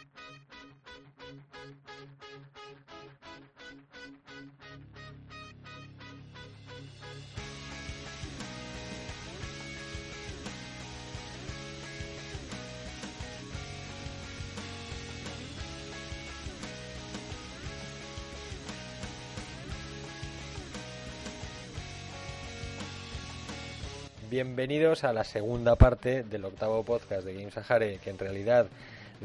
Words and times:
Bienvenidos 24.32 25.04
a 25.04 25.12
la 25.12 25.24
segunda 25.24 25.76
parte 25.76 26.22
del 26.22 26.46
octavo 26.46 26.82
podcast 26.84 27.22
de 27.22 27.34
Games 27.34 27.52
Sahare, 27.52 27.98
que 27.98 28.08
en 28.08 28.18
realidad 28.18 28.66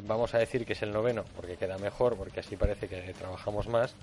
vamos 0.05 0.33
a 0.33 0.37
decir 0.37 0.65
que 0.65 0.73
es 0.73 0.81
el 0.81 0.91
noveno, 0.91 1.23
porque 1.33 1.55
queda 1.55 1.77
mejor, 1.77 2.17
porque 2.17 2.41
así 2.41 2.57
parece 2.57 2.89
que 2.89 3.13
trabajamos 3.17 3.69
más. 3.69 3.95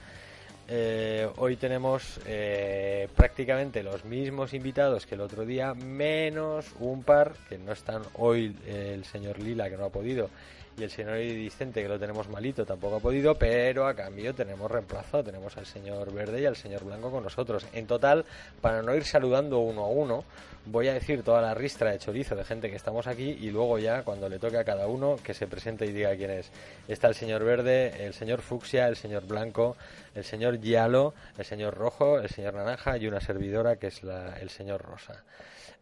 Eh, 0.67 1.29
hoy 1.37 1.57
tenemos 1.57 2.19
eh, 2.25 3.09
prácticamente 3.15 3.83
los 3.83 4.07
mismos 4.07 4.55
invitados 4.55 5.05
que 5.05 5.15
el 5.15 5.21
otro 5.21 5.45
día, 5.45 5.75
menos 5.75 6.73
un 6.81 7.03
par, 7.03 7.34
que 7.51 7.59
no 7.59 7.73
están 7.73 8.01
hoy 8.15 8.57
el 8.67 9.05
señor 9.05 9.39
Lila, 9.41 9.69
que 9.69 9.77
no 9.77 9.84
ha 9.84 9.91
podido, 9.91 10.31
y 10.77 10.83
el 10.83 10.91
señor 10.91 11.19
Distente, 11.19 11.83
que 11.83 11.88
lo 11.88 11.98
tenemos 11.98 12.28
malito, 12.28 12.66
tampoco 12.66 12.96
ha 12.96 13.01
podido, 13.01 13.34
pero 13.37 13.87
a 13.87 13.95
cambio 13.95 14.34
tenemos 14.34 14.70
reemplazo, 14.70 15.23
tenemos 15.23 15.56
al 15.56 15.66
señor 15.66 16.12
Verde 16.12 16.42
y 16.42 16.47
al 16.47 16.56
señor 16.56 16.84
Blanco 16.84 17.10
con 17.10 17.23
nosotros. 17.23 17.66
En 17.73 17.87
total, 17.87 18.24
para 18.60 18.83
no 18.83 18.95
ir 18.95 19.05
saludando 19.05 19.60
uno 19.60 19.84
a 19.84 19.88
uno, 19.88 20.24
voy 20.66 20.88
a 20.88 20.95
decir 20.95 21.23
toda 21.23 21.41
la 21.41 21.55
ristra 21.55 21.91
de 21.91 21.98
chorizo 21.98 22.34
de 22.34 22.45
gente 22.45 22.70
que 22.70 22.77
estamos 22.77 23.06
aquí 23.06 23.38
y 23.41 23.50
luego 23.50 23.78
ya, 23.78 24.02
cuando 24.02 24.28
le 24.28 24.38
toque 24.38 24.59
a 24.59 24.64
cada 24.64 24.87
uno, 24.87 25.16
que 25.23 25.34
se 25.34 25.47
presente 25.47 25.87
y 25.87 25.92
diga 25.92 26.16
quién 26.16 26.30
es. 26.30 26.50
Está 26.88 27.09
el 27.09 27.14
señor 27.14 27.44
Verde, 27.44 28.05
el 28.05 28.14
señor 28.14 28.41
Fucsia, 28.41 28.88
el 28.88 28.97
señor 28.97 29.27
Blanco, 29.27 29.77
el 30.14 30.25
señor 30.25 30.61
Yalo, 30.61 31.14
el 31.38 31.44
señor 31.44 31.75
Rojo, 31.75 32.19
el 32.19 32.28
señor 32.28 32.55
Naranja 32.55 32.97
y 32.97 33.06
una 33.06 33.20
servidora 33.20 33.77
que 33.77 33.88
es 33.88 34.03
la, 34.03 34.36
el 34.41 34.50
señor 34.50 34.83
Rosa. 34.83 35.22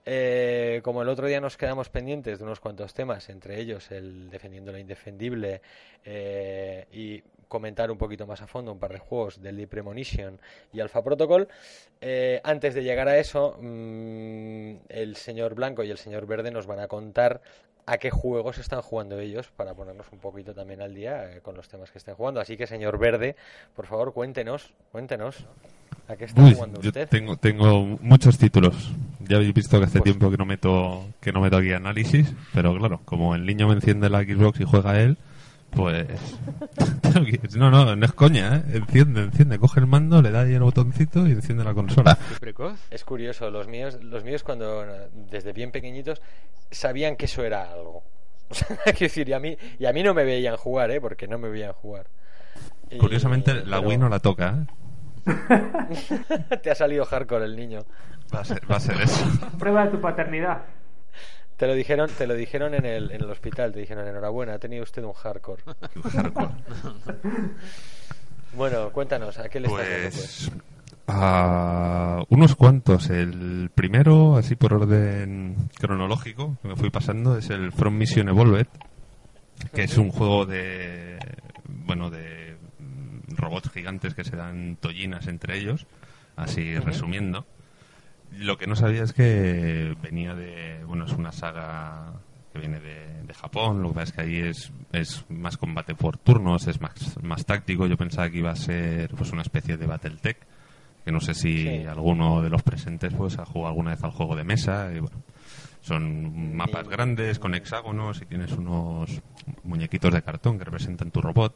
Eh, 0.05 0.81
como 0.83 1.03
el 1.03 1.09
otro 1.09 1.29
día 1.29 1.41
nos 1.41 1.57
quedamos 1.57 1.89
pendientes 1.89 2.39
de 2.39 2.45
unos 2.45 2.61
cuantos 2.61 2.93
temas, 2.93 3.29
entre 3.29 3.61
ellos 3.61 3.91
el 3.93 4.31
defendiendo 4.31 4.73
lo 4.73 4.79
indefendible 4.79 5.63
eh, 6.05 6.87
y 6.93 7.23
comentar 7.47 7.91
un 7.91 7.99
poquito 7.99 8.27
más 8.27 8.43
a 8.43 8.47
fondo 8.47 8.73
un 8.73 8.79
par 8.79 8.93
de 8.93 8.99
juegos 8.99 9.41
del 9.41 9.57
Deep 9.57 9.69
Premonition 9.69 10.41
y 10.73 10.81
Alpha 10.81 11.03
Protocol. 11.03 11.49
Eh, 12.01 12.41
antes 12.43 12.75
de 12.75 12.83
llegar 12.83 13.09
a 13.09 13.19
eso, 13.19 13.57
mm, 13.61 14.77
el 14.89 15.17
señor 15.17 15.55
Blanco 15.55 15.85
y 15.85 15.91
el 15.91 15.99
señor 15.99 16.27
Verde 16.27 16.51
nos 16.51 16.67
van 16.67 16.81
a 16.81 16.89
contar 16.89 17.41
a 17.87 17.99
qué 17.99 18.11
juegos 18.11 18.59
están 18.59 18.81
jugando 18.81 19.19
ellos 19.19 19.51
para 19.57 19.75
ponernos 19.75 20.11
un 20.13 20.19
poquito 20.19 20.55
también 20.55 20.81
al 20.81 20.95
día 20.95 21.41
con 21.43 21.57
los 21.57 21.69
temas 21.69 21.91
que 21.91 21.99
estén 21.99 22.15
jugando. 22.15 22.41
Así 22.41 22.57
que, 22.57 22.67
señor 22.67 22.99
Verde, 22.99 23.37
por 23.75 23.87
favor, 23.87 24.13
cuéntenos, 24.13 24.73
cuéntenos. 24.93 25.47
¿A 26.09 26.17
qué 26.17 26.25
está 26.25 26.43
jugando 26.53 26.81
usted? 26.81 27.09
tengo, 27.09 27.37
tengo 27.37 27.99
muchos 28.01 28.39
títulos. 28.39 28.93
Ya 29.21 29.37
habéis 29.37 29.55
visto 29.55 29.79
que 29.79 29.85
hace 29.87 30.01
pues 30.01 30.05
tiempo 30.05 30.31
que 30.31 30.37
no 30.37 30.45
meto 30.45 31.07
que 31.21 31.33
no 31.33 31.41
meto 31.41 31.57
aquí 31.57 31.73
análisis, 31.73 32.33
pero 32.53 32.77
claro, 32.77 33.01
como 33.05 33.35
el 33.35 33.47
niño 33.47 33.69
me 33.69 33.75
enciende 33.75 34.11
la 34.11 34.23
Xbox 34.23 34.61
y 34.61 34.65
juega 34.65 35.01
él, 35.01 35.17
pues 35.71 36.07
no, 37.57 37.71
no, 37.71 37.97
no 37.97 38.05
es 38.05 38.13
coña, 38.13 38.57
¿eh? 38.57 38.77
Enciende, 38.77 39.23
enciende, 39.23 39.59
coge 39.59 39.81
el 39.81 39.87
mando, 39.87 40.21
le 40.21 40.31
da 40.31 40.43
ahí 40.43 40.55
el 40.55 40.63
botoncito 40.63 41.27
y 41.27 41.33
enciende 41.33 41.65
la 41.65 41.73
consola. 41.73 42.19
Es 42.91 43.05
curioso, 43.05 43.51
los 43.51 43.69
míos, 43.69 43.99
los 44.03 44.25
míos 44.25 44.43
cuando 44.43 44.85
desde 45.31 45.53
bien 45.53 45.71
pequeñitos 45.71 46.21
sabían 46.71 47.17
que 47.17 47.27
eso 47.27 47.45
era 47.45 47.71
algo. 47.73 48.03
Quiero 48.85 48.99
decir, 48.99 49.29
y 49.29 49.33
a 49.33 49.39
mí 49.39 49.57
y 49.79 49.87
a 49.87 49.93
mí 49.93 50.03
no 50.03 50.13
me 50.13 50.25
veían 50.25 50.57
jugar, 50.57 50.91
¿eh? 50.91 51.01
Porque 51.01 51.27
no 51.27 51.39
me 51.39 51.49
veían 51.49 51.73
jugar. 51.73 52.07
Curiosamente, 52.99 53.65
la 53.65 53.81
Wii 53.81 53.97
no 53.97 54.09
la 54.11 54.19
toca, 54.19 54.59
¿eh? 54.61 54.82
Te 56.63 56.71
ha 56.71 56.75
salido 56.75 57.05
hardcore 57.05 57.45
el 57.45 57.57
niño. 57.57 57.81
Va 58.35 58.41
a 58.41 58.45
ser, 58.45 58.71
va 58.71 58.77
a 58.77 58.81
ser 58.81 59.01
eso. 59.01 59.25
Prueba 59.59 59.85
de 59.85 59.91
tu 59.93 60.01
paternidad. 60.01 60.63
Te 61.57 61.67
lo 61.67 61.75
dijeron, 61.75 62.11
te 62.17 62.27
lo 62.27 62.35
dijeron 62.35 62.75
en 62.75 62.87
el, 62.87 63.13
en 63.13 63.23
el 63.23 63.31
hospital, 63.31 63.73
te 63.73 63.81
dijeron 63.81 64.09
enhorabuena, 64.09 64.55
ha 64.55 64.59
tenido 64.59 64.83
usted 64.83 65.05
un 65.05 65.13
hardcore. 65.13 65.63
Un 65.97 66.03
hardcore. 66.03 66.51
bueno, 68.55 68.91
cuéntanos, 68.91 69.39
¿a 69.39 69.49
qué 69.49 69.61
le 69.61 69.69
estás 69.69 69.87
pues, 69.87 70.51
pues? 70.51 70.63
A 71.07 72.23
unos 72.31 72.57
cuantos. 72.57 73.11
El 73.11 73.71
primero, 73.75 74.37
así 74.37 74.57
por 74.57 74.75
orden 74.75 75.69
cronológico, 75.79 76.57
que 76.63 76.69
me 76.69 76.77
fui 76.77 76.91
pasando, 76.91 77.37
es 77.37 77.51
el 77.51 77.71
From 77.73 77.97
Mission 77.97 78.29
Evolved, 78.29 78.69
que 79.75 79.85
es 79.85 79.99
un 79.99 80.11
juego 80.11 80.47
de, 80.47 81.19
bueno, 81.69 82.11
de 82.11 82.52
robots 83.37 83.71
gigantes 83.71 84.15
que 84.15 84.25
se 84.25 84.37
dan 84.37 84.77
tollinas 84.77 85.27
entre 85.27 85.59
ellos, 85.59 85.87
así 86.37 86.79
resumiendo. 86.79 87.47
Lo 88.39 88.57
que 88.57 88.67
no 88.67 88.77
sabía 88.77 89.03
es 89.03 89.13
que 89.13 89.95
venía 90.03 90.35
de, 90.35 90.83
bueno, 90.87 91.05
es 91.05 91.13
una 91.13 91.33
saga 91.33 92.13
que 92.53 92.59
viene 92.59 92.81
de, 92.81 93.23
de, 93.25 93.35
Japón, 93.35 93.83
lo 93.83 93.89
que 93.89 93.95
pasa 93.95 94.05
es 94.05 94.13
que 94.13 94.21
ahí 94.23 94.37
es, 94.37 94.73
es 94.93 95.25
más 95.31 95.57
combate 95.57 95.95
por 95.95 96.19
turnos, 96.19 96.67
es 96.67 96.81
más, 96.81 97.19
más 97.23 97.47
táctico. 97.47 97.87
Yo 97.87 97.97
pensaba 97.97 98.29
que 98.31 98.39
iba 98.39 98.51
a 98.51 98.57
ser 98.57 99.11
pues 99.15 99.33
una 99.33 99.43
especie 99.43 99.77
de 99.77 99.87
Battletech, 99.87 100.39
que 101.05 101.13
no 101.13 101.21
sé 101.21 101.35
si 101.35 101.85
alguno 101.85 102.43
de 102.43 102.51
los 102.51 102.63
presentes 102.63 103.13
pues 103.15 103.39
ha 103.39 103.47
jugado 103.47 103.69
alguna 103.69 103.93
vez 103.93 104.05
al 104.05 104.11
juego 104.11 104.37
de 104.37 104.45
mesa. 104.45 104.91
Y 104.95 105.01
bueno, 105.01 105.17
son 105.81 106.55
mapas 106.55 106.89
grandes 106.89 107.39
con 107.39 107.55
hexágonos 107.55 108.23
y 108.23 108.27
tienes 108.27 108.53
unos 108.53 109.21
muñequitos 109.65 110.13
de 110.13 110.23
cartón 110.23 110.59
que 110.59 110.65
representan 110.65 111.11
tu 111.11 111.21
robot 111.21 111.55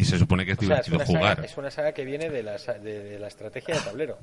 y 0.00 0.04
se 0.04 0.18
supone 0.18 0.46
que 0.46 0.52
es 0.52 0.58
divertido 0.58 0.98
jugar. 1.00 1.44
es 1.44 1.56
una 1.58 1.70
saga 1.70 1.92
que 1.92 2.06
viene 2.06 2.30
de 2.30 2.42
la, 2.42 2.56
de, 2.56 3.18
la 3.18 3.28
estrategia 3.28 3.74
de 3.74 3.80
tablero. 3.82 4.18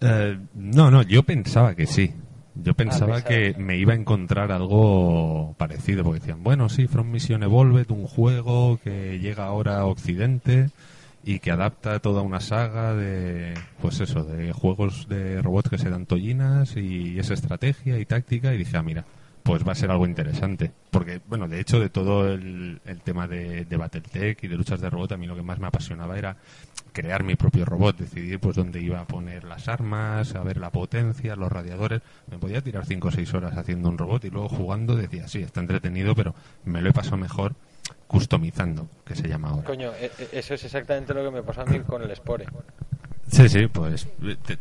Eh, 0.00 0.38
no, 0.54 0.90
no, 0.90 1.02
yo 1.02 1.22
pensaba 1.22 1.74
que 1.74 1.86
sí. 1.86 2.14
Yo 2.54 2.74
pensaba 2.74 3.22
que 3.22 3.54
me 3.56 3.76
iba 3.76 3.92
a 3.92 3.96
encontrar 3.96 4.50
algo 4.50 5.54
parecido, 5.58 6.02
porque 6.02 6.20
decían, 6.20 6.42
bueno, 6.42 6.68
sí, 6.68 6.88
From 6.88 7.10
Mission 7.10 7.44
Evolved, 7.44 7.90
un 7.90 8.06
juego 8.06 8.80
que 8.82 9.20
llega 9.20 9.44
ahora 9.44 9.78
a 9.78 9.84
Occidente 9.84 10.70
y 11.22 11.38
que 11.38 11.52
adapta 11.52 12.00
toda 12.00 12.22
una 12.22 12.40
saga 12.40 12.94
de, 12.94 13.54
pues 13.80 14.00
eso, 14.00 14.24
de 14.24 14.52
juegos 14.52 15.08
de 15.08 15.40
robots 15.40 15.68
que 15.68 15.78
se 15.78 15.90
dan 15.90 16.06
tollinas 16.06 16.76
y 16.76 17.18
es 17.18 17.30
estrategia 17.30 17.98
y 17.98 18.06
táctica, 18.06 18.52
y 18.54 18.58
dije, 18.58 18.76
ah, 18.76 18.82
mira, 18.82 19.04
pues 19.48 19.66
va 19.66 19.72
a 19.72 19.74
ser 19.74 19.90
algo 19.90 20.06
interesante. 20.06 20.70
Porque, 20.90 21.22
bueno, 21.26 21.48
de 21.48 21.58
hecho, 21.58 21.80
de 21.80 21.88
todo 21.88 22.30
el, 22.30 22.82
tema 23.02 23.26
de, 23.26 23.64
de 23.64 23.76
Battletech 23.78 24.44
y 24.44 24.46
de 24.46 24.56
luchas 24.58 24.78
de 24.78 24.90
robot, 24.90 25.12
a 25.12 25.16
mí 25.16 25.26
lo 25.26 25.34
que 25.34 25.42
más 25.42 25.58
me 25.58 25.68
apasionaba 25.68 26.18
era 26.18 26.36
crear 26.92 27.24
mi 27.24 27.34
propio 27.34 27.64
robot, 27.64 27.96
decidir 27.96 28.40
pues 28.40 28.56
dónde 28.56 28.82
iba 28.82 29.00
a 29.00 29.06
poner 29.06 29.44
las 29.44 29.66
armas, 29.68 30.28
saber 30.28 30.58
la 30.58 30.68
potencia, 30.68 31.34
los 31.34 31.50
radiadores. 31.50 32.02
Me 32.30 32.36
podía 32.36 32.60
tirar 32.60 32.84
5 32.84 33.08
o 33.08 33.10
6 33.10 33.32
horas 33.32 33.56
haciendo 33.56 33.88
un 33.88 33.96
robot 33.96 34.22
y 34.26 34.30
luego 34.30 34.50
jugando 34.50 34.94
decía, 34.96 35.26
sí, 35.28 35.40
está 35.40 35.60
entretenido, 35.60 36.14
pero 36.14 36.34
me 36.66 36.82
lo 36.82 36.90
he 36.90 36.92
pasado 36.92 37.16
mejor 37.16 37.54
customizando, 38.06 38.86
que 39.06 39.14
se 39.14 39.28
llama 39.28 39.48
ahora. 39.48 39.64
Coño, 39.64 39.92
e, 39.94 40.12
e, 40.18 40.38
eso 40.38 40.52
es 40.52 40.62
exactamente 40.62 41.14
lo 41.14 41.24
que 41.24 41.30
me 41.30 41.42
pasó 41.42 41.62
a 41.62 41.64
mí 41.64 41.80
con 41.80 42.02
el 42.02 42.14
Spore. 42.14 42.44
Sí, 43.30 43.48
sí, 43.48 43.66
pues 43.66 44.08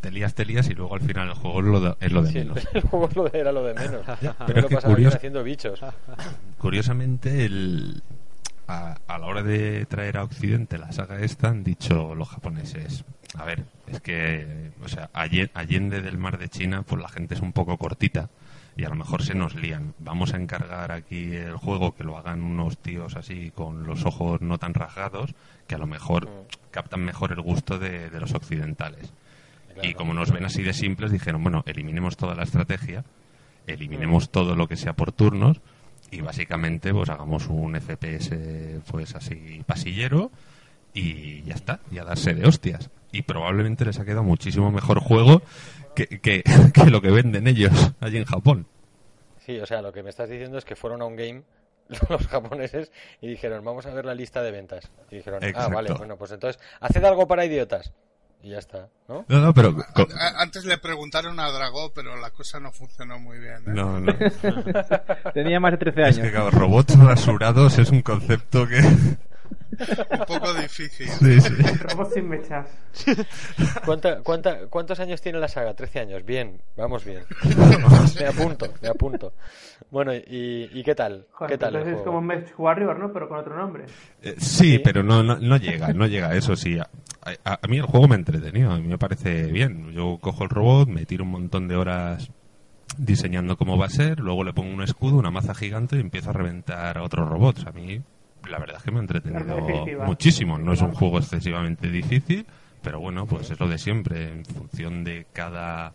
te, 0.01 0.11
lías, 0.11 0.33
te 0.33 0.45
lías 0.45 0.69
y 0.69 0.73
luego 0.73 0.95
al 0.95 1.01
final 1.01 1.29
el 1.29 1.33
juego 1.33 1.59
es 1.99 2.11
lo 2.11 2.21
de, 2.21 2.31
menos. 2.31 2.67
El, 2.73 2.81
juego 2.81 3.29
era 3.33 3.51
lo 3.51 3.63
de 3.63 3.73
menos. 3.73 4.01
Pero, 4.47 4.67
que 4.67 4.77
haciendo 5.07 5.43
bichos. 5.43 5.79
Curiosamente, 6.57 7.45
el, 7.45 8.01
a, 8.67 8.97
la 9.07 9.25
hora 9.25 9.43
de 9.43 9.85
traer 9.85 10.17
a 10.17 10.23
Occidente 10.23 10.77
la 10.77 10.91
saga 10.91 11.19
esta, 11.21 11.49
han 11.49 11.63
dicho 11.63 12.15
los 12.15 12.29
japoneses, 12.29 13.05
a 13.35 13.45
ver, 13.45 13.63
es 13.87 14.01
que, 14.01 14.71
o 14.83 14.87
sea, 14.87 15.09
allende 15.13 16.01
del 16.01 16.17
mar 16.17 16.37
de 16.37 16.49
China, 16.49 16.83
pues 16.83 17.01
la 17.01 17.09
gente 17.09 17.35
es 17.35 17.41
un 17.41 17.53
poco 17.53 17.77
cortita 17.77 18.29
y 18.77 18.85
a 18.85 18.89
lo 18.89 18.95
mejor 18.95 19.23
se 19.23 19.33
nos 19.33 19.55
lían. 19.55 19.95
Vamos 19.97 20.33
a 20.33 20.37
encargar 20.37 20.91
aquí 20.91 21.35
el 21.35 21.57
juego 21.57 21.95
que 21.95 22.03
lo 22.03 22.15
hagan 22.15 22.43
unos 22.43 22.77
tíos 22.77 23.15
así 23.15 23.51
con 23.53 23.87
los 23.87 24.05
ojos 24.05 24.39
no 24.41 24.59
tan 24.59 24.75
rasgados, 24.75 25.33
que 25.65 25.73
a 25.73 25.79
lo 25.79 25.87
mejor 25.87 26.27
mm. 26.27 26.69
captan 26.69 27.03
mejor 27.03 27.31
el 27.31 27.41
gusto 27.41 27.79
de, 27.79 28.11
los 28.11 28.33
occidentales. 28.33 29.11
y 29.81 29.95
como 29.95 30.13
nos 30.13 30.31
ven 30.31 30.45
así 30.45 30.61
de 30.61 30.73
simples, 30.73 31.11
dijeron, 31.11 31.41
bueno, 31.41 31.63
eliminemos 31.65 32.17
toda 32.17 32.35
la 32.35 32.43
estrategia, 32.43 33.03
eliminemos 33.65 34.27
mm. 34.27 34.31
todo 34.31 34.55
lo 34.55 34.67
que 34.67 34.77
sea 34.77 34.93
por 34.93 35.11
turnos 35.11 35.59
y 36.11 36.21
básicamente 36.21 36.93
pues 36.93 37.09
hagamos 37.09 37.47
un 37.47 37.75
FPS 37.81 38.31
pues 38.89 39.13
así 39.15 39.61
pasillero 39.65 40.31
y 40.97 41.43
ya 41.43 41.53
está, 41.53 41.79
y 41.91 41.99
a 41.99 42.03
darse 42.03 42.33
de 42.33 42.47
hostias. 42.47 42.89
Y 43.11 43.21
probablemente 43.21 43.85
les 43.85 43.99
ha 43.99 44.05
quedado 44.05 44.23
muchísimo 44.23 44.71
mejor 44.71 44.99
juego 44.99 45.41
que, 45.95 46.43
lo 46.89 47.01
que 47.01 47.11
venden 47.11 47.47
ellos 47.47 47.93
allí 47.99 48.17
en 48.17 48.25
Japón. 48.25 48.67
Sí, 49.45 49.59
o 49.59 49.65
sea, 49.65 49.81
lo 49.81 49.93
que 49.93 50.03
me 50.03 50.09
estás 50.09 50.29
diciendo 50.29 50.57
es 50.57 50.65
que 50.65 50.75
fueron 50.75 51.01
a 51.01 51.05
un 51.05 51.15
game 51.15 51.43
los 52.09 52.27
japoneses 52.27 52.91
y 53.21 53.27
dijeron, 53.27 53.63
vamos 53.63 53.85
a 53.85 53.93
ver 53.93 54.05
la 54.05 54.15
lista 54.15 54.41
de 54.41 54.51
ventas. 54.51 54.91
Y 55.11 55.17
dijeron, 55.17 55.41
ah, 55.55 55.67
vale, 55.69 55.93
bueno, 55.93 56.17
pues 56.17 56.31
entonces, 56.31 56.61
haced 56.81 57.03
algo 57.03 57.27
para 57.27 57.45
idiotas. 57.45 57.93
y 58.41 58.49
ya 58.49 58.57
está, 58.57 58.89
¿no? 59.07 59.23
No, 59.27 59.39
no, 59.39 59.53
pero... 59.53 59.75
Antes 60.37 60.65
le 60.65 60.79
preguntaron 60.79 61.39
a 61.39 61.49
Dragó, 61.51 61.93
pero 61.93 62.17
la 62.17 62.31
cosa 62.31 62.59
no 62.59 62.71
funcionó 62.71 63.19
muy 63.19 63.37
bien. 63.39 63.57
¿eh? 63.57 63.63
No, 63.67 63.99
no. 64.01 64.13
Tenía 65.33 65.59
más 65.59 65.71
de 65.71 65.77
13 65.77 66.01
Es 66.01 66.07
años. 66.07 66.19
que, 66.27 66.31
claro, 66.31 66.51
robots 66.51 66.99
rasurados 66.99 67.77
es 67.77 67.89
un 67.91 68.01
concepto 68.01 68.67
que... 68.67 68.81
Un 70.11 70.25
poco 70.25 70.53
difícil. 70.53 71.07
Sí, 71.07 71.41
sí. 71.41 71.53
Robots 71.81 72.13
sin 72.13 72.29
mechas. 72.29 72.67
¿Cuánta, 73.85 74.21
cuánta, 74.21 74.67
¿Cuántos 74.67 74.99
años 74.99 75.21
tiene 75.21 75.39
la 75.39 75.47
saga? 75.47 75.73
13 75.73 75.99
años. 75.99 76.25
Bien, 76.25 76.59
vamos 76.75 77.03
bien. 77.05 77.23
me 78.19 78.25
apunto, 78.27 78.73
me 78.81 78.87
apunto. 78.87 79.33
Bueno, 79.91 80.13
¿y, 80.13 80.69
y 80.73 80.83
qué 80.83 80.95
tal? 80.95 81.25
Joder, 81.31 81.51
¿Qué 81.51 81.57
tal 81.57 81.75
entonces 81.75 81.99
es 81.99 82.03
como 82.05 82.21
Mech 82.21 82.53
Warrior, 82.57 82.97
¿no? 82.99 83.11
Pero 83.13 83.27
con 83.29 83.39
otro 83.39 83.55
nombre. 83.57 83.85
Eh, 84.21 84.35
Sí, 84.37 84.79
pero 84.79 85.03
no, 85.03 85.23
no, 85.23 85.37
no 85.37 85.57
llega, 85.57 85.93
no 85.93 86.07
llega, 86.07 86.33
eso 86.35 86.55
sí. 86.55 86.77
A, 86.79 86.89
a- 87.43 87.59
a 87.61 87.67
mí 87.67 87.77
el 87.77 87.83
juego 87.85 88.07
me 88.07 88.15
ha 88.15 88.19
entretenido, 88.19 88.71
a 88.71 88.77
mí 88.79 88.87
me 88.87 88.97
parece 88.97 89.43
bien. 89.47 89.91
Yo 89.91 90.17
cojo 90.21 90.43
el 90.43 90.49
robot, 90.49 90.87
me 90.89 91.05
tiro 91.05 91.23
un 91.23 91.31
montón 91.31 91.67
de 91.67 91.75
horas 91.75 92.29
diseñando 92.97 93.57
cómo 93.57 93.77
va 93.77 93.85
a 93.87 93.89
ser, 93.89 94.19
luego 94.19 94.43
le 94.43 94.53
pongo 94.53 94.73
un 94.73 94.81
escudo, 94.81 95.17
una 95.17 95.29
maza 95.29 95.53
gigante 95.53 95.97
y 95.97 95.99
empiezo 95.99 96.29
a 96.31 96.33
reventar 96.33 96.97
a 96.97 97.03
otros 97.03 97.27
robots. 97.29 97.65
A 97.67 97.71
mí, 97.71 98.01
la 98.47 98.59
verdad 98.59 98.77
es 98.77 98.83
que 98.83 98.91
me 98.91 98.97
ha 98.97 99.01
entretenido 99.01 99.57
muchísimo. 100.05 100.57
No 100.57 100.73
es 100.73 100.81
un 100.81 100.93
juego 100.93 101.19
excesivamente 101.19 101.89
difícil, 101.89 102.45
pero 102.81 102.99
bueno, 102.99 103.25
pues 103.25 103.49
es 103.49 103.59
lo 103.59 103.67
de 103.67 103.77
siempre, 103.77 104.29
en 104.31 104.45
función 104.45 105.03
de 105.03 105.27
cada 105.33 105.93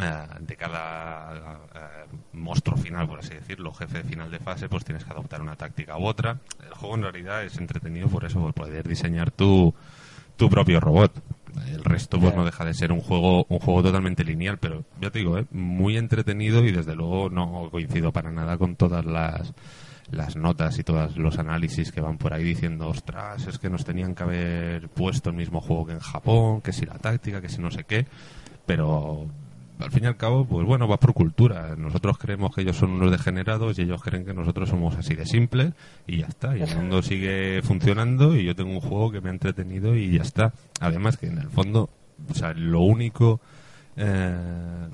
eh, 0.00 0.26
de 0.40 0.54
cada 0.54 1.58
eh, 1.74 2.06
monstruo 2.34 2.76
final, 2.76 3.08
por 3.08 3.18
así 3.18 3.34
decirlo, 3.34 3.72
jefe 3.72 4.04
final 4.04 4.30
de 4.30 4.38
fase, 4.38 4.68
pues 4.68 4.84
tienes 4.84 5.04
que 5.04 5.10
adoptar 5.10 5.42
una 5.42 5.56
táctica 5.56 5.98
u 5.98 6.06
otra. 6.06 6.38
El 6.64 6.72
juego 6.74 6.94
en 6.94 7.02
realidad 7.02 7.42
es 7.42 7.58
entretenido 7.58 8.06
por 8.08 8.24
eso, 8.24 8.38
por 8.38 8.54
poder 8.54 8.86
diseñar 8.86 9.32
tu, 9.32 9.74
tu 10.36 10.48
propio 10.48 10.78
robot. 10.78 11.12
El 11.66 11.82
resto 11.82 12.20
pues 12.20 12.36
no 12.36 12.44
deja 12.44 12.64
de 12.64 12.74
ser 12.74 12.92
un 12.92 13.00
juego 13.00 13.44
un 13.48 13.58
juego 13.58 13.82
totalmente 13.82 14.22
lineal, 14.22 14.58
pero 14.58 14.84
ya 15.00 15.10
te 15.10 15.18
digo, 15.18 15.36
¿eh? 15.36 15.46
muy 15.50 15.96
entretenido 15.96 16.64
y 16.64 16.70
desde 16.70 16.94
luego 16.94 17.28
no 17.28 17.68
coincido 17.70 18.12
para 18.12 18.30
nada 18.30 18.56
con 18.56 18.76
todas 18.76 19.04
las 19.04 19.52
las 20.10 20.36
notas 20.36 20.78
y 20.78 20.84
todos 20.84 21.16
los 21.16 21.38
análisis 21.38 21.92
que 21.92 22.00
van 22.00 22.18
por 22.18 22.32
ahí 22.32 22.44
diciendo, 22.44 22.88
ostras, 22.88 23.46
es 23.46 23.58
que 23.58 23.68
nos 23.68 23.84
tenían 23.84 24.14
que 24.14 24.22
haber 24.22 24.88
puesto 24.88 25.30
el 25.30 25.36
mismo 25.36 25.60
juego 25.60 25.86
que 25.86 25.92
en 25.92 26.00
Japón, 26.00 26.60
que 26.60 26.72
si 26.72 26.86
la 26.86 26.98
táctica, 26.98 27.40
que 27.40 27.48
si 27.48 27.60
no 27.60 27.70
sé 27.70 27.84
qué, 27.84 28.06
pero 28.66 29.26
al 29.78 29.90
fin 29.90 30.04
y 30.04 30.06
al 30.06 30.16
cabo, 30.16 30.44
pues 30.44 30.66
bueno, 30.66 30.88
va 30.88 30.98
por 30.98 31.14
cultura. 31.14 31.76
Nosotros 31.76 32.18
creemos 32.18 32.54
que 32.54 32.62
ellos 32.62 32.76
son 32.76 32.90
unos 32.90 33.10
degenerados 33.10 33.78
y 33.78 33.82
ellos 33.82 34.02
creen 34.02 34.24
que 34.24 34.34
nosotros 34.34 34.68
somos 34.68 34.96
así 34.96 35.14
de 35.14 35.24
simples 35.24 35.72
y 36.06 36.18
ya 36.18 36.26
está. 36.26 36.56
Y 36.56 36.62
el 36.62 36.76
mundo 36.76 37.02
sigue 37.02 37.62
funcionando 37.62 38.34
y 38.34 38.44
yo 38.44 38.56
tengo 38.56 38.72
un 38.72 38.80
juego 38.80 39.12
que 39.12 39.20
me 39.20 39.28
ha 39.28 39.32
entretenido 39.32 39.94
y 39.94 40.16
ya 40.16 40.22
está. 40.22 40.52
Además 40.80 41.16
que 41.16 41.26
en 41.26 41.38
el 41.38 41.48
fondo, 41.48 41.90
o 42.28 42.34
sea, 42.34 42.54
lo 42.54 42.80
único 42.80 43.40
eh, 43.96 44.88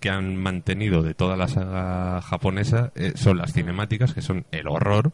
que 0.00 0.10
han 0.10 0.36
mantenido 0.36 1.02
de 1.02 1.14
toda 1.14 1.36
la 1.36 1.46
saga 1.48 2.20
japonesa 2.22 2.90
eh, 2.94 3.12
son 3.16 3.38
las 3.38 3.52
cinemáticas, 3.52 4.14
que 4.14 4.22
son 4.22 4.46
el 4.50 4.66
horror. 4.68 5.12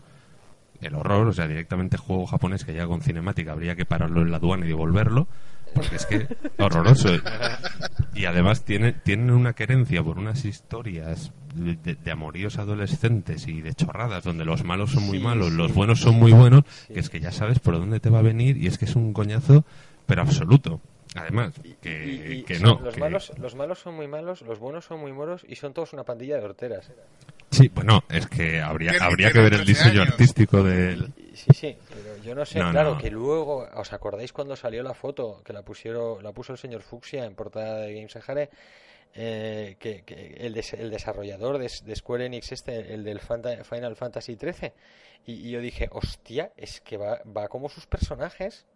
El 0.81 0.95
horror, 0.95 1.27
o 1.29 1.33
sea, 1.33 1.49
directamente 1.49 1.97
juego 1.97 2.27
japonés 2.27 2.65
que 2.65 2.73
llega 2.73 2.87
con 2.87 3.01
cinemática, 3.01 3.53
habría 3.53 3.77
que 3.77 3.87
pararlo 3.87 4.21
en 4.21 4.31
la 4.31 4.37
aduana 4.37 4.67
y 4.67 4.69
devolverlo, 4.69 5.27
porque 5.75 5.97
es 5.97 6.05
que 6.07 6.29
horroroso. 6.63 7.09
Y 8.15 8.27
además 8.27 8.63
tiene, 8.65 8.93
tienen 8.93 9.31
una 9.31 9.55
querencia 9.55 10.03
por 10.03 10.19
unas 10.19 10.45
historias 10.45 11.33
de, 11.55 11.97
amoríos 12.13 12.59
adolescentes 12.59 13.49
y 13.49 13.63
de 13.63 13.73
chorradas, 13.73 14.23
donde 14.23 14.45
los 14.45 14.65
malos 14.65 14.91
son 14.93 15.05
muy 15.07 15.17
Sí, 15.19 15.25
malos, 15.25 15.49
sí. 15.49 15.57
los 15.57 15.73
buenos 15.75 15.99
son 16.01 16.17
muy 16.17 16.33
buenos, 16.33 16.65
Sí. 16.87 16.93
que 16.95 17.01
es 17.01 17.09
que 17.09 17.21
ya 17.21 17.33
sabes 17.33 17.59
por 17.59 17.79
dónde 17.79 17.99
te 17.99 18.11
va 18.11 18.19
a 18.19 18.23
venir 18.23 18.59
y 18.59 18.67
es 18.67 18.77
que 18.77 18.85
es 18.85 18.97
un 18.97 19.15
coñazo, 19.15 19.65
pero 20.05 20.21
absoluto. 20.23 20.83
Además, 21.17 21.55
que, 21.81 22.05
Y- 22.07 22.33
y 22.39 22.43
que 22.43 22.59
no. 22.59 22.79
Los, 22.81 22.95
que- 22.95 23.01
malos, 23.01 23.33
los 23.39 23.55
malos 23.55 23.79
son 23.81 23.95
muy 23.95 24.07
malos, 24.09 24.43
los 24.43 24.59
buenos 24.59 24.85
son 24.85 25.01
muy 25.01 25.13
moros 25.13 25.45
y 25.49 25.57
son 25.57 25.73
todos 25.75 25.93
una 25.93 26.05
pandilla 26.05 26.37
de 26.39 26.45
horteras. 26.45 26.91
Sí, 27.51 27.69
bueno, 27.75 28.03
es 28.11 28.27
que 28.27 28.61
habría, 28.61 28.93
habría 29.01 29.31
que 29.31 29.39
ver 29.41 29.55
el 29.55 29.65
13 29.65 29.85
diseño 29.85 30.03
años. 30.03 30.13
artístico 30.13 30.63
del... 30.63 31.13
Sí, 31.35 31.47
sí, 31.55 31.77
pero 31.89 32.17
yo 32.25 32.35
no 32.35 32.45
sé, 32.45 32.59
No, 32.59 32.71
claro, 32.73 32.95
no. 32.95 32.99
que 32.99 33.11
luego, 33.11 33.69
¿os 33.75 33.93
acordáis 33.93 34.33
cuando 34.33 34.57
salió 34.57 34.83
la 34.83 34.95
foto 34.95 35.43
que 35.45 35.53
la 35.53 35.63
pusieron, 35.63 36.23
la 36.23 36.33
puso 36.33 36.53
el 36.53 36.59
señor 36.59 36.83
Fuxia 36.83 37.25
en 37.25 37.35
portada 37.35 37.79
de 37.79 37.95
Games 37.95 38.13
Sahara? 38.13 38.49
Eh, 39.19 39.77
que, 39.79 40.03
que 40.03 40.35
el, 40.41 40.53
des- 40.53 40.75
el 40.75 40.91
desarrollador 40.91 41.57
de, 41.57 41.71
de 41.85 41.97
Square 41.97 42.27
Enix 42.27 42.53
este, 42.53 42.93
el 42.93 43.03
del 43.05 43.19
Fanta- 43.21 43.65
Final 43.65 43.97
Fantasy 43.97 44.37
XIII, 44.37 44.73
y, 45.25 45.33
y 45.49 45.51
yo 45.53 45.61
dije, 45.61 45.89
hostia, 45.93 46.53
es 46.57 46.83
que 46.83 46.99
va, 46.99 47.21
va 47.25 47.49
como 47.49 47.71
sus 47.71 47.87
personajes. 47.87 48.67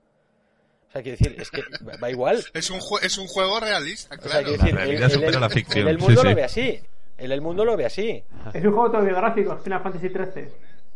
O 0.91 0.93
sea, 0.93 1.03
quiero 1.03 1.17
decir, 1.19 1.37
es 1.41 1.51
que 1.51 1.63
va, 2.03 2.11
igual. 2.11 2.45
Es 2.53 2.69
un, 2.71 2.81
jue- 2.81 3.03
es 3.05 3.17
un 3.17 3.29
juego 3.29 3.61
realista, 3.61 4.17
O 4.17 4.19
sea, 4.21 4.31
claro. 4.31 4.47
quiero 4.49 4.63
decir, 4.63 4.75
realidad 4.77 5.09
supera 5.09 5.39
la 5.41 5.49
ficción, 5.49 5.87
el 5.89 5.97
sí, 5.97 6.03
mundo 6.03 6.21
sí. 6.21 6.27
lo 6.29 6.35
ve 6.35 6.45
así. 6.45 6.81
Él 7.17 7.33
el 7.33 7.41
mundo 7.41 7.65
lo 7.65 7.77
ve 7.77 7.85
así. 7.87 8.23
Es 8.53 8.65
un 8.65 8.73
juego 8.73 8.87
autobiográfico, 8.87 9.57
Final 9.59 9.83
Fantasy 9.83 10.09
XIII. 10.09 10.49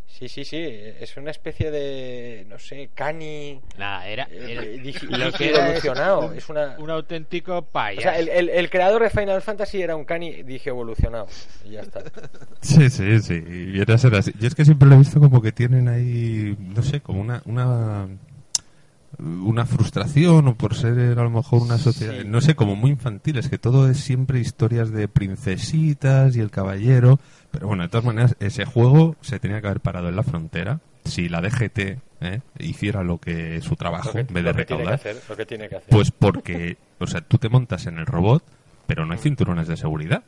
Sí, 0.07 0.29
sí, 0.29 0.45
sí. 0.45 0.57
Es 1.01 1.17
una 1.17 1.31
especie 1.33 1.71
de, 1.71 2.45
no 2.49 2.59
sé, 2.59 2.91
cani. 2.95 3.61
Nada, 3.79 4.07
era, 4.09 4.25
eh, 4.31 4.47
era 4.53 4.63
eh, 4.63 4.81
digi- 4.83 5.03
lo 5.09 5.27
digi- 5.31 5.37
que 5.37 5.49
era 5.51 5.65
evolucionado. 5.67 6.33
es 6.33 6.39
Es 6.39 6.49
una. 6.49 6.77
un 6.79 6.91
auténtico 6.91 7.63
payaso. 7.63 8.09
O 8.09 8.11
sea, 8.13 8.19
el, 8.19 8.29
el- 8.29 8.49
el 8.49 8.71
creador 8.71 9.03
de 9.03 9.11
Final 9.11 9.43
Fantasy 9.43 9.83
era 9.83 9.97
un 9.97 10.05
cani, 10.05 10.43
dije 10.45 10.71
evolucionado. 10.71 11.27
Y 11.65 11.71
ya 11.73 11.81
está. 11.83 12.01
Sí, 12.61 12.89
sí, 12.91 13.21
sí, 13.21 13.35
y 13.35 13.65
viene 13.73 13.93
a 13.93 13.99
ser 13.99 14.15
así. 14.15 14.33
Yo 14.41 14.47
es 14.49 14.55
que 14.55 14.65
siempre 14.65 14.89
lo 14.89 14.95
he 14.95 14.99
visto 14.99 15.21
como 15.21 15.43
que 15.43 15.53
tienen 15.53 15.89
ahí, 15.89 16.57
no 16.59 16.83
sé, 16.83 17.01
como 17.01 17.21
una... 17.21 17.43
una 17.45 18.09
una 19.19 19.67
frustración 19.67 20.49
o 20.49 20.55
por 20.57 20.75
ser 20.75 21.19
a 21.19 21.23
lo 21.23 21.31
mejor 21.31 21.63
una 21.63 21.79
sociedad, 21.79 22.15
Sí. 22.23 22.29
no 22.29 22.41
sé, 22.41 22.55
como 22.55 22.77
muy 22.77 22.91
infantil, 22.91 23.39
es 23.39 23.49
que 23.49 23.59
todo 23.59 23.89
es 23.89 23.99
siempre 23.99 24.41
historias 24.41 24.91
de 24.91 25.09
princesitas 25.09 26.37
y 26.37 26.41
el 26.41 26.51
caballero, 26.51 27.19
pero 27.51 27.67
bueno, 27.69 27.83
de 27.85 27.89
todas 27.89 28.05
maneras, 28.05 28.37
ese 28.41 28.65
juego 28.65 29.17
se 29.21 29.39
tenía 29.39 29.61
que 29.61 29.67
haber 29.69 29.81
parado 29.81 30.09
en 30.09 30.17
la 30.17 30.23
frontera 30.23 30.81
si 31.05 31.29
la 31.29 31.41
DGT 31.43 31.79
¿eh? 32.23 32.41
hiciera 32.59 33.03
lo 33.03 33.19
que 33.19 33.61
su 33.61 33.77
trabajo, 33.77 34.13
que, 34.13 34.21
en 34.21 34.27
vez 34.33 34.45
de 34.45 34.53
recaudar, 34.53 34.95
hacer. 34.95 35.17
Lo 35.29 35.37
que 35.37 35.45
tiene 35.47 35.69
que 35.69 35.77
hacer. 35.77 35.91
pues 35.91 36.11
porque, 36.11 36.77
o 36.99 37.07
sea, 37.07 37.21
tú 37.21 37.37
te 37.39 37.49
montas 37.49 37.87
en 37.87 37.99
el 37.99 38.07
robot, 38.07 38.43
pero 38.87 39.05
no 39.05 39.13
hay 39.13 39.19
cinturones 39.19 39.69
de 39.69 39.77
seguridad. 39.77 40.25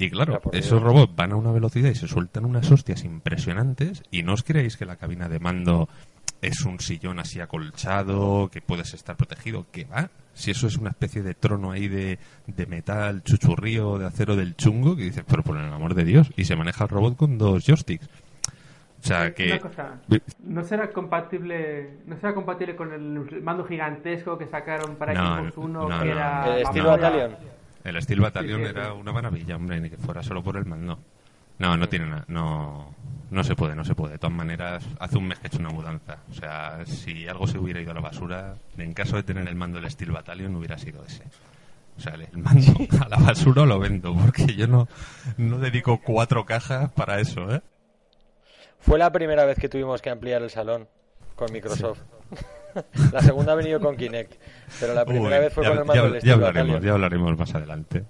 Y 0.00 0.10
claro, 0.10 0.40
esos 0.52 0.80
robots 0.80 1.14
van 1.16 1.32
a 1.32 1.36
una 1.36 1.50
velocidad 1.50 1.90
y 1.90 1.94
se 1.96 2.06
sueltan 2.06 2.44
unas 2.44 2.70
hostias 2.70 3.02
impresionantes 3.04 4.04
y 4.12 4.22
no 4.22 4.34
os 4.34 4.44
creéis 4.44 4.76
que 4.76 4.84
la 4.86 4.94
cabina 4.94 5.28
de 5.28 5.40
mando 5.40 5.88
es 6.40 6.64
un 6.64 6.80
sillón 6.80 7.18
así 7.18 7.40
acolchado, 7.40 8.48
que 8.50 8.60
puedes 8.60 8.94
estar 8.94 9.16
protegido, 9.16 9.66
que 9.70 9.84
va. 9.84 10.10
Si 10.34 10.50
eso 10.50 10.68
es 10.68 10.76
una 10.76 10.90
especie 10.90 11.22
de 11.22 11.34
trono 11.34 11.72
ahí 11.72 11.88
de, 11.88 12.18
de 12.46 12.66
metal, 12.66 13.22
chuchurrío, 13.24 13.98
de 13.98 14.06
acero 14.06 14.36
del 14.36 14.54
chungo, 14.56 14.96
que 14.96 15.02
dices, 15.02 15.24
pero 15.26 15.42
por 15.42 15.56
el 15.56 15.72
amor 15.72 15.94
de 15.94 16.04
Dios, 16.04 16.30
y 16.36 16.44
se 16.44 16.54
maneja 16.54 16.84
el 16.84 16.90
robot 16.90 17.16
con 17.16 17.38
dos 17.38 17.64
joysticks. 17.64 18.06
O 19.00 19.06
sea 19.06 19.32
que... 19.32 19.46
Una 19.46 19.60
cosa, 19.60 20.00
¿no 20.40 20.64
será 20.64 20.90
compatible 20.90 21.98
no 22.06 22.16
será 22.16 22.34
compatible 22.34 22.74
con 22.74 22.92
el 22.92 23.42
mando 23.42 23.64
gigantesco 23.64 24.36
que 24.36 24.46
sacaron 24.46 24.96
para 24.96 25.14
No, 25.14 25.38
Xbox 25.38 25.58
One 25.58 25.72
no, 25.72 25.86
que 25.86 25.94
no, 25.94 26.02
era 26.02 26.56
el 26.56 26.62
estilo 26.62 26.84
vamos, 26.84 27.00
Battalion. 27.00 27.36
El 27.84 28.02
Steel 28.02 28.20
Battalion 28.20 28.60
Sí, 28.60 28.66
sí, 28.66 28.70
era 28.70 28.92
una 28.92 29.12
maravilla, 29.12 29.56
hombre, 29.56 29.80
ni 29.80 29.88
que 29.88 29.96
fuera 29.96 30.22
solo 30.22 30.42
por 30.42 30.56
el 30.56 30.66
mando. 30.66 30.98
No, 31.58 31.76
no 31.76 31.88
tiene 31.88 32.06
nada, 32.06 32.24
no, 32.28 32.94
no 33.30 33.44
se 33.44 33.54
puede, 33.56 33.74
no 33.74 33.84
se 33.84 33.94
puede. 33.94 34.12
De 34.12 34.18
todas 34.18 34.36
maneras, 34.36 34.84
hace 35.00 35.18
un 35.18 35.26
mes 35.28 35.38
que 35.38 35.46
he 35.46 35.48
hecho 35.48 35.58
una 35.58 35.70
mudanza. 35.70 36.18
O 36.30 36.34
sea, 36.34 36.84
si 36.86 37.26
algo 37.26 37.46
se 37.46 37.58
hubiera 37.58 37.80
ido 37.80 37.90
a 37.90 37.94
la 37.94 38.00
basura, 38.00 38.54
en 38.76 38.94
caso 38.94 39.16
de 39.16 39.22
tener 39.24 39.46
el 39.48 39.56
mando 39.56 39.80
del 39.80 39.90
Steel 39.90 40.12
Battalion, 40.12 40.54
hubiera 40.54 40.78
sido 40.78 41.04
ese. 41.04 41.24
O 41.96 42.00
sea, 42.00 42.14
el 42.14 42.38
mando 42.38 42.72
a 43.04 43.08
la 43.08 43.16
basura 43.16 43.66
lo 43.66 43.78
vendo, 43.80 44.14
porque 44.14 44.54
yo 44.54 44.68
no, 44.68 44.86
no 45.36 45.58
dedico 45.58 46.00
cuatro 46.00 46.46
cajas 46.46 46.92
para 46.92 47.18
eso, 47.20 47.52
¿eh? 47.52 47.60
Fue 48.78 48.96
la 48.98 49.10
primera 49.10 49.44
vez 49.44 49.58
que 49.58 49.68
tuvimos 49.68 50.00
que 50.00 50.10
ampliar 50.10 50.40
el 50.42 50.50
salón 50.50 50.86
con 51.34 51.52
Microsoft. 51.52 51.98
la 53.12 53.20
segunda 53.20 53.52
ha 53.52 53.56
venido 53.56 53.80
con 53.80 53.96
Kinect. 53.96 54.34
Pero 54.78 54.94
la 54.94 55.04
primera 55.04 55.36
Uy, 55.38 55.42
vez 55.42 55.52
fue 55.52 55.64
ya, 55.64 55.70
con 55.70 55.78
el 55.78 55.84
ya- 55.84 55.86
mando 55.86 56.02
del 56.04 56.12
ya 56.12 56.18
estilo 56.18 56.34
hablaremos, 56.34 56.66
Battalion. 56.68 56.82
ya 56.84 56.92
hablaremos 56.92 57.38
más 57.38 57.54
adelante. 57.56 58.04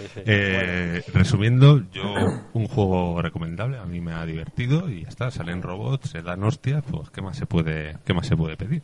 Sí, 0.00 0.06
sí. 0.14 0.20
Eh, 0.26 1.02
resumiendo, 1.12 1.82
yo 1.92 2.32
un 2.52 2.66
juego 2.68 3.20
recomendable, 3.22 3.78
a 3.78 3.84
mí 3.84 4.00
me 4.00 4.12
ha 4.12 4.24
divertido 4.26 4.88
y 4.90 5.02
ya 5.02 5.08
está, 5.08 5.30
salen 5.30 5.62
robots, 5.62 6.10
se 6.10 6.22
dan 6.22 6.42
hostias, 6.44 6.82
pues 6.90 7.10
qué 7.10 7.22
más 7.22 7.36
se 7.36 7.46
puede, 7.46 7.96
qué 8.04 8.14
más 8.14 8.26
se 8.26 8.36
puede 8.36 8.56
pedir. 8.56 8.82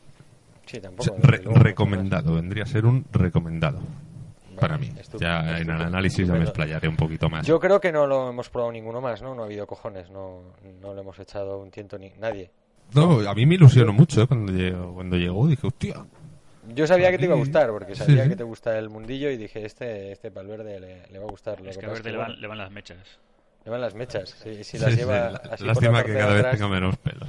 Sí, 0.67 0.79
O 0.79 0.81
tampoco. 0.81 1.05
sea, 1.05 1.15
desde 1.15 1.29
re- 1.31 1.43
luego, 1.45 1.59
recomendado, 1.61 2.35
vendría 2.35 2.65
a 2.65 2.67
ser 2.67 2.87
un 2.87 3.05
recomendado 3.13 3.79
Vale, 3.79 4.61
para 4.61 4.79
mí. 4.79 4.91
Ya 5.21 5.59
en 5.59 5.71
el 5.71 5.81
análisis 5.83 6.27
ya 6.27 6.35
me 6.35 6.43
explayaré 6.43 6.89
un 6.89 6.97
poquito 6.97 7.29
más. 7.31 7.47
Yo 7.47 7.61
creo 7.61 7.81
que 7.81 7.93
no 7.93 8.07
lo 8.07 8.31
hemos 8.31 8.49
probado 8.49 8.73
ninguno 8.73 9.01
más, 9.01 9.23
¿no? 9.23 9.35
No 9.35 9.43
ha 9.43 9.47
habido 9.47 9.67
cojones, 9.67 10.11
no, 10.11 10.41
no 10.83 10.95
le 10.95 11.01
hemos 11.03 11.19
echado 11.19 11.59
un 11.61 11.71
tiento 11.71 11.99
ni 11.99 12.11
nadie. 12.19 12.51
No, 12.95 13.21
a 13.29 13.35
mí 13.35 13.47
me 13.47 13.57
ilusionó 13.57 13.93
mucho 13.93 14.23
¿eh? 14.23 14.27
cuando 14.27 14.53
llegó, 14.53 14.95
cuando 14.95 15.17
llegó, 15.17 15.47
dije, 15.49 15.67
hostia, 15.67 15.97
Yo 16.75 16.87
sabía 16.87 17.11
que 17.11 17.19
te 17.19 17.25
iba 17.25 17.35
a 17.35 17.37
Sí. 17.37 17.41
gustar, 17.43 17.71
porque 17.71 17.95
Sí, 17.95 18.05
sabía 18.05 18.25
sí. 18.25 18.31
que 18.31 18.37
te 18.37 18.43
gusta 18.45 18.79
el 18.79 18.89
mundillo 18.89 19.31
y 19.31 19.37
dije, 19.37 19.65
este, 19.65 20.13
este 20.13 20.31
Palverde 20.31 20.81
le, 20.81 21.07
le 21.09 21.19
va 21.19 21.25
a 21.27 21.29
gustar. 21.31 21.61
Lo 21.61 21.71
es 21.71 21.77
que 21.77 21.81
que 21.81 21.87
a 21.87 21.89
pasa 21.91 22.03
Verde 22.03 22.11
es 22.11 22.13
le 22.15 22.19
van, 22.19 22.41
le 22.41 22.47
van 22.49 22.59
las 22.59 22.71
mechas. 22.71 22.99
le 23.65 23.71
van 23.71 23.81
las 23.81 23.95
mechas. 23.95 24.31
Si, 24.43 24.57
si 24.57 24.65
Sí, 24.65 24.79
las 24.79 24.91
sí, 24.93 24.97
lleva 24.99 25.31
la- 25.31 25.37
así 25.39 25.49
por 25.59 25.67
lástima 25.67 25.99
la 25.99 26.05
que 26.05 26.15
cada 26.15 26.35
vez 26.35 26.51
tenga 26.51 26.69
menos 26.69 26.97
pelo. 26.99 27.27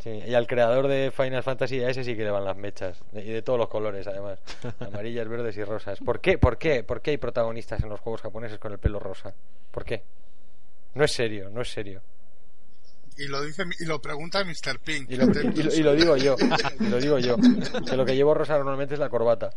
Sí, 0.00 0.10
y 0.26 0.34
al 0.34 0.48
creador 0.48 0.88
de 0.88 1.12
Final 1.12 1.44
Fantasy 1.44 1.80
a 1.84 1.88
ese 1.90 2.02
sí 2.02 2.16
que 2.16 2.24
le 2.24 2.30
van 2.30 2.44
las 2.44 2.56
mechas. 2.56 3.00
Y 3.12 3.22
de 3.22 3.40
todos 3.42 3.56
los 3.58 3.68
colores, 3.68 4.04
además. 4.08 4.40
Amarillas, 4.80 5.28
verdes 5.28 5.56
y 5.56 5.62
rosas. 5.64 6.00
¿Por 6.00 6.20
qué? 6.20 6.38
¿Por 6.38 6.58
qué? 6.58 6.82
¿Por 6.82 7.00
qué 7.00 7.12
hay 7.12 7.18
protagonistas 7.18 7.80
en 7.82 7.88
los 7.88 8.00
juegos 8.00 8.20
japoneses 8.22 8.58
con 8.58 8.72
el 8.72 8.78
pelo 8.78 8.98
rosa? 8.98 9.32
¿Por 9.70 9.84
qué? 9.84 10.02
No 10.94 11.04
es 11.04 11.12
serio, 11.12 11.48
no 11.50 11.60
es 11.62 11.70
serio. 11.70 12.00
Y 13.18 13.26
lo 13.26 13.42
dice 13.42 13.64
y 13.80 13.84
lo 13.84 14.00
pregunta 14.00 14.44
Mr. 14.44 14.78
Pink. 14.80 15.10
Y 15.10 15.16
lo, 15.16 15.24
y 15.30 15.62
lo- 15.62 15.74
y 15.74 15.82
lo 15.82 15.94
digo 15.94 16.16
yo. 16.16 16.36
Y 16.80 16.84
lo 16.88 16.98
digo 16.98 17.18
yo. 17.18 17.36
Que 17.88 17.96
lo 17.96 18.04
que 18.04 18.14
llevo 18.16 18.34
rosa 18.34 18.56
normalmente 18.56 18.94
es 18.94 19.00
la 19.00 19.08
corbata. 19.08 19.50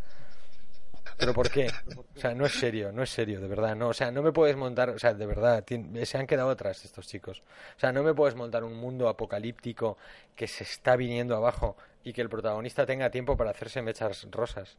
¿Pero 1.17 1.33
por 1.33 1.49
qué? 1.49 1.67
O 2.15 2.19
sea, 2.19 2.33
no 2.33 2.45
es 2.45 2.51
serio, 2.51 2.91
no 2.91 3.01
es 3.01 3.09
serio, 3.09 3.39
de 3.39 3.47
verdad. 3.47 3.73
No, 3.73 3.87
o 3.87 3.93
sea, 3.93 4.11
no 4.11 4.21
me 4.21 4.33
puedes 4.33 4.57
montar, 4.57 4.89
o 4.89 4.99
sea, 4.99 5.13
de 5.13 5.25
verdad, 5.25 5.63
se 6.03 6.17
han 6.17 6.27
quedado 6.27 6.49
atrás 6.49 6.83
estos 6.83 7.07
chicos. 7.07 7.41
O 7.77 7.79
sea, 7.79 7.93
no 7.93 8.03
me 8.03 8.13
puedes 8.13 8.35
montar 8.35 8.65
un 8.65 8.73
mundo 8.75 9.07
apocalíptico 9.07 9.97
que 10.35 10.45
se 10.47 10.65
está 10.65 10.97
viniendo 10.97 11.33
abajo 11.37 11.77
y 12.03 12.11
que 12.11 12.21
el 12.21 12.27
protagonista 12.27 12.85
tenga 12.85 13.09
tiempo 13.09 13.37
para 13.37 13.51
hacerse 13.51 13.81
mechas 13.81 14.27
rosas. 14.29 14.75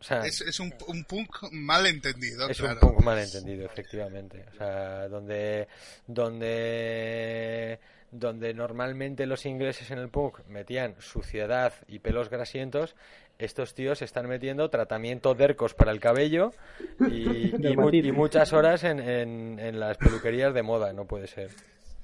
O 0.00 0.02
sea, 0.02 0.22
Es, 0.26 0.40
es 0.40 0.58
un, 0.58 0.74
un 0.88 1.04
punk 1.04 1.52
mal 1.52 1.86
entendido, 1.86 2.48
es 2.48 2.58
claro. 2.58 2.80
un 2.82 2.88
poco 2.88 3.02
malentendido, 3.02 3.64
efectivamente. 3.66 4.46
O 4.52 4.56
sea, 4.56 5.08
donde, 5.08 5.68
donde, 6.06 7.78
donde 8.12 8.54
normalmente 8.54 9.26
los 9.26 9.46
ingleses 9.46 9.90
en 9.90 9.98
el 9.98 10.08
punk 10.08 10.38
metían 10.48 10.94
suciedad 10.98 11.72
y 11.88 12.00
pelos 12.00 12.28
grasientos, 12.30 12.96
estos 13.38 13.74
tíos 13.74 14.02
están 14.02 14.28
metiendo 14.28 14.68
tratamiento 14.68 15.34
dercos 15.34 15.74
para 15.74 15.92
el 15.92 16.00
cabello 16.00 16.52
y, 17.00 17.48
y, 17.48 17.52
mu- 17.52 17.58
Dermatitis. 17.58 18.06
y 18.08 18.12
muchas 18.12 18.52
horas 18.52 18.84
en, 18.84 19.00
en, 19.00 19.58
en 19.58 19.80
las 19.80 19.96
peluquerías 19.96 20.52
de 20.52 20.62
moda. 20.62 20.92
No 20.92 21.06
puede 21.06 21.26
ser. 21.26 21.50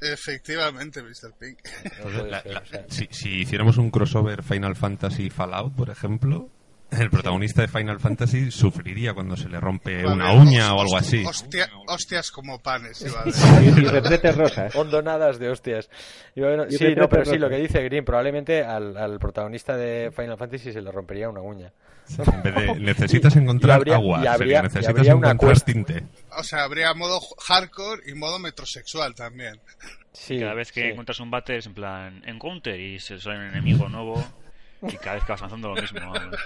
Efectivamente, 0.01 1.03
Mr. 1.03 1.33
Pink. 1.39 1.59
No 1.99 2.05
puede 2.05 2.31
La- 2.31 2.43
ser, 2.43 2.53
la- 2.53 2.61
o 2.61 2.67
sea. 2.67 2.85
si, 2.89 3.09
si 3.11 3.41
hiciéramos 3.41 3.77
un 3.79 3.91
crossover 3.91 4.43
Final 4.43 4.77
Fantasy 4.77 5.31
Fallout, 5.31 5.75
por 5.75 5.91
ejemplo, 5.91 6.49
el 6.91 7.11
protagonista 7.11 7.63
de 7.63 7.69
Final 7.69 7.99
Fantasy 8.01 8.51
sufriría 8.51 9.13
cuando 9.13 9.37
se 9.37 9.49
le 9.49 9.59
rompe 9.61 10.07
una 10.07 10.27
Vale, 10.29 10.39
uña 10.41 10.73
hos- 10.73 10.79
o 10.79 10.81
algo 10.83 10.97
así. 10.97 11.25
hostia- 11.25 11.69
hostias 11.89 12.31
como 12.31 12.61
panes, 12.61 13.03
iba 13.03 13.21
a 13.21 13.25
decir. 13.25 13.79
Y 13.79 13.87
retretes 13.87 14.37
rosas. 14.37 14.75
Hondonadas 14.77 15.39
de 15.39 15.51
hostias. 15.51 15.91
Y 16.35 16.41
bueno, 16.43 16.65
Y 16.69 16.77
sí, 16.77 16.95
no, 16.97 17.09
pero 17.09 17.25
sí, 17.25 17.39
lo 17.39 17.49
que 17.49 17.57
dice 17.57 17.83
Green, 17.83 18.05
probablemente 18.05 18.63
al, 18.63 18.97
al 18.97 19.19
protagonista 19.19 19.77
de 19.77 20.11
Final 20.15 20.39
Fantasy 20.39 20.73
se 20.73 20.81
le 20.81 20.93
rompería 20.93 21.29
una 21.29 21.41
uña. 21.41 21.73
En 22.19 22.43
vez 22.43 22.55
de 22.55 22.75
necesitas 22.81 23.35
encontrar 23.35 23.79
y 23.79 23.81
habría- 23.81 23.95
agua, 23.97 24.19
y 24.19 24.21
sería, 24.21 24.33
habría- 24.35 24.59
y 24.61 24.63
necesitas 24.63 24.89
habría 24.91 25.17
una 25.17 25.31
encontrar 25.33 25.49
cuesta. 25.51 25.73
tinte. 25.73 26.05
O 26.39 26.43
sea, 26.45 26.63
habría 26.63 26.95
modo 26.95 27.19
hardcore 27.49 28.03
y 28.07 28.15
modo 28.15 28.39
metrosexual 28.39 29.13
también. 29.17 29.59
Sí, 30.13 30.39
Cada 30.39 30.55
vez 30.55 30.71
que 30.71 30.83
sí. 30.83 30.87
encuentras 30.89 31.19
un 31.19 31.31
bate 31.33 31.57
es 31.59 31.67
en 31.67 31.75
plan 31.75 32.23
encounter 32.27 32.79
y 32.81 33.01
se 33.01 33.19
sale 33.19 33.39
un 33.39 33.45
enemigo 33.47 33.89
nuevo 33.89 34.25
y 34.83 34.97
cada 34.97 35.15
vez 35.15 35.25
que 35.25 35.33
vas 35.33 35.41
avanzando 35.43 35.75
lo 35.75 35.81
mismo. 35.81 36.01
vamos. 36.13 36.37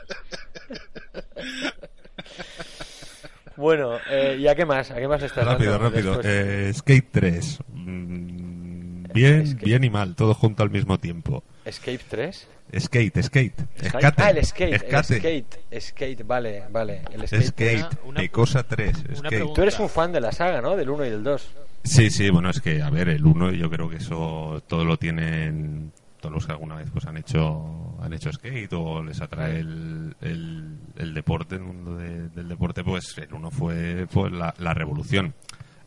Bueno, 3.56 3.98
eh, 4.08 4.36
¿y 4.38 4.46
a 4.48 4.54
qué 4.54 4.64
más? 4.64 4.90
¿A 4.90 4.96
qué 4.96 5.06
más 5.08 5.22
estás 5.22 5.44
Rápido, 5.44 5.72
dando 5.72 5.90
rápido. 5.90 6.20
Eh, 6.24 6.72
Skate 6.74 7.08
3. 7.10 7.58
Mm, 7.68 9.02
bien, 9.12 9.46
Skate. 9.46 9.64
bien 9.64 9.84
y 9.84 9.90
mal, 9.90 10.14
todo 10.14 10.32
junto 10.34 10.62
al 10.62 10.70
mismo 10.70 10.98
tiempo. 10.98 11.44
¿Escape 11.64 12.00
3? 12.08 12.48
Skate, 12.78 13.22
skate. 13.22 13.60
Skate. 13.82 13.88
Skate. 13.88 14.14
Ah, 14.16 14.30
el 14.30 14.44
skate, 14.46 14.72
el 14.72 15.04
Skate. 15.04 15.58
skate, 15.80 16.22
vale, 16.24 16.64
vale, 16.70 17.02
el 17.12 17.26
skate. 17.26 17.42
Skate. 17.48 17.78
Una- 17.80 17.98
una- 18.06 18.20
de 18.22 18.28
cosa 18.30 18.62
3. 18.62 18.96
una 19.18 19.28
Skate. 19.28 19.52
Tú 19.54 19.62
eres 19.62 19.78
un 19.80 19.88
fan 19.88 20.12
de 20.12 20.20
la 20.20 20.30
saga, 20.32 20.62
¿no? 20.62 20.76
Del 20.76 20.88
1 20.88 21.04
y 21.04 21.10
del 21.10 21.24
2. 21.24 21.50
Sí, 21.82 22.10
sí, 22.10 22.30
bueno, 22.30 22.48
es 22.50 22.60
que, 22.60 22.80
a 22.80 22.88
ver, 22.90 23.08
el 23.08 23.24
1 23.26 23.50
yo 23.52 23.68
creo 23.68 23.88
que 23.90 23.96
eso 23.96 24.62
todo 24.68 24.84
lo 24.84 24.96
tienen 24.98 25.92
todos 26.20 26.32
los 26.34 26.46
que 26.46 26.52
alguna 26.52 26.76
vez 26.76 26.90
pues 26.90 27.06
han 27.06 27.16
hecho 27.16 27.96
han 28.02 28.12
hecho 28.12 28.32
skate 28.32 28.72
o 28.74 29.02
les 29.02 29.20
atrae 29.20 29.58
el, 29.60 30.14
el, 30.20 30.78
el 30.96 31.14
deporte, 31.14 31.56
el 31.56 31.62
mundo 31.62 31.96
de- 31.96 32.28
del 32.30 32.48
deporte, 32.48 32.82
pues 32.84 33.16
el 33.18 33.32
1 33.32 33.50
fue, 33.50 34.06
fue 34.08 34.30
la, 34.30 34.54
la 34.58 34.72
revolución. 34.74 35.34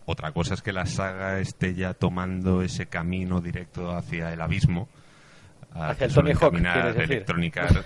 Otra 0.05 0.31
cosa 0.31 0.53
es 0.53 0.61
que 0.61 0.73
la 0.73 0.85
saga 0.85 1.39
esté 1.39 1.73
ya 1.75 1.93
tomando 1.93 2.61
ese 2.61 2.87
camino 2.87 3.39
directo 3.41 3.95
hacia 3.95 4.33
el 4.33 4.41
abismo. 4.41 4.89
Hacia 5.71 6.05
el 6.05 6.13
Tony 6.13 6.33
Hawk. 6.35 6.53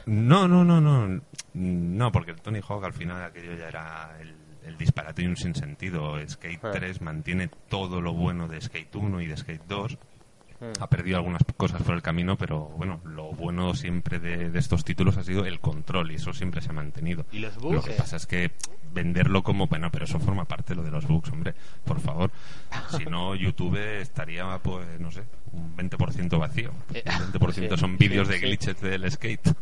No, 0.08 0.48
no, 0.48 0.66
no, 0.66 0.82
no. 0.82 1.22
No, 1.54 2.12
porque 2.12 2.32
el 2.32 2.42
Tony 2.42 2.60
Hawk 2.68 2.84
al 2.84 2.94
final 2.94 3.24
aquello 3.24 3.54
ya 3.56 3.68
era 3.70 4.18
el, 4.20 4.34
el 4.66 4.78
disparate 4.78 5.22
y 5.22 5.28
un 5.28 5.38
sinsentido. 5.38 6.16
Skate 6.28 6.60
Ah. 6.66 6.72
3 6.72 7.02
mantiene 7.02 7.50
todo 7.70 8.02
lo 8.02 8.14
bueno 8.14 8.48
de 8.48 8.60
Skate 8.60 8.94
1 8.96 9.22
y 9.22 9.28
de 9.28 9.38
Skate 9.38 9.64
2. 9.68 9.98
Mm. 10.60 10.72
Ha 10.82 10.88
perdido 10.90 11.18
algunas 11.18 11.42
cosas 11.56 11.82
por 11.84 11.94
el 11.96 12.02
camino, 12.02 12.36
pero 12.38 12.62
bueno, 12.78 13.00
lo 13.06 13.32
bueno 13.32 13.76
siempre 13.76 14.18
de, 14.20 14.50
de 14.50 14.60
estos 14.60 14.84
títulos 14.84 15.16
ha 15.18 15.24
sido 15.24 15.46
el 15.46 15.60
control 15.60 16.12
y 16.12 16.16
eso 16.16 16.34
siempre 16.34 16.62
se 16.62 16.70
ha 16.70 16.74
mantenido. 16.74 17.26
¿Y 17.32 17.40
los 17.40 17.56
Lo 17.58 17.62
bugs? 17.62 17.86
que 17.86 17.92
pasa 17.94 18.16
es 18.16 18.26
que 18.26 18.52
venderlo 18.92 19.44
como, 19.44 19.68
bueno, 19.68 19.92
pero 19.92 20.06
eso 20.06 20.20
forma 20.20 20.46
parte 20.46 20.70
de 20.74 20.78
lo 20.78 20.84
de 20.84 20.90
los 20.92 21.06
bugs, 21.06 21.30
hombre, 21.32 21.54
por 21.86 22.00
favor. 22.00 22.32
Si 22.98 23.06
no, 23.06 23.36
YouTube 23.36 23.78
estaría, 24.02 24.58
pues, 24.64 25.00
no 25.00 25.12
sé, 25.12 25.24
un 25.52 25.78
20% 25.78 26.40
vacío. 26.40 26.72
Eh, 26.94 27.04
Un 27.06 27.34
20% 27.34 27.54
sí, 27.76 27.78
son 27.78 27.98
vídeos 27.98 28.28
sí, 28.28 28.34
de 28.34 28.40
sí. 28.40 28.46
glitches 28.48 28.82
del 28.82 29.12
skate. 29.12 29.54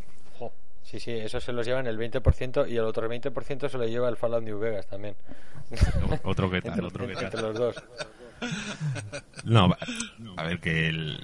Sí, 0.83 0.99
sí, 0.99 1.11
eso 1.11 1.41
se 1.41 1.51
los 1.51 1.65
llevan 1.65 1.87
el 1.87 1.97
20% 1.97 2.69
y 2.69 2.77
el 2.77 2.83
otro 2.85 3.09
20% 3.09 3.69
se 3.69 3.77
lo 3.77 3.85
lleva 3.87 4.07
el 4.07 4.15
Fallout 4.17 4.43
New 4.43 4.59
Vegas 4.59 4.85
también. 4.87 5.15
Otro 6.23 6.49
que 6.49 6.61
tal, 6.61 6.73
Entre, 6.73 6.85
otro 6.85 7.07
que 7.07 7.13
entre 7.13 7.29
tal. 7.31 7.41
los 7.41 7.55
dos. 7.57 7.75
No, 9.43 9.75
a 10.37 10.43
ver 10.43 10.59
que 10.59 10.87
el 10.89 11.19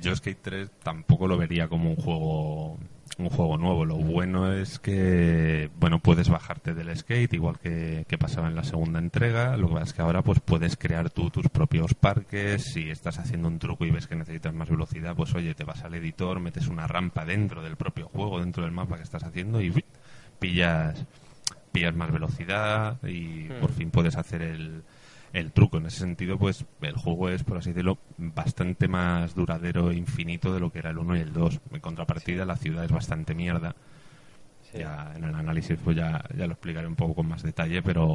yo 0.00 0.14
Skate 0.16 0.40
3 0.42 0.70
tampoco 0.82 1.28
lo 1.28 1.36
vería 1.36 1.68
como 1.68 1.90
un 1.90 1.96
juego 1.96 2.78
un 3.18 3.28
juego 3.28 3.58
nuevo. 3.58 3.84
Lo 3.84 3.96
bueno 3.96 4.52
es 4.52 4.78
que 4.78 5.70
bueno 5.78 5.98
puedes 5.98 6.28
bajarte 6.28 6.74
del 6.74 6.96
skate 6.96 7.34
igual 7.34 7.58
que, 7.58 8.06
que 8.08 8.18
pasaba 8.18 8.48
en 8.48 8.56
la 8.56 8.64
segunda 8.64 8.98
entrega. 8.98 9.56
Lo 9.56 9.68
que 9.68 9.74
pasa 9.74 9.84
es 9.84 9.92
que 9.92 10.02
ahora 10.02 10.22
pues 10.22 10.40
puedes 10.40 10.76
crear 10.76 11.10
tú 11.10 11.30
tus 11.30 11.48
propios 11.48 11.94
parques. 11.94 12.64
Si 12.72 12.90
estás 12.90 13.18
haciendo 13.18 13.48
un 13.48 13.58
truco 13.58 13.84
y 13.84 13.90
ves 13.90 14.06
que 14.06 14.16
necesitas 14.16 14.54
más 14.54 14.70
velocidad, 14.70 15.14
pues 15.14 15.34
oye 15.34 15.54
te 15.54 15.64
vas 15.64 15.84
al 15.84 15.94
editor, 15.94 16.40
metes 16.40 16.68
una 16.68 16.86
rampa 16.86 17.24
dentro 17.24 17.62
del 17.62 17.76
propio 17.76 18.08
juego, 18.08 18.40
dentro 18.40 18.62
del 18.62 18.72
mapa 18.72 18.96
que 18.96 19.02
estás 19.02 19.24
haciendo 19.24 19.60
y 19.60 19.84
pillas 20.38 21.04
pillas 21.72 21.94
más 21.94 22.10
velocidad 22.10 22.96
y 23.06 23.48
Hmm. 23.48 23.60
por 23.60 23.72
fin 23.72 23.90
puedes 23.90 24.16
hacer 24.16 24.42
el, 24.42 24.82
el 25.32 25.52
truco. 25.52 25.78
En 25.78 25.86
ese 25.86 26.00
sentido, 26.00 26.38
pues 26.38 26.64
el 26.80 26.96
juego 26.96 27.28
es, 27.28 27.44
por 27.44 27.58
así 27.58 27.70
decirlo, 27.70 27.98
bastante 28.16 28.88
más 28.88 29.34
duradero 29.34 29.90
e 29.90 29.96
infinito 29.96 30.52
de 30.52 30.60
lo 30.60 30.70
que 30.70 30.80
era 30.80 30.90
el 30.90 30.98
1 30.98 31.16
y 31.16 31.20
el 31.20 31.32
2. 31.32 31.60
En 31.72 31.80
contrapartida, 31.80 32.44
la 32.44 32.56
ciudad 32.56 32.84
es 32.84 32.92
bastante 32.92 33.34
mierda. 33.34 33.74
Sí. 34.72 34.78
Ya 34.78 35.12
en 35.16 35.24
el 35.24 35.34
análisis 35.34 35.76
pues 35.82 35.96
ya, 35.96 36.22
ya 36.36 36.46
lo 36.46 36.52
explicaré 36.52 36.86
un 36.86 36.94
poco 36.94 37.16
con 37.16 37.28
más 37.28 37.42
detalle, 37.42 37.82
pero 37.82 38.06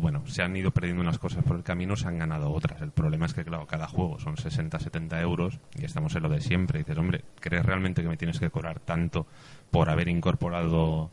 bueno, 0.00 0.26
se 0.26 0.42
han 0.42 0.56
ido 0.56 0.72
perdiendo 0.72 1.02
unas 1.02 1.20
cosas 1.20 1.44
por 1.44 1.56
el 1.56 1.62
camino, 1.62 1.94
se 1.94 2.08
han 2.08 2.18
ganado 2.18 2.50
otras. 2.50 2.82
El 2.82 2.90
problema 2.90 3.26
es 3.26 3.34
que, 3.34 3.44
claro, 3.44 3.66
cada 3.66 3.86
juego 3.86 4.18
son 4.18 4.36
60, 4.36 4.80
70 4.80 5.20
euros 5.20 5.60
y 5.76 5.84
estamos 5.84 6.14
en 6.16 6.24
lo 6.24 6.28
de 6.28 6.40
siempre. 6.40 6.80
Y 6.80 6.82
dices, 6.82 6.98
hombre, 6.98 7.22
¿crees 7.38 7.64
realmente 7.64 8.02
que 8.02 8.08
me 8.08 8.16
tienes 8.16 8.40
que 8.40 8.50
cobrar 8.50 8.80
tanto 8.80 9.26
por 9.70 9.88
haber 9.88 10.08
incorporado 10.08 11.10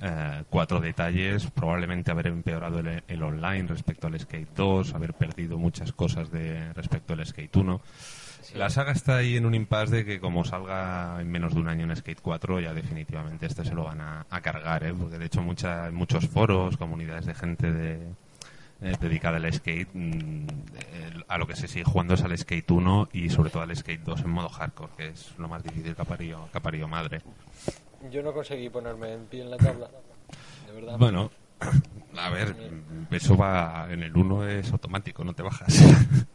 eh, 0.00 0.44
cuatro 0.50 0.80
detalles? 0.80 1.50
Probablemente 1.50 2.10
haber 2.10 2.28
empeorado 2.28 2.80
el, 2.80 3.02
el 3.06 3.22
online 3.22 3.66
respecto 3.66 4.06
al 4.06 4.18
Skate 4.18 4.54
2, 4.54 4.94
haber 4.94 5.14
perdido 5.14 5.58
muchas 5.58 5.92
cosas 5.92 6.30
de 6.30 6.72
respecto 6.72 7.12
al 7.12 7.24
Skate 7.26 7.56
1. 7.56 7.80
La 8.54 8.70
saga 8.70 8.92
está 8.92 9.16
ahí 9.16 9.36
en 9.36 9.46
un 9.46 9.54
impasse 9.54 9.96
de 9.96 10.04
que 10.04 10.20
como 10.20 10.44
salga 10.44 11.16
en 11.20 11.30
menos 11.30 11.54
de 11.54 11.60
un 11.60 11.68
año 11.68 11.84
en 11.84 11.96
Skate 11.96 12.20
4 12.20 12.60
ya 12.60 12.74
definitivamente 12.74 13.46
este 13.46 13.64
se 13.64 13.74
lo 13.74 13.84
van 13.84 14.00
a, 14.00 14.26
a 14.28 14.40
cargar, 14.42 14.84
¿eh? 14.84 14.94
porque 14.94 15.18
de 15.18 15.26
hecho 15.26 15.42
mucha, 15.42 15.90
muchos 15.90 16.28
foros, 16.28 16.76
comunidades 16.76 17.26
de 17.26 17.34
gente 17.34 17.72
de, 17.72 17.98
eh, 18.84 18.96
dedicada 19.00 19.38
al 19.38 19.50
skate, 19.52 19.88
mm, 19.94 20.46
a 21.28 21.38
lo 21.38 21.46
que 21.46 21.56
se 21.56 21.68
sigue 21.68 21.84
jugando 21.84 22.14
es 22.14 22.22
al 22.22 22.36
Skate 22.36 22.70
1 22.70 23.08
y 23.12 23.30
sobre 23.30 23.48
todo 23.48 23.62
al 23.62 23.74
Skate 23.74 24.02
2 24.02 24.20
en 24.20 24.30
modo 24.30 24.48
hardcore, 24.50 24.92
que 24.96 25.08
es 25.08 25.32
lo 25.38 25.48
más 25.48 25.62
difícil 25.62 25.94
que 25.94 26.02
ha 26.02 26.04
parido, 26.04 26.48
que 26.52 26.58
ha 26.58 26.60
parido 26.60 26.86
madre. 26.86 27.22
Yo 28.10 28.22
no 28.22 28.32
conseguí 28.32 28.68
ponerme 28.68 29.12
en 29.12 29.26
pie 29.26 29.42
en 29.42 29.50
la 29.50 29.56
tabla. 29.56 29.88
De 30.66 30.72
verdad. 30.72 30.98
Bueno, 30.98 31.30
a 32.16 32.30
ver, 32.30 32.54
eso 33.10 33.36
va 33.36 33.86
en 33.90 34.02
el 34.02 34.16
1 34.16 34.48
es 34.48 34.72
automático, 34.72 35.24
no 35.24 35.34
te 35.34 35.42
bajas. 35.42 35.74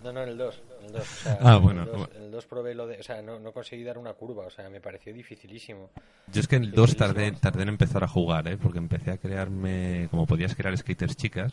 No, 0.00 0.12
no, 0.12 0.22
en 0.22 0.28
el 0.28 0.38
2. 0.38 0.62
En 0.78 0.86
el 0.86 0.92
2. 0.92 1.02
O 1.02 1.04
sea, 1.04 1.38
Ah, 1.42 1.56
en 1.56 1.62
bueno, 1.64 1.80
el 1.82 1.86
2, 1.88 1.96
bueno. 1.98 2.12
en 2.16 2.22
el 2.22 2.30
2 2.30 2.46
probé 2.46 2.72
lo 2.72 2.86
de. 2.86 3.00
O 3.00 3.02
sea, 3.02 3.20
no, 3.20 3.40
no 3.40 3.50
conseguí 3.50 3.82
dar 3.82 3.98
una 3.98 4.12
curva. 4.14 4.46
O 4.46 4.50
sea, 4.50 4.70
me 4.70 4.80
pareció 4.80 5.12
dificilísimo. 5.12 5.90
Yo 6.32 6.40
es 6.40 6.46
que 6.46 6.54
en 6.54 6.62
el 6.62 6.70
2 6.70 6.90
Dificilísimo. 6.90 7.14
tardé, 7.24 7.32
tardé 7.40 7.62
en 7.64 7.68
empezar 7.70 8.04
a 8.04 8.08
jugar, 8.08 8.46
¿eh? 8.46 8.56
porque 8.56 8.78
empecé 8.78 9.10
a 9.10 9.18
crearme, 9.18 10.06
como 10.12 10.24
podías 10.24 10.54
crear 10.54 10.78
skaters 10.78 11.16
chicas, 11.16 11.52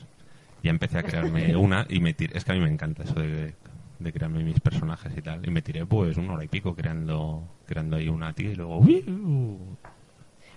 ya 0.62 0.70
empecé 0.70 1.00
a 1.00 1.04
crearme 1.04 1.56
una 1.58 1.88
y 1.90 2.00
me 2.00 2.14
tiré, 2.14 2.38
es 2.38 2.46
que 2.46 2.52
a 2.52 2.56
mí 2.56 2.62
me 2.62 2.70
encanta 2.70 3.02
eso 3.02 3.16
de, 3.16 3.56
de 4.00 4.14
crearme 4.14 4.44
mis 4.44 4.60
personajes 4.60 5.12
y 5.18 5.22
tal, 5.22 5.46
y 5.46 5.52
me 5.52 5.62
tiré 5.62 5.86
pues 5.86 6.18
una 6.18 6.34
hora 6.34 6.44
y 6.44 6.48
pico 6.48 6.76
creando, 6.76 7.44
creando 7.66 7.96
ahí 7.98 8.10
una 8.10 8.34
tía 8.34 8.52
y 8.52 8.56
luego, 8.56 8.78
¡uy! 8.78 9.04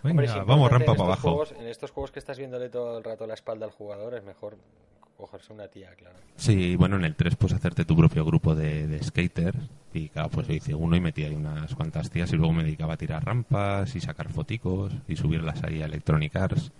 venga, 0.02 0.10
Hombre, 0.10 0.28
vamos 0.46 0.70
rampa 0.70 0.94
para 0.94 1.04
abajo. 1.04 1.28
Juegos, 1.28 1.54
en 1.58 1.66
estos 1.66 1.90
juegos 1.90 2.10
que 2.10 2.18
estás 2.18 2.38
viéndole 2.38 2.68
todo 2.68 2.98
el 2.98 3.04
rato 3.04 3.26
la 3.26 3.34
espalda 3.34 3.66
al 3.66 3.72
jugador, 3.72 4.14
es 4.14 4.24
mejor 4.24 4.56
cogerse 5.16 5.52
una 5.52 5.66
tía, 5.66 5.90
claro. 5.96 6.16
Sí, 6.36 6.76
bueno, 6.76 6.96
en 6.96 7.04
el 7.04 7.16
3 7.16 7.34
puedes 7.36 7.56
hacerte 7.56 7.84
tu 7.84 7.96
propio 7.96 8.24
grupo 8.24 8.54
de, 8.54 8.86
de 8.86 9.02
skaters 9.02 9.58
Y 9.92 10.08
claro, 10.10 10.28
pues 10.30 10.48
hice 10.48 10.74
uno 10.74 10.94
y 10.94 11.00
metí 11.00 11.24
ahí 11.24 11.34
unas 11.34 11.74
cuantas 11.74 12.08
tías 12.10 12.32
y 12.32 12.36
luego 12.36 12.52
me 12.52 12.62
dedicaba 12.62 12.94
a 12.94 12.96
tirar 12.96 13.24
rampas 13.24 13.96
y 13.96 14.00
sacar 14.00 14.28
foticos 14.28 14.92
y 15.08 15.16
subirlas 15.16 15.64
ahí 15.64 15.82
a 15.82 15.86
Electronic 15.86 16.36
Arts 16.36 16.70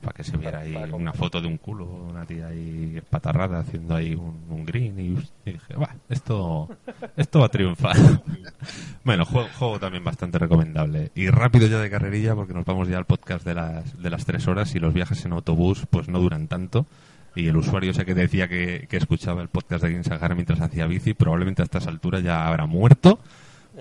para 0.00 0.12
que 0.14 0.22
se 0.24 0.36
viera 0.36 0.60
ahí 0.60 0.72
para- 0.72 0.94
una 0.94 1.12
foto 1.12 1.40
de 1.40 1.46
un 1.48 1.56
culo, 1.58 1.84
una 1.86 2.24
tía 2.24 2.46
ahí 2.48 3.00
patarrada 3.10 3.60
haciendo 3.60 3.94
ahí 3.96 4.14
un, 4.14 4.44
un 4.48 4.64
green 4.64 4.98
y, 4.98 5.48
y 5.48 5.52
dije, 5.52 5.74
va, 5.74 5.94
esto, 6.08 6.68
esto 7.16 7.40
va 7.40 7.46
a 7.46 7.50
triunfar. 7.50 7.96
bueno, 9.04 9.24
juego, 9.24 9.48
juego 9.58 9.78
también 9.78 10.04
bastante 10.04 10.38
recomendable. 10.38 11.10
Y 11.14 11.28
rápido 11.30 11.66
ya 11.66 11.78
de 11.78 11.90
carrerilla 11.90 12.34
porque 12.34 12.54
nos 12.54 12.64
vamos 12.64 12.88
ya 12.88 12.98
al 12.98 13.06
podcast 13.06 13.44
de 13.44 13.54
las, 13.54 14.00
de 14.00 14.10
las 14.10 14.24
tres 14.24 14.46
horas 14.48 14.74
y 14.74 14.78
los 14.78 14.94
viajes 14.94 15.24
en 15.24 15.32
autobús 15.32 15.86
pues 15.90 16.08
no 16.08 16.18
duran 16.20 16.48
tanto. 16.48 16.86
Y 17.34 17.46
el 17.48 17.56
usuario 17.56 17.92
ese 17.92 18.04
que 18.04 18.14
decía 18.14 18.48
que, 18.48 18.86
que 18.88 18.96
escuchaba 18.96 19.42
el 19.42 19.48
podcast 19.48 19.84
de 19.84 19.92
Game 19.92 20.02
Sahara 20.04 20.34
mientras 20.34 20.60
hacía 20.60 20.86
bici, 20.86 21.14
probablemente 21.14 21.62
a 21.62 21.66
estas 21.66 21.86
alturas 21.86 22.22
ya 22.22 22.46
habrá 22.46 22.66
muerto. 22.66 23.20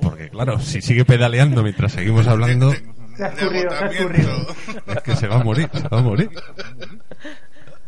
Porque 0.02 0.30
claro, 0.30 0.60
si 0.60 0.82
sigue 0.82 1.06
pedaleando 1.06 1.64
mientras 1.64 1.94
seguimos 1.94 2.28
hablando, 2.28 2.72
Se 3.18 3.24
ha 3.26 3.28
escurrido, 3.30 3.70
se 3.72 3.84
ha 3.84 3.88
escurrido. 3.88 4.32
es 4.88 5.02
que 5.04 5.16
se 5.16 5.28
va 5.28 5.36
a 5.42 5.44
morir, 5.44 5.70
se 5.74 5.88
va 5.88 6.00
a 6.00 6.02
morir. 6.02 6.30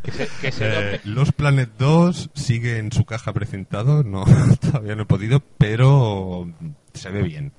Que 0.04 0.12
se, 0.12 0.28
que 0.42 0.52
se 0.52 0.96
Eh, 0.96 1.02
los 1.04 1.32
Planet 1.32 1.70
2 1.78 2.30
sigue 2.34 2.78
en 2.80 2.92
su 2.92 3.06
caja 3.06 3.34
precintado, 3.34 4.04
no, 4.04 4.26
todavía 4.62 4.96
no 4.96 5.04
he 5.04 5.06
podido, 5.06 5.42
pero 5.58 6.50
se 6.94 7.10
ve 7.10 7.22
bien. 7.22 7.52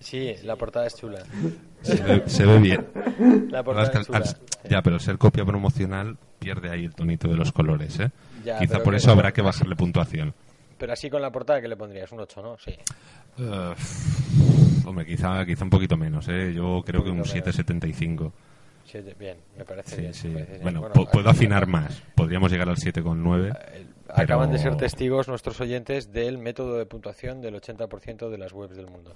Sí, 0.00 0.34
la 0.44 0.56
portada 0.56 0.86
es 0.86 0.94
chula. 0.96 1.22
Se 1.82 1.94
ve, 2.02 2.22
se 2.26 2.46
ve 2.46 2.58
bien. 2.58 2.86
La 3.50 3.62
portada 3.62 3.88
es 3.88 3.98
que 3.98 4.04
chula. 4.04 4.18
al- 4.18 4.70
ya, 4.70 4.82
pero 4.82 4.98
ser 4.98 5.18
copia 5.18 5.44
promocional 5.44 6.16
pierde 6.38 6.70
ahí 6.70 6.84
el 6.84 6.94
tonito 6.94 7.28
de 7.28 7.36
los 7.36 7.52
colores, 7.52 7.98
¿eh? 8.00 8.10
Ya, 8.44 8.58
Quizá 8.58 8.82
por 8.82 8.92
que- 8.92 8.98
eso 8.98 9.10
habrá 9.10 9.32
que 9.32 9.42
bajarle 9.42 9.76
puntuación. 9.76 10.34
Pero 10.78 10.92
así 10.92 11.10
con 11.10 11.20
la 11.20 11.30
portada, 11.32 11.60
¿qué 11.60 11.66
le 11.68 11.76
pondrías? 11.76 12.10
Un 12.12 12.20
8, 12.20 12.40
¿no? 12.42 12.56
Sí. 12.58 12.72
Eh, 13.38 13.74
hombre, 14.86 15.06
quizá, 15.06 15.44
quizá 15.46 15.64
un 15.64 15.70
poquito 15.70 15.96
menos, 15.96 16.26
¿eh? 16.28 16.52
Yo 16.54 16.82
creo 16.84 17.02
que 17.04 17.10
un 17.10 17.18
poquito 17.18 17.34
menos. 17.34 17.56
7,75. 17.56 18.32
Siete, 18.84 19.14
bien, 19.18 19.36
me 19.56 19.64
parece 19.66 19.96
Sí, 19.96 20.00
bien. 20.00 20.14
sí. 20.14 20.28
me 20.28 20.34
parece 20.34 20.50
bien. 20.52 20.62
Bueno, 20.62 20.92
po- 20.92 21.06
puedo 21.10 21.28
afinar 21.28 21.66
más. 21.66 22.02
Podríamos 22.14 22.50
llegar 22.50 22.68
al 22.70 22.76
7,9. 22.76 23.52
Eh, 23.72 23.86
Acaban 24.08 24.50
de 24.50 24.56
pero- 24.58 24.70
ser 24.70 24.78
testigos 24.78 25.28
nuestros 25.28 25.60
oyentes 25.60 26.10
del 26.12 26.38
método 26.38 26.78
de 26.78 26.86
puntuación 26.86 27.42
del 27.42 27.54
80% 27.56 28.30
de 28.30 28.38
las 28.38 28.52
webs 28.54 28.74
del 28.76 28.86
mundo, 28.86 29.14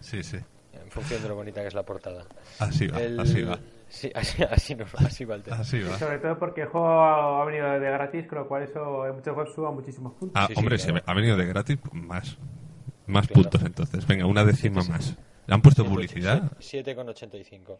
Sí, 0.00 0.22
sí. 0.22 0.36
en 0.74 0.90
función 0.90 1.22
de 1.22 1.28
lo 1.30 1.34
bonita 1.36 1.62
que 1.62 1.68
es 1.68 1.74
la 1.74 1.84
portada. 1.84 2.26
Así 2.58 2.86
va, 2.86 3.00
El- 3.00 3.18
así 3.18 3.40
va. 3.42 3.58
Sí, 3.88 4.12
así, 4.14 4.42
así, 4.42 4.74
nos- 4.74 4.94
así 4.96 5.24
va 5.24 5.36
el 5.36 5.42
tema. 5.42 5.56
Así 5.56 5.80
va. 5.80 5.98
Sobre 5.98 6.18
todo 6.18 6.38
porque 6.38 6.60
el 6.62 6.68
juego 6.68 6.86
ha 7.02 7.42
venido 7.46 7.66
de 7.80 7.90
gratis, 7.90 8.26
con 8.26 8.38
lo 8.40 8.46
cual 8.48 8.64
eso 8.64 9.06
en 9.06 9.14
muchos 9.14 9.34
webs 9.34 9.54
suba 9.54 9.70
muchísimos 9.72 10.12
puntos. 10.12 10.36
Ah, 10.38 10.46
Sí, 10.48 10.52
sí, 10.52 10.58
hombre, 10.58 10.76
claro. 10.76 10.98
si 10.98 11.02
ha 11.06 11.14
venido 11.14 11.36
de 11.38 11.46
gratis, 11.46 11.78
más. 11.92 12.36
Más 13.08 13.26
Claro. 13.26 13.42
puntos 13.42 13.62
entonces. 13.62 14.06
Venga, 14.06 14.26
una 14.26 14.44
décima 14.44 14.82
más. 14.84 15.16
¿Le 15.46 15.54
han 15.54 15.62
puesto 15.62 15.82
Siete- 15.82 15.94
publicidad? 15.94 16.52
siete- 16.60 16.94
7,85. 16.94 17.78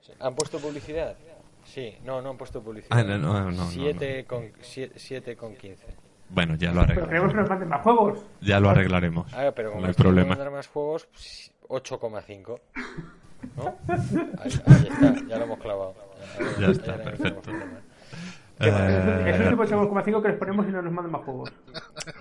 Sí. 0.00 0.12
¿Han 0.20 0.34
puesto 0.34 0.58
publicidad? 0.58 1.16
Sí, 1.64 1.96
no, 2.04 2.20
no 2.22 2.30
han 2.30 2.36
puesto 2.36 2.62
publicidad. 2.62 2.96
Ah, 2.98 3.02
no, 3.02 3.18
no, 3.18 3.40
no, 3.40 3.50
no, 3.50 3.66
7 3.70 4.24
con, 4.26 4.52
sie- 4.62 4.92
siete 4.96 5.36
con 5.36 5.54
15. 5.56 5.86
Bueno, 6.28 6.54
ya 6.56 6.72
lo 6.72 6.80
Pero 6.86 6.86
queremos 6.86 6.96
que 6.96 7.02
arreglaremos. 7.02 7.34
nos 7.36 7.48
manden 7.48 7.68
más 7.68 7.82
juegos. 7.82 8.18
Ya 8.40 8.60
lo 8.60 8.70
arreglaremos. 8.70 9.32
Ah, 9.34 9.52
pero 9.54 9.70
como 9.70 9.82
no 9.82 9.88
hay 9.88 9.94
problema. 9.94 10.28
mandar 10.30 10.50
más 10.50 10.66
juegos, 10.68 11.06
pues, 11.12 11.52
8,5. 11.68 12.60
¿No? 13.56 13.76
Ahí, 13.88 14.00
ahí 14.38 14.48
está, 14.48 15.14
ya 15.28 15.38
lo 15.38 15.44
hemos 15.44 15.58
clavado. 15.60 15.94
Ya 16.58 16.66
está, 16.68 16.92
no 16.96 16.98
hay 16.98 17.04
perfecto. 17.04 17.42
problema. 17.42 17.80
Es 18.58 18.66
el 18.66 19.42
Eh, 19.42 19.44
último 19.44 19.62
8,5 19.64 20.22
que 20.22 20.28
les 20.28 20.38
ponemos 20.38 20.66
y 20.66 20.70
no 20.70 20.82
nos 20.82 20.92
mandan 20.92 21.12
más 21.12 21.22
juegos. 21.24 21.52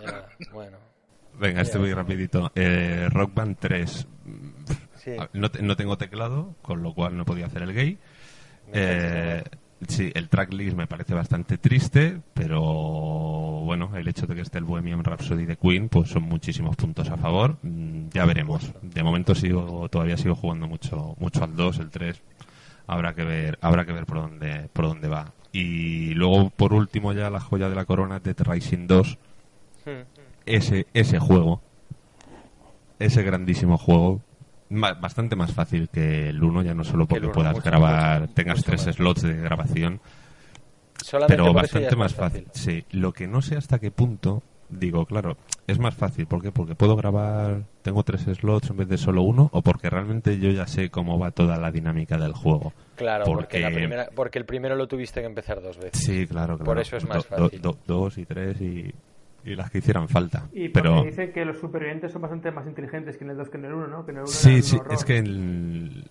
Ya, 0.03 0.27
bueno. 0.51 0.77
Venga, 1.39 1.61
este 1.61 1.77
voy 1.77 1.93
rapidito. 1.93 2.51
Eh, 2.55 3.07
Rock 3.11 3.33
Band 3.33 3.57
3. 3.59 4.07
Sí. 4.95 5.11
Ah, 5.19 5.29
No, 5.33 5.49
te- 5.51 5.61
no 5.61 5.75
tengo 5.75 5.97
teclado, 5.97 6.55
con 6.61 6.81
lo 6.81 6.93
cual 6.93 7.15
no 7.17 7.25
podía 7.25 7.45
hacer 7.47 7.61
el 7.63 7.73
gay. 7.73 7.97
Eh, 8.73 9.43
sí, 9.87 10.11
el 10.15 10.29
tracklist 10.29 10.75
me 10.75 10.87
parece 10.87 11.13
bastante 11.13 11.57
triste, 11.57 12.19
pero 12.33 12.59
bueno, 12.61 13.95
el 13.95 14.07
hecho 14.07 14.25
de 14.25 14.35
que 14.35 14.41
esté 14.41 14.57
el 14.57 14.63
Bohemian 14.63 15.03
Rhapsody 15.03 15.45
de 15.45 15.57
Queen, 15.57 15.89
pues 15.89 16.09
son 16.09 16.23
muchísimos 16.23 16.75
puntos 16.75 17.09
a 17.09 17.17
favor. 17.17 17.57
Mm, 17.61 18.09
Ya 18.11 18.25
veremos. 18.25 18.71
De 18.81 19.03
momento 19.03 19.35
sigo, 19.35 19.87
todavía 19.89 20.17
sigo 20.17 20.35
jugando 20.35 20.67
mucho, 20.67 21.15
mucho 21.19 21.43
al 21.43 21.55
2, 21.55 21.79
el 21.79 21.89
3. 21.89 22.21
Habrá 22.87 23.13
que 23.13 23.23
ver, 23.23 23.57
habrá 23.61 23.85
que 23.85 23.91
ver 23.93 24.05
por 24.05 24.17
dónde, 24.21 24.69
por 24.73 24.85
dónde 24.85 25.07
va. 25.07 25.33
Y 25.51 26.13
luego, 26.15 26.49
por 26.49 26.73
último, 26.73 27.13
ya 27.13 27.29
la 27.29 27.39
joya 27.39 27.69
de 27.69 27.75
la 27.75 27.85
corona, 27.85 28.19
Dead 28.19 28.35
Rising 28.39 28.87
2. 28.87 29.17
Hmm. 29.85 30.14
Ese, 30.45 30.85
ese 30.93 31.19
juego, 31.19 31.61
ese 32.99 33.23
grandísimo 33.23 33.77
juego, 33.77 34.21
bastante 34.69 35.35
más 35.35 35.53
fácil 35.53 35.89
que 35.89 36.29
el 36.29 36.43
1, 36.43 36.63
ya 36.63 36.73
no 36.73 36.83
solo 36.83 37.05
porque 37.07 37.27
puedas 37.29 37.53
mucho, 37.55 37.65
grabar, 37.69 38.21
mucho, 38.21 38.33
tengas 38.33 38.57
mucho 38.57 38.65
tres 38.71 38.85
más. 38.85 38.95
slots 38.95 39.21
de 39.23 39.33
grabación, 39.37 39.99
Solamente 41.03 41.35
pero 41.41 41.53
bastante 41.53 41.95
más 41.95 42.13
fácil. 42.13 42.47
Sí, 42.51 42.83
lo 42.91 43.11
que 43.13 43.27
no 43.27 43.41
sé 43.41 43.57
hasta 43.57 43.79
qué 43.79 43.91
punto, 43.91 44.43
digo, 44.69 45.05
claro, 45.05 45.37
es 45.67 45.77
más 45.79 45.93
fácil, 45.95 46.25
¿por 46.27 46.41
qué? 46.41 46.51
Porque 46.51 46.73
puedo 46.75 46.95
grabar, 46.95 47.63
tengo 47.81 48.03
tres 48.03 48.21
slots 48.21 48.69
en 48.69 48.77
vez 48.77 48.87
de 48.87 48.97
solo 48.97 49.21
uno, 49.23 49.49
o 49.51 49.61
porque 49.61 49.89
realmente 49.89 50.39
yo 50.39 50.49
ya 50.51 50.65
sé 50.67 50.89
cómo 50.89 51.19
va 51.19 51.31
toda 51.31 51.57
la 51.57 51.71
dinámica 51.71 52.17
del 52.17 52.33
juego. 52.33 52.73
Claro, 52.95 53.25
porque, 53.25 53.41
Porque- 53.41 53.59
la 53.61 53.71
primera, 53.71 54.09
porque 54.15 54.39
el 54.39 54.45
primero 54.45 54.75
lo 54.75 54.87
tuviste 54.87 55.19
que 55.21 55.25
empezar 55.27 55.61
dos 55.61 55.77
veces. 55.77 56.01
Sí, 56.03 56.25
claro, 56.27 56.55
claro. 56.55 56.65
Por 56.65 56.79
eso 56.79 56.97
es 56.97 57.07
más 57.07 57.27
Do- 57.29 57.35
do- 57.37 57.43
fácil. 57.45 57.61
do- 57.61 57.77
dos 57.85 58.17
y 58.17 58.25
tres 58.25 58.61
y, 58.61 58.91
y 59.45 59.55
las 59.55 59.69
que 59.71 59.77
hicieran 59.77 60.07
falta. 60.09 60.47
Y 60.53 60.69
pero 60.69 61.03
dicen 61.03 61.31
que 61.31 61.45
los 61.45 61.57
supervivientes 61.59 62.11
son 62.11 62.21
bastante 62.23 62.51
más 62.51 62.65
inteligentes 62.67 63.15
que 63.17 63.23
en 63.23 63.29
el 63.31 63.37
2 63.37 63.49
que 63.49 63.57
en 63.57 63.65
el 63.65 63.73
1, 63.73 63.87
¿no? 63.87 64.05
Que 64.05 64.11
en 64.11 64.17
el 64.17 64.23
1 64.23 64.27
Sí, 64.31 64.61
sí, 64.61 64.75
horror. 64.77 64.93
es 64.93 65.05
que 65.05 65.17
el, 65.19 66.09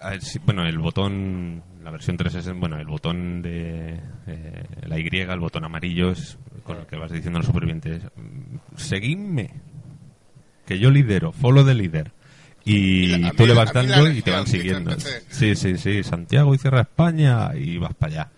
a 0.00 0.10
ver, 0.10 0.22
sí, 0.22 0.40
bueno, 0.44 0.64
el 0.66 0.78
botón, 0.78 1.62
la 1.84 1.90
versión 1.90 2.16
3 2.16 2.34
es, 2.34 2.52
bueno, 2.54 2.78
el 2.78 2.86
botón 2.86 3.42
de 3.42 4.00
eh, 4.26 4.64
la 4.86 4.98
Y, 4.98 5.32
el 5.34 5.40
botón 5.40 5.64
amarillo 5.64 6.10
es 6.10 6.38
con 6.64 6.78
el 6.78 6.86
que 6.86 6.96
vas 6.96 7.12
diciendo 7.12 7.38
a 7.38 7.40
los 7.40 7.46
supervivientes, 7.46 8.04
mm, 8.16 8.76
seguidme, 8.76 9.50
que 10.66 10.78
yo 10.78 10.90
lidero, 10.90 11.32
follow 11.32 11.64
the 11.64 11.74
leader. 11.74 12.10
Y, 12.64 13.14
Y 13.26 13.30
tú 13.32 13.42
mí- 13.42 13.48
le 13.48 13.54
vas 13.54 13.72
dando 13.72 14.08
y 14.08 14.22
te 14.22 14.30
van 14.30 14.46
siguiendo. 14.46 14.92
Sí, 15.28 15.56
sí, 15.56 15.76
sí, 15.76 16.02
Santiago 16.04 16.54
y 16.54 16.58
cierra 16.58 16.82
España 16.82 17.50
y 17.56 17.76
vas 17.78 17.92
para 17.94 18.12
allá. 18.12 18.30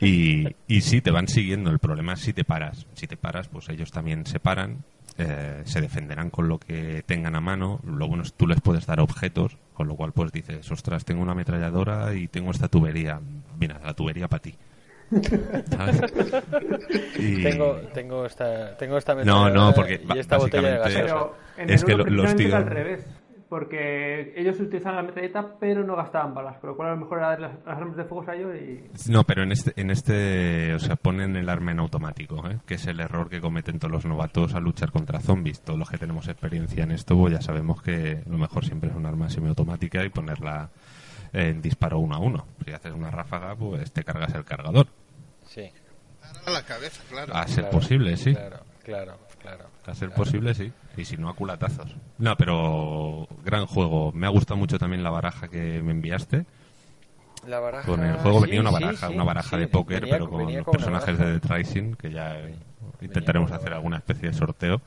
Y, 0.00 0.48
y 0.68 0.80
sí, 0.80 1.00
te 1.00 1.10
van 1.10 1.28
siguiendo. 1.28 1.70
El 1.70 1.78
problema 1.78 2.14
es 2.14 2.20
si 2.20 2.32
te 2.32 2.44
paras. 2.44 2.86
Si 2.94 3.06
te 3.06 3.16
paras, 3.16 3.48
pues 3.48 3.68
ellos 3.68 3.90
también 3.90 4.24
se 4.26 4.40
paran, 4.40 4.78
eh, 5.18 5.62
se 5.64 5.80
defenderán 5.80 6.30
con 6.30 6.48
lo 6.48 6.58
que 6.58 7.02
tengan 7.06 7.36
a 7.36 7.40
mano. 7.40 7.80
Lo 7.86 8.08
bueno 8.08 8.22
es 8.22 8.32
tú 8.34 8.46
les 8.46 8.60
puedes 8.60 8.86
dar 8.86 9.00
objetos, 9.00 9.56
con 9.74 9.88
lo 9.88 9.94
cual 9.96 10.12
pues 10.12 10.32
dices, 10.32 10.70
ostras, 10.70 11.04
tengo 11.04 11.22
una 11.22 11.32
ametralladora 11.32 12.14
y 12.14 12.28
tengo 12.28 12.50
esta 12.50 12.68
tubería. 12.68 13.20
Mira, 13.58 13.80
la 13.84 13.94
tubería 13.94 14.28
para 14.28 14.42
ti. 14.42 14.54
Tengo, 17.42 17.76
tengo 17.92 18.24
esta, 18.26 18.76
tengo 18.76 18.96
esta 18.98 19.14
No, 19.14 19.50
no, 19.50 19.68
ametralladora 19.68 19.74
porque 19.74 20.00
y 20.14 20.18
esta 20.18 20.36
botella 20.38 20.70
de 20.72 20.78
gaseosa. 20.78 21.04
Pero 21.14 21.36
en 21.58 21.70
Es 21.70 21.80
el 21.82 21.86
que 21.86 21.94
1 21.94 22.04
lo- 22.04 22.10
los 22.10 22.34
tíos- 22.36 22.54
al 22.54 22.66
revés. 22.66 23.06
Porque 23.52 24.32
ellos 24.34 24.58
utilizaban 24.58 24.96
la 24.96 25.02
metralleta, 25.02 25.58
pero 25.60 25.84
no 25.84 25.94
gastaban 25.94 26.32
balas. 26.32 26.56
Con 26.56 26.70
lo 26.70 26.74
cual 26.74 26.88
a 26.88 26.92
lo 26.92 27.00
mejor 27.00 27.18
era 27.18 27.28
darle 27.28 27.48
las, 27.48 27.66
las 27.66 27.76
armas 27.76 27.96
de 27.98 28.04
fuego 28.04 28.30
a 28.30 28.34
ellos 28.34 28.56
y... 28.56 29.10
No, 29.12 29.24
pero 29.24 29.42
en 29.42 29.52
este, 29.52 29.78
en 29.78 29.90
este, 29.90 30.72
o 30.72 30.78
sea, 30.78 30.96
ponen 30.96 31.36
el 31.36 31.50
arma 31.50 31.70
en 31.72 31.80
automático, 31.80 32.48
¿eh? 32.48 32.60
que 32.64 32.76
es 32.76 32.86
el 32.86 32.98
error 32.98 33.28
que 33.28 33.42
cometen 33.42 33.78
todos 33.78 33.92
los 33.92 34.06
novatos 34.06 34.54
al 34.54 34.62
luchar 34.62 34.90
contra 34.90 35.20
zombies. 35.20 35.60
Todos 35.60 35.78
los 35.78 35.90
que 35.90 35.98
tenemos 35.98 36.28
experiencia 36.28 36.84
en 36.84 36.92
esto, 36.92 37.14
pues 37.14 37.34
ya 37.34 37.42
sabemos 37.42 37.82
que 37.82 38.22
lo 38.26 38.38
mejor 38.38 38.64
siempre 38.64 38.88
es 38.88 38.96
un 38.96 39.04
arma 39.04 39.28
semiautomática 39.28 40.02
y 40.02 40.08
ponerla 40.08 40.70
en 41.34 41.60
disparo 41.60 41.98
uno 41.98 42.14
a 42.14 42.20
uno. 42.20 42.46
Si 42.64 42.72
haces 42.72 42.94
una 42.94 43.10
ráfaga, 43.10 43.54
pues 43.54 43.92
te 43.92 44.02
cargas 44.02 44.34
el 44.34 44.46
cargador. 44.46 44.86
Sí, 45.44 45.70
A 46.46 46.50
la 46.50 46.62
cabeza, 46.62 47.02
claro. 47.10 47.34
A 47.34 47.46
ser 47.46 47.64
claro, 47.64 47.78
posible, 47.78 48.16
sí. 48.16 48.32
Claro, 48.32 48.60
claro, 48.82 49.18
claro. 49.42 49.64
A 49.86 49.94
ser 49.94 50.08
claro. 50.08 50.24
posible, 50.24 50.54
sí. 50.54 50.72
Y 50.96 51.04
si 51.04 51.16
no, 51.16 51.28
a 51.28 51.34
culatazos. 51.34 51.94
No, 52.18 52.36
pero 52.36 53.26
gran 53.44 53.66
juego. 53.66 54.12
Me 54.12 54.26
ha 54.26 54.30
gustado 54.30 54.56
mucho 54.58 54.78
también 54.78 55.02
la 55.02 55.10
baraja 55.10 55.48
que 55.48 55.82
me 55.82 55.90
enviaste. 55.92 56.46
La 57.46 57.58
baraja... 57.58 57.86
Con 57.86 58.04
el 58.04 58.16
juego 58.18 58.38
sí, 58.40 58.46
venía 58.46 58.60
una 58.60 58.70
baraja, 58.70 59.08
sí, 59.08 59.14
una 59.14 59.24
baraja 59.24 59.50
sí, 59.50 59.56
de 59.56 59.66
póker, 59.68 60.00
venía- 60.02 60.14
pero 60.14 60.30
con 60.30 60.52
los 60.54 60.64
con 60.64 60.72
personajes 60.72 61.18
de 61.18 61.40
The 61.40 61.48
Rising, 61.56 61.94
que 61.94 62.10
ya 62.12 62.38
eh, 62.38 62.54
intentaremos 63.00 63.50
hacer 63.50 63.72
alguna 63.72 63.96
especie 63.96 64.28
de 64.28 64.34
sorteo. 64.34 64.80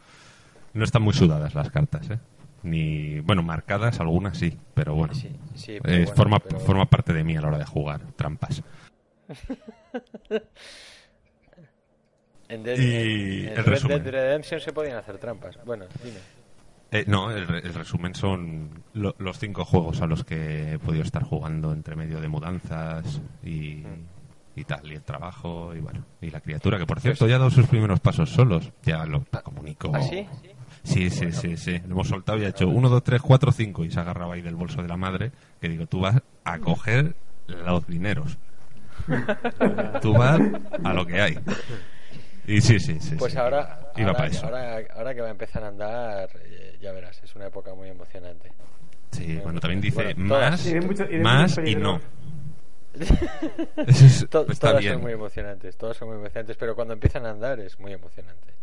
No 0.73 0.83
están 0.85 1.01
muy 1.01 1.13
sudadas 1.13 1.53
las 1.53 1.69
cartas, 1.69 2.09
¿eh? 2.09 2.19
Ni, 2.63 3.19
bueno, 3.19 3.43
marcadas 3.43 3.99
algunas 3.99 4.37
sí, 4.37 4.57
pero 4.73 4.95
bueno. 4.95 5.13
Sí, 5.13 5.29
sí, 5.55 5.77
pero 5.81 5.93
Eh, 5.93 5.99
bueno, 6.05 6.15
forma, 6.15 6.39
pero- 6.39 6.59
forma 6.59 6.85
parte 6.85 7.11
de 7.13 7.23
mí 7.25 7.35
a 7.35 7.41
la 7.41 7.47
hora 7.49 7.57
de 7.57 7.65
jugar, 7.65 7.99
trampas. 8.15 8.63
En, 12.49 12.63
Dead- 12.63 12.77
Y 12.79 13.41
en- 13.41 13.47
en 13.47 13.49
el 13.49 13.55
Red 13.57 13.65
resumen. 13.65 14.03
Dead 14.03 14.11
Redemption 14.13 14.59
se 14.61 14.71
podían 14.73 14.97
hacer 14.97 15.17
trampas. 15.17 15.57
Bueno, 15.65 15.85
dime. 16.03 16.17
Eh, 16.91 17.03
no, 17.07 17.31
el, 17.31 17.43
el 17.43 17.73
resumen 17.73 18.13
son 18.15 18.83
lo- 18.93 19.15
los 19.17 19.39
cinco 19.39 19.65
juegos 19.65 20.01
a 20.01 20.07
los 20.07 20.23
que 20.23 20.73
he 20.73 20.79
podido 20.79 21.03
estar 21.03 21.23
jugando 21.23 21.73
entre 21.73 21.95
medio 21.95 22.21
de 22.21 22.27
mudanzas 22.27 23.21
y, 23.43 23.83
y 24.55 24.63
tal, 24.65 24.89
y 24.89 24.95
el 24.95 25.01
trabajo, 25.01 25.73
y 25.75 25.79
bueno, 25.81 26.05
y 26.21 26.29
la 26.29 26.39
criatura, 26.39 26.77
que 26.77 26.85
por 26.85 27.01
cierto 27.01 27.27
ya 27.27 27.35
ha 27.35 27.39
dado 27.39 27.49
sus 27.51 27.67
primeros 27.67 27.99
pasos 27.99 28.29
solos, 28.29 28.71
ya 28.83 29.05
lo 29.05 29.25
comunico. 29.43 29.91
¿Ah, 29.93 30.01
sí? 30.01 30.25
Sí, 30.83 31.09
sí, 31.09 31.31
sí, 31.31 31.57
sí. 31.57 31.79
Lo 31.87 31.93
hemos 31.95 32.07
soltado 32.07 32.37
y 32.37 32.45
ha 32.45 32.49
hecho 32.49 32.67
1, 32.69 32.87
2, 32.87 33.03
3, 33.03 33.19
4, 33.21 33.51
5 33.51 33.83
y 33.85 33.89
se 33.91 33.99
agarraba 33.99 34.35
ahí 34.35 34.41
del 34.43 34.55
bolso 34.55 34.83
de 34.83 34.87
la 34.87 34.95
madre. 34.97 35.31
Que 35.59 35.67
digo, 35.67 35.87
tú 35.87 35.99
vas 36.01 36.21
a 36.43 36.59
coger 36.59 37.15
los 37.47 37.87
dineros. 37.87 38.37
tú 40.01 40.13
vas 40.13 40.39
a 40.83 40.93
lo 40.93 41.05
que 41.07 41.19
hay. 41.19 41.39
Y 42.47 42.61
sí, 42.61 42.79
sí, 42.79 42.99
sí. 42.99 43.15
Pues 43.15 43.33
sí. 43.33 43.39
ahora, 43.39 43.91
Iba 43.95 44.07
ahora, 44.09 44.17
para 44.17 44.29
eso. 44.29 44.45
ahora, 44.45 44.77
ahora 44.95 45.15
que 45.15 45.21
va 45.21 45.27
a 45.27 45.31
empezar 45.31 45.63
a 45.63 45.67
andar, 45.67 46.29
eh, 46.43 46.77
ya 46.81 46.91
verás, 46.91 47.21
es 47.23 47.35
una 47.35 47.47
época 47.47 47.73
muy 47.73 47.89
emocionante. 47.89 48.51
Sí, 49.11 49.39
bueno, 49.43 49.59
también 49.59 49.81
dice 49.81 50.13
Bueno, 50.13 50.27
todas. 50.35 50.51
más, 50.51 50.65
Y 50.67 50.75
mucho- 50.81 51.07
más 51.21 51.57
y 51.65 51.75
no. 51.75 52.01
es- 53.87 54.27
To- 54.29 54.45
está 54.49 54.69
todas 54.69 54.79
bien. 54.81 54.93
son 54.93 55.01
muy 55.01 55.11
emocionantes, 55.13 55.75
todas 55.77 55.97
son 55.97 56.09
muy 56.09 56.17
emocionantes, 56.17 56.55
pero 56.57 56.75
cuando 56.75 56.93
empiezan 56.93 57.25
a 57.25 57.31
andar 57.31 57.59
es 57.59 57.79
muy 57.79 57.91
emocionante. 57.93 58.53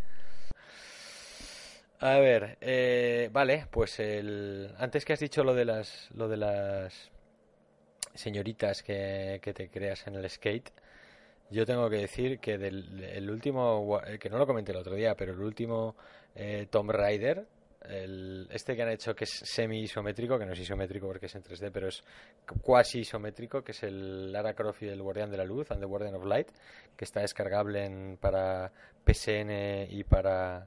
A 2.00 2.18
ver, 2.18 2.58
eh, 2.60 3.28
vale, 3.32 3.66
pues 3.70 4.00
el 4.00 4.74
antes 4.78 5.04
que 5.04 5.12
has 5.12 5.20
dicho 5.20 5.44
lo 5.44 5.54
de 5.54 5.64
las 5.64 6.08
lo 6.14 6.28
de 6.28 6.36
las 6.36 7.10
señoritas 8.14 8.82
que, 8.82 9.38
que 9.42 9.54
te 9.54 9.68
creas 9.68 10.06
en 10.06 10.16
el 10.16 10.28
skate, 10.28 10.70
yo 11.52 11.64
tengo 11.66 11.88
que 11.90 11.96
decir 11.98 12.38
que 12.40 12.58
del 12.58 13.02
el 13.04 13.30
último 13.30 14.00
eh, 14.06 14.18
que 14.18 14.28
no 14.30 14.38
lo 14.38 14.46
comenté 14.46 14.72
el 14.72 14.78
otro 14.78 14.94
día, 14.94 15.14
pero 15.14 15.32
el 15.32 15.40
último 15.40 15.94
eh, 16.34 16.66
Tomb 16.70 16.90
Raider, 16.90 17.46
el, 17.88 18.48
este 18.52 18.74
que 18.76 18.82
han 18.82 18.90
hecho 18.90 19.14
que 19.14 19.24
es 19.24 19.30
semi 19.30 19.80
isométrico, 19.80 20.38
que 20.38 20.46
no 20.46 20.52
es 20.52 20.58
isométrico 20.60 21.06
porque 21.08 21.26
es 21.26 21.34
en 21.34 21.42
3D, 21.42 21.70
pero 21.72 21.88
es 21.88 22.02
cuasi 22.62 23.00
isométrico, 23.00 23.62
que 23.62 23.72
es 23.72 23.82
el 23.82 24.32
Lara 24.32 24.54
Croft 24.54 24.82
y 24.82 24.88
el 24.88 25.02
Guardián 25.02 25.30
de 25.30 25.36
la 25.36 25.44
Luz, 25.44 25.70
and 25.70 25.80
the 25.80 25.86
Guardian 25.86 26.14
of 26.14 26.24
Light, 26.24 26.48
que 26.96 27.04
está 27.04 27.20
descargable 27.20 27.84
en, 27.84 28.16
para 28.20 28.72
PSN 29.04 29.86
y 29.90 30.04
para 30.04 30.66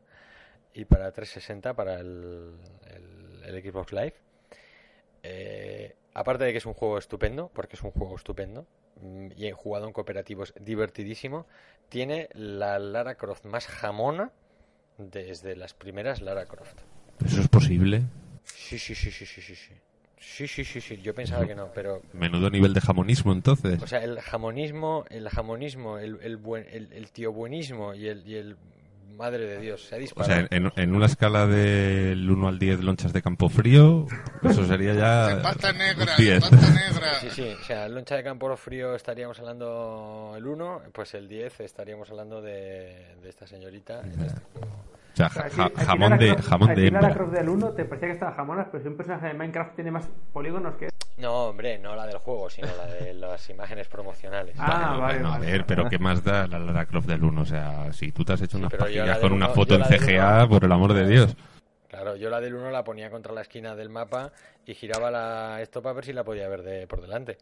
y 0.74 0.84
para 0.86 1.10
360 1.12 1.74
para 1.74 2.00
el, 2.02 2.54
el- 2.94 3.44
el 3.56 3.64
Xbox 3.64 3.94
Live. 3.94 4.14
Eh, 5.24 5.96
aparte 6.14 6.44
de 6.44 6.52
que 6.52 6.58
es 6.58 6.66
un 6.66 6.74
juego 6.74 6.98
estupendo, 6.98 7.50
porque 7.54 7.76
es 7.76 7.82
un 7.84 7.92
juego 7.92 8.16
estupendo, 8.16 8.68
y 9.36 9.48
he 9.48 9.52
jugado 9.52 9.88
en 9.88 9.94
cooperativo 9.94 10.44
es 10.44 10.54
divertidísimo, 10.60 11.46
tiene 11.90 12.30
la 12.34 12.80
Lara 12.80 13.16
Croft 13.16 13.46
más 13.46 13.68
jamona 13.68 14.32
desde 14.98 15.56
las 15.56 15.74
primeras 15.74 16.22
Lara 16.22 16.46
Croft. 16.46 16.80
¿Eso 17.24 17.42
es 17.42 17.48
posible? 17.48 18.04
Sí, 18.44 18.78
sí, 18.80 18.96
sí, 18.96 19.12
sí, 19.12 19.26
sí, 19.26 19.42
sí, 19.42 19.56
sí. 19.56 19.74
Sí, 20.18 20.48
sí, 20.48 20.66
sí, 20.66 20.82
sí. 20.82 20.98
Yo 21.02 21.14
pensaba 21.14 21.46
que 21.46 21.54
no, 21.56 21.70
pero 21.74 22.02
Menudo 22.14 22.50
nivel 22.50 22.74
de 22.74 22.82
jamonismo 22.82 23.32
entonces. 23.32 23.82
o 23.82 23.88
sea, 23.88 24.04
el 24.04 24.20
jamonismo, 24.22 25.06
el 25.10 25.30
jamonismo, 25.30 26.00
el, 26.00 26.18
el 26.22 26.38
buen, 26.38 26.66
el, 26.72 26.92
el 26.94 27.12
tío 27.12 27.32
buenismo 27.32 27.94
y 27.94 28.08
el, 28.08 28.28
y 28.28 28.36
el 28.36 28.58
madre 29.16 29.46
de 29.46 29.60
Dios 29.60 29.82
se 29.86 29.96
ha 29.96 29.98
O 29.98 30.02
disparado. 30.02 30.34
sea, 30.36 30.48
en, 30.52 30.72
en 30.76 30.96
una 30.96 31.06
escala 31.08 31.48
del 31.48 32.30
1 32.30 32.48
al 32.48 32.60
10 32.60 32.82
lonchas 32.82 33.14
de 33.14 33.22
campo 33.22 33.50
frío, 33.50 34.06
eso 34.44 34.66
sería 34.66 34.94
ya 34.94 35.28
De 35.36 35.42
pata 35.42 35.72
un 35.72 35.78
negra, 35.78 36.16
10. 36.18 36.34
de 36.44 36.50
pata 36.50 36.56
negra. 36.70 37.14
Sí, 37.22 37.30
sí, 37.32 37.56
o 37.60 37.64
sea, 37.64 37.88
loncha 37.90 38.16
de 38.16 38.24
campo 38.24 38.56
frío 38.58 38.96
estaríamos 38.96 39.40
hablando 39.40 40.34
el 40.38 40.46
1, 40.46 40.82
pues 40.94 41.14
el 41.16 41.28
10 41.28 41.60
estaríamos 41.62 42.10
hablando 42.10 42.42
de, 42.42 43.16
de 43.22 43.30
esta 43.30 43.48
señorita 43.48 44.02
en 44.02 44.22
este 44.22 44.42
juego. 44.54 44.68
O 45.14 45.16
sea, 45.18 45.30
ja- 45.30 45.50
ja- 45.50 45.72
jamón 45.86 46.18
de, 46.18 46.36
jamón 46.36 46.76
de 46.76 46.92
Lara 46.92 47.08
hembra. 47.08 47.14
Croft 47.14 47.34
del 47.34 47.48
1 47.50 47.70
te 47.72 47.86
parecía 47.86 48.10
que 48.10 48.14
estaba 48.16 48.34
jamonas, 48.34 48.68
pero 48.72 48.84
si 48.84 48.90
un 48.90 48.98
personaje 48.98 49.28
de 49.28 49.34
Minecraft 49.34 49.76
tiene 49.76 49.92
más 49.92 50.10
polígonos 50.34 50.76
que... 50.76 50.90
No, 51.18 51.46
hombre, 51.46 51.78
no 51.80 51.96
la 51.96 52.06
del 52.06 52.18
juego, 52.18 52.50
sino 52.50 52.68
la 52.76 52.88
de 52.88 53.14
las 53.16 53.50
imágenes 53.50 53.88
promocionales. 53.88 54.56
Ah, 54.60 54.88
Bueno, 54.90 55.00
vale, 55.02 55.14
bueno, 55.20 55.28
a 55.34 55.38
vale. 55.40 55.52
ver, 55.52 55.66
pero 55.66 55.90
¿qué 55.90 55.98
más 55.98 56.24
da 56.24 56.46
la 56.48 56.60
Lara 56.60 56.86
Croft 56.86 57.08
del 57.08 57.24
1? 57.24 57.42
O 57.42 57.46
sea, 57.46 57.94
si 57.94 58.12
tú 58.12 58.26
te 58.26 58.34
has 58.34 58.42
hecho 58.42 58.58
unas 58.58 58.72
la 58.74 58.78
pajillas 58.80 59.08
del 59.08 59.22
con 59.22 59.32
una 59.34 59.46
uno- 59.46 59.56
foto 59.56 59.76
en 59.76 59.84
CGA, 59.86 60.40
uno- 60.40 60.50
por 60.50 60.66
el 60.66 60.72
amor 60.72 60.94
de 60.94 61.08
Dios. 61.08 61.36
Claro, 61.88 62.18
yo 62.18 62.30
la 62.30 62.42
del 62.42 62.56
1 62.56 62.70
la 62.72 62.84
ponía 62.84 63.10
contra 63.10 63.32
la 63.32 63.42
esquina 63.42 63.76
del 63.76 63.90
mapa 63.90 64.34
y 64.66 64.74
giraba 64.74 65.10
la 65.10 65.62
esto 65.62 65.82
para 65.82 65.94
ver 65.94 66.04
si 66.06 66.12
la 66.12 66.26
podía 66.26 66.50
ver 66.50 66.62
de 66.64 66.86
por 66.88 67.00
delante. 67.02 67.38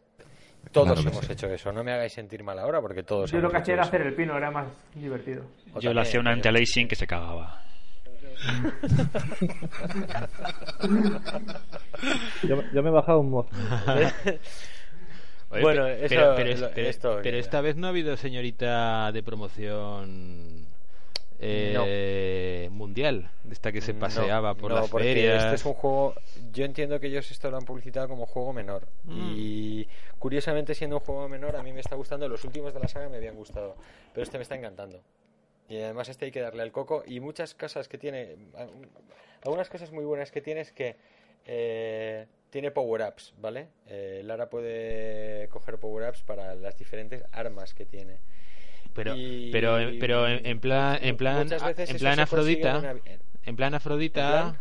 Todos 0.70 0.94
Claro 0.94 1.10
hemos 1.10 1.26
sí. 1.26 1.32
hecho 1.32 1.46
eso, 1.48 1.72
no 1.72 1.82
me 1.84 1.92
hagáis 1.92 2.12
sentir 2.12 2.42
mal 2.44 2.58
ahora 2.58 2.80
porque 2.80 3.02
todos 3.02 3.30
Yo 3.32 3.40
lo 3.40 3.50
que 3.50 3.56
hacía 3.58 3.74
era 3.74 3.82
hacer 3.82 4.00
el 4.02 4.14
pino, 4.14 4.36
era 4.36 4.50
más 4.52 4.66
divertido. 4.94 5.44
O 5.74 5.80
Yo 5.80 5.92
le 5.92 6.00
hacía 6.00 6.20
una 6.20 6.30
eh, 6.30 6.34
anti-aliasing 6.34 6.86
que 6.88 6.94
se 6.96 7.06
cagaba. 7.06 7.60
Yo, 12.48 12.62
yo 12.72 12.82
me 12.82 12.88
he 12.88 12.92
bajado 12.92 13.20
un 13.20 13.30
mod. 13.30 13.46
Oye, 15.50 15.62
Bueno, 15.62 15.86
eso- 15.86 16.06
pero, 16.08 16.34
pero, 16.36 16.56
lo- 16.56 16.70
pero- 16.70 16.88
esto- 16.88 17.20
pero 17.22 17.36
esta 17.38 17.60
vez 17.60 17.76
no 17.76 17.86
ha 17.86 17.90
habido 17.90 18.16
señorita 18.16 19.12
de 19.12 19.22
promoción 19.22 20.66
eh, 21.38 22.68
mundial, 22.72 23.30
de 23.44 23.52
esta 23.52 23.70
que 23.70 23.80
se 23.80 23.92
No, 23.92 24.00
paseaba 24.00 24.54
por 24.54 24.70
no, 24.72 24.78
las 24.80 24.90
porque 24.90 25.08
ferias. 25.08 25.44
Este 25.44 25.54
es 25.56 25.64
un 25.66 25.74
juego. 25.74 26.14
Yo 26.52 26.64
entiendo 26.64 26.98
que 26.98 27.08
ellos 27.08 27.30
esto 27.30 27.50
lo 27.50 27.58
han 27.58 27.64
publicitado 27.64 28.08
como 28.08 28.26
juego 28.26 28.52
menor. 28.52 28.88
Mm. 29.04 29.32
Y 29.36 29.88
curiosamente, 30.18 30.74
siendo 30.74 30.96
un 30.96 31.02
juego 31.04 31.28
menor, 31.28 31.54
a 31.56 31.62
mí 31.62 31.72
me 31.72 31.80
está 31.80 31.94
gustando. 31.96 32.28
Los 32.28 32.44
últimos 32.44 32.72
de 32.72 32.80
la 32.80 32.88
saga 32.88 33.08
me 33.08 33.18
habían 33.18 33.34
gustado. 33.36 33.76
Pero 34.12 34.24
este 34.24 34.38
me 34.38 34.42
está 34.42 34.56
encantando. 34.56 35.02
Y 35.68 35.76
además, 35.80 36.08
este 36.08 36.24
hay 36.26 36.30
que 36.32 36.40
darle 36.40 36.62
al 36.62 36.72
coco. 36.72 37.04
Y 37.06 37.20
muchas 37.20 37.54
cosas 37.54 37.86
que 37.88 37.98
tiene. 37.98 38.36
Algunas 39.44 39.68
cosas 39.68 39.92
muy 39.92 40.04
buenas 40.04 40.32
que 40.32 40.40
tiene 40.40 40.62
es 40.62 40.72
que. 40.72 40.96
Eh, 41.46 42.26
tiene 42.50 42.70
power-ups, 42.70 43.34
¿vale? 43.40 43.68
Eh, 43.86 44.22
Lara 44.24 44.48
puede 44.48 45.48
coger 45.48 45.78
power-ups 45.78 46.22
para 46.22 46.54
las 46.54 46.76
diferentes 46.78 47.22
armas 47.32 47.74
que 47.74 47.84
tiene. 47.86 48.18
Pero, 48.94 49.16
Y- 49.16 49.50
pero, 49.50 49.76
pero 49.98 50.28
en, 50.28 50.46
en 50.46 50.60
plan, 50.60 50.98
en 51.02 51.16
plan, 51.16 51.48
veces 51.48 51.90
en 51.90 51.96
plan 51.98 52.20
Afrodita, 52.20 52.78
una- 52.78 52.94
en 53.44 53.56
plan 53.56 53.74
Afrodita, 53.74 54.60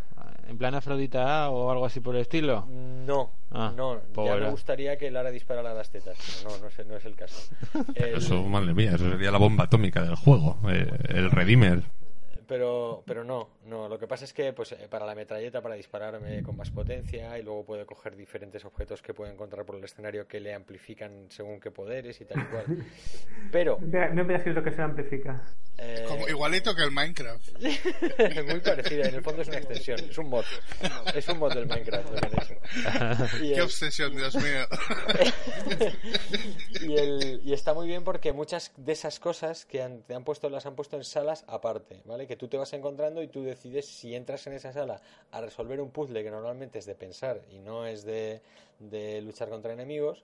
en 0.50 0.58
plan 0.58 0.74
Afrodita 0.76 1.50
o 1.52 1.70
algo 1.72 1.86
así 1.86 2.00
por 2.00 2.16
el 2.16 2.22
estilo. 2.22 2.66
No, 2.68 3.32
Ah, 3.52 3.72
no, 3.76 4.02
ya 4.26 4.36
me 4.38 4.50
gustaría 4.50 4.98
que 4.98 5.12
Lara 5.12 5.30
disparara 5.30 5.76
las 5.76 5.92
tetas, 5.92 6.18
pero 6.42 6.50
no, 6.56 6.62
no 6.64 6.68
es, 6.70 6.88
no 6.88 6.98
es 6.98 7.06
el 7.06 7.16
caso. 7.16 7.54
El- 7.96 8.16
Eso, 8.16 8.42
madre 8.44 8.74
mía, 8.74 8.94
eso 8.96 9.08
sería 9.12 9.30
la 9.30 9.38
bomba 9.38 9.66
atómica 9.66 10.02
del 10.02 10.16
juego. 10.16 10.58
eh, 10.72 10.90
el 11.10 11.30
Redeemer. 11.30 11.84
Pero, 12.54 13.04
pero 13.08 13.24
no, 13.24 13.50
no. 13.66 13.90
Lo 13.90 13.98
que 13.98 14.06
pasa 14.06 14.26
es 14.26 14.32
que 14.34 14.54
pues 14.54 14.74
eh, 14.74 14.88
para 14.88 15.08
la 15.08 15.16
metralleta, 15.16 15.60
para 15.62 15.74
dispararme 15.74 16.44
con 16.44 16.56
más 16.56 16.70
potencia 16.70 17.36
y 17.40 17.42
luego 17.42 17.66
puede 17.66 17.84
coger 17.88 18.16
diferentes 18.16 18.64
objetos 18.64 19.02
que 19.02 19.12
puede 19.12 19.34
encontrar 19.34 19.66
por 19.66 19.76
el 19.76 19.84
escenario 19.84 20.28
que 20.28 20.40
le 20.40 20.54
amplifican 20.54 21.26
según 21.32 21.60
qué 21.60 21.72
poderes 21.72 22.22
y 22.22 22.26
tal 22.26 22.44
y 22.44 22.46
cual. 22.46 22.66
Pero 23.52 23.80
No 24.14 24.24
me 24.24 24.36
has 24.36 24.42
escrito 24.42 24.62
que 24.62 24.72
se 24.72 24.84
amplifica. 24.84 25.44
eh, 25.80 26.06
Como, 26.08 26.28
igualito 26.30 26.76
que 26.76 26.84
el 26.84 26.92
Minecraft. 26.92 27.50
muy 28.48 28.60
parecida. 28.60 29.08
En 29.08 29.16
el 29.16 29.24
fondo 29.24 29.42
es 29.42 29.48
una 29.48 29.58
extensión, 29.58 30.00
es 30.02 30.18
un 30.20 30.30
mod, 30.30 30.46
es 31.16 31.28
un 31.30 31.40
mod 31.40 31.54
del 31.56 31.66
Minecraft. 31.66 32.10
lo 32.12 32.16
que 32.22 32.28
han 32.28 32.34
hecho. 32.44 32.54
Y 33.44 33.50
Qué 33.50 33.56
el- 33.56 33.62
obsesión, 33.62 34.16
Dios 34.16 34.36
mío. 34.36 34.68
y, 36.82 36.94
el- 36.98 37.42
y 37.44 37.54
está 37.54 37.74
muy 37.74 37.88
bien 37.88 38.04
porque 38.04 38.32
muchas 38.34 38.72
de 38.78 38.92
esas 38.94 39.20
cosas 39.20 39.66
que 39.66 39.82
han- 39.82 40.04
te 40.04 40.14
han 40.14 40.24
puesto 40.24 40.50
las 40.50 40.66
han 40.68 40.76
puesto 40.76 40.98
en 40.98 41.04
salas 41.04 41.44
aparte, 41.48 42.02
¿vale? 42.06 42.28
Que 42.28 42.36
tú 42.36 42.43
te 42.48 42.58
vas 42.58 42.74
encontrando 42.74 43.22
y 43.22 43.28
tú 43.28 43.44
decides 43.44 43.86
si 43.86 44.16
entras 44.16 44.46
en 44.48 44.54
esa 44.54 44.72
sala 44.72 45.02
a 45.32 45.42
resolver 45.42 45.80
un 45.82 45.92
puzzle 45.92 46.24
que 46.24 46.32
normalmente 46.32 46.80
es 46.80 46.86
de 46.86 46.96
pensar 46.96 47.42
y 47.52 47.60
no 47.60 47.86
es 47.86 48.04
de, 48.04 48.42
de 48.80 49.22
luchar 49.22 49.50
contra 49.50 49.74
enemigos 49.74 50.24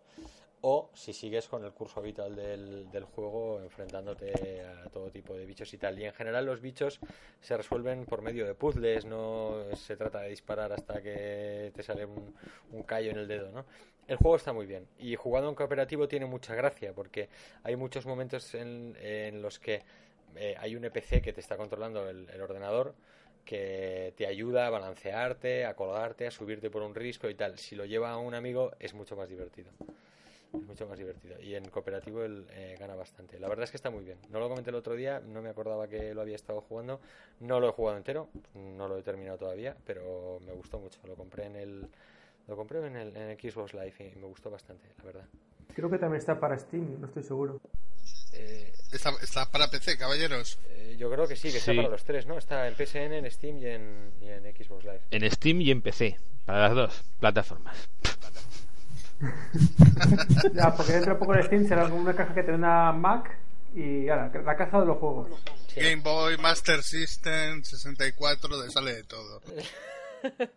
o 0.62 0.90
si 0.94 1.14
sigues 1.14 1.48
con 1.48 1.64
el 1.64 1.72
curso 1.72 2.00
habitual 2.00 2.36
del, 2.36 2.92
del 2.92 3.06
juego 3.06 3.62
enfrentándote 3.62 4.62
a 4.62 4.90
todo 4.90 5.10
tipo 5.10 5.34
de 5.34 5.46
bichos 5.46 5.74
y 5.74 5.78
tal. 5.78 5.98
Y 5.98 6.06
en 6.06 6.14
general 6.14 6.46
los 6.46 6.62
bichos 6.62 7.00
se 7.40 7.56
resuelven 7.56 8.06
por 8.06 8.22
medio 8.22 8.46
de 8.46 8.56
puzzles, 8.56 9.06
no 9.06 9.64
se 9.76 9.96
trata 9.96 10.22
de 10.22 10.30
disparar 10.30 10.74
hasta 10.74 11.02
que 11.02 11.72
te 11.74 11.84
sale 11.84 12.06
un, 12.06 12.36
un 12.72 12.84
callo 12.84 13.12
en 13.12 13.20
el 13.20 13.28
dedo, 13.28 13.52
¿no? 13.52 13.66
El 14.08 14.18
juego 14.18 14.36
está 14.36 14.54
muy 14.54 14.66
bien 14.66 14.88
y 14.98 15.16
jugando 15.16 15.50
en 15.50 15.56
cooperativo 15.56 16.08
tiene 16.08 16.26
mucha 16.26 16.56
gracia 16.56 16.94
porque 16.94 17.30
hay 17.64 17.76
muchos 17.76 18.08
momentos 18.08 18.56
en, 18.56 18.98
en 19.00 19.42
los 19.42 19.60
que 19.60 19.84
eh, 20.36 20.56
hay 20.58 20.76
un 20.76 20.86
EPC 20.86 21.22
que 21.22 21.34
te 21.34 21.42
está 21.42 21.58
controlando 21.58 22.10
el, 22.10 22.30
el 22.30 22.42
ordenador 22.42 22.94
que 23.50 24.13
te 24.15 24.28
ayuda 24.28 24.68
a 24.68 24.70
balancearte, 24.70 25.65
a 25.65 25.74
colgarte, 25.76 26.28
a 26.28 26.32
subirte 26.32 26.70
por 26.70 26.84
un 26.84 26.94
risco 26.94 27.28
y 27.30 27.34
tal. 27.34 27.58
Si 27.58 27.76
lo 27.76 27.84
lleva 27.84 28.15
un 28.18 28.36
amigo 28.36 28.72
es 28.80 28.94
mucho 28.94 29.15
más 29.15 29.28
divertido. 29.28 29.72
Es 30.54 30.62
mucho 30.62 30.88
más 30.88 31.00
divertido. 31.00 31.39
Y 31.42 31.56
en 31.56 31.68
cooperativo 31.70 32.24
él 32.24 32.46
eh, 32.52 32.76
gana 32.80 32.94
bastante. 32.94 33.39
La 33.39 33.48
verdad 33.48 33.63
es 33.63 33.72
que 33.72 33.78
está 33.78 33.89
muy 33.89 34.04
bien. 34.04 34.20
No 34.30 34.39
lo 34.39 34.50
comenté 34.50 34.70
el 34.70 34.76
otro 34.76 34.96
día, 34.96 35.20
no 35.20 35.42
me 35.42 35.50
acordaba 35.50 35.88
que 35.88 36.13
lo 36.13 36.22
había 36.22 36.36
estado 36.36 36.62
jugando. 36.62 37.00
No 37.39 37.60
lo 37.60 37.70
he 37.70 37.72
jugado 37.72 37.98
entero, 37.98 38.30
no 38.54 38.88
lo 38.88 38.98
he 38.98 39.02
terminado 39.02 39.39
todavía, 39.39 39.76
pero 39.84 40.39
me 40.46 40.54
gustó 40.54 40.80
mucho. 40.80 41.00
Lo 41.08 41.15
compré 41.15 41.46
en 41.46 41.56
el, 41.56 41.88
lo 42.48 42.56
compré 42.56 42.86
en 42.86 42.96
el, 42.96 43.15
en 43.15 43.30
el 43.30 43.39
Xbox 43.39 43.74
Live 43.74 44.12
y 44.13 44.15
me 44.15 44.28
gustó 44.28 44.52
bastante, 44.52 44.89
la 45.00 45.04
verdad. 45.06 45.26
Creo 45.74 45.89
que 45.89 45.98
también 45.98 46.20
está 46.20 46.39
para 46.39 46.58
Steam, 46.58 47.00
no 47.00 47.08
estoy 47.08 47.24
seguro. 47.24 47.60
Eh, 48.34 48.72
Está, 48.91 49.12
está 49.21 49.49
para 49.52 49.69
PC, 49.69 49.97
caballeros. 49.97 50.58
eh, 50.69 50.95
yo 50.97 51.12
creo 51.12 51.28
que 51.28 51.36
sí, 51.36 51.52
que 51.52 51.58
está 51.60 51.71
Sí. 51.71 51.78
para 51.78 51.89
los 51.89 52.04
tres, 52.04 52.25
¿no? 52.25 52.38
Está 52.38 52.67
en 52.67 52.75
PSN, 52.75 53.13
en 53.13 53.30
Steam 53.32 53.58
y 53.60 53.65
en, 53.67 54.12
y 54.21 54.30
en 54.30 54.43
Xbox 54.56 54.84
Live. 54.84 55.02
En 55.12 55.30
Steam 55.32 55.62
y 55.62 55.71
en 55.71 55.82
PC, 55.82 56.17
para 56.45 56.60
las 56.67 56.75
dos 56.75 57.04
plataformas. 57.19 57.78
Ya, 60.54 60.73
porque 60.75 60.93
dentro 60.93 61.13
de 61.13 61.19
poco 61.19 61.34
de 61.34 61.43
Steam 61.43 61.67
será 61.67 61.84
como 61.89 61.97
una 61.97 62.15
caja 62.15 62.34
que 62.34 62.41
te 62.43 62.52
una 62.54 62.91
Mac 62.93 63.38
y 63.75 64.08
ahora, 64.08 64.32
la 64.45 64.56
caja 64.56 64.80
de 64.80 64.86
los 64.86 64.97
juegos. 64.97 65.28
Game 65.75 65.97
Boy, 66.02 66.38
Master 66.38 66.82
System, 66.82 67.62
64, 67.63 68.62
de 68.62 68.71
sale 68.71 68.93
de 68.95 69.04
todo. 69.04 69.41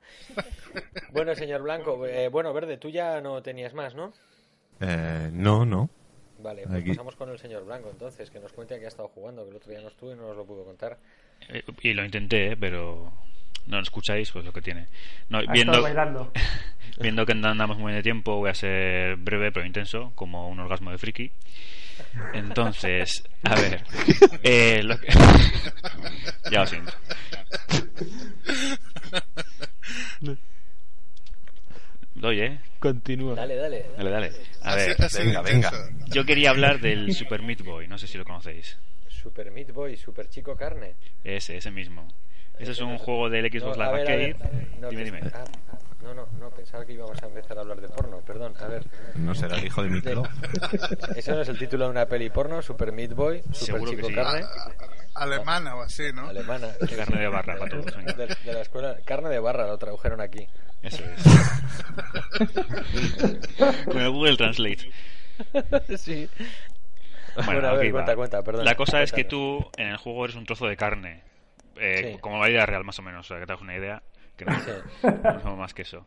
Bueno, 1.13 1.35
señor 1.37 1.63
Blanco, 1.63 2.05
eh, 2.07 2.29
bueno, 2.29 2.53
Verde, 2.53 2.79
tú 2.79 2.89
ya 2.89 3.21
no 3.21 3.43
tenías 3.43 3.75
más, 3.75 3.95
¿no? 3.95 4.13
Eh, 4.81 5.29
no, 5.33 5.65
no. 5.65 5.89
Vale, 6.43 6.63
pues 6.67 6.81
Aquí. 6.81 6.89
pasamos 6.91 7.17
con 7.17 7.31
el 7.31 7.39
señor 7.39 7.65
Blanco 7.65 7.91
entonces, 7.91 8.31
que 8.31 8.41
nos 8.41 8.53
cuente 8.53 8.75
a 8.75 8.79
qué 8.79 8.87
ha 8.87 8.89
estado 8.89 9.09
jugando, 9.09 9.45
que 9.45 9.51
el 9.51 9.57
otro 9.57 9.71
día 9.71 9.81
no 9.81 9.89
estuvo 9.89 10.13
y 10.13 10.17
no 10.17 10.29
nos 10.29 10.37
lo 10.37 10.45
pudo 10.45 10.65
contar. 10.65 10.99
Eh, 11.49 11.63
Y 11.83 11.93
lo 11.95 12.05
intenté, 12.05 12.53
¿eh? 12.53 12.57
pero 12.57 13.13
no 13.67 13.77
lo 13.77 13.83
escucháis, 13.83 14.31
pues 14.33 14.45
lo 14.45 14.53
que 14.53 14.61
tiene. 14.63 14.89
No, 15.29 15.39
Ha 15.39 15.53
viendo, 15.53 15.73
viendo 17.01 17.25
que 17.27 17.33
andamos 17.33 17.79
muy 17.79 17.93
de 17.93 18.03
tiempo, 18.03 18.37
voy 18.39 18.51
a 18.51 18.55
ser 18.55 19.17
breve 19.17 19.53
pero 19.53 19.65
intenso, 19.67 20.13
como 20.15 20.49
un 20.49 20.59
orgasmo 20.61 20.91
de 20.91 20.99
friki. 20.99 21.31
Entonces, 22.33 23.23
a 23.45 23.55
ver. 23.55 23.85
eh, 24.43 24.83
lo 24.83 24.99
que- 24.99 25.07
ya 26.51 26.61
lo 26.61 26.67
siento. 26.67 26.93
Oye, 32.23 32.59
Continúa. 32.79 33.35
Dale, 33.35 33.57
dale. 33.57 33.87
dale, 33.97 34.11
dale. 34.11 34.33
A 34.63 34.75
ver, 34.77 34.97
así 35.03 35.19
venga, 35.25 35.43
venga. 35.43 35.71
yo 36.07 36.25
quería 36.25 36.51
hablar 36.51 36.81
del 36.81 37.13
Super 37.15 37.43
Meat 37.43 37.63
Boy, 37.63 37.89
no 37.89 37.99
sé 37.99 38.07
si 38.07 38.17
lo 38.19 38.25
conocéis. 38.25 38.79
Super 39.09 39.51
Meat 39.51 39.73
Boy, 39.73 39.97
Super 39.97 40.29
Chico 40.29 40.57
Carne. 40.57 40.95
Ese, 41.25 41.57
ese 41.57 41.71
mismo. 41.71 42.07
Ese 42.59 42.73
es 42.73 42.81
un 42.81 42.99
juego 42.99 43.29
del 43.31 43.51
Xbox 43.51 43.77
No, 43.77 43.85
Live 43.85 43.93
ver, 44.05 44.11
a 44.13 44.17
ver, 44.17 44.37
Arcade. 44.37 44.67
no, 44.81 44.89
Dime, 44.91 45.05
dime. 45.05 45.21
ah, 45.33 45.45
ah, 45.73 45.79
no, 46.03 46.15
no, 46.15 46.27
no, 46.39 46.51
pensaba 46.51 46.85
que 46.85 46.93
íbamos 46.93 47.21
a 47.23 47.27
empezar 47.27 47.57
a 47.59 47.61
hablar 47.63 47.81
de 47.81 47.89
porno, 47.89 48.21
perdón, 48.21 48.55
a 48.61 48.67
ver. 48.67 48.85
No 49.17 49.35
será 49.35 49.57
el 49.57 49.65
hijo 49.65 49.83
de 49.83 49.89
Miklo. 49.91 50.23
Eso 51.17 51.35
no 51.35 51.41
es 51.43 51.49
el 51.49 51.59
título 51.59 51.85
de 51.87 51.91
una 51.91 52.07
peli 52.07 52.31
porno, 52.31 52.61
Super 52.63 52.93
Meat 52.93 53.15
Boy, 53.15 53.41
Super 53.53 53.57
Seguro 53.59 53.91
que 53.93 53.97
Chico 53.97 54.09
sí. 54.09 54.15
Carne, 54.15 54.45
Alemana 55.15 55.77
o 55.77 55.83
así, 55.83 56.05
¿no? 56.15 56.29
alemana. 56.29 56.69
Carne 56.97 57.21
de 57.21 57.29
barra 57.29 57.57
para 57.59 57.71
todos, 57.71 57.97
venga. 57.97 58.13
De, 58.15 58.27
de 58.27 58.53
la 58.53 58.61
escuela, 58.63 58.97
carne 59.05 59.29
de 59.29 59.39
barra 59.39 59.67
lo 59.67 59.79
tradujeron 59.79 60.21
aquí. 60.21 60.47
Eso 60.83 61.03
es. 61.05 61.23
Con 63.85 64.01
el 64.01 64.11
Google 64.11 64.37
Translate. 64.37 64.91
sí. 65.97 66.29
Bueno, 67.35 67.53
Bueno, 67.53 67.69
a 67.69 67.73
ver, 67.75 67.93
cuenta, 67.93 68.17
cuenta, 68.17 68.43
perdón. 68.43 68.65
La 68.65 68.75
cosa 68.75 69.03
es 69.03 69.13
que 69.13 69.25
tú 69.25 69.65
en 69.77 69.89
el 69.89 69.97
juego 69.97 70.25
eres 70.25 70.37
un 70.37 70.45
trozo 70.47 70.67
de 70.67 70.77
carne. 70.77 71.23
Eh, 71.77 72.13
Sí. 72.15 72.19
Como 72.21 72.39
la 72.41 72.49
vida 72.49 72.67
real, 72.67 72.85
más 72.85 72.99
o 72.99 73.03
menos. 73.03 73.27
O 73.27 73.29
sea, 73.29 73.39
que 73.41 73.47
te 73.47 73.53
hagas 73.53 73.63
una 73.63 73.77
idea. 73.77 74.03
Que 74.37 74.45
no, 74.45 74.59
Sí. 74.61 74.71
no 75.23 75.41
somos 75.41 75.59
más 75.59 75.75
que 75.75 75.83
eso. 75.83 76.07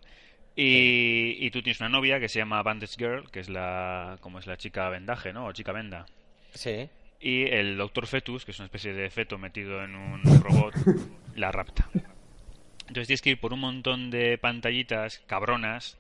Y, 0.56 1.38
y 1.40 1.52
tú 1.52 1.62
tienes 1.62 1.80
una 1.82 1.90
novia 1.90 2.20
que 2.20 2.30
se 2.30 2.40
llama 2.40 2.62
Bandage 2.64 2.96
Girl, 2.98 3.30
que 3.32 3.40
es 3.40 3.50
la 3.50 4.18
como 4.22 4.40
es 4.40 4.48
la 4.48 4.58
chica 4.58 4.90
vendaje, 4.90 5.34
¿no? 5.34 5.46
O 5.48 5.52
chica 5.52 5.72
venda. 5.74 6.06
Sí. 6.54 6.90
Y 7.20 7.44
el 7.44 7.78
Doctor 7.78 8.08
Fetus, 8.08 8.46
que 8.46 8.52
es 8.52 8.60
una 8.60 8.66
especie 8.68 8.94
de 8.94 9.10
feto 9.10 9.38
metido 9.38 9.84
en 9.84 9.96
un 9.96 10.22
robot, 10.44 10.74
la 11.36 11.52
rapta. 11.52 11.90
Entonces 12.88 13.08
tienes 13.08 13.22
que 13.22 13.32
ir 13.32 13.40
por 13.40 13.52
un 13.54 13.60
montón 13.62 14.12
de 14.12 14.38
pantallitas 14.38 15.20
cabronas, 15.26 15.98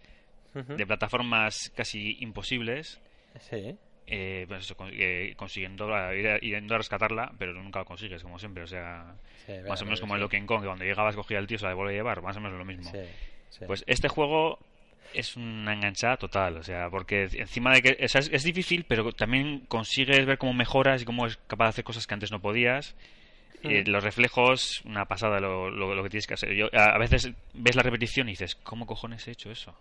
de 0.53 0.85
plataformas 0.87 1.71
casi 1.75 2.17
imposibles, 2.21 3.01
Sí. 3.41 3.75
eh, 4.07 4.45
pues 4.47 4.61
eso, 4.63 4.75
eh, 4.91 5.33
consiguiendo 5.35 5.89
ir, 6.13 6.39
yendo 6.41 6.75
a 6.75 6.77
rescatarla, 6.77 7.33
pero 7.37 7.53
nunca 7.53 7.79
lo 7.79 7.85
consigues, 7.85 8.21
como 8.23 8.39
siempre. 8.39 8.63
O 8.63 8.67
sea, 8.67 9.15
Sí, 9.45 9.53
más 9.67 9.81
o 9.81 9.85
menos 9.85 9.99
como 9.99 10.13
sí. 10.13 10.15
el 10.15 10.21
Donkey 10.21 10.45
Kong, 10.45 10.61
que 10.61 10.67
cuando 10.67 10.85
llegabas 10.85 11.15
cogía 11.15 11.39
el 11.39 11.47
tío, 11.47 11.57
se 11.57 11.63
la 11.65 11.69
devuelve 11.71 11.93
a 11.93 11.97
llevar, 11.97 12.21
más 12.21 12.37
o 12.37 12.39
menos 12.39 12.57
lo 12.57 12.65
mismo. 12.65 12.91
Pues 13.67 13.83
este 13.87 14.07
juego 14.07 14.59
es 15.13 15.35
una 15.37 15.73
enganchada 15.73 16.17
total, 16.17 16.57
o 16.57 16.63
sea, 16.63 16.89
porque 16.89 17.29
encima 17.33 17.73
de 17.73 17.81
que 17.81 18.05
o 18.05 18.07
sea, 18.07 18.19
es, 18.21 18.29
es 18.31 18.43
difícil, 18.43 18.85
pero 18.87 19.11
también 19.13 19.61
consigues 19.67 20.25
ver 20.25 20.37
cómo 20.37 20.53
mejoras 20.53 21.01
y 21.01 21.05
cómo 21.05 21.25
es 21.27 21.37
capaz 21.47 21.65
de 21.65 21.69
hacer 21.69 21.83
cosas 21.83 22.05
que 22.07 22.13
antes 22.13 22.31
no 22.31 22.41
podías. 22.41 22.95
Eh, 23.63 23.83
Mm. 23.85 23.89
los 23.89 24.03
reflejos, 24.03 24.81
una 24.85 25.05
pasada 25.05 25.39
lo, 25.39 25.69
lo- 25.71 25.95
lo 25.95 26.03
que 26.03 26.09
tienes 26.09 26.27
que 26.27 26.35
hacer. 26.35 26.53
Yo, 26.53 26.67
a, 26.73 26.95
a 26.95 26.97
veces 26.99 27.31
ves 27.53 27.75
la 27.75 27.81
repetición 27.83 28.27
y 28.27 28.33
dices, 28.33 28.55
¿cómo 28.55 28.85
cojones 28.85 29.27
he 29.27 29.31
hecho 29.31 29.49
eso? 29.51 29.75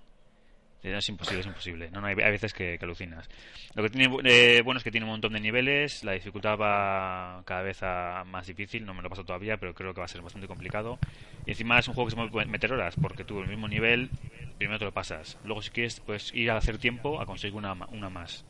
Es 0.84 1.08
imposible, 1.08 1.40
es 1.40 1.46
imposible. 1.46 1.90
No, 1.90 2.02
no, 2.02 2.06
hay, 2.08 2.14
hay 2.22 2.30
veces 2.30 2.52
que, 2.52 2.76
que 2.78 2.84
alucinas. 2.84 3.26
Lo 3.74 3.82
que 3.82 3.88
tiene 3.88 4.14
eh, 4.24 4.60
bueno 4.62 4.76
es 4.78 4.84
que 4.84 4.90
tiene 4.90 5.04
un 5.06 5.12
montón 5.12 5.32
de 5.32 5.40
niveles. 5.40 6.04
La 6.04 6.12
dificultad 6.12 6.58
va 6.58 7.42
cada 7.46 7.62
vez 7.62 7.82
a 7.82 8.22
más 8.26 8.46
difícil. 8.46 8.84
No 8.84 8.92
me 8.92 9.00
lo 9.00 9.08
paso 9.08 9.24
todavía, 9.24 9.56
pero 9.56 9.72
creo 9.74 9.94
que 9.94 10.00
va 10.00 10.04
a 10.04 10.08
ser 10.08 10.20
bastante 10.20 10.46
complicado. 10.46 10.98
Y 11.46 11.52
encima 11.52 11.78
es 11.78 11.88
un 11.88 11.94
juego 11.94 12.10
que 12.10 12.16
se 12.16 12.28
puede 12.28 12.46
meter 12.46 12.70
horas, 12.72 12.94
porque 13.00 13.24
tú 13.24 13.40
el 13.40 13.48
mismo 13.48 13.66
nivel, 13.66 14.10
primero 14.58 14.78
te 14.78 14.84
lo 14.84 14.92
pasas. 14.92 15.38
Luego, 15.44 15.62
si 15.62 15.70
quieres, 15.70 16.00
puedes 16.00 16.34
ir 16.34 16.50
a 16.50 16.58
hacer 16.58 16.76
tiempo 16.76 17.18
a 17.18 17.24
conseguir 17.24 17.56
una, 17.56 17.72
una 17.72 18.10
más, 18.10 18.44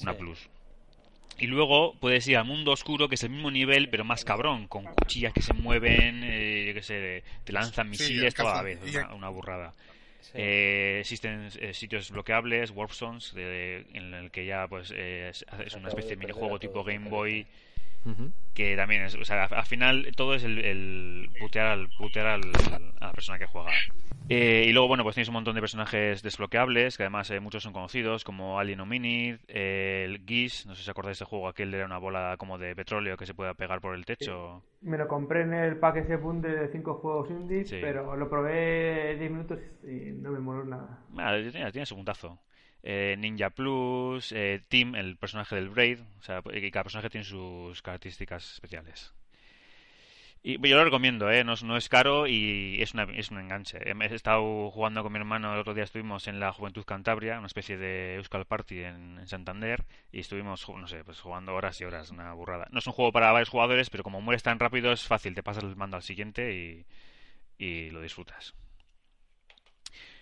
una 0.00 0.12
Sí. 0.14 0.18
plus. 0.18 0.48
Y 1.38 1.46
luego 1.48 1.94
puedes 2.00 2.26
ir 2.28 2.38
al 2.38 2.46
mundo 2.46 2.72
oscuro, 2.72 3.08
que 3.08 3.14
es 3.16 3.22
el 3.24 3.30
mismo 3.30 3.50
nivel, 3.50 3.90
pero 3.90 4.04
más 4.04 4.24
cabrón, 4.24 4.66
con 4.68 4.84
cuchillas 4.84 5.32
que 5.34 5.42
se 5.42 5.52
mueven, 5.52 6.24
eh, 6.24 6.64
yo 6.68 6.74
qué 6.74 6.82
sé, 6.82 7.22
te 7.44 7.52
lanzan 7.52 7.86
Sí, 7.94 8.04
misiles 8.04 8.24
el 8.24 8.34
toda 8.34 8.54
la 8.56 8.62
vez. 8.62 8.80
una 9.14 9.28
burrada. 9.28 9.72
Sí. 10.20 10.32
Eh, 10.34 10.98
existen 11.00 11.48
eh, 11.60 11.72
sitios 11.74 12.10
bloqueables, 12.10 12.70
warp 12.72 12.90
zones, 12.92 13.32
de- 13.34 13.86
en 13.92 14.14
el 14.14 14.30
que 14.30 14.44
ya 14.46 14.66
pues 14.68 14.90
eh, 14.94 15.28
es, 15.30 15.44
es 15.64 15.76
una 15.76 15.88
especie 15.88 16.16
de 16.16 16.20
minijuego 16.20 16.58
tipo 16.58 16.84
Game 16.84 17.08
me 17.08 17.38
Que 18.54 18.74
también 18.76 19.02
es, 19.02 19.14
o 19.14 19.24
sea, 19.24 19.44
al 19.44 19.66
final 19.66 20.10
todo 20.16 20.34
es 20.34 20.42
el, 20.44 20.58
el 20.64 21.30
putear, 21.38 21.66
al, 21.66 21.88
putear 21.98 22.26
al- 22.26 22.52
a 23.00 23.06
la 23.06 23.12
persona 23.12 23.38
que 23.38 23.46
juega. 23.46 23.70
Eh, 24.30 24.64
y 24.68 24.72
luego, 24.72 24.88
bueno, 24.88 25.04
pues 25.04 25.14
tienes 25.14 25.28
un 25.28 25.34
montón 25.34 25.54
de 25.54 25.60
personajes 25.60 26.22
desbloqueables, 26.22 26.96
que 26.96 27.04
además 27.04 27.30
eh, 27.30 27.40
muchos 27.40 27.62
son 27.62 27.72
conocidos, 27.72 28.24
como 28.24 28.58
Alien 28.58 28.80
Hominid, 28.80 29.36
eh, 29.48 30.02
el 30.06 30.22
Geese, 30.26 30.66
no 30.68 30.74
sé 30.74 30.82
si 30.82 30.90
acordáis 30.90 31.18
de 31.18 31.24
este 31.24 31.30
juego, 31.30 31.48
aquel 31.48 31.72
era 31.72 31.86
una 31.86 31.98
bola 31.98 32.34
como 32.38 32.58
de 32.58 32.74
petróleo 32.76 33.16
que 33.16 33.24
se 33.26 33.32
puede 33.34 33.54
pegar 33.54 33.80
por 33.80 33.94
el 33.94 34.04
techo. 34.04 34.62
Me 34.82 34.98
lo 34.98 35.08
compré 35.08 35.42
en 35.42 35.54
el 35.54 35.76
pack 35.78 35.96
ese 35.96 36.16
de 36.18 36.68
5 36.72 36.94
juegos 36.94 37.30
indie, 37.30 37.64
Sí. 37.64 37.78
pero 37.80 38.16
lo 38.16 38.28
probé 38.28 39.16
10 39.18 39.30
minutos 39.30 39.58
y 39.84 40.12
no 40.12 40.30
me 40.32 40.40
moló 40.40 40.64
nada. 40.64 40.98
Ah, 41.16 41.34
tiene, 41.50 41.72
tiene 41.72 41.86
su 41.86 41.94
puntazo. 41.96 42.38
Eh, 42.90 43.16
Ninja 43.18 43.50
Plus, 43.50 44.32
eh, 44.32 44.62
Tim, 44.66 44.94
el 44.94 45.18
personaje 45.18 45.54
del 45.54 45.68
Braid, 45.68 45.98
o 46.20 46.22
sea, 46.22 46.40
y 46.54 46.70
cada 46.70 46.84
personaje 46.84 47.10
tiene 47.10 47.26
sus 47.26 47.82
características 47.82 48.54
especiales. 48.54 49.12
Y 50.42 50.54
yo 50.66 50.76
lo 50.78 50.84
recomiendo, 50.84 51.30
¿eh? 51.30 51.44
no, 51.44 51.76
es, 51.76 51.88
caro 51.90 52.26
y 52.26 52.80
es, 52.80 52.94
un 52.94 53.38
enganche. 53.38 53.78
He 53.84 54.14
estado 54.14 54.70
jugando 54.70 55.02
con 55.02 55.12
mi 55.12 55.18
hermano, 55.18 55.52
el 55.52 55.60
otro 55.60 55.74
día 55.74 55.84
estuvimos 55.84 56.28
en 56.28 56.40
la 56.40 56.50
Juventud 56.54 56.84
Cantabria, 56.86 57.36
una 57.36 57.48
especie 57.48 57.76
de 57.76 58.14
Euskal 58.14 58.46
Party 58.46 58.80
en, 58.80 59.20
Santander, 59.26 59.84
y 60.10 60.20
estuvimos, 60.20 60.66
no 60.66 60.88
sé, 60.88 61.04
pues 61.04 61.20
jugando 61.20 61.54
horas 61.54 61.78
y 61.82 61.84
horas, 61.84 62.10
una 62.10 62.32
burrada. 62.32 62.68
No 62.70 62.78
es 62.78 62.86
un 62.86 62.94
juego 62.94 63.12
para 63.12 63.32
varios 63.32 63.50
jugadores, 63.50 63.90
pero 63.90 64.02
como 64.02 64.22
mueres 64.22 64.42
tan 64.42 64.58
rápido 64.58 64.92
es 64.92 65.02
fácil, 65.06 65.34
te 65.34 65.42
pasas 65.42 65.64
el 65.64 65.76
mando 65.76 65.98
al 65.98 66.02
siguiente 66.02 66.86
y 67.58 67.90
lo 67.90 68.00
disfrutas. 68.00 68.54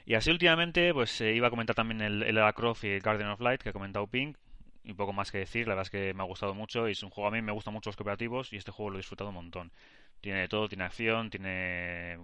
Y 0.06 0.14
así 0.14 0.30
últimamente, 0.30 0.94
pues 0.94 1.20
eh, 1.20 1.34
iba 1.34 1.48
a 1.48 1.50
comentar 1.50 1.76
también 1.76 2.00
el, 2.00 2.22
el 2.22 2.36
Lara 2.36 2.54
y 2.82 2.86
el 2.86 3.02
Guardian 3.02 3.30
of 3.30 3.40
Light 3.40 3.60
que 3.62 3.70
ha 3.70 3.72
comentado 3.72 4.06
Pink. 4.06 4.38
Y 4.84 4.94
poco 4.94 5.12
más 5.12 5.32
que 5.32 5.38
decir, 5.38 5.66
la 5.66 5.74
verdad 5.74 5.82
es 5.86 5.90
que 5.90 6.14
me 6.14 6.22
ha 6.22 6.26
gustado 6.26 6.54
mucho 6.54 6.88
y 6.88 6.92
es 6.92 7.02
un 7.02 7.10
juego 7.10 7.28
a 7.28 7.32
mí 7.32 7.42
me 7.42 7.52
gustan 7.52 7.74
mucho 7.74 7.90
los 7.90 7.96
cooperativos 7.96 8.52
y 8.52 8.56
este 8.56 8.70
juego 8.70 8.90
lo 8.90 8.96
he 8.96 9.00
disfrutado 9.00 9.30
un 9.30 9.34
montón. 9.34 9.72
Tiene 10.20 10.40
de 10.40 10.48
todo, 10.48 10.68
tiene 10.68 10.84
acción, 10.84 11.28
tiene 11.30 12.18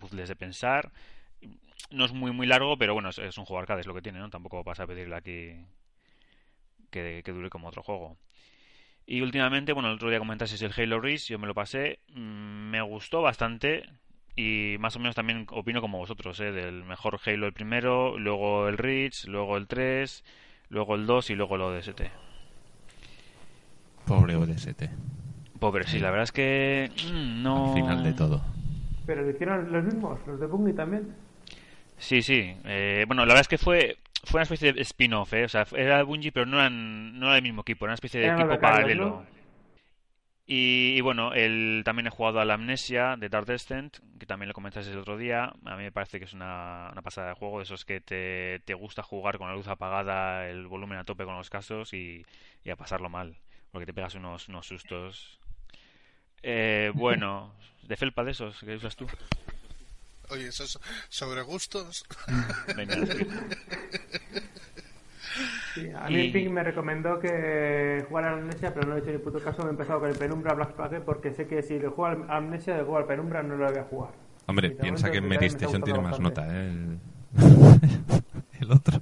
puzzles 0.00 0.28
de 0.28 0.36
pensar. 0.36 0.92
No 1.90 2.04
es 2.04 2.12
muy 2.12 2.32
muy 2.32 2.46
largo, 2.46 2.76
pero 2.78 2.94
bueno, 2.94 3.10
es, 3.10 3.18
es 3.18 3.38
un 3.38 3.44
juego 3.44 3.60
arcade, 3.60 3.80
es 3.80 3.86
lo 3.86 3.94
que 3.94 4.02
tiene, 4.02 4.18
¿no? 4.18 4.30
Tampoco 4.30 4.64
vas 4.64 4.80
a 4.80 4.86
pedirle 4.86 5.16
aquí 5.16 5.56
que, 6.90 7.22
que 7.24 7.32
dure 7.32 7.50
como 7.50 7.68
otro 7.68 7.82
juego. 7.82 8.16
Y 9.06 9.20
últimamente, 9.22 9.72
bueno, 9.72 9.90
el 9.90 9.96
otro 9.96 10.10
día 10.10 10.18
comentasteis 10.18 10.62
el 10.62 10.74
Halo 10.76 11.00
Reach, 11.00 11.28
yo 11.28 11.38
me 11.38 11.46
lo 11.46 11.54
pasé, 11.54 12.00
mm, 12.10 12.70
me 12.70 12.82
gustó 12.82 13.22
bastante 13.22 13.84
y 14.36 14.76
más 14.78 14.96
o 14.96 14.98
menos 14.98 15.14
también 15.14 15.46
opino 15.50 15.80
como 15.80 15.98
vosotros, 15.98 16.38
¿eh? 16.40 16.52
Del 16.52 16.84
mejor 16.84 17.20
Halo 17.24 17.46
el 17.46 17.52
primero, 17.52 18.18
luego 18.18 18.68
el 18.68 18.78
Reach, 18.78 19.26
luego 19.26 19.56
el 19.56 19.66
3, 19.66 20.24
luego 20.70 20.94
el 20.94 21.06
2 21.06 21.30
y 21.30 21.34
luego 21.34 21.56
el 21.56 21.62
ODST. 21.62 22.02
Pobre 24.06 24.36
ODST. 24.36 24.84
Pobre, 25.58 25.86
sí, 25.86 25.98
la 25.98 26.10
verdad 26.10 26.24
es 26.24 26.32
que 26.32 26.90
mm, 27.12 27.42
no... 27.42 27.68
Al 27.68 27.74
final 27.74 28.04
de 28.04 28.12
todo. 28.12 28.42
Pero 29.06 29.22
lo 29.22 29.30
hicieron 29.30 29.72
los 29.72 29.84
mismos, 29.84 30.18
los 30.26 30.40
de 30.40 30.46
Bungie 30.46 30.74
también. 30.74 31.14
Sí, 31.96 32.22
sí. 32.22 32.56
Eh, 32.64 33.04
bueno, 33.06 33.22
la 33.22 33.34
verdad 33.34 33.42
es 33.42 33.48
que 33.48 33.58
fue 33.58 33.96
fue 34.24 34.38
una 34.38 34.44
especie 34.44 34.72
de 34.72 34.80
spin-off, 34.80 35.32
¿eh? 35.34 35.44
O 35.44 35.48
sea, 35.48 35.66
era 35.76 36.02
Bungie, 36.02 36.32
pero 36.32 36.46
no, 36.46 36.58
eran, 36.58 37.18
no 37.18 37.26
era 37.26 37.36
el 37.36 37.42
mismo 37.42 37.60
equipo, 37.60 37.84
era 37.84 37.90
una 37.90 37.94
especie 37.94 38.20
de 38.20 38.26
Eran 38.26 38.40
equipo 38.40 38.58
paralelo. 38.58 39.06
¿no? 39.06 39.24
Y, 40.46 40.94
y 40.96 41.00
bueno, 41.00 41.32
él 41.32 41.82
también 41.86 42.06
he 42.06 42.10
jugado 42.10 42.38
a 42.38 42.44
la 42.44 42.54
Amnesia 42.54 43.16
de 43.16 43.30
Dark 43.30 43.46
Descent, 43.46 43.96
que 44.18 44.26
también 44.26 44.48
lo 44.48 44.54
comentaste 44.54 44.92
el 44.92 44.98
otro 44.98 45.16
día. 45.16 45.54
A 45.64 45.76
mí 45.76 45.84
me 45.84 45.92
parece 45.92 46.18
que 46.18 46.26
es 46.26 46.34
una, 46.34 46.90
una 46.92 47.00
pasada 47.02 47.28
de 47.28 47.34
juego, 47.34 47.58
de 47.58 47.64
esos 47.64 47.84
que 47.84 48.00
te, 48.00 48.60
te 48.64 48.74
gusta 48.74 49.02
jugar 49.02 49.38
con 49.38 49.48
la 49.48 49.54
luz 49.54 49.68
apagada, 49.68 50.46
el 50.48 50.66
volumen 50.66 50.98
a 50.98 51.04
tope 51.04 51.24
con 51.24 51.36
los 51.36 51.48
casos 51.48 51.94
y, 51.94 52.26
y 52.62 52.70
a 52.70 52.76
pasarlo 52.76 53.08
mal, 53.08 53.36
porque 53.72 53.86
te 53.86 53.94
pegas 53.94 54.14
unos, 54.16 54.48
unos 54.48 54.66
sustos. 54.66 55.40
Eh, 56.42 56.92
bueno, 56.94 57.54
de 57.82 57.96
felpa 57.96 58.22
de 58.22 58.32
esos 58.32 58.58
que 58.60 58.76
usas 58.76 58.96
tú. 58.96 59.06
Oye, 60.28 60.48
eso 60.48 60.64
es 60.64 60.78
sobre 61.08 61.42
gustos. 61.42 62.04
Venga, 62.76 62.96
sí. 65.74 65.90
A 65.94 66.08
mí 66.08 66.16
Y- 66.26 66.30
Pink 66.32 66.50
me 66.50 66.62
recomendó 66.62 67.18
que 67.20 68.04
jugara 68.08 68.32
al 68.32 68.38
Amnesia, 68.40 68.72
pero 68.72 68.86
no 68.88 68.96
he 68.96 69.00
hecho 69.00 69.10
ni 69.10 69.18
puto 69.18 69.38
caso. 69.40 69.62
Me 69.62 69.68
he 69.68 69.70
empezado 69.70 70.00
con 70.00 70.08
el 70.10 70.16
Penumbra 70.16 70.54
Black 70.54 70.72
Plague 70.72 71.00
porque 71.00 71.32
sé 71.32 71.46
que 71.46 71.62
si 71.62 71.74
le 71.78 71.88
juego 71.88 72.06
al 72.06 72.30
Amnesia, 72.30 72.74
le 72.76 72.82
juego 72.82 72.98
al 72.98 73.06
Penumbra, 73.06 73.42
no 73.42 73.56
lo 73.56 73.66
voy 73.68 73.78
a 73.78 73.84
jugar. 73.84 74.10
Hombre, 74.46 74.70
piensa 74.70 75.10
que 75.10 75.20
Mary 75.20 75.46
Station 75.46 75.82
tiene 75.82 76.00
más 76.00 76.20
nota, 76.20 76.46
¿eh? 76.46 76.68
El, 76.68 76.98
el 78.60 78.72
otro. 78.72 79.00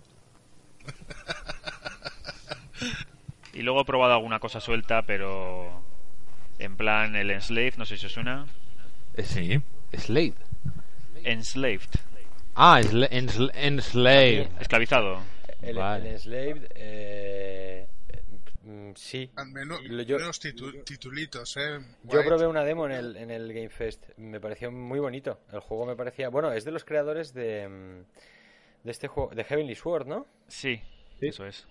Y 3.52 3.62
luego 3.62 3.82
he 3.82 3.84
probado 3.84 4.14
alguna 4.14 4.38
cosa 4.38 4.60
suelta, 4.60 5.02
pero 5.02 5.82
en 6.58 6.76
plan 6.76 7.14
el 7.16 7.30
Enslaved, 7.30 7.74
no 7.76 7.84
sé 7.84 7.96
si 7.98 8.06
os 8.06 8.12
suena. 8.12 8.46
Sí. 9.22 9.60
Slave. 9.94 10.34
Enslaved, 11.24 11.88
Ah, 12.54 12.80
ensla- 12.80 13.50
Enslaved. 13.54 14.48
esclavizado. 14.60 15.18
El, 15.62 15.76
Vale. 15.76 16.08
el 16.08 16.14
Enslaved, 16.14 16.66
eh, 16.74 17.86
mm, 18.64 18.92
sí. 18.96 19.30
Al 19.36 19.48
menos, 19.52 19.80
Lo- 19.84 20.02
yo- 20.02 20.18
menos 20.18 20.40
titu- 20.42 20.82
titulitos, 20.84 21.56
¿eh? 21.56 21.78
Yo 22.04 22.24
probé 22.24 22.46
una 22.46 22.64
demo 22.64 22.86
en 22.86 22.92
el, 22.92 23.16
en 23.16 23.30
el 23.30 23.52
Game 23.52 23.68
Fest. 23.70 24.04
Me 24.16 24.40
pareció 24.40 24.70
muy 24.72 24.98
bonito. 24.98 25.38
El 25.52 25.60
juego 25.60 25.86
me 25.86 25.94
parecía. 25.96 26.28
Bueno, 26.28 26.52
es 26.52 26.64
de 26.64 26.72
los 26.72 26.84
creadores 26.84 27.32
de. 27.32 27.68
mm, 27.68 28.04
De 28.84 28.90
este 28.90 29.06
juego. 29.06 29.30
De 29.32 29.44
Heavenly 29.44 29.76
Sword, 29.76 30.08
¿no? 30.08 30.26
Sí, 30.48 30.82
Sí. 31.20 31.28
eso 31.28 31.46
es. 31.46 31.68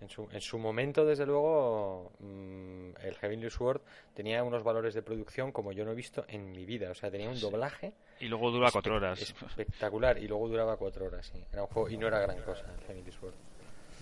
En 0.00 0.08
su, 0.08 0.28
en 0.32 0.40
su 0.40 0.58
momento, 0.58 1.04
desde 1.04 1.24
luego, 1.26 2.12
mm, 2.20 2.90
el 3.02 3.14
Heavenly 3.20 3.50
Sword 3.50 3.80
tenía 4.14 4.42
unos 4.42 4.62
valores 4.64 4.94
de 4.94 5.02
producción 5.02 5.52
como 5.52 5.72
yo 5.72 5.84
no 5.84 5.92
he 5.92 5.94
visto 5.94 6.24
en 6.28 6.50
mi 6.52 6.64
vida. 6.64 6.90
O 6.90 6.94
sea, 6.94 7.10
tenía 7.10 7.28
un 7.28 7.38
doblaje 7.40 7.92
Y 8.20 8.26
luego 8.28 8.50
dura 8.50 8.70
cuatro 8.72 8.96
horas. 8.96 9.20
espectacular 9.20 10.18
y 10.18 10.26
luego 10.28 10.48
duraba 10.48 10.76
cuatro 10.76 11.06
horas. 11.06 11.26
Sí. 11.32 11.42
Era 11.52 11.62
un 11.62 11.68
juego 11.68 11.88
y 11.90 11.96
no 11.96 12.06
era 12.08 12.18
gran 12.20 12.40
cosa 12.42 12.64
el 12.78 12.84
Heavenly 12.86 13.12
Sword. 13.12 13.34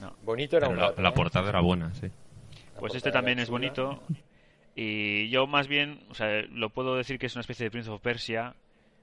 No. 0.01 0.14
Bonito 0.23 0.57
era 0.57 0.66
Pero 0.69 0.77
un 0.79 0.81
la, 0.83 0.88
rato, 0.90 1.03
la 1.03 1.09
¿eh? 1.11 1.12
portada 1.12 1.49
era 1.51 1.61
buena, 1.61 1.93
sí. 1.95 2.07
La 2.75 2.81
Pues 2.81 2.95
este 2.95 3.11
también 3.12 3.38
es 3.38 3.47
chula. 3.49 3.59
bonito. 3.59 4.03
Y 4.75 5.29
yo 5.31 5.47
más 5.47 5.69
bien, 5.69 6.05
o 6.11 6.14
sea, 6.14 6.43
lo 6.51 6.71
puedo 6.71 6.97
decir 6.97 7.19
que 7.19 7.27
es 7.27 7.35
una 7.35 7.40
especie 7.40 7.64
de 7.64 7.71
Prince 7.71 7.90
of 7.90 8.01
Persia. 8.01 8.55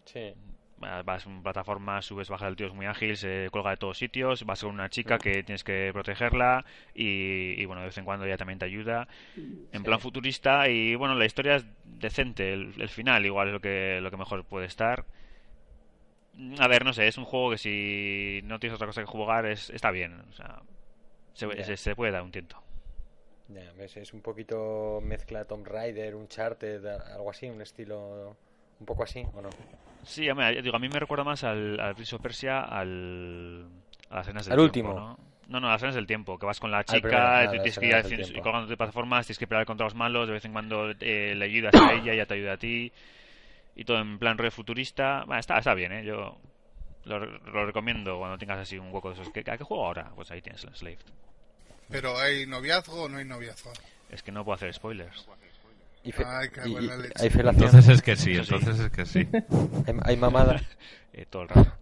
Sí. 0.06 0.34
Vas 0.80 1.26
en 1.26 1.42
plataforma, 1.42 2.02
subes, 2.04 2.30
bajas, 2.30 2.50
el 2.50 2.56
tío 2.56 2.68
es 2.68 2.74
muy 2.74 2.86
ágil, 2.86 3.18
se 3.18 3.50
cuelga 3.52 3.72
de 3.72 3.78
todos 3.78 3.98
sitios, 3.98 4.46
vas 4.46 4.62
con 4.62 4.70
una 4.72 4.90
chica 4.90 5.18
que 5.20 5.42
tienes 5.44 5.64
que 5.64 5.90
protegerla 5.94 6.66
y, 6.94 7.56
y, 7.60 7.66
bueno, 7.66 7.82
de 7.82 7.88
vez 7.88 7.98
en 7.98 8.06
cuando 8.06 8.26
ella 8.26 8.38
también 8.38 8.60
te 8.60 8.66
ayuda. 8.66 9.08
En 9.74 9.84
plan 9.84 10.00
futurista 10.00 10.70
y 10.70 10.96
bueno, 10.96 11.16
la 11.16 11.26
historia 11.26 11.58
es 11.58 11.66
decente, 11.86 12.54
el, 12.54 12.74
el 12.82 12.90
final 12.90 13.26
igual 13.26 13.48
es 13.50 13.54
lo 13.56 13.62
que, 13.62 14.00
lo 14.02 14.12
que 14.12 14.18
mejor 14.18 14.46
puede 14.46 14.68
estar. 14.68 15.06
A 16.60 16.68
ver, 16.68 16.86
no 16.86 16.94
sé, 16.94 17.08
es 17.08 17.18
un 17.18 17.26
juego 17.26 17.50
que 17.52 17.58
si 17.58 18.42
no 18.44 18.60
tienes 18.60 18.76
otra 18.76 18.86
cosa 18.88 19.02
que 19.02 19.08
jugar 19.08 19.46
es, 19.48 19.70
está 19.72 19.90
bien, 19.92 20.22
o 20.30 20.34
sea, 20.34 20.62
se, 21.34 21.64
se- 21.64 21.78
se 21.78 21.96
puede 21.96 22.12
dar 22.14 22.24
un 22.24 22.32
tiento. 22.32 22.58
Ya, 23.50 23.72
ves, 23.78 23.96
es 23.98 24.14
un 24.14 24.22
poquito 24.22 25.00
mezcla 25.02 25.46
Tomb 25.46 25.66
Raider, 25.68 26.16
un 26.16 26.24
Uncharted, 26.24 26.86
a- 26.86 27.16
algo 27.16 27.30
así, 27.30 27.50
un 27.50 27.62
estilo 27.62 28.36
un 28.80 28.86
poco 28.86 29.04
así, 29.04 29.26
¿o 29.36 29.42
no? 29.42 29.50
Sí, 30.08 30.28
a 30.30 30.34
mí, 30.36 30.62
digo, 30.62 30.76
a 30.76 30.80
mí 30.80 30.88
me 30.90 31.00
recuerda 31.00 31.24
más 31.24 31.44
al, 31.44 31.80
al 31.80 31.94
Prince 31.94 32.16
of 32.16 32.22
Persia, 32.22 32.62
al, 32.62 33.68
a 34.10 34.16
las 34.16 34.26
escenas 34.28 34.46
del 34.46 34.60
Al 34.60 34.72
tiempo, 34.72 34.92
último. 34.92 35.00
¿no? 35.00 35.20
No, 35.50 35.60
no, 35.60 35.68
las 35.68 35.78
escenas 35.78 35.96
del 35.96 36.08
tiempo, 36.08 36.38
que 36.40 36.46
vas 36.46 36.60
con 36.60 36.72
la 36.72 36.84
primero, 36.84 37.08
chica, 37.10 37.40
ah, 37.42 37.50
tú 37.50 37.56
las 37.56 37.64
tienes 37.64 37.80
que 37.80 37.86
ir 37.86 37.96
haciendo- 37.96 38.42
colgándote 38.42 38.72
de 38.72 38.78
plataformas, 38.78 39.26
tienes 39.28 39.38
que 39.40 39.48
pelear 39.48 39.66
contra 39.66 39.86
los 39.86 39.96
malos, 39.96 40.28
de 40.28 40.34
vez 40.34 40.46
en 40.46 40.54
cuando 40.54 40.92
eh, 41.00 41.34
le 41.36 41.46
ayudas 41.46 41.74
a 41.76 41.94
ella, 41.94 42.14
ella 42.14 42.26
te 42.26 42.34
ayuda 42.34 42.54
a 42.54 42.58
ti, 42.58 42.92
y 43.76 43.84
todo 43.86 44.00
en 44.00 44.18
plan 44.18 44.38
re 44.38 44.50
futurista. 44.52 45.24
Bueno, 45.26 45.40
está, 45.40 45.58
está 45.58 45.74
bien, 45.74 45.92
¿eh? 45.92 46.04
Yo 46.04 46.38
lo, 47.06 47.20
lo 47.26 47.66
recomiendo 47.66 48.18
cuando 48.18 48.38
tengas 48.38 48.60
así 48.60 48.78
un 48.78 48.92
hueco 48.94 49.10
de 49.10 49.22
esos. 49.22 49.30
¿Qué, 49.30 49.40
¿A 49.50 49.58
qué 49.58 49.64
juego 49.64 49.86
ahora? 49.86 50.12
Pues 50.16 50.32
ahí 50.32 50.42
tienes 50.42 50.64
el 50.64 50.76
Slave. 50.76 50.98
Pero 51.90 52.18
¿hay 52.18 52.46
noviazgo 52.46 53.04
o 53.04 53.10
no 53.10 53.18
hay 53.18 53.26
noviazgo? 53.26 53.72
Es 54.10 54.24
que 54.24 54.32
no 54.32 54.44
puedo 54.44 54.56
hacer 54.56 54.74
spoilers. 54.74 55.28
Y, 56.08 56.12
fe- 56.14 56.24
Ay, 56.26 56.48
y- 56.66 56.70
y- 56.86 56.90
hay 57.20 57.30
felación, 57.30 57.66
Entonces 57.66 57.88
es 57.90 58.02
que 58.02 58.16
sí, 58.16 58.36
entonces 58.38 58.80
es 58.80 58.90
que 58.92 59.06
sí. 59.06 59.28
hay, 59.88 59.96
hay 60.04 60.18
mamada. 60.18 60.62
Eh, 61.14 61.26
todo 61.30 61.42
el 61.44 61.50
rato. 61.50 61.74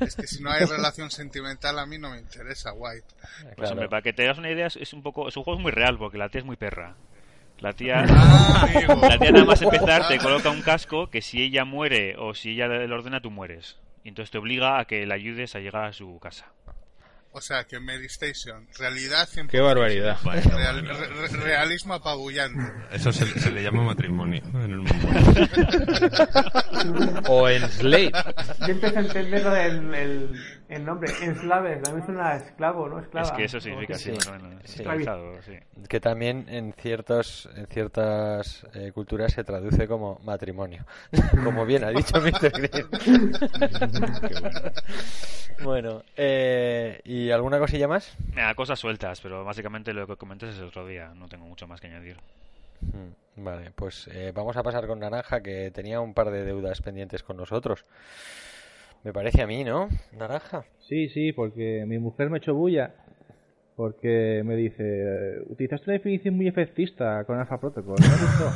Es 0.00 0.16
que 0.16 0.26
si 0.26 0.42
no 0.42 0.50
hay 0.50 0.64
relación 0.64 1.10
sentimental 1.12 1.78
a 1.78 1.86
mí 1.86 1.96
no 1.96 2.10
me 2.10 2.18
interesa, 2.18 2.72
White. 2.72 3.06
Pues 3.42 3.54
Claro. 3.54 3.70
hombre, 3.72 3.88
para 3.88 4.02
que 4.02 4.12
te 4.12 4.24
das 4.24 4.36
una 4.38 4.50
idea, 4.50 4.66
es, 4.66 4.92
un 4.92 5.00
poco, 5.02 5.28
es 5.28 5.36
un 5.36 5.44
juego 5.44 5.60
muy 5.60 5.70
real, 5.70 5.96
porque 5.96 6.18
la 6.18 6.28
tía 6.28 6.40
es 6.40 6.44
muy 6.44 6.56
perra. 6.56 6.96
La 7.60 7.72
tía, 7.72 8.04
Ah, 8.08 8.68
la 9.00 9.18
tía 9.18 9.30
nada 9.30 9.44
más 9.44 9.62
empezar 9.62 10.08
te 10.08 10.18
coloca 10.18 10.50
un 10.50 10.62
casco 10.62 11.08
que 11.08 11.22
si 11.22 11.40
ella 11.40 11.64
muere 11.64 12.16
o 12.18 12.34
si 12.34 12.50
ella 12.50 12.66
le 12.66 12.92
ordena, 12.92 13.20
tú 13.20 13.30
mueres. 13.30 13.78
Y 14.02 14.08
entonces 14.08 14.32
te 14.32 14.38
obliga 14.38 14.80
a 14.80 14.84
que 14.86 15.06
la 15.06 15.14
ayudes 15.14 15.54
a 15.54 15.60
llegar 15.60 15.84
a 15.84 15.92
su 15.92 16.18
casa. 16.18 16.46
O 17.34 17.40
sea, 17.40 17.64
que 17.64 17.80
Mary 17.80 18.06
Station, 18.06 18.68
realidad 18.78 19.26
100%. 19.26 19.48
Qué 19.48 19.60
barbaridad. 19.60 20.18
Real- 20.22 20.86
re- 20.86 21.06
re- 21.08 21.28
realismo 21.38 21.94
apabullante. 21.94 22.60
Eso 22.92 23.10
se, 23.12 23.24
se 23.40 23.50
le 23.50 23.62
llama 23.62 23.82
matrimonio 23.84 24.42
en 24.54 24.60
el 24.60 24.78
mundo. 24.78 25.08
O 27.28 27.48
Enslaved. 27.48 28.12
Yo 28.60 28.66
empecé 28.66 28.96
a 28.96 29.00
entender 29.00 29.42
lo 29.42 29.50
del 29.50 29.94
el, 29.94 30.44
el 30.72 30.84
nombre, 30.84 31.12
enslave, 31.22 31.76
también 31.76 32.04
suena 32.04 32.30
a 32.30 32.36
esclavo, 32.36 32.88
¿no? 32.88 32.98
Esclava. 32.98 33.26
Es 33.26 33.32
que 33.32 33.44
eso 33.44 33.60
significa 33.60 33.94
Sí, 33.94 34.12
sí. 34.64 34.78
Esclavizado, 34.80 35.40
sí. 35.42 35.58
Que 35.88 36.00
también 36.00 36.46
en 36.48 36.72
ciertos 36.72 37.48
en 37.56 37.66
ciertas 37.66 38.66
eh, 38.74 38.92
culturas 38.92 39.32
se 39.32 39.44
traduce 39.44 39.86
como 39.86 40.18
matrimonio. 40.24 40.84
como 41.44 41.66
bien 41.66 41.84
ha 41.84 41.90
dicho 41.90 42.16
Mr. 42.20 42.50
Green. 42.50 42.90
bueno, 45.62 46.02
eh, 46.16 47.00
¿y 47.04 47.30
alguna 47.30 47.58
cosilla 47.58 47.88
más? 47.88 48.16
Mira, 48.30 48.54
cosas 48.54 48.78
sueltas, 48.78 49.20
pero 49.20 49.44
básicamente 49.44 49.92
lo 49.92 50.06
que 50.06 50.16
comenté 50.16 50.48
es 50.48 50.58
el 50.58 50.64
otro 50.64 50.86
día. 50.86 51.12
No 51.14 51.28
tengo 51.28 51.44
mucho 51.46 51.66
más 51.66 51.80
que 51.80 51.88
añadir. 51.88 52.16
Mm, 52.80 53.12
Vale, 53.36 53.70
pues 53.74 54.08
eh, 54.08 54.32
vamos 54.34 54.56
a 54.56 54.62
pasar 54.62 54.86
con 54.86 54.98
Naranja, 55.00 55.40
que 55.42 55.70
tenía 55.70 56.00
un 56.00 56.12
par 56.12 56.30
de 56.30 56.44
deudas 56.44 56.82
pendientes 56.82 57.22
con 57.22 57.36
nosotros. 57.36 57.84
Me 59.04 59.12
parece 59.12 59.42
a 59.42 59.46
mí, 59.46 59.64
¿no? 59.64 59.88
Naranja. 60.16 60.64
Sí, 60.80 61.08
sí, 61.08 61.32
porque 61.32 61.84
mi 61.86 61.98
mujer 61.98 62.30
me 62.30 62.38
echó 62.38 62.54
bulla. 62.54 62.94
Porque 63.74 64.42
me 64.44 64.54
dice, 64.54 65.40
utilizaste 65.48 65.86
una 65.86 65.94
definición 65.94 66.36
muy 66.36 66.46
efectista 66.46 67.24
con 67.24 67.38
Alpha 67.38 67.58
Protocol. 67.58 67.96
¿No 68.00 68.06
me 68.08 68.16
gustó?". 68.22 68.52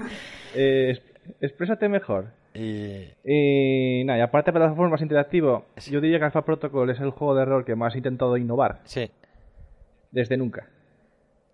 Eh, 0.54 0.98
exprésate 1.40 1.88
mejor. 1.88 2.26
Y 2.54 3.04
Y 3.24 4.02
nada, 4.04 4.18
y 4.18 4.22
aparte 4.22 4.50
de 4.50 4.58
plataformas 4.58 5.00
interactivo, 5.00 5.64
yo 5.88 6.00
diría 6.00 6.18
que 6.18 6.24
Alpha 6.24 6.44
Protocol 6.44 6.90
es 6.90 6.98
el 7.00 7.10
juego 7.10 7.36
de 7.36 7.44
rol 7.44 7.64
que 7.64 7.76
más 7.76 7.94
ha 7.94 7.98
intentado 7.98 8.36
innovar 8.36 8.80
sí, 8.84 9.08
desde 10.10 10.36
nunca. 10.36 10.66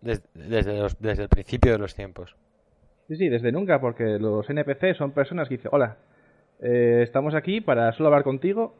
des- 0.00 0.22
desde, 0.34 0.78
los- 0.78 0.98
desde 0.98 1.24
el 1.24 1.28
principio 1.28 1.72
de 1.72 1.78
los 1.78 1.94
tiempos. 1.94 2.34
Sí, 3.08 3.16
sí, 3.16 3.28
desde 3.28 3.52
nunca, 3.52 3.80
porque 3.80 4.18
los 4.18 4.48
NPC 4.50 4.94
son 4.96 5.12
personas 5.12 5.48
que 5.48 5.56
dicen, 5.56 5.70
hola, 5.72 5.96
eh, 6.60 7.00
estamos 7.02 7.34
aquí 7.34 7.60
para 7.60 7.92
solo 7.92 8.08
hablar 8.08 8.24
contigo. 8.24 8.74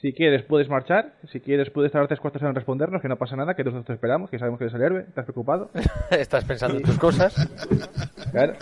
Si 0.00 0.12
quieres 0.12 0.42
puedes 0.42 0.68
marchar, 0.68 1.12
si 1.30 1.38
quieres 1.40 1.70
puedes 1.70 1.92
tardar 1.92 2.08
tres 2.08 2.18
cuartos 2.18 2.42
en 2.42 2.54
respondernos, 2.54 3.00
que 3.00 3.08
no 3.08 3.16
pasa 3.16 3.36
nada, 3.36 3.54
que 3.54 3.62
nosotros 3.62 3.86
te 3.86 3.92
esperamos, 3.92 4.30
que 4.30 4.38
sabemos 4.38 4.58
que 4.58 4.64
eres 4.64 4.74
el 4.74 4.82
héroe, 4.82 5.04
estás 5.08 5.24
preocupado. 5.24 5.70
Estás 6.10 6.44
pensando 6.44 6.76
en 6.78 6.82
tus 6.82 6.98
cosas. 6.98 7.34
Claro. 8.32 8.54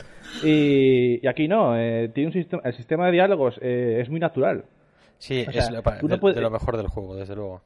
Y, 0.42 1.24
y 1.24 1.28
aquí 1.28 1.46
no, 1.46 1.78
eh, 1.78 2.11
tiene 2.12 2.28
un 2.28 2.33
sistema, 2.33 2.61
el 2.64 2.74
sistema 2.74 3.06
de 3.06 3.12
diálogos 3.12 3.56
eh, 3.62 4.00
es 4.02 4.09
muy 4.11 4.18
natural. 4.18 4.64
Sí, 5.18 5.44
O 5.46 5.50
es 5.50 5.70
lo, 5.70 5.80
no 5.83 6.09
de, 6.09 6.18
puedes- 6.18 6.35
de 6.35 6.40
lo 6.42 6.50
mejor 6.50 6.76
del 6.76 6.88
juego, 6.88 7.14
desde 7.14 7.37
luego. 7.37 7.61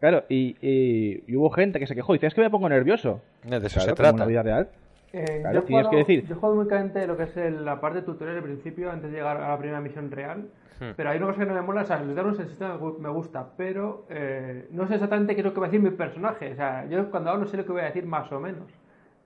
Claro, 0.00 0.24
y, 0.28 0.56
y- 0.60 1.22
y 1.26 1.36
hubo 1.36 1.48
gente 1.50 1.78
que 1.78 1.86
se 1.86 1.94
quejó, 1.94 2.12
y 2.14 2.18
dice, 2.18 2.26
es 2.26 2.34
que 2.34 2.42
me 2.42 2.50
pongo 2.50 2.68
nervioso. 2.68 3.22
De 3.44 3.56
eso 3.56 3.68
Claro, 3.68 3.68
se 3.68 3.78
como 3.78 3.88
en 3.88 3.94
trata. 3.96 4.16
la 4.18 4.26
vida 4.26 4.42
real. 4.42 4.68
Eh, 5.12 5.38
Claro, 5.42 5.60
yo, 5.60 5.64
tienes 5.66 5.86
jugado, 5.86 5.90
que 5.90 5.96
decir. 5.96 6.26
yo 6.26 6.34
he 6.34 6.38
jugado 6.38 6.60
únicamente 6.60 7.06
lo 7.06 7.16
que 7.16 7.22
es 7.24 7.36
el- 7.36 7.64
la 7.64 7.80
parte 7.80 8.02
tutorial 8.02 8.38
al 8.38 8.42
principio, 8.42 8.90
antes 8.90 9.10
de 9.10 9.18
llegar 9.18 9.36
a 9.36 9.48
la 9.50 9.58
primera 9.58 9.80
misión 9.80 10.10
real. 10.10 10.48
Hmm. 10.80 10.90
Pero 10.96 11.10
hay 11.10 11.18
una 11.18 11.26
cosa 11.28 11.40
que 11.40 11.46
no 11.46 11.54
me 11.54 11.60
mola, 11.62 11.82
o 11.82 11.84
sea, 11.84 12.00
los 12.00 12.16
dados 12.16 12.38
el 12.40 12.48
sistema 12.48 12.74
me 12.74 12.80
gu- 12.80 12.98
me 12.98 13.08
gusta, 13.10 13.46
pero 13.56 14.06
eh, 14.08 14.68
no 14.70 14.88
sé 14.88 14.94
exactamente 14.94 15.34
qué 15.34 15.42
es 15.42 15.44
lo 15.44 15.52
que 15.54 15.60
va 15.60 15.66
a 15.66 15.68
decir 15.70 15.82
mi 15.82 15.90
personaje. 15.96 16.52
O 16.52 16.56
sea, 16.56 16.86
yo 16.86 17.10
cuando 17.10 17.30
hablo 17.30 17.46
sé 17.46 17.56
lo 17.58 17.64
que 17.66 17.72
voy 17.72 17.82
a 17.82 17.86
decir 17.86 18.06
más 18.06 18.30
o 18.32 18.40
menos. 18.40 18.68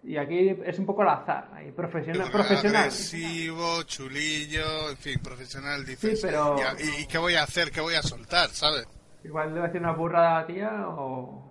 Y 0.02 0.18
aquí 0.18 0.56
es 0.64 0.78
un 0.78 0.86
poco 0.86 1.02
al 1.02 1.08
azar, 1.08 1.48
ahí, 1.54 1.72
profesional. 1.72 2.28
profesional. 2.32 2.76
Agresivo, 2.82 3.82
chulillo, 3.84 4.90
en 4.90 4.96
fin, 4.96 5.20
profesional, 5.22 5.84
dices. 5.84 6.20
Sí, 6.20 6.26
pero- 6.26 6.56
¿Y, 6.58 6.62
a- 6.62 7.00
y- 7.02 7.06
qué 7.06 7.18
voy 7.18 7.34
a 7.34 7.42
hacer? 7.44 7.70
¿Qué 7.70 7.80
voy 7.80 7.94
a 7.94 8.02
soltar? 8.02 8.48
¿Sabes? 8.48 8.86
Igual 9.24 9.52
le 9.54 9.60
va 9.60 9.64
a 9.66 9.68
decir 9.68 9.80
una 9.80 9.92
burrada 9.92 10.36
a 10.36 10.40
la 10.42 10.46
tía 10.46 10.88
o, 10.88 11.42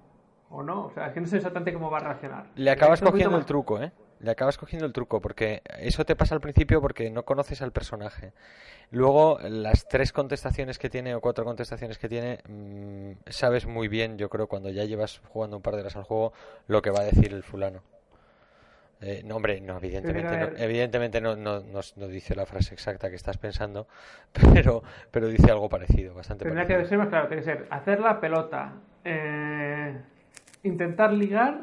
o 0.50 0.64
no. 0.64 0.86
O 0.86 0.92
sea, 0.94 1.08
es 1.08 1.14
que 1.14 1.22
no 1.22 1.28
sé 1.28 1.38
exactamente 1.38 1.74
cómo 1.74 1.90
va 1.90 1.98
a 1.98 2.02
reaccionar. 2.02 2.46
Le 2.56 2.72
acabas 2.72 3.02
cogiendo 3.02 3.38
el 3.38 3.46
truco, 3.46 3.82
¿eh? 3.82 3.92
Le 4.20 4.32
acabas 4.32 4.58
cogiendo 4.58 4.86
el 4.86 4.94
truco, 4.94 5.22
porque 5.22 5.62
eso 5.80 6.06
te 6.06 6.16
pasa 6.16 6.36
al 6.36 6.42
principio 6.42 6.82
porque 6.82 7.10
no 7.10 7.24
conoces 7.24 7.62
al 7.62 7.72
personaje. 7.72 8.32
Luego, 8.92 9.40
las 9.42 9.88
tres 9.88 10.12
contestaciones 10.12 10.80
que 10.80 10.90
tiene 10.90 11.16
o 11.16 11.22
cuatro 11.22 11.44
contestaciones 11.44 11.98
que 11.98 12.08
tiene, 12.08 12.40
mm, 12.48 13.12
sabes 13.28 13.66
muy 13.66 13.88
bien, 13.88 14.18
yo 14.18 14.30
creo, 14.30 14.48
cuando 14.48 14.70
ya 14.70 14.86
llevas 14.86 15.22
jugando 15.30 15.58
un 15.58 15.64
par 15.64 15.76
de 15.76 15.82
horas 15.82 15.96
al 15.96 16.04
juego, 16.04 16.34
lo 16.68 16.82
que 16.82 16.92
va 16.92 17.02
a 17.02 17.04
decir 17.04 17.34
el 17.34 17.44
fulano. 17.44 17.82
Eh, 19.02 19.24
no, 19.26 19.36
hombre, 19.36 19.60
no, 19.60 19.78
evidentemente, 19.78 20.30
que 20.30 20.52
no, 20.52 20.58
evidentemente 20.58 21.22
no, 21.22 21.36
no, 21.36 21.60
no, 21.60 21.82
no 21.98 22.08
dice 22.08 22.34
la 22.34 22.46
frase 22.46 22.74
exacta 22.74 23.10
que 23.10 23.18
estás 23.18 23.38
pensando, 23.38 23.88
pero, 24.54 24.84
pero 25.12 25.28
dice 25.28 25.52
algo 25.52 25.68
parecido, 25.68 26.16
bastante 26.16 26.46
Tendría 26.46 26.66
que 26.66 26.74
parecido. 26.76 26.90
ser 26.90 26.98
más 27.00 27.10
claro, 27.10 27.28
tiene 27.28 27.44
que 27.44 27.46
ser 27.52 27.68
hacer 27.70 28.00
la 28.00 28.20
pelota, 28.22 28.74
eh, 29.04 29.98
intentar 30.64 31.12
ligar 31.12 31.60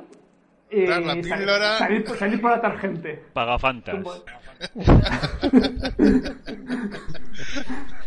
Dar 0.87 1.03
la 1.03 1.14
píldora. 1.14 1.79
salir, 1.79 2.05
por- 2.05 2.18
salir 2.18 2.41
por 2.41 2.51
la 2.51 2.61
tarjente. 2.61 3.23
Pagafantas. 3.33 3.97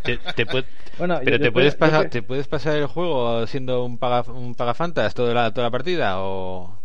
Te, 0.03 0.17
te 0.35 0.45
puede- 0.45 0.65
Bueno, 0.97 1.19
pero 1.23 1.39
te 1.39 1.51
puedes 1.51 1.75
pasar, 1.75 2.03
yo- 2.03 2.09
te 2.09 2.21
puedes 2.21 2.47
pasar 2.47 2.75
el 2.75 2.85
juego 2.87 3.45
siendo 3.47 3.83
un 3.83 3.97
paga, 3.97 4.21
un 4.31 4.53
pagafantas 4.55 5.13
toda 5.13 5.33
la, 5.33 5.51
toda 5.53 5.67
la 5.67 5.71
partida 5.71 6.19
o 6.21 6.79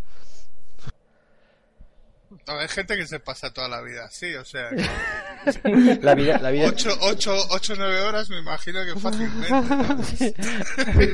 No, 2.47 2.59
hay 2.59 2.69
gente 2.69 2.97
que 2.97 3.07
se 3.07 3.21
pasa 3.21 3.53
toda 3.53 3.69
la 3.69 3.81
vida 3.83 4.05
así, 4.07 4.35
o 4.35 4.45
sea, 4.45 4.71
que 4.71 5.99
La 6.03 6.15
vida, 6.15 6.39
la 6.39 6.51
vida, 6.51 6.67
8 6.69 6.91
o 7.01 7.59
9 7.77 8.01
horas 8.01 8.29
me 8.31 8.39
imagino 8.39 8.81
que 8.85 8.99
fácilmente. 8.99 9.51
¿no? 9.51 10.03
Sí, 10.03 10.35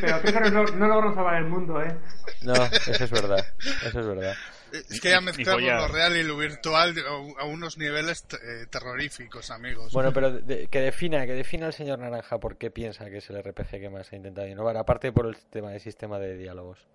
pero 0.00 0.22
que 0.22 0.50
no, 0.50 0.64
no 0.64 0.86
logramos 0.86 1.14
salvar 1.14 1.36
el 1.36 1.44
mundo, 1.48 1.82
¿eh? 1.82 1.94
no, 2.42 2.54
eso 2.54 3.04
es 3.04 3.10
verdad, 3.10 3.44
eso 3.84 4.00
es 4.00 4.06
verdad. 4.06 4.34
Es 4.72 5.00
que 5.00 5.10
ya 5.10 5.20
mezclamos 5.20 5.62
lo 5.62 5.88
real 5.88 6.16
y 6.16 6.22
lo 6.24 6.36
virtual 6.36 6.94
a- 7.38 7.44
unos 7.44 7.78
niveles 7.78 8.24
eh, 8.32 8.66
terroríficos, 8.70 9.50
amigos. 9.50 9.92
Bueno, 9.92 10.12
pero 10.12 10.30
de- 10.32 10.66
que 10.66 10.80
defina, 10.80 11.24
que 11.26 11.32
defina 11.34 11.66
el 11.66 11.72
señor 11.72 11.98
Naranja 11.98 12.38
por 12.38 12.56
qué 12.56 12.70
piensa 12.70 13.08
que 13.10 13.18
es 13.18 13.30
el 13.30 13.36
RPG 13.42 13.80
que 13.80 13.88
más 13.90 14.12
ha 14.12 14.16
intentado 14.16 14.46
innovar, 14.48 14.76
aparte 14.76 15.12
por 15.12 15.26
el 15.26 15.36
tema 15.50 15.70
de 15.70 15.78
sistema 15.80 16.18
de 16.18 16.36
diálogos. 16.36 16.86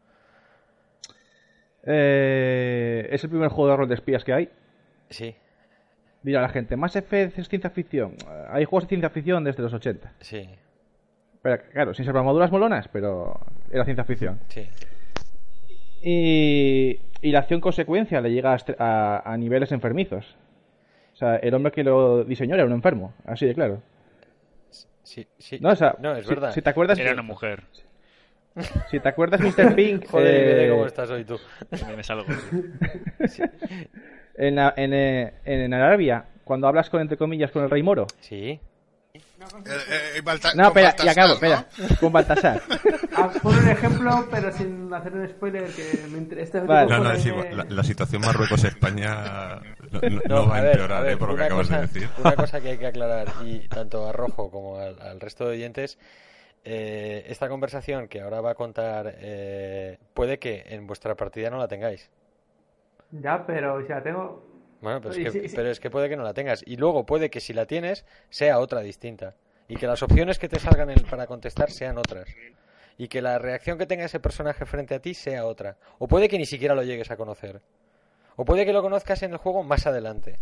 Eh, 1.83 3.07
es 3.11 3.23
el 3.23 3.29
primer 3.29 3.49
juego 3.49 3.71
de 3.71 3.77
rol 3.77 3.87
de 3.89 3.95
espías 3.95 4.23
que 4.23 4.33
hay. 4.33 4.49
Sí, 5.09 5.35
Dirá 6.23 6.41
la 6.41 6.49
gente, 6.49 6.75
Mass 6.75 6.95
Effect 6.95 7.39
es 7.39 7.49
ciencia 7.49 7.71
ficción. 7.71 8.11
Eh, 8.29 8.45
Hay 8.51 8.65
juegos 8.65 8.83
de 8.83 8.89
ciencia 8.89 9.09
ficción 9.09 9.43
desde 9.43 9.63
los 9.63 9.73
80. 9.73 10.13
sí, 10.19 10.47
Pero, 11.41 11.63
claro, 11.71 11.93
sin 11.95 12.05
ser 12.05 12.15
armaduras 12.15 12.51
molonas, 12.51 12.87
pero 12.93 13.39
era 13.71 13.83
ciencia 13.85 14.03
ficción. 14.03 14.39
sí. 14.49 14.69
Y, 16.03 16.99
y 17.21 17.31
la 17.31 17.39
acción 17.39 17.61
consecuencia 17.61 18.21
le 18.21 18.31
llega 18.31 18.53
a, 18.53 18.57
a- 18.79 19.33
a 19.33 19.37
niveles 19.37 19.71
enfermizos. 19.71 20.35
O 21.13 21.15
sea, 21.15 21.35
el 21.37 21.53
hombre 21.53 21.71
que 21.71 21.83
lo 21.83 22.23
diseñó 22.23 22.55
era 22.55 22.65
un 22.65 22.71
enfermo, 22.71 23.13
así 23.25 23.45
de 23.45 23.53
claro. 23.53 23.81
Sí, 25.03 25.27
sí. 25.37 25.59
No, 25.59 25.69
o 25.71 25.75
sea, 25.75 25.95
no, 25.99 26.15
es 26.15 26.25
si, 26.25 26.29
verdad. 26.33 26.51
si 26.51 26.61
te 26.61 26.69
acuerdas, 26.69 26.97
Era 26.99 27.13
una 27.13 27.21
mujer. 27.21 27.63
si 28.89 28.99
te 28.99 29.09
acuerdas, 29.09 29.41
Mr. 29.41 29.71
Pink, 29.75 30.07
Joder, 30.09 30.65
eh, 30.65 30.69
¿cómo 30.69 30.85
estás 30.85 31.09
hoy 31.09 31.25
tú? 31.25 31.37
Me, 31.87 31.97
me 31.97 32.03
salgo. 32.03 32.25
en, 34.35 34.55
la- 34.55 34.73
en, 34.77 34.93
eh, 34.93 35.33
en 35.45 35.73
Arabia, 35.73 36.25
cuando 36.43 36.67
hablas 36.67 36.89
con 36.89 37.01
entre 37.01 37.17
comillas 37.17 37.51
con 37.51 37.63
el 37.63 37.69
rey 37.69 37.83
moro. 37.83 38.07
Sí. 38.19 38.59
Eh, 39.13 40.13
eh, 40.17 40.21
Balta- 40.21 40.53
No, 40.55 40.67
espera, 40.67 40.95
y 41.03 41.07
acabo, 41.09 41.27
¿no? 41.29 41.33
espera, 41.33 41.65
con 41.99 42.11
Baltasar. 42.13 42.61
Ah, 43.13 43.29
pon 43.41 43.55
un 43.57 43.67
ejemplo, 43.67 44.27
pero 44.31 44.51
sin 44.53 44.91
hacer 44.93 45.13
un 45.13 45.27
spoiler 45.27 45.65
que 45.73 46.05
me 46.09 46.17
interesa. 46.19 46.57
Este 46.59 46.67
Vale. 46.67 46.89
No, 46.89 46.99
no, 47.03 47.09
de- 47.11 47.17
es 47.17 47.25
igual. 47.25 47.57
La, 47.57 47.65
la 47.65 47.83
situación 47.83 48.21
Marruecos-España 48.21 49.59
no, 49.91 49.99
no- 50.09 50.21
no 50.27 50.47
va 50.47 50.57
a 50.57 50.61
ver, 50.61 50.71
empeorar, 50.71 50.97
a 50.99 51.01
ver, 51.01 51.11
¿eh? 51.13 51.17
por 51.17 51.27
lo 51.29 51.35
que 51.35 51.39
una 51.41 51.45
acabas 51.47 51.67
cosa, 51.67 51.81
de 51.81 51.87
decir. 51.87 52.09
Una 52.19 52.35
cosa 52.35 52.61
que 52.61 52.69
hay 52.69 52.77
que 52.77 52.87
aclarar, 52.87 53.27
y 53.43 53.67
tanto 53.67 54.07
a 54.07 54.13
Rojo 54.13 54.49
como 54.49 54.77
al, 54.79 54.99
al 55.01 55.19
resto 55.19 55.45
de 55.45 55.51
oyentes, 55.51 55.97
eh, 56.63 57.25
esta 57.27 57.49
conversación 57.49 58.07
que 58.07 58.21
ahora 58.21 58.39
va 58.39 58.51
a 58.51 58.55
contar 58.55 59.13
eh, 59.19 59.97
puede 60.13 60.39
que 60.39 60.63
en 60.67 60.87
vuestra 60.87 61.15
partida 61.15 61.49
no 61.49 61.57
la 61.57 61.67
tengáis. 61.67 62.09
Ya, 63.11 63.45
pero 63.45 63.81
si 63.85 63.89
la 63.89 64.01
tengo. 64.01 64.50
Bueno, 64.81 64.99
pero 64.99 65.11
es, 65.13 65.19
Y 65.19 65.23
que, 65.23 65.31
sí, 65.31 65.49
sí. 65.49 65.55
pero 65.55 65.69
es 65.69 65.79
que 65.79 65.89
puede 65.89 66.09
que 66.09 66.17
no 66.17 66.23
la 66.23 66.33
tengas. 66.33 66.63
Y 66.65 66.75
luego 66.77 67.05
puede 67.05 67.29
que 67.29 67.39
si 67.39 67.53
la 67.53 67.65
tienes, 67.65 68.05
sea 68.29 68.59
otra 68.59 68.81
distinta. 68.81 69.35
Y 69.67 69.75
que 69.77 69.87
las 69.87 70.01
opciones 70.03 70.37
que 70.39 70.49
te 70.49 70.59
salgan 70.59 70.89
en- 70.89 71.03
para 71.03 71.27
contestar 71.27 71.71
sean 71.71 71.97
otras. 71.97 72.27
Y 72.97 73.07
que 73.07 73.21
la 73.21 73.37
reacción 73.39 73.77
que 73.77 73.85
tenga 73.85 74.05
ese 74.05 74.19
personaje 74.19 74.65
frente 74.65 74.95
a 74.95 74.99
ti 74.99 75.13
sea 75.13 75.45
otra. 75.45 75.77
O 75.99 76.07
puede 76.07 76.27
que 76.27 76.37
ni 76.37 76.45
siquiera 76.45 76.75
lo 76.75 76.83
llegues 76.83 77.09
a 77.11 77.15
conocer. 77.17 77.61
O 78.35 78.43
puede 78.45 78.65
que 78.65 78.73
lo 78.73 78.81
conozcas 78.81 79.21
en 79.23 79.31
el 79.31 79.37
juego 79.37 79.63
más 79.63 79.85
adelante. 79.87 80.39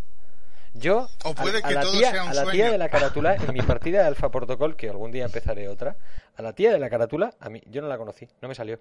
Yo, 0.74 1.08
O 1.26 1.34
puede 1.34 1.58
a, 1.64 1.66
a 1.66 1.70
que 1.70 1.74
la, 1.76 1.82
todo 1.82 1.92
tía, 1.92 2.12
sea 2.12 2.24
un 2.24 2.30
a 2.30 2.34
la 2.34 2.52
tía 2.52 2.72
de 2.72 2.78
la 2.78 2.90
carátula, 2.90 3.36
en 3.36 3.54
mi 3.54 3.62
partida 3.62 4.02
de 4.02 4.08
Alpha 4.08 4.30
Protocol, 4.30 4.76
que 4.76 4.88
algún 4.90 5.12
día 5.12 5.26
empezaré 5.26 5.68
otra, 5.68 5.96
a 6.38 6.42
la 6.42 6.54
tía 6.54 6.72
de 6.72 6.80
la 6.80 6.90
carátula, 6.90 7.34
a 7.40 7.50
mí, 7.50 7.62
yo 7.66 7.82
no 7.82 7.88
la 7.88 7.98
conocí, 7.98 8.28
no 8.42 8.48
me 8.48 8.54
salió. 8.56 8.80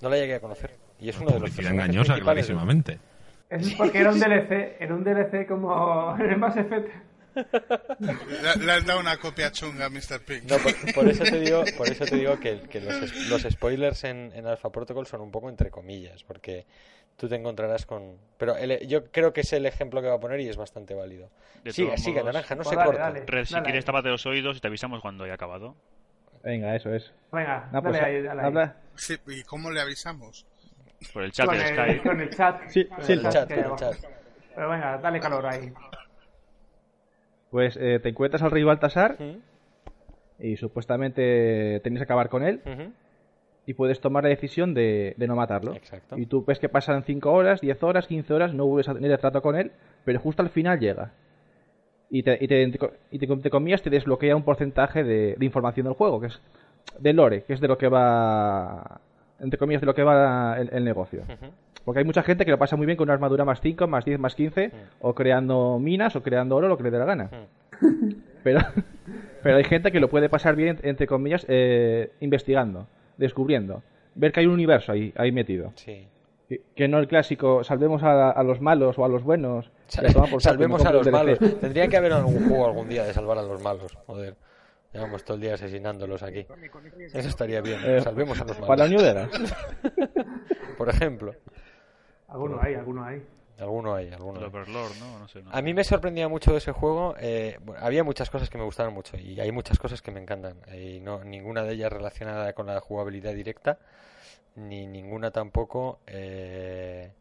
No 0.00 0.08
la 0.08 0.16
llegué 0.16 0.34
a 0.36 0.40
conocer. 0.40 0.70
Y 0.98 1.10
es 1.10 1.18
uno 1.18 1.30
de 1.30 1.40
los 1.40 1.58
engañosa, 1.58 2.18
clarísimamente. 2.18 2.92
Eso 2.94 3.02
es 3.56 3.74
porque 3.74 3.98
era 3.98 4.10
un 4.10 4.18
DLC. 4.20 4.76
Era 4.80 4.94
un 4.94 5.04
DLC 5.04 5.46
como 5.46 6.16
en 6.18 6.30
el 6.30 6.36
Mass 6.38 6.56
Effect. 6.56 6.88
Le, 8.00 8.56
le 8.64 8.72
has 8.72 8.84
dado 8.84 9.00
una 9.00 9.16
copia 9.18 9.50
chunga 9.50 9.86
a 9.86 9.88
Mr. 9.90 10.20
Pink. 10.24 10.44
No, 10.50 10.58
por, 10.58 10.94
por 10.94 11.08
eso 11.08 11.24
te 11.24 11.40
digo, 11.40 11.62
por 11.78 11.88
eso 11.88 12.04
te 12.04 12.16
digo 12.16 12.38
que, 12.38 12.60
que 12.68 12.80
los, 12.80 13.28
los 13.28 13.42
spoilers 13.42 14.04
en, 14.04 14.30
en 14.34 14.46
Alpha 14.46 14.70
Protocol 14.70 15.06
son 15.06 15.22
un 15.22 15.30
poco 15.30 15.48
entre 15.48 15.70
comillas, 15.70 16.24
porque 16.24 16.66
tú 17.16 17.28
te 17.28 17.36
encontrarás 17.36 17.86
con... 17.86 18.18
Pero 18.36 18.56
el- 18.56 18.86
yo 18.86 19.10
creo 19.10 19.32
que 19.32 19.40
es 19.42 19.52
el 19.54 19.64
ejemplo 19.66 20.02
que 20.02 20.08
va 20.08 20.16
a 20.16 20.20
poner 20.20 20.40
y 20.40 20.48
es 20.48 20.56
bastante 20.58 20.94
válido. 20.94 21.30
De 21.64 21.72
Siga, 21.72 21.96
siga, 21.96 22.20
modos, 22.20 22.34
naranja, 22.34 22.54
no 22.54 22.62
pues 22.64 22.68
se 22.70 22.76
dale, 22.76 22.86
corte. 22.86 23.00
dale. 23.02 23.24
Red, 23.26 23.44
si 23.46 23.54
Dale. 23.54 23.64
quieres, 23.64 23.84
tápate 23.84 24.08
los 24.08 24.26
oídos 24.26 24.56
y 24.56 24.60
te 24.60 24.66
avisamos 24.68 25.00
cuando 25.00 25.24
haya 25.24 25.34
acabado. 25.34 25.74
Venga, 26.42 26.74
eso 26.76 26.92
es. 26.92 27.12
Venga, 27.30 27.68
No, 27.72 27.80
pues, 27.82 27.94
dale 27.94 28.16
ahí, 28.16 28.22
dale 28.22 28.40
ahí. 28.40 28.46
habla. 28.46 28.76
Sí, 28.96 29.16
¿Y 29.28 29.42
cómo 29.44 29.70
le 29.70 29.80
avisamos? 29.80 30.44
Por 31.12 31.24
el 31.24 31.32
chat 31.32 31.46
Con 31.46 31.56
del 31.56 31.66
el, 31.66 31.72
Skype. 31.74 32.02
con 32.02 32.20
el 32.20 32.30
chat. 32.30 32.60
Sí, 32.68 32.84
con 32.86 33.02
sí, 33.02 33.12
el 33.12 33.28
chat, 33.28 33.50
el. 33.50 33.64
Pero 34.54 34.70
venga, 34.70 34.98
dale 34.98 35.20
calor 35.20 35.46
ahí. 35.46 35.72
Pues 37.50 37.76
eh, 37.76 37.98
te 38.02 38.08
encuentras 38.10 38.42
al 38.42 38.50
rey 38.50 38.62
Baltasar 38.64 39.16
y 40.38 40.56
supuestamente 40.56 41.80
tenéis 41.82 42.00
que 42.00 42.04
acabar 42.04 42.28
con 42.28 42.42
él 42.42 42.60
y 43.66 43.74
puedes 43.74 44.00
tomar 44.00 44.24
la 44.24 44.30
decisión 44.30 44.74
de, 44.74 45.14
de 45.16 45.26
no 45.26 45.36
matarlo. 45.36 45.74
Exacto. 45.74 46.18
Y 46.18 46.26
tú 46.26 46.44
ves 46.44 46.58
que 46.58 46.68
pasan 46.68 47.04
5 47.04 47.30
horas, 47.30 47.60
10 47.60 47.82
horas, 47.82 48.06
15 48.06 48.32
horas, 48.34 48.54
no 48.54 48.66
vuelves 48.66 48.88
a 48.88 48.94
tener 48.94 49.16
trato 49.18 49.40
con 49.42 49.56
él, 49.56 49.72
pero 50.04 50.18
justo 50.20 50.42
al 50.42 50.50
final 50.50 50.80
llega. 50.80 51.12
Y 52.10 52.22
te, 52.22 52.36
y 52.40 52.48
te, 52.48 52.62
y 53.10 53.18
te, 53.18 53.26
te 53.36 53.50
comías, 53.50 53.82
te 53.82 53.88
desbloquea 53.90 54.36
un 54.36 54.42
porcentaje 54.44 55.02
de, 55.04 55.34
de 55.38 55.44
información 55.46 55.84
del 55.84 55.94
juego, 55.94 56.20
que 56.20 56.26
es 56.26 56.42
de 56.98 57.12
lore, 57.12 57.44
que 57.44 57.54
es 57.54 57.60
de 57.60 57.68
lo 57.68 57.78
que 57.78 57.88
va, 57.88 59.00
entre 59.42 59.58
comillas, 59.58 59.80
de 59.82 59.86
lo 59.86 59.94
que 59.94 60.02
va 60.02 60.56
el, 60.58 60.70
el 60.72 60.84
negocio. 60.84 61.22
Porque 61.84 61.98
hay 61.98 62.04
mucha 62.04 62.22
gente 62.22 62.44
que 62.44 62.50
lo 62.52 62.58
pasa 62.58 62.76
muy 62.76 62.86
bien 62.86 62.96
con 62.96 63.06
una 63.06 63.14
armadura 63.14 63.44
más 63.44 63.60
5, 63.60 63.86
más 63.88 64.04
10, 64.04 64.18
más 64.20 64.34
15, 64.34 64.70
o 65.00 65.14
creando 65.14 65.78
minas, 65.80 66.14
o 66.16 66.22
creando 66.22 66.56
oro, 66.56 66.68
lo 66.68 66.76
que 66.78 66.84
le 66.84 66.90
dé 66.92 66.98
la 66.98 67.04
gana. 67.04 67.28
Pero, 68.44 68.58
pero 69.44 69.56
hay 69.56 69.62
gente 69.64 69.92
que 69.92 70.00
lo 70.00 70.08
puede 70.10 70.28
pasar 70.28 70.56
bien, 70.56 70.80
entre 70.82 71.06
comillas, 71.06 71.46
eh, 71.48 72.10
investigando, 72.18 72.88
descubriendo. 73.16 73.82
Ver 74.16 74.32
que 74.32 74.40
hay 74.40 74.46
un 74.46 74.52
universo 74.52 74.90
ahí, 74.90 75.12
ahí 75.16 75.30
metido. 75.30 75.70
Sí. 75.76 76.08
Que, 76.48 76.60
que 76.74 76.88
no 76.88 76.98
el 76.98 77.06
clásico, 77.06 77.62
salvemos 77.62 78.02
a, 78.02 78.30
a 78.32 78.42
los 78.42 78.60
malos 78.60 78.98
o 78.98 79.04
a 79.04 79.08
los 79.08 79.22
buenos. 79.22 79.70
Sal- 79.86 80.06
Salvemos 80.40 80.84
a 80.84 80.92
los 80.92 81.06
DLC. 81.06 81.12
malos. 81.12 81.38
Tendría 81.60 81.86
que 81.86 81.96
haber 81.96 82.12
algún 82.12 82.48
juego 82.48 82.66
algún 82.66 82.88
día 82.88 83.04
de 83.04 83.12
salvar 83.14 83.38
a 83.38 83.42
los 83.42 83.62
malos. 83.62 83.96
Joder. 84.06 84.34
Llevamos 84.92 85.24
todo 85.24 85.36
el 85.36 85.40
día 85.40 85.54
asesinándolos 85.54 86.22
aquí. 86.22 86.46
Eso 87.12 87.28
estaría 87.28 87.60
bien. 87.60 87.80
Eh, 87.84 88.00
Salvemos 88.02 88.40
a 88.40 88.44
los 88.44 88.60
malos. 88.60 88.68
Para 88.68 88.86
la. 89.14 89.28
Por 90.78 90.88
ejemplo. 90.88 91.34
Alguno 92.28 92.58
hay, 92.60 92.74
alguno 92.74 93.04
hay. 93.04 93.22
Alguno 93.58 93.94
hay, 93.94 94.10
alguno 94.12 94.38
El 94.38 94.44
hay. 94.44 94.50
Overlord, 94.50 94.96
¿no? 94.98 95.18
No 95.18 95.28
sé. 95.28 95.42
no. 95.42 95.50
A 95.52 95.62
mí 95.62 95.72
me 95.72 95.84
sorprendía 95.84 96.28
mucho 96.28 96.52
de 96.52 96.58
ese 96.58 96.72
juego. 96.72 97.14
eh, 97.18 97.58
bueno, 97.62 97.84
había 97.84 98.04
muchas 98.04 98.28
cosas 98.28 98.50
que 98.50 98.58
me 98.58 98.64
gustaban 98.64 98.92
mucho 98.92 99.16
y 99.16 99.38
hay 99.40 99.52
muchas 99.52 99.78
cosas 99.78 100.02
que 100.02 100.10
me 100.10 100.20
encantan. 100.20 100.56
Y 100.74 101.00
no, 101.00 101.22
ninguna 101.24 101.62
de 101.62 101.74
ellas 101.74 101.92
relacionada 101.92 102.52
con 102.54 102.66
la 102.66 102.80
jugabilidad 102.80 103.34
directa, 103.34 103.78
ni 104.56 104.86
ninguna 104.86 105.30
tampoco 105.30 106.00
eh, 106.06 107.12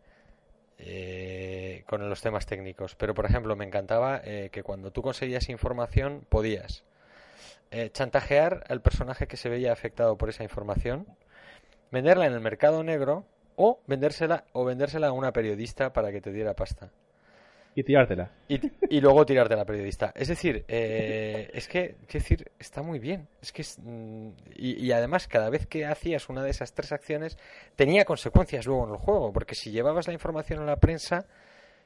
eh, 0.80 1.84
con 1.88 2.10
los 2.10 2.22
temas 2.22 2.46
técnicos. 2.46 2.96
Pero, 2.96 3.14
por 3.14 3.26
ejemplo, 3.26 3.56
me 3.56 3.66
encantaba 3.66 4.22
eh, 4.24 4.50
que 4.52 4.64
cuando 4.64 4.92
tú 4.92 5.02
conseguías 5.02 5.50
información 5.50 6.26
podías 6.28 6.84
eh, 7.72 7.90
chantajear 7.92 8.64
al 8.70 8.82
personaje 8.82 9.28
que 9.28 9.38
se 9.38 9.50
veía 9.50 9.72
afectado 9.74 10.18
por 10.18 10.30
esa 10.30 10.44
información, 10.44 11.08
venderla 11.92 12.26
en 12.28 12.34
el 12.34 12.42
mercado 12.42 12.84
negro 12.84 13.26
o 13.56 13.80
vendérsela 13.88 14.46
o 14.54 14.64
vendérsela 14.66 15.08
a 15.08 15.12
una 15.12 15.32
periodista 15.34 15.92
para 15.94 16.12
que 16.12 16.22
te 16.22 16.32
diera 16.32 16.54
pasta. 16.54 16.90
Y 17.74 17.84
tirártela. 17.84 18.30
Y, 18.50 18.60
y 18.90 19.00
luego 19.00 19.26
tirarte 19.26 19.54
a 19.54 19.58
la 19.58 19.64
periodista. 19.66 20.12
Es 20.14 20.28
decir, 20.28 20.66
eh, 20.68 21.50
es 21.54 21.70
que, 21.70 21.96
quiero 22.06 22.24
decir, 22.24 22.52
está 22.60 22.82
muy 22.82 23.00
bien. 23.00 23.30
Es 23.42 23.54
que 23.54 23.62
es, 23.62 23.80
mm, 23.82 24.28
y, 24.56 24.86
y 24.86 24.92
además, 24.92 25.30
cada 25.30 25.50
vez 25.50 25.68
que 25.68 25.86
hacías 25.86 26.28
una 26.28 26.44
de 26.44 26.50
esas 26.50 26.74
tres 26.74 26.92
acciones, 26.92 27.38
tenía 27.78 28.04
consecuencias 28.04 28.66
luego 28.66 28.84
en 28.88 28.92
el 28.92 28.98
juego. 28.98 29.32
Porque 29.32 29.56
si 29.56 29.72
llevabas 29.72 30.06
la 30.08 30.12
información 30.14 30.60
a 30.60 30.66
la 30.66 30.76
prensa, 30.82 31.28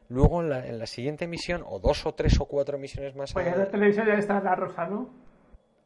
luego 0.09 0.41
en 0.41 0.49
la, 0.49 0.65
en 0.65 0.79
la 0.79 0.87
siguiente 0.87 1.27
misión, 1.27 1.63
o 1.63 1.77
dos 1.77 2.03
o 2.07 2.15
tres 2.15 2.39
o 2.39 2.45
cuatro 2.47 2.79
misiones 2.79 3.15
más 3.15 3.31
Pues 3.33 3.45
ya 3.45 3.51
a- 3.51 3.53
en 3.53 3.59
la 3.59 3.69
televisión 3.69 4.07
ya 4.07 4.15
está 4.15 4.39
la 4.41 4.55
rosa, 4.55 4.87
¿no? 4.87 5.09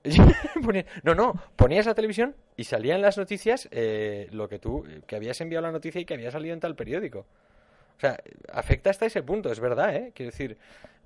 No, 1.04 1.16
no, 1.16 1.34
ponías 1.56 1.86
la 1.86 1.94
televisión 1.94 2.36
y 2.56 2.64
salía 2.64 2.96
en 2.96 3.02
las 3.02 3.18
noticias 3.18 3.68
eh, 3.72 4.28
lo 4.32 4.48
que 4.48 4.60
tú, 4.60 4.86
que 5.08 5.16
habías 5.16 5.40
enviado 5.42 5.66
la 5.66 5.72
noticia 5.72 6.00
y 6.02 6.06
que 6.06 6.14
había 6.14 6.32
salido 6.32 6.54
en 6.54 6.60
tal 6.60 6.76
periódico. 6.76 7.26
O 7.98 8.00
sea, 8.00 8.18
afecta 8.54 8.90
hasta 8.90 9.06
ese 9.06 9.24
punto, 9.24 9.52
es 9.52 9.60
verdad, 9.60 9.94
¿eh? 9.96 10.12
Quiero 10.16 10.32
decir, 10.32 10.58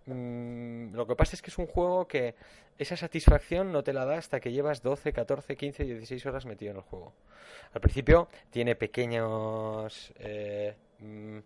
mm, 0.05 0.93
lo 0.93 1.07
que 1.07 1.15
pasa 1.15 1.35
es 1.35 1.41
que 1.41 1.49
es 1.49 1.57
un 1.57 1.65
juego 1.65 2.07
que 2.07 2.35
esa 2.77 2.95
satisfacción 2.95 3.71
no 3.71 3.83
te 3.83 3.93
la 3.93 4.05
da 4.05 4.17
hasta 4.17 4.39
que 4.39 4.51
llevas 4.51 4.83
12, 4.83 5.11
14, 5.11 5.55
15, 5.55 5.83
16 5.85 6.25
horas 6.27 6.45
metido 6.45 6.71
en 6.71 6.77
el 6.77 6.83
juego. 6.83 7.13
Al 7.73 7.81
principio 7.81 8.27
tiene 8.51 8.75
pequeños... 8.75 10.13
eh, 10.19 10.75
mm, 10.99 11.37
eh, 11.37 11.41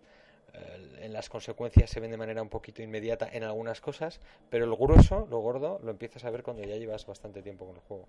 en 1.02 1.14
las 1.14 1.30
consecuencias 1.30 1.90
se 1.90 2.00
ven 2.00 2.12
de 2.12 2.18
manera 2.18 2.42
un 2.42 2.50
poquito 2.50 2.82
inmediata 2.82 3.28
en 3.32 3.44
algunas 3.44 3.82
cosas, 3.82 4.20
pero 4.50 4.66
el 4.66 4.76
grueso, 4.76 5.28
lo 5.30 5.40
gordo, 5.40 5.80
lo 5.84 5.92
empiezas 5.92 6.26
a 6.26 6.30
ver 6.32 6.44
cuando 6.44 6.64
ya 6.64 6.76
llevas 6.76 7.06
bastante 7.06 7.42
tiempo 7.42 7.66
con 7.66 7.76
el 7.76 7.82
juego. 7.82 8.06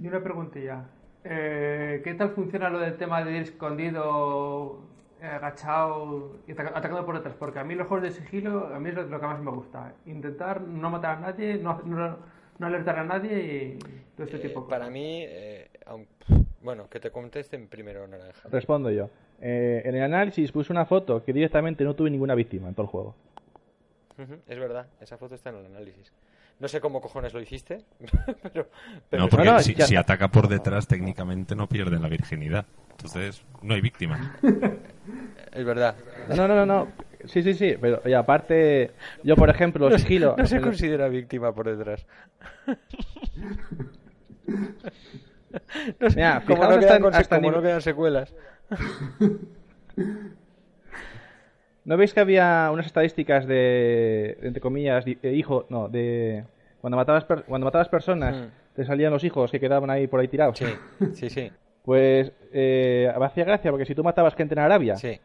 Y 0.00 0.06
una 0.06 0.22
preguntilla. 0.22 0.84
Eh, 1.24 2.00
¿Qué 2.02 2.14
tal 2.14 2.30
funciona 2.30 2.70
lo 2.70 2.78
del 2.78 2.96
tema 2.96 3.22
de 3.24 3.32
ir 3.36 3.42
escondido, 3.42 4.80
eh, 5.20 5.26
agachado 5.26 6.36
y 6.46 6.52
ataca- 6.52 6.70
atacando 6.70 7.04
por 7.04 7.16
detrás? 7.16 7.34
Porque 7.38 7.58
a 7.58 7.64
mí 7.64 7.74
los 7.74 7.86
juegos 7.88 8.04
de 8.08 8.12
sigilo, 8.12 8.68
a 8.74 8.78
mí 8.80 8.88
es 8.88 8.94
lo, 8.94 9.02
lo 9.04 9.20
que 9.20 9.26
más 9.26 9.40
me 9.40 9.50
gusta. 9.50 9.92
Intentar 10.06 10.60
no 10.62 10.90
matar 10.90 11.18
a 11.18 11.20
nadie, 11.20 11.56
no, 11.58 11.80
no, 11.84 12.16
no 12.58 12.66
alertar 12.66 12.98
a 13.00 13.04
nadie 13.04 13.76
y 13.76 13.78
todo 14.16 14.24
este 14.24 14.36
Eh, 14.38 14.40
tipo 14.40 14.62
de 14.62 14.68
para 14.68 14.80
cosas. 14.86 14.92
mí, 14.94 15.24
eh, 15.26 15.68
aun- 15.86 16.06
bueno, 16.62 16.88
que 16.88 17.00
te 17.00 17.10
contesten 17.10 17.68
primero, 17.68 18.06
Naranja. 18.06 18.48
Respondo 18.50 18.90
yo. 18.90 19.08
Eh, 19.40 19.82
en 19.84 19.94
el 19.94 20.02
análisis 20.02 20.52
puse 20.52 20.72
una 20.72 20.84
foto 20.84 21.24
que 21.24 21.32
directamente 21.32 21.84
no 21.84 21.94
tuve 21.94 22.10
ninguna 22.10 22.34
víctima 22.34 22.68
en 22.68 22.74
todo 22.74 22.84
el 22.84 22.90
juego. 22.90 23.14
Es 24.46 24.58
verdad, 24.58 24.86
esa 25.00 25.16
foto 25.16 25.34
está 25.34 25.48
en 25.50 25.56
el 25.56 25.66
análisis. 25.66 26.12
No 26.58 26.68
sé 26.68 26.78
cómo 26.78 27.00
cojones 27.00 27.32
lo 27.32 27.40
hiciste, 27.40 27.78
pero, 28.42 28.68
pero 29.08 29.22
No, 29.22 29.28
porque 29.30 29.46
No, 29.46 29.52
no, 29.54 29.60
si, 29.60 29.74
ya- 29.74 29.86
si 29.86 29.96
ataca 29.96 30.28
por 30.28 30.46
detrás, 30.46 30.86
técnicamente 30.86 31.56
no 31.56 31.66
pierde 31.66 31.98
la 31.98 32.08
virginidad. 32.08 32.66
Entonces, 32.90 33.42
no 33.62 33.72
hay 33.72 33.80
víctima. 33.80 34.36
es 35.52 35.64
verdad. 35.64 35.94
No, 36.36 36.46
no, 36.46 36.54
no, 36.54 36.66
no. 36.66 36.88
Sí, 37.24 37.42
sí, 37.42 37.54
sí. 37.54 37.76
Pero 37.80 38.02
y 38.04 38.12
aparte, 38.12 38.90
yo 39.22 39.36
por 39.36 39.48
ejemplo, 39.48 39.88
No, 39.88 39.98
sigilo. 39.98 40.34
no 40.36 40.44
se 40.44 40.60
considera 40.60 41.08
víctima 41.08 41.54
por 41.54 41.74
detrás. 41.74 42.04
No 46.00 46.10
sé, 46.10 46.16
Mira, 46.16 46.42
como, 46.46 46.62
no 46.64 46.78
quedan, 46.78 46.82
hasta 46.84 46.96
en- 46.96 47.02
conse- 47.02 47.16
hasta 47.20 47.36
como 47.36 47.48
nivel- 47.50 47.56
no 47.56 47.62
quedan 47.62 47.82
secuelas. 47.82 48.34
¿No 51.84 51.96
veis 51.96 52.12
que 52.14 52.20
había 52.20 52.70
unas 52.72 52.86
estadísticas 52.86 53.46
de, 53.46 54.38
entre 54.42 54.60
comillas, 54.60 55.04
di- 55.04 55.18
eh, 55.22 55.32
hijo, 55.32 55.66
no, 55.70 55.88
de 55.88 56.44
cuando 56.80 56.96
matabas 56.96 57.24
per- 57.24 57.44
cuando 57.44 57.64
matabas 57.64 57.88
personas 57.88 58.36
Mm. 58.36 58.46
te 58.76 58.84
salían 58.84 59.12
los 59.12 59.24
hijos 59.24 59.50
que 59.50 59.58
quedaban 59.60 59.90
ahí 59.90 60.06
por 60.06 60.20
ahí 60.20 60.28
tirados? 60.28 60.58
Sí, 60.58 60.66
sí, 61.14 61.30
sí. 61.30 61.50
Pues 61.84 62.32
eh, 62.52 63.12
me 63.18 63.24
hacía 63.24 63.44
gracia 63.44 63.70
porque 63.70 63.86
si 63.86 63.94
tú 63.94 64.04
matabas 64.04 64.34
gente 64.34 64.54
en 64.54 64.58
Arabia, 64.60 64.96
Sí, 64.96 65.18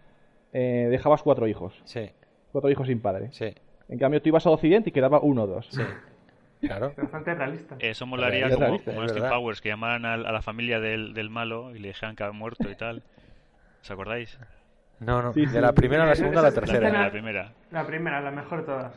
eh, 0.53 0.87
dejabas 0.89 1.21
cuatro 1.21 1.45
hijos, 1.47 1.79
sí, 1.83 2.09
cuatro 2.51 2.69
hijos 2.71 2.87
sin 2.87 3.01
padre. 3.01 3.27
sí, 3.31 3.53
En 3.89 3.99
cambio 3.99 4.21
tú 4.21 4.29
ibas 4.29 4.45
a 4.47 4.49
Occidente 4.49 4.89
y 4.89 4.93
quedaba 4.93 5.19
uno 5.19 5.43
o 5.43 5.47
dos. 5.47 5.67
sí. 5.69 5.81
Claro. 6.67 6.93
Bastante 6.97 7.33
realista. 7.35 7.75
Eso 7.79 8.05
molaría 8.05 8.47
como, 8.49 8.59
realista, 8.59 8.91
como 8.91 9.03
es 9.03 9.11
en 9.11 9.17
Austin 9.17 9.23
verdad. 9.23 9.37
Powers, 9.37 9.61
que 9.61 9.69
llamaran 9.69 10.05
al- 10.05 10.25
a, 10.25 10.31
la 10.31 10.41
familia 10.41 10.79
del, 10.79 11.13
del 11.13 11.29
malo 11.29 11.75
y 11.75 11.79
le 11.79 11.89
dijeran 11.89 12.15
que 12.15 12.23
ha 12.23 12.31
muerto 12.31 12.69
y 12.69 12.75
tal. 12.75 13.03
¿Os 13.81 13.91
acordáis? 13.91 14.37
No, 14.99 15.21
no. 15.21 15.33
Sí, 15.33 15.41
De 15.45 15.51
sí. 15.51 15.59
la 15.59 15.73
primera 15.73 16.03
a 16.03 16.07
la 16.07 16.15
segunda 16.15 16.39
a 16.39 16.43
la 16.43 16.49
La, 16.49 16.55
tercera. 16.55 16.87
escena- 16.87 17.03
la 17.05 17.11
primera. 17.11 17.51
La 17.71 17.85
primera, 17.85 18.21
la 18.21 18.31
mejor 18.31 18.59
de 18.59 18.65
todas. 18.65 18.93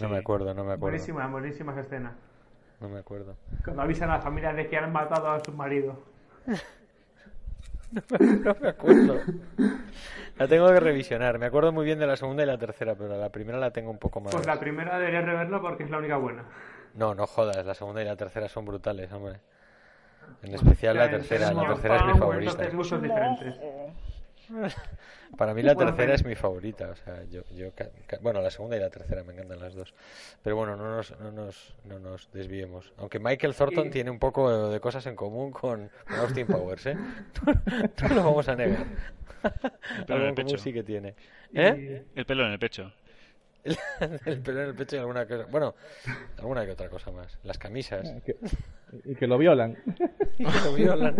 No 0.00 0.08
me 0.08 0.18
acuerdo, 0.18 0.46
no 0.54 0.62
me 0.64 0.72
acuerdo. 0.74 0.78
Buenísima, 0.80 1.26
buenísima 1.28 1.72
esa 1.72 1.80
escena. 1.82 2.12
No 2.80 2.88
me 2.88 2.98
acuerdo. 3.00 3.36
Cuando 3.64 3.82
avisan 3.82 4.10
a 4.10 4.16
la 4.16 4.20
familia 4.22 4.52
de 4.52 4.66
que 4.68 4.76
han 4.76 4.92
matado 4.92 5.30
a 5.30 5.40
su 5.40 5.52
marido. 5.52 6.02
No 7.90 8.54
me 8.60 8.68
acuerdo. 8.68 9.20
La 10.36 10.46
tengo 10.46 10.68
que 10.68 10.78
revisionar. 10.80 11.38
Me 11.38 11.46
acuerdo 11.46 11.72
muy 11.72 11.86
bien 11.86 11.98
de 11.98 12.06
la 12.06 12.16
segunda 12.16 12.42
y 12.42 12.46
la 12.46 12.58
tercera, 12.58 12.94
pero 12.94 13.16
la 13.18 13.30
primera 13.30 13.58
la 13.58 13.70
tengo 13.70 13.90
un 13.90 13.98
poco 13.98 14.20
más. 14.20 14.34
Pues 14.34 14.46
la 14.46 14.60
primera 14.60 14.98
deberías 14.98 15.24
reverla 15.24 15.60
porque 15.60 15.84
es 15.84 15.90
la 15.90 15.98
única 15.98 16.16
buena. 16.18 16.44
No, 16.98 17.14
no 17.14 17.26
jodas. 17.28 17.64
La 17.64 17.74
segunda 17.74 18.02
y 18.02 18.04
la 18.04 18.16
tercera 18.16 18.48
son 18.48 18.64
brutales, 18.66 19.12
hombre. 19.12 19.38
En 20.42 20.52
especial 20.52 20.96
la 20.96 21.08
tercera. 21.08 21.52
La 21.52 21.66
tercera 21.68 21.96
es 21.96 22.04
mi 22.06 22.18
favorita. 22.18 22.68
Para 25.36 25.52
mí 25.52 25.62
la 25.62 25.74
Bueno, 25.74 25.94
tercera 25.94 26.14
es 26.14 26.24
mi 26.24 26.34
favorita. 26.34 26.90
O 26.90 26.96
sea, 26.96 27.22
yo, 27.30 27.42
yo 27.54 27.68
bueno, 28.20 28.40
la 28.42 28.50
segunda 28.50 28.76
y 28.76 28.80
la 28.80 28.90
tercera 28.90 29.22
me 29.22 29.32
encantan 29.34 29.60
las 29.60 29.74
dos. 29.74 29.94
Pero 30.42 30.56
bueno, 30.56 30.74
no 30.74 30.96
nos, 30.96 31.16
no 31.20 31.30
nos, 31.30 31.74
no 31.84 32.00
nos 32.00 32.32
desviemos. 32.32 32.92
Aunque 32.96 33.20
Michael 33.20 33.54
Thornton 33.54 33.86
Y- 33.86 33.90
tiene 33.90 34.10
un 34.10 34.18
poco 34.18 34.68
de 34.70 34.80
cosas 34.80 35.06
en 35.06 35.14
común 35.14 35.52
con, 35.52 35.90
Austin 36.08 36.46
Powers, 36.46 36.86
¿eh? 36.86 36.96
No 38.02 38.08
lo 38.08 38.24
vamos 38.24 38.48
a 38.48 38.56
negar. 38.56 38.86
pelo 40.06 40.22
en 40.22 40.28
el 40.28 40.34
pecho. 40.34 40.58
sí 40.58 40.72
que 40.72 40.82
tiene. 40.82 41.14
¿Eh? 41.54 42.04
El 42.16 42.26
pelo 42.26 42.44
en 42.44 42.52
el 42.52 42.58
pecho. 42.58 42.92
El 44.24 44.40
pelo 44.40 44.62
en 44.62 44.68
el 44.70 44.74
pecho 44.74 44.96
y 44.96 44.98
alguna 45.00 45.26
cosa. 45.26 45.44
Bueno, 45.50 45.74
alguna 46.38 46.64
que 46.64 46.72
otra 46.72 46.88
cosa 46.88 47.10
más. 47.10 47.38
Las 47.44 47.58
camisas. 47.58 48.10
Que- 48.24 48.36
y 49.04 49.14
que 49.16 49.26
lo 49.26 49.36
violan. 49.36 49.76
Y 50.38 50.44
que 50.46 50.60
lo 50.64 50.72
violan. 50.74 51.14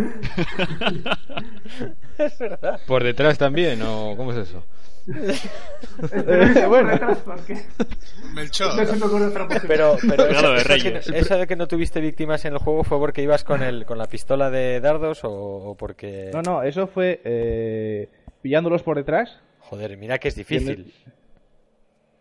es 2.18 2.38
verdad. 2.38 2.80
¿Por 2.86 3.04
detrás 3.04 3.36
también 3.38 3.82
o 3.82 4.14
cómo 4.16 4.32
es 4.32 4.38
eso? 4.48 4.64
Eh, 5.10 6.66
bueno. 6.68 6.98
porque 7.24 7.62
Melchor. 8.34 8.74
no 8.76 8.84
se 8.86 8.96
me 8.96 9.06
ocurre 9.06 9.26
otra. 9.26 9.48
Pero, 9.66 9.96
pero 10.06 10.26
Regalo 10.26 10.52
de 10.52 10.60
eso, 10.98 11.12
eso 11.14 11.34
que- 11.34 11.40
de 11.40 11.46
que 11.46 11.56
no 11.56 11.66
tuviste 11.68 12.00
víctimas 12.00 12.44
en 12.44 12.54
el 12.54 12.58
juego 12.58 12.84
fue 12.84 12.98
porque 12.98 13.22
ibas 13.22 13.44
con 13.44 13.62
el 13.62 13.84
con 13.86 13.98
la 13.98 14.06
pistola 14.06 14.50
de 14.50 14.80
dardos 14.80 15.24
o, 15.24 15.30
o 15.32 15.74
porque. 15.76 16.30
No, 16.32 16.42
no, 16.42 16.62
eso 16.62 16.86
fue 16.86 17.20
eh, 17.24 18.08
pillándolos 18.42 18.82
por 18.82 18.96
detrás. 18.96 19.40
Joder, 19.60 19.96
mira 19.98 20.18
que 20.18 20.28
es 20.28 20.34
difícil. 20.34 20.92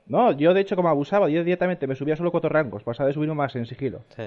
No, 0.07 0.31
yo 0.31 0.53
de 0.53 0.61
hecho 0.61 0.75
como 0.75 0.89
abusaba, 0.89 1.29
yo 1.29 1.43
directamente 1.43 1.85
me 1.87 1.95
subía 1.95 2.15
solo 2.15 2.31
cuatro 2.31 2.49
rangos, 2.49 2.83
pasaba 2.83 3.07
de 3.07 3.13
subirme 3.13 3.35
más 3.35 3.55
en 3.55 3.65
sigilo. 3.65 4.01
Sí. 4.15 4.23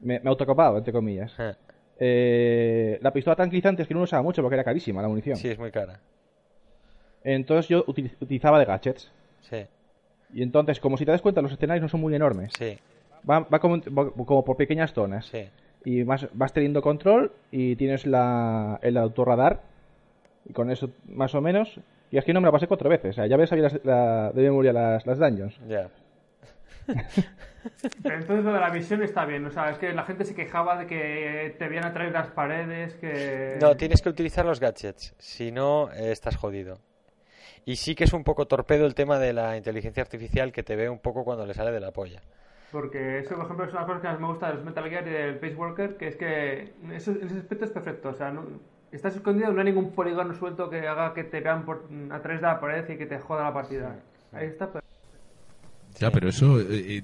Me, 0.00 0.20
me 0.20 0.28
autocopaba, 0.30 0.78
entre 0.78 0.92
comillas. 0.92 1.34
Eh, 1.38 1.54
Eh, 2.00 2.98
la 3.02 3.12
pistola 3.12 3.36
tranquilizante 3.36 3.82
es 3.82 3.88
que 3.88 3.94
no 3.94 4.02
usaba 4.02 4.20
mucho 4.22 4.42
porque 4.42 4.56
era 4.56 4.64
carísima 4.64 5.00
la 5.00 5.06
munición. 5.08 5.36
Sí, 5.36 5.48
es 5.48 5.58
muy 5.58 5.70
cara. 5.70 6.00
Entonces 7.22 7.68
yo 7.68 7.84
util- 7.86 8.12
utilizaba 8.20 8.58
de 8.58 8.64
gadgets. 8.64 9.10
Sí, 9.42 9.64
Y 10.32 10.42
entonces, 10.42 10.80
como 10.80 10.96
si 10.96 11.04
te 11.04 11.12
das 11.12 11.22
cuenta, 11.22 11.40
los 11.42 11.52
escenarios 11.52 11.82
no 11.82 11.88
son 11.88 12.00
muy 12.00 12.14
enormes. 12.14 12.52
sí, 12.58 12.78
Va, 13.28 13.40
va 13.40 13.58
como, 13.60 13.78
va 13.96 14.10
como 14.10 14.44
por 14.44 14.56
pequeñas 14.56 14.92
zonas. 14.92 15.26
sí. 15.26 15.48
Y 15.86 16.02
vas, 16.02 16.26
vas 16.32 16.52
teniendo 16.54 16.80
control 16.82 17.30
y 17.50 17.76
tienes 17.76 18.06
la, 18.06 18.78
el 18.82 18.96
autorradar. 18.96 19.60
Y 20.46 20.52
con 20.54 20.70
eso, 20.70 20.90
más 21.06 21.34
o 21.34 21.40
menos. 21.42 21.78
Y 22.14 22.18
es 22.18 22.24
que 22.24 22.32
no 22.32 22.40
me 22.40 22.46
la 22.46 22.52
pasé 22.52 22.68
cuatro 22.68 22.88
veces. 22.88 23.10
O 23.10 23.12
sea, 23.12 23.26
ya 23.26 23.36
ves, 23.36 23.48
sabía 23.48 23.64
las- 23.64 23.84
la- 23.84 24.30
de 24.32 24.42
memoria 24.42 24.72
las, 24.72 25.04
las 25.04 25.18
dungeons. 25.18 25.58
Ya. 25.66 25.88
Pero 28.02 28.14
entonces 28.16 28.44
lo 28.44 28.52
de 28.52 28.60
la 28.60 28.70
visión 28.70 29.02
está 29.02 29.24
bien. 29.24 29.44
O 29.46 29.50
sea, 29.50 29.70
es 29.70 29.78
que 29.78 29.92
la 29.92 30.04
gente 30.04 30.24
se 30.24 30.34
quejaba 30.34 30.76
de 30.78 30.86
que 30.86 31.56
te 31.58 31.68
veían 31.68 31.84
a 31.86 31.92
través 31.92 32.12
de 32.12 32.18
las 32.18 32.28
paredes, 32.28 32.94
que... 32.96 33.58
No, 33.60 33.76
tienes 33.76 34.00
que 34.00 34.10
utilizar 34.10 34.44
los 34.44 34.60
gadgets. 34.60 35.14
Si 35.18 35.50
no, 35.50 35.90
eh, 35.92 36.12
estás 36.12 36.36
jodido. 36.36 36.78
Y 37.64 37.76
sí 37.76 37.94
que 37.96 38.04
es 38.04 38.12
un 38.12 38.22
poco 38.22 38.46
torpedo 38.46 38.86
el 38.86 38.94
tema 38.94 39.18
de 39.18 39.32
la 39.32 39.56
inteligencia 39.56 40.02
artificial 40.02 40.52
que 40.52 40.62
te 40.62 40.76
ve 40.76 40.88
un 40.88 41.00
poco 41.00 41.24
cuando 41.24 41.46
le 41.46 41.54
sale 41.54 41.72
de 41.72 41.80
la 41.80 41.90
polla. 41.90 42.20
Porque 42.70 43.18
eso, 43.18 43.34
por 43.34 43.44
ejemplo, 43.46 43.64
es 43.66 43.72
una 43.72 43.86
cosa 43.86 44.00
que 44.00 44.08
más 44.08 44.20
me 44.20 44.26
gusta 44.28 44.48
de 44.48 44.54
los 44.54 44.64
Metal 44.64 44.88
Gear 44.88 45.08
y 45.08 45.10
del 45.10 45.38
Pace 45.38 45.54
Worker, 45.54 45.96
que 45.96 46.08
es 46.08 46.16
que 46.16 46.74
eso, 46.92 47.12
en 47.12 47.26
ese 47.26 47.38
aspecto 47.38 47.64
es 47.64 47.70
perfecto. 47.72 48.10
O 48.10 48.14
sea, 48.14 48.30
no, 48.30 48.44
estás 48.96 49.14
escondido, 49.16 49.52
no 49.52 49.58
hay 49.60 49.66
ningún 49.66 49.92
polígono 49.92 50.34
suelto 50.34 50.68
que 50.70 50.86
haga 50.86 51.14
que 51.14 51.24
te 51.24 51.40
vean 51.40 51.64
por, 51.64 51.88
a 52.10 52.20
través 52.20 52.40
de 52.40 52.46
la 52.46 52.60
pared 52.60 52.84
y 52.90 52.96
que 52.98 53.06
te 53.06 53.18
joda 53.18 53.44
la 53.44 53.52
partida. 53.54 53.96
Ahí 54.32 54.46
está. 54.46 54.70
pero- 54.72 54.84
Ya, 55.98 56.10
pero 56.10 56.28
eso, 56.28 56.60
eh, 56.60 56.66
eh, 56.98 57.02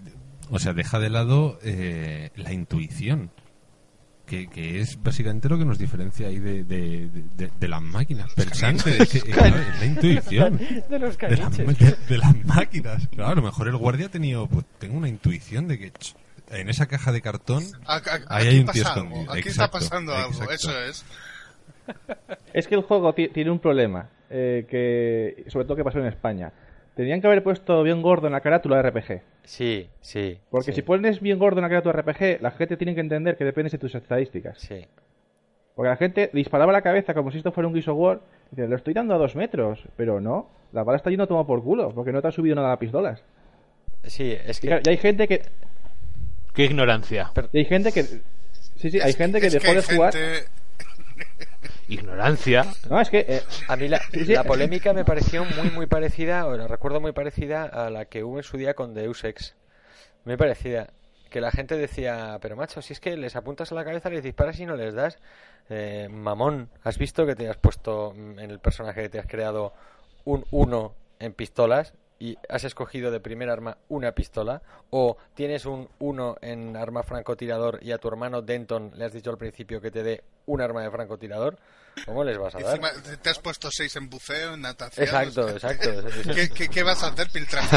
o 0.51 0.59
sea, 0.59 0.73
deja 0.73 0.99
de 0.99 1.11
lado 1.11 1.59
eh, 1.63 2.31
la 2.37 2.53
intuición, 2.53 3.31
que, 4.27 4.49
que 4.49 4.81
es 4.81 5.03
básicamente 5.03 5.49
lo 5.49 5.59
que 5.59 5.65
nos 5.65 5.79
diferencia 5.79 6.29
ahí 6.29 6.39
de, 6.39 6.63
de, 6.65 7.09
de- 7.37 7.51
de 7.59 7.69
las 7.69 7.83
máquinas 7.83 8.33
pensantes. 8.35 9.01
Es, 9.01 9.09
que, 9.23 9.31
eh, 9.31 9.33
claro, 9.33 9.57
es 9.59 9.79
la 9.81 9.87
intuición 9.87 10.59
De 10.89 10.99
los 11.01 11.19
de, 11.19 11.37
las- 11.37 11.57
de- 11.57 11.97
de 12.09 12.19
las 12.19 12.45
máquinas. 12.45 13.09
Claro, 13.09 13.31
a 13.31 13.35
lo 13.35 13.43
mejor 13.43 13.67
el 13.69 13.77
guardia 13.77 14.07
ha 14.07 14.11
tenido, 14.11 14.47
pues, 14.47 14.65
tengo 14.79 14.97
una 14.97 15.09
intuición 15.09 15.67
de 15.69 15.79
que 15.79 15.93
en 16.51 16.69
esa 16.69 16.87
caja 16.87 17.11
de 17.13 17.21
cartón 17.23 17.63
A- 17.87 17.97
a- 17.97 18.01
Ahí 18.29 18.47
aquí 18.47 18.49
hay 18.49 18.59
un 18.61 18.67
tío 18.67 18.83
escondido. 18.83 19.33
Aquí 19.33 19.49
Exacto, 19.49 19.79
está 19.79 19.89
pasando 19.91 20.15
algo, 20.15 20.31
exacto. 20.31 20.55
eso 20.55 20.81
es. 20.85 21.05
Es 22.53 22.67
que 22.69 22.75
el 22.75 22.83
juego 22.83 23.13
ti- 23.15 23.29
tiene 23.29 23.51
un 23.51 23.59
problema. 23.59 24.09
eh, 24.31 24.65
que 24.69 25.45
Sobre 25.51 25.65
todo 25.65 25.77
que 25.77 25.85
pasó 25.85 25.99
en 25.99 26.07
España. 26.07 26.53
Tenían 26.95 27.21
que 27.21 27.27
haber 27.27 27.43
puesto 27.43 27.83
bien 27.83 28.03
gordo 28.03 28.27
en 28.27 28.33
la 28.33 28.41
carátula 28.41 28.77
de 28.77 28.91
RPG. 28.91 29.23
Sí, 29.45 29.89
sí. 30.01 30.39
Porque 30.51 30.73
sí, 30.73 30.77
si 30.77 30.83
pones 30.83 31.21
bien 31.21 31.39
gordo 31.39 31.59
en 31.59 31.63
la 31.63 31.69
carátula 31.69 31.95
de 31.95 32.03
RPG, 32.03 32.43
la 32.43 32.51
gente 32.51 32.77
tiene 32.77 32.95
que 32.95 33.01
entender 33.01 33.37
que 33.37 33.45
depende 33.45 33.71
de 33.71 33.79
tus 33.79 33.95
estadísticas. 33.95 34.59
Sí. 34.59 34.87
Porque 35.75 35.89
la 35.89 35.97
gente 35.97 36.31
disparaba 36.33 36.73
la 36.73 36.83
cabeza 36.83 37.15
como 37.15 37.31
si 37.31 37.39
esto 37.39 37.53
fuera 37.53 37.69
un 37.69 37.73
Gears 37.75 37.89
of 37.89 37.97
War. 37.99 38.21
Y 38.53 38.57
dice, 38.57 38.69
lo 38.69 38.77
estoy 38.77 38.93
dando 38.93 39.15
a 39.15 39.19
dos 39.19 39.35
metros. 39.37 39.83
Pero 39.97 40.21
no, 40.21 40.51
la 40.73 40.83
bala 40.85 40.97
está 40.97 41.11
yendo 41.11 41.25
a 41.25 41.29
tomar 41.29 41.47
por 41.47 41.63
culo. 41.63 41.91
Porque 41.95 42.13
no 42.13 42.21
te 42.21 42.29
ha 42.29 42.33
subido 42.33 42.55
nada 42.57 42.73
a 42.73 42.79
pistolas. 42.79 43.23
Sí, 44.05 44.33
es 44.45 44.59
Y, 44.59 44.61
que. 44.61 44.67
claro, 44.69 44.83
y 44.85 44.91
hay 44.91 44.97
gente 44.99 45.27
que. 45.29 45.43
Qué 46.55 46.65
ignorancia. 46.65 47.31
y 47.53 47.59
hay 47.59 47.65
gente 47.65 47.93
que. 47.93 48.03
Sí, 48.03 48.91
sí, 48.91 49.01
hay 49.01 49.13
gente 49.15 49.41
que 49.41 49.47
es 49.47 49.53
dejó 49.55 49.69
hay 49.71 49.77
de 49.77 49.83
jugar. 49.83 50.15
ignorancia. 51.91 52.65
No, 52.89 53.01
es 53.01 53.11
que. 53.11 53.25
eh, 53.29 53.43
A 53.69 53.77
mí 53.77 53.89
la 53.89 54.01
polémica 54.45 54.93
me 54.93 55.05
pareció 55.05 55.45
muy, 55.45 55.71
muy 55.71 55.87
parecida, 55.87 56.47
o 56.47 56.57
la 56.57 56.67
recuerdo 56.67 57.01
muy 57.01 57.13
parecida 57.13 57.65
a 57.65 57.91
la 57.91 58.05
que 58.07 58.25
hubo 58.25 58.39
en 58.39 58.45
su 58.45 58.57
día 58.57 58.75
con 58.75 58.95
Deus 58.95 59.25
Ex. 59.25 59.55
Muy 60.25 60.37
parecida. 60.37 60.89
Que 61.31 61.41
la 61.41 61.53
gente 61.53 61.77
decía, 61.77 62.39
pero 62.43 62.57
macho, 62.57 62.83
si 62.83 62.93
es 62.93 63.01
que 63.01 63.17
les 63.17 63.37
apuntas 63.37 63.71
a 63.71 63.75
la 63.77 63.85
cabeza, 63.85 64.11
les 64.11 64.23
disparas 64.25 64.59
y 64.59 64.67
no 64.67 64.75
les 64.77 64.95
das. 64.95 65.19
Eh, 65.69 66.09
mamón, 66.11 66.69
¿has 66.83 66.99
visto 66.99 67.25
que 67.27 67.37
te 67.37 67.49
has 67.49 67.57
puesto 67.57 68.13
mm, 68.17 68.39
en 68.41 68.51
el 68.51 68.59
personaje 68.59 69.03
que 69.03 69.09
te 69.09 69.19
has 69.21 69.27
creado 69.27 69.73
un 70.25 70.45
1 70.51 70.95
en 71.21 71.33
pistolas 71.33 71.95
y 72.21 72.37
has 72.49 72.63
escogido 72.65 73.11
de 73.11 73.19
primer 73.19 73.49
arma 73.49 73.79
una 73.89 74.13
pistola? 74.13 74.63
¿O 74.91 75.17
tienes 75.35 75.65
un 75.65 75.89
1 75.99 76.37
en 76.43 76.77
arma 76.77 77.03
francotirador 77.03 77.81
y 77.83 77.93
a 77.93 77.99
tu 77.99 78.09
hermano 78.09 78.43
Denton 78.43 78.93
le 78.95 79.07
has 79.07 79.13
dicho 79.13 79.31
al 79.31 79.39
principio 79.39 79.81
que 79.81 79.91
te 79.91 80.03
dé 80.05 80.23
un 80.47 80.61
arma 80.61 80.83
de 80.83 80.91
francotirador? 80.91 81.59
¿Cómo 82.05 82.23
les 82.23 82.39
vas 82.39 82.55
a 82.55 82.61
dar? 82.61 82.77
Encima 82.77 82.91
te 83.21 83.31
has 83.31 83.39
puesto 83.39 83.71
seis 83.71 83.97
en 83.97 84.09
buceo, 84.09 84.55
en 84.55 84.61
natación. 84.61 85.07
Exacto, 85.07 85.49
exacto. 85.49 85.91
¿Qué, 86.35 86.49
qué, 86.51 86.69
qué 86.69 86.83
vas 86.83 87.03
a 87.03 87.09
hacer, 87.09 87.29
Piltraje? 87.31 87.77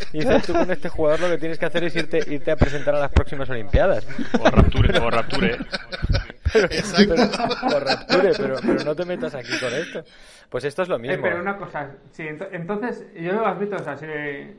Y 0.12 0.18
dices 0.18 0.42
tú 0.44 0.52
con 0.52 0.70
este 0.70 0.88
jugador 0.88 1.20
lo 1.20 1.28
que 1.28 1.38
tienes 1.38 1.58
que 1.58 1.66
hacer 1.66 1.84
es 1.84 1.94
irte, 1.94 2.18
irte 2.26 2.50
a 2.50 2.56
presentar 2.56 2.96
a 2.96 3.00
las 3.00 3.12
próximas 3.12 3.48
Olimpiadas. 3.48 4.04
O 4.40 4.50
Rapture, 4.50 4.98
o 4.98 5.08
Rapture. 5.08 5.58
Exacto. 6.54 7.14
Pero, 7.14 7.76
o 7.76 7.80
Rapture, 7.80 8.34
pero, 8.38 8.62
pero 8.66 8.84
no 8.84 8.94
te 8.94 9.04
metas 9.04 9.34
aquí 9.34 9.58
con 9.58 9.72
esto. 9.74 10.04
Pues 10.48 10.64
esto 10.64 10.82
es 10.82 10.88
lo 10.88 10.96
Eh, 10.96 10.98
mismo. 10.98 11.22
pero 11.22 11.40
una 11.40 11.56
cosa, 11.56 11.96
sí, 12.12 12.24
ento- 12.24 12.48
entonces, 12.52 13.06
yo 13.14 13.32
lo 13.32 13.46
admito, 13.46 13.76
o 13.76 13.78
sea, 13.80 13.96
si, 13.96 14.06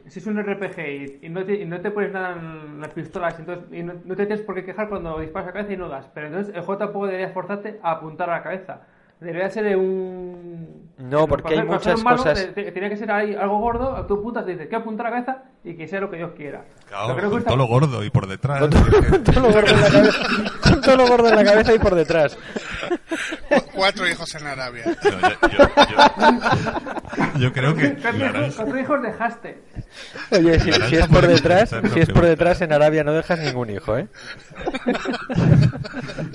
si 0.07 0.19
es 0.19 0.27
un 0.27 0.37
RPG 0.41 0.79
y, 0.79 1.25
y 1.27 1.29
no 1.29 1.45
te, 1.45 1.53
y 1.55 1.65
no 1.65 1.79
te 1.81 1.91
pones 1.91 2.11
nada 2.11 2.33
en 2.37 2.81
las 2.81 2.91
pistolas 2.93 3.37
entonces, 3.39 3.65
y 3.71 3.83
no, 3.83 3.93
no 4.05 4.15
te 4.15 4.25
tienes 4.25 4.43
por 4.45 4.55
qué 4.55 4.65
quejar 4.65 4.89
cuando 4.89 5.19
disparas 5.19 5.45
a 5.47 5.49
la 5.49 5.53
cabeza 5.53 5.73
y 5.73 5.77
no 5.77 5.87
das, 5.89 6.09
pero 6.13 6.27
entonces 6.27 6.53
el 6.55 6.61
juego 6.61 6.77
tampoco 6.79 7.05
debería 7.05 7.27
esforzarte 7.27 7.79
a 7.83 7.91
apuntar 7.91 8.29
a 8.29 8.33
la 8.37 8.43
cabeza. 8.43 8.81
Debería 9.19 9.49
ser 9.49 9.65
de 9.65 9.75
un... 9.75 10.90
No, 11.01 11.27
porque 11.27 11.43
para 11.55 11.61
hay 11.61 11.67
muchas 11.67 12.03
cosas- 12.03 12.39
te- 12.53 12.63
te- 12.63 12.71
Tiene 12.71 12.89
que 12.89 12.97
ser 12.97 13.11
ahí 13.11 13.33
algo 13.35 13.59
gordo, 13.59 14.05
tú 14.07 14.15
apuntas, 14.15 14.45
te 14.45 14.51
dices 14.51 14.67
que 14.67 14.75
apuntar 14.75 15.07
a 15.07 15.09
la 15.09 15.15
cabeza 15.25 15.43
y 15.63 15.75
que 15.75 15.87
sea 15.87 15.99
lo 16.01 16.09
que 16.09 16.17
Dios 16.17 16.31
quiera. 16.35 16.63
Claro, 16.87 17.29
con 17.29 17.43
todo 17.43 17.55
lo 17.57 17.65
gordo 17.65 18.03
y 18.03 18.09
por 18.09 18.27
detrás. 18.27 18.59
Con 18.59 18.69
todo 19.23 19.41
lo 19.41 19.51
gordo 19.51 19.67
en 19.69 19.81
la 19.81 19.89
cabeza, 19.89 20.19
con 20.61 20.81
todo 20.81 20.95
lo 20.97 21.07
gordo 21.07 21.29
en 21.29 21.35
la 21.35 21.43
cabeza 21.43 21.73
y 21.73 21.79
por 21.79 21.95
detrás. 21.95 22.37
Cuatro 23.73 24.07
hijos 24.07 24.35
en 24.35 24.47
Arabia. 24.47 24.83
No, 24.85 25.19
yo, 25.49 25.49
yo- 25.49 25.67
yo- 25.89 27.39
yo 27.39 27.53
creo 27.53 27.75
que 27.75 27.93
¿Cuántos 27.95 28.79
hijos, 28.79 29.01
dejaste? 29.01 29.61
Oye, 30.31 30.59
si, 30.59 30.69
es 30.95 31.07
por 31.07 31.25
detrás, 31.27 31.75
si 31.93 31.99
es 31.99 32.09
por 32.09 32.25
detrás 32.25 32.61
en 32.61 32.73
Arabia 32.73 33.03
no 33.03 33.13
dejas 33.13 33.39
ningún 33.39 33.69
hijo, 33.69 33.97
¿eh? 33.97 34.07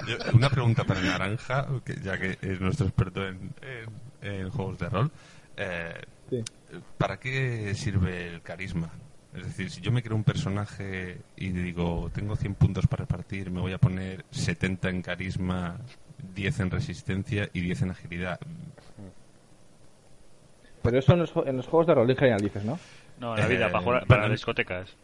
yo- 0.07 0.17
una 0.35 0.51
pregunta 0.51 0.85
para 0.85 1.01
Naranja, 1.01 1.67
que 1.85 1.95
ya 2.03 2.19
que 2.19 2.39
es 2.41 2.61
nuestro 2.61 2.87
experto 2.87 3.27
en, 3.27 3.55
en- 3.63 4.06
en 4.27 4.51
juegos 4.51 4.79
de 4.79 4.89
rol. 4.89 5.11
Eh, 5.57 5.95
Sí. 6.29 6.43
¿Para 6.99 7.19
qué 7.21 7.73
sirve 7.77 8.27
el 8.29 8.43
carisma? 8.43 8.91
Es 9.33 9.45
decir, 9.45 9.71
si 9.71 9.81
yo 9.81 9.93
me 9.93 10.03
creo 10.03 10.17
un 10.17 10.25
personaje 10.25 11.19
y 11.37 11.51
digo, 11.51 12.11
tengo 12.13 12.35
100 12.35 12.55
puntos 12.57 12.89
para 12.89 13.03
repartir, 13.05 13.51
me 13.53 13.61
voy 13.61 13.73
a 13.73 13.79
poner 13.79 14.25
70 14.31 14.89
en 14.89 15.03
carisma, 15.03 15.77
10 16.35 16.59
en 16.61 16.71
resistencia 16.73 17.49
y 17.53 17.61
10 17.61 17.83
en 17.83 17.91
agilidad. 17.93 18.41
Pero 20.83 20.99
eso 20.99 21.13
en 21.13 21.19
los, 21.21 21.33
en 21.47 21.57
los 21.57 21.67
juegos 21.67 21.87
de 21.87 21.95
rol 21.95 22.11
en 22.11 22.17
general 22.17 22.41
dices, 22.41 22.65
¿no? 22.65 22.79
No, 23.21 23.35
en 23.37 23.41
la 23.41 23.47
vida, 23.49 23.67
Eh, 23.67 23.71
para, 23.71 23.85
jugar, 23.85 24.07
bueno, 24.07 24.23
para 24.23 24.29
discotecas. 24.33 24.97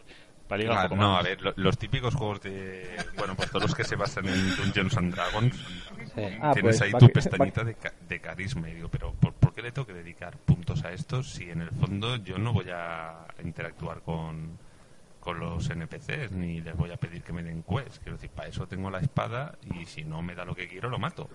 Para 0.49 0.62
ligar 0.62 0.77
Ah, 0.79 0.83
un 0.83 0.89
poco 0.91 1.01
no, 1.03 1.12
más. 1.12 1.20
a 1.20 1.29
ver, 1.29 1.41
lo- 1.43 1.55
los 1.57 1.79
típicos 1.79 2.14
juegos 2.14 2.41
de. 2.43 2.97
Bueno, 3.16 3.35
pues 3.37 3.49
todos 3.51 3.62
los 3.62 3.75
que 3.75 3.85
se 3.85 3.97
basan 3.97 4.29
en 4.29 4.57
Dungeons 4.57 4.97
and 4.97 5.14
Dragons. 5.14 5.57
Sí. 6.14 6.20
Ah, 6.40 6.52
tienes 6.52 6.62
pues, 6.78 6.82
ahí 6.82 6.92
va 6.92 6.98
tu 6.98 7.06
que- 7.06 7.12
pestañita 7.12 7.64
de, 7.64 7.74
ca- 7.74 7.92
de 8.08 8.20
carisma. 8.20 8.68
Y 8.68 8.74
digo, 8.74 8.88
pero 8.88 9.12
¿por, 9.14 9.32
por 9.34 9.54
qué 9.54 9.62
le 9.62 9.72
tengo 9.72 9.86
que 9.86 9.94
dedicar 9.94 10.36
puntos 10.38 10.84
a 10.84 10.92
estos 10.92 11.30
si 11.30 11.50
en 11.50 11.60
el 11.62 11.70
fondo 11.70 12.16
yo 12.16 12.38
no 12.38 12.52
voy 12.52 12.66
a 12.72 13.26
interactuar 13.42 14.02
con, 14.02 14.58
con 15.20 15.38
los 15.40 15.70
NPCs 15.70 16.32
ni 16.32 16.60
les 16.60 16.76
voy 16.76 16.90
a 16.90 16.96
pedir 16.96 17.22
que 17.22 17.32
me 17.32 17.42
den 17.42 17.62
quests? 17.62 17.98
Quiero 18.00 18.12
decir, 18.16 18.30
para 18.30 18.48
eso 18.48 18.66
tengo 18.66 18.90
la 18.90 18.98
espada 19.00 19.56
y 19.74 19.86
si 19.86 20.04
no 20.04 20.20
me 20.22 20.34
da 20.34 20.44
lo 20.44 20.54
que 20.54 20.68
quiero, 20.68 20.88
lo 20.90 20.98
mato. 20.98 21.28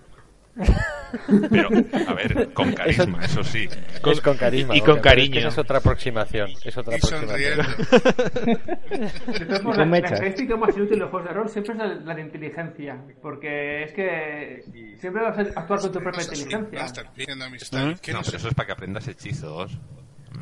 Pero, 1.50 1.68
a 2.08 2.12
ver, 2.14 2.52
con 2.52 2.72
carisma, 2.72 3.24
eso, 3.24 3.42
sí. 3.42 3.68
es 4.10 4.20
con 4.20 4.36
carisma. 4.36 4.76
y 4.76 4.80
con 4.80 4.96
porque- 4.96 5.02
pero 5.08 5.20
es 5.22 5.26
que 5.28 5.30
cariño. 5.34 5.48
es 5.48 5.58
otra 5.58 5.78
aproximación. 5.78 6.50
Es 6.64 6.76
otra 6.76 6.94
Y 6.94 6.96
aproximación. 6.98 7.66
formas, 9.62 9.62
con 9.62 9.76
la, 9.78 9.84
la 9.86 10.00
característica 10.02 10.56
más 10.56 10.76
inútil 10.76 10.94
de 10.94 10.96
los 11.00 11.10
juegos 11.10 11.28
de 11.28 11.34
rol 11.34 11.48
siempre 11.48 11.72
es 11.72 11.78
la, 11.78 11.86
la 11.86 12.14
de 12.14 12.20
inteligencia. 12.22 13.02
Porque 13.22 13.84
es 13.84 13.92
que 13.92 14.96
siempre 15.00 15.22
vas 15.22 15.38
a 15.38 15.42
actuar 15.60 15.80
con 15.80 15.92
tu 15.92 16.00
propia 16.00 16.22
inteligencia. 16.22 16.78
Master, 16.80 17.06
pidiendo 17.14 17.44
amistad. 17.44 17.96
¿Qué 18.02 18.12
No, 18.12 18.20
pero 18.24 18.36
eso 18.36 18.48
es 18.48 18.54
para 18.54 18.66
que 18.66 18.72
aprendas 18.72 19.08
hechizos. 19.08 19.78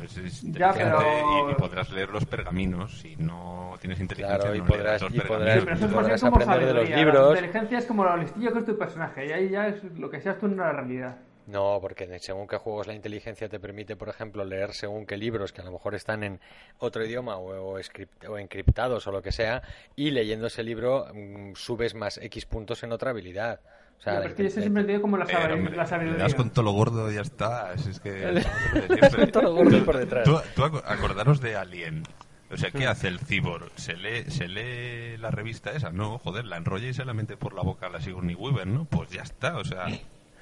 Es- 0.03 0.17
es 0.17 0.41
Ya, 0.41 0.47
inteligente 0.47 0.83
pero- 0.83 1.49
y, 1.49 1.51
y 1.51 1.55
podrás 1.55 1.89
leer 1.91 2.09
los 2.09 2.25
pergaminos. 2.25 2.99
Si 2.99 3.15
no 3.17 3.75
tienes 3.79 3.99
inteligencia, 3.99 4.37
Claro, 4.39 4.55
y 4.55 4.59
no 4.59 4.65
podrás- 4.65 4.77
leerás 4.83 5.01
los 5.01 5.13
y 5.15 5.19
podrás- 5.19 5.27
pergaminos. 5.27 5.59
Sí, 5.59 5.65
pero 5.65 5.75
eso 5.75 5.85
es 5.85 5.93
podrás 5.93 6.21
como 6.21 6.35
aprender 6.37 6.65
de 6.67 6.73
los 6.73 6.89
libros. 6.89 7.33
La 7.33 7.39
inteligencia 7.39 7.77
es 7.79 7.85
como 7.85 8.03
lo 8.03 8.17
listillo 8.17 8.53
que 8.53 8.59
es 8.59 8.65
tu 8.65 8.77
personaje. 8.77 9.25
Y 9.27 9.31
ahí 9.31 9.49
ya 9.49 9.67
es 9.67 9.83
lo 9.97 10.09
que 10.09 10.21
seas 10.21 10.37
tú 10.39 10.45
en 10.47 10.57
la 10.57 10.71
realidad. 10.71 11.17
No, 11.47 11.79
porque 11.81 12.19
según 12.19 12.45
qué 12.45 12.57
juegos 12.57 12.87
la 12.87 12.93
inteligencia 12.93 13.47
te 13.47 13.57
permite, 13.57 13.95
por 13.95 14.09
ejemplo, 14.09 14.43
leer 14.43 14.73
según 14.73 15.05
qué 15.05 15.15
libros 15.15 15.53
que 15.53 15.61
a 15.61 15.63
lo 15.63 15.71
mejor 15.71 15.95
están 15.95 16.21
en 16.23 16.41
otro 16.79 17.05
idioma 17.05 17.37
o, 17.37 17.71
o, 17.75 17.79
script- 17.79 18.27
o 18.27 18.37
encriptados 18.37 19.07
o 19.07 19.11
lo 19.13 19.21
que 19.21 19.31
sea, 19.31 19.61
y 19.95 20.11
leyendo 20.11 20.47
ese 20.47 20.61
libro 20.63 21.05
mm, 21.13 21.53
subes 21.55 21.95
más 21.95 22.17
X 22.17 22.45
puntos 22.45 22.83
en 22.83 22.91
otra 22.91 23.11
habilidad. 23.11 23.61
O 23.99 24.01
sea, 24.01 24.17
pero 24.17 24.29
es 24.29 24.35
que 24.35 24.43
yo 24.43 24.49
siempre 24.51 24.81
entiendo 24.81 25.01
como 25.01 25.17
la, 25.17 25.25
Pero, 25.25 25.39
sabi- 25.41 25.53
hombre, 25.53 25.75
la 25.75 25.83
le 25.83 25.89
sabiduría. 25.89 26.23
das 26.23 26.35
con 26.35 26.49
todo 26.51 26.63
lo 26.65 26.71
gordo 26.71 27.11
y 27.11 27.15
ya 27.15 27.21
está. 27.21 27.73
Es, 27.73 27.87
es 27.87 27.99
que. 27.99 28.11
Le- 28.31 28.41
le 28.89 29.09
con 29.09 29.31
todo 29.31 29.41
lo 29.43 29.55
gordo 29.55 29.77
y 29.77 29.81
por 29.81 29.97
detrás. 29.97 30.23
Tú, 30.23 30.39
tú 30.55 30.63
aco- 30.63 30.83
acordaros 30.85 31.41
de 31.41 31.55
Alien. 31.55 32.03
O 32.49 32.55
sea, 32.55 32.71
¿qué 32.71 32.87
hace 32.87 33.09
el 33.09 33.19
cibor? 33.19 33.69
¿Se 33.75 33.97
lee, 33.97 34.29
¿Se 34.31 34.47
lee 34.47 35.17
la 35.17 35.31
revista 35.31 35.71
esa? 35.71 35.89
No, 35.91 36.17
joder, 36.19 36.45
la 36.45 36.55
enrolla 36.55 36.87
y 36.87 36.93
se 36.93 37.03
la 37.03 37.13
mete 37.13 37.35
por 37.35 37.53
la 37.53 37.61
boca 37.61 37.87
a 37.87 37.89
la 37.89 37.99
Sigourney 37.99 38.35
Weaver, 38.35 38.65
¿no? 38.67 38.85
Pues 38.85 39.09
ya 39.09 39.23
está, 39.23 39.57
o 39.57 39.65
sea, 39.65 39.87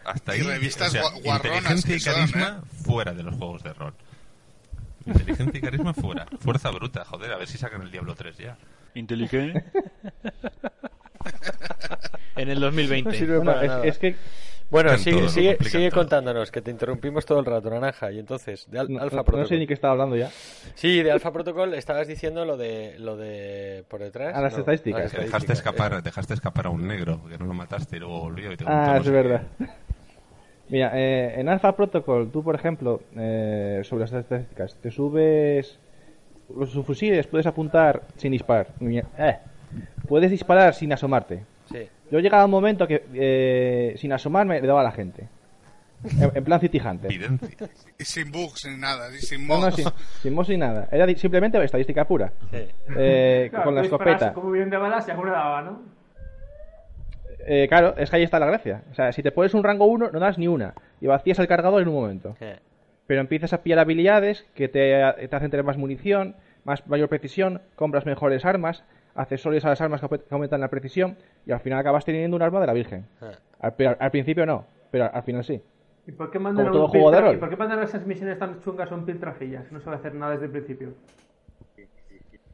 hasta 0.04 0.36
Y 0.38 0.42
ahí. 0.42 0.46
revistas 0.48 0.90
o 0.90 0.92
sea, 0.92 1.04
inteligencia 1.36 1.96
y 1.96 1.98
que 1.98 2.00
son, 2.02 2.14
carisma 2.14 2.62
fuera 2.84 3.12
de 3.14 3.24
los 3.24 3.34
juegos 3.36 3.64
de 3.64 3.74
rol. 3.74 3.94
Inteligencia 5.08 5.58
y 5.58 5.62
carisma 5.62 5.94
fuera. 5.96 6.28
Fuerza 6.42 6.70
bruta, 6.70 7.06
joder, 7.06 7.32
a 7.32 7.38
ver 7.38 7.48
si 7.48 7.58
sacan 7.58 7.82
el 7.82 7.90
Diablo 7.90 8.14
3 8.14 8.38
ya. 8.38 8.58
Inteligente. 8.94 9.66
En 12.36 12.50
el 12.50 12.56
No 12.60 12.66
2020. 12.68 13.14
sirve 13.14 13.38
Bueno, 13.38 13.52
para 13.54 13.64
es, 13.64 13.70
nada. 13.70 13.86
es 13.86 13.98
que 13.98 14.16
Bueno, 14.70 14.98
sigue, 14.98 15.30
sigue, 15.30 15.58
sigue 15.62 15.92
contándonos, 15.92 16.52
que 16.52 16.62
te 16.62 16.72
interrumpimos 16.72 17.26
todo 17.26 17.40
el 17.40 17.46
rato, 17.46 17.70
Naranja. 17.70 18.12
Y 18.12 18.20
entonces, 18.20 18.70
de 18.70 18.80
Al- 18.80 18.92
no, 18.92 19.00
Alpha 19.02 19.18
no- 19.18 19.24
Protocol. 19.24 19.42
no 19.42 19.48
sé 19.48 19.58
ni 19.58 19.68
qué 19.68 19.74
estaba 19.76 19.92
hablando 19.94 20.16
ya. 20.16 20.30
Sí, 20.74 21.04
de 21.04 21.12
Alpha 21.12 21.32
Protocol 21.32 21.74
estabas 21.76 22.08
diciendo 22.08 22.46
lo 22.46 22.58
de 22.58 22.96
lo 23.00 23.16
de 23.16 23.84
por 23.88 24.02
detrás. 24.02 24.36
A 24.36 24.42
las 24.42 24.54
No, 24.54 24.60
estadísticas. 24.60 25.00
a 25.00 25.04
las 25.04 25.12
Que 25.12 25.18
dejaste 25.22 25.54
estadísticas, 25.54 25.74
escapar, 25.76 26.04
dejaste 26.04 26.34
escapar 26.34 26.66
a 26.66 26.70
un 26.70 26.88
negro, 26.88 27.22
que 27.30 27.38
no 27.38 27.46
lo 27.46 27.54
mataste 27.54 27.98
y 27.98 28.00
luego 28.00 28.22
volvió 28.22 28.52
y 28.52 28.58
te 28.58 28.66
Ah, 28.68 28.94
no 28.96 29.02
es 29.02 29.10
verdad. 29.10 29.44
qué. 29.58 29.66
Mira, 30.70 30.92
eh, 30.96 31.40
en 31.40 31.48
Alpha 31.48 31.76
Protocol, 31.76 32.32
tú, 32.32 32.44
por 32.44 32.56
ejemplo, 32.56 33.02
eh, 33.16 33.82
sobre 33.84 34.02
las 34.02 34.14
estadísticas, 34.14 34.76
te 34.82 34.90
subes 34.90 35.78
los 36.58 36.72
fusiles, 36.86 37.28
puedes 37.28 37.46
apuntar 37.46 38.02
sin 38.18 38.32
disparar. 38.32 38.68
Eh, 38.82 39.38
puedes 40.08 40.32
disparar 40.32 40.74
sin 40.74 40.92
asomarte. 40.92 41.44
Yo 42.12 42.20
llegaba 42.20 42.44
a 42.44 42.46
un 42.46 42.52
momento 42.52 42.88
que 42.88 43.04
eh, 43.14 43.96
sin 43.98 44.14
asomarme 44.14 44.62
le 44.62 44.68
daba 44.68 44.82
a 44.82 44.84
la 44.84 44.92
gente. 44.92 45.28
En, 46.04 46.32
en 46.36 46.44
plan 46.44 46.60
City 46.60 46.80
Hunter. 46.80 47.12
Evidencia. 47.12 47.68
Y 47.98 48.04
sin 48.06 48.32
bugs 48.32 48.66
ni 48.68 48.78
nada, 48.78 49.10
y 49.10 49.18
sin 49.20 49.48
No, 49.48 49.56
no, 49.56 49.62
mods. 49.62 49.76
sin, 49.76 49.86
sin 50.22 50.34
mods 50.34 50.50
ni 50.50 50.58
nada. 50.58 50.88
Era 50.92 51.08
simplemente 51.16 51.64
estadística 51.64 52.06
pura. 52.06 52.32
Sí. 52.52 52.58
Eh, 52.96 53.48
Claro, 53.50 53.66
con 53.66 53.76
la 53.76 53.82
escopeta. 53.82 54.34
Como 54.34 54.52
bien 54.52 54.70
de 54.70 54.78
balas 54.78 55.08
¿no? 55.08 55.82
Eh, 57.48 57.68
claro, 57.68 57.96
es 57.98 58.10
que 58.10 58.16
ahí 58.18 58.24
está 58.24 58.40
la 58.40 58.48
gracia. 58.48 58.84
O 58.92 58.96
sea, 58.96 59.12
si 59.12 59.22
te 59.24 59.32
pones 59.32 59.54
un 59.54 59.64
rango 59.64 59.86
1, 59.86 60.10
no 60.12 60.20
das 60.20 60.38
ni 60.38 60.48
una. 60.48 60.74
Y 61.02 61.08
vacías 61.08 61.40
el 61.40 61.48
cargador 61.48 61.82
en 61.82 61.88
un 61.88 61.96
momento. 61.96 62.36
Sí. 62.40 62.48
Pero 63.08 63.22
empiezas 63.22 63.54
a 63.54 63.62
pillar 63.62 63.80
habilidades 63.80 64.46
que 64.56 64.68
te, 64.68 65.02
te 65.28 65.36
hacen 65.36 65.52
tener 65.52 65.64
más 65.64 65.78
munición, 65.78 66.36
más 66.64 66.88
mayor 66.88 67.08
precisión, 67.10 67.62
compras 67.76 68.06
mejores 68.06 68.46
armas, 68.46 68.84
accesorios 69.16 69.64
a 69.66 69.70
las 69.70 69.82
armas 69.82 70.02
que 70.02 70.08
aument- 70.08 70.24
que 70.28 70.34
aumentan 70.36 70.62
la 70.62 70.68
precisión 70.70 71.18
y 71.46 71.52
al 71.52 71.60
final 71.62 71.80
acabas 71.80 72.06
teniendo 72.06 72.36
un 72.36 72.44
arma 72.44 72.60
de 72.60 72.68
la 72.68 72.74
Virgen. 72.74 73.08
Ah. 73.22 73.32
Al, 73.60 73.74
pero 73.76 73.96
al 74.00 74.12
principio 74.12 74.46
no, 74.46 74.68
pero 74.92 75.10
al 75.14 75.24
final 75.24 75.44
sí. 75.44 75.62
¿Y 76.08 76.12
por 76.12 76.30
qué 76.30 76.38
mandan, 76.38 76.72
todo 76.72 76.88
juego 76.88 77.10
de 77.12 77.18
piltra- 77.18 77.26
rol. 77.28 77.36
¿Y 77.36 77.40
por 77.40 77.50
qué 77.50 77.56
mandan 77.56 77.82
esas 77.84 78.06
misiones 78.06 78.38
tan 78.38 78.62
chungas 78.62 78.90
son 78.90 79.06
piltrafillas? 79.06 79.72
No 79.72 79.80
sabe 79.82 79.96
hacer 79.98 80.14
nada 80.14 80.34
desde 80.34 80.46
el 80.46 80.52
principio. 80.52 80.94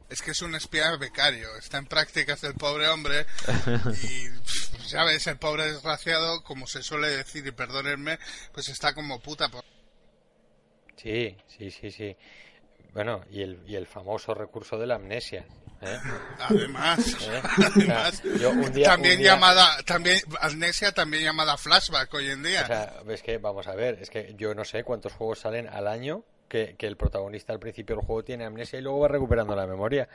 Es 0.08 0.20
que 0.20 0.32
es 0.32 0.42
un 0.42 0.54
espía 0.54 0.94
becario, 1.00 1.48
está 1.58 1.78
en 1.78 1.86
prácticas 1.86 2.40
del 2.42 2.52
pobre 2.54 2.86
hombre 2.88 3.24
y 4.02 4.28
pff, 4.28 4.86
ya 4.88 5.04
ves, 5.04 5.26
el 5.26 5.38
pobre 5.38 5.64
desgraciado, 5.64 6.42
como 6.44 6.66
se 6.66 6.82
suele 6.82 7.08
decir, 7.08 7.46
y 7.46 7.50
perdónenme, 7.50 8.18
pues 8.52 8.68
está 8.68 8.94
como 8.94 9.20
puta. 9.20 9.48
por- 9.48 9.64
Sí, 10.96 11.36
sí, 11.46 11.70
sí, 11.70 11.90
sí. 11.90 12.16
Bueno, 12.92 13.22
y 13.30 13.40
el, 13.42 13.62
y 13.66 13.74
el 13.76 13.86
famoso 13.86 14.34
recurso 14.34 14.78
de 14.78 14.86
la 14.86 14.96
amnesia. 14.96 15.46
¿Eh? 15.82 15.98
Además, 16.40 17.16
¿Eh? 17.22 17.42
además 17.74 18.22
O 18.24 18.28
sea, 18.28 18.38
yo 18.38 18.50
un 18.50 18.72
día- 18.72 18.86
también 18.88 19.14
un 19.14 19.18
día- 19.22 19.34
llamada, 19.34 19.76
también 19.86 20.18
amnesia, 20.40 20.92
también 20.92 21.24
llamada 21.24 21.56
flashback 21.56 22.12
hoy 22.14 22.30
en 22.30 22.42
día. 22.42 22.62
O 22.62 22.66
sea, 22.66 22.94
es 23.08 23.22
que, 23.22 23.38
vamos 23.38 23.66
a 23.66 23.74
ver, 23.74 23.98
es 24.00 24.10
que 24.10 24.34
yo 24.36 24.54
no 24.54 24.64
sé 24.64 24.84
cuántos 24.84 25.12
juegos 25.12 25.40
salen 25.40 25.68
al 25.68 25.86
año 25.88 26.22
que, 26.48 26.74
que 26.78 26.86
el 26.86 26.96
protagonista 26.96 27.52
al 27.52 27.58
principio 27.60 27.96
del 27.96 28.04
juego 28.04 28.22
tiene 28.24 28.44
amnesia 28.44 28.78
y 28.78 28.82
luego 28.82 29.00
va 29.00 29.08
recuperando 29.08 29.54
la 29.56 29.66
memoria. 29.66 30.08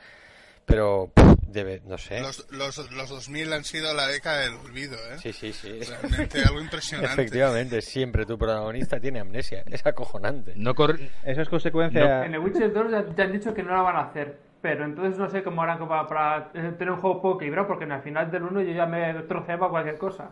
Pero, 0.66 1.10
pff, 1.14 1.24
debe, 1.46 1.80
no 1.86 1.96
sé. 1.96 2.20
los, 2.20 2.46
los, 2.50 2.90
los 2.92 3.08
2000 3.08 3.52
han 3.54 3.64
sido 3.64 3.94
la 3.94 4.06
década 4.06 4.40
del 4.42 4.52
olvido, 4.52 4.96
¿eh? 5.10 5.16
Sí, 5.18 5.32
sí, 5.32 5.50
sí. 5.54 5.80
Realmente 5.80 6.42
algo 6.42 6.60
impresionante. 6.60 7.14
Efectivamente, 7.22 7.80
siempre 7.80 8.26
tu 8.26 8.36
protagonista 8.36 9.00
tiene 9.00 9.20
amnesia. 9.20 9.62
Es 9.66 9.86
acojonante. 9.86 10.52
No 10.56 10.74
cor- 10.74 11.00
Eso 11.24 11.40
es 11.40 11.48
consecuencia. 11.48 12.26
En 12.26 12.34
el 12.34 12.40
Witcher 12.40 12.70
2 12.70 12.90
ya, 12.90 13.04
ya 13.16 13.24
han 13.24 13.32
dicho 13.32 13.54
que 13.54 13.62
no 13.62 13.72
la 13.74 13.80
van 13.80 13.96
a 13.96 14.00
hacer. 14.10 14.38
Pero 14.60 14.84
entonces 14.84 15.18
no 15.18 15.28
sé 15.28 15.42
cómo 15.42 15.62
harán 15.62 15.86
para, 15.86 16.06
para 16.06 16.50
eh, 16.54 16.72
tener 16.76 16.90
un 16.92 17.00
juego 17.00 17.22
poco 17.22 17.36
equilibrado, 17.36 17.68
porque 17.68 17.84
en 17.84 17.92
el 17.92 18.02
final 18.02 18.30
del 18.30 18.42
1 18.42 18.62
yo 18.62 18.72
ya 18.72 18.86
me 18.86 19.14
troceaba 19.22 19.70
cualquier 19.70 19.98
cosa. 19.98 20.30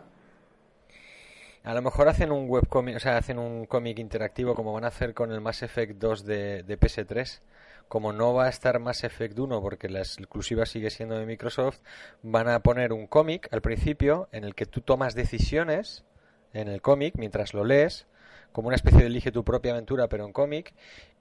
A 1.63 1.73
lo 1.73 1.81
mejor 1.81 2.07
hacen 2.07 2.31
un 2.31 2.49
webcomic, 2.49 2.95
o 2.95 2.99
sea, 2.99 3.17
hacen 3.17 3.39
un 3.39 3.65
cómic 3.65 3.99
interactivo 3.99 4.55
como 4.55 4.71
van 4.71 4.85
a 4.85 4.87
hacer 4.87 5.13
con 5.13 5.31
el 5.33 5.41
Mass 5.41 5.63
Effect 5.63 5.97
2 5.97 6.25
de, 6.25 6.63
de 6.63 6.79
PS3. 6.79 7.41
Como 7.89 8.13
no 8.13 8.33
va 8.33 8.45
a 8.45 8.49
estar 8.49 8.79
Mass 8.79 9.03
Effect 9.03 9.37
1 9.37 9.61
porque 9.61 9.89
la 9.89 9.99
exclusiva 9.99 10.65
sigue 10.65 10.89
siendo 10.89 11.17
de 11.17 11.25
Microsoft, 11.25 11.79
van 12.21 12.49
a 12.49 12.59
poner 12.59 12.93
un 12.93 13.07
cómic 13.07 13.47
al 13.51 13.61
principio 13.61 14.27
en 14.31 14.43
el 14.43 14.55
que 14.55 14.65
tú 14.65 14.81
tomas 14.81 15.15
decisiones 15.15 16.05
en 16.53 16.67
el 16.67 16.81
cómic 16.81 17.15
mientras 17.17 17.53
lo 17.53 17.63
lees, 17.63 18.07
como 18.51 18.67
una 18.67 18.75
especie 18.75 19.01
de 19.01 19.07
elige 19.07 19.31
tu 19.31 19.43
propia 19.43 19.71
aventura 19.71 20.07
pero 20.07 20.25
en 20.25 20.33
cómic, 20.33 20.73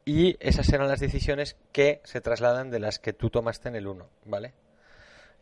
y 0.06 0.36
esas 0.40 0.64
serán 0.66 0.88
las 0.88 1.00
decisiones 1.00 1.56
que 1.72 2.00
se 2.04 2.22
trasladan 2.22 2.70
de 2.70 2.78
las 2.80 2.98
que 2.98 3.12
tú 3.12 3.28
tomaste 3.28 3.68
en 3.68 3.76
el 3.76 3.86
1, 3.86 4.08
¿vale? 4.24 4.54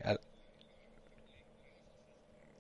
Al- 0.03 0.19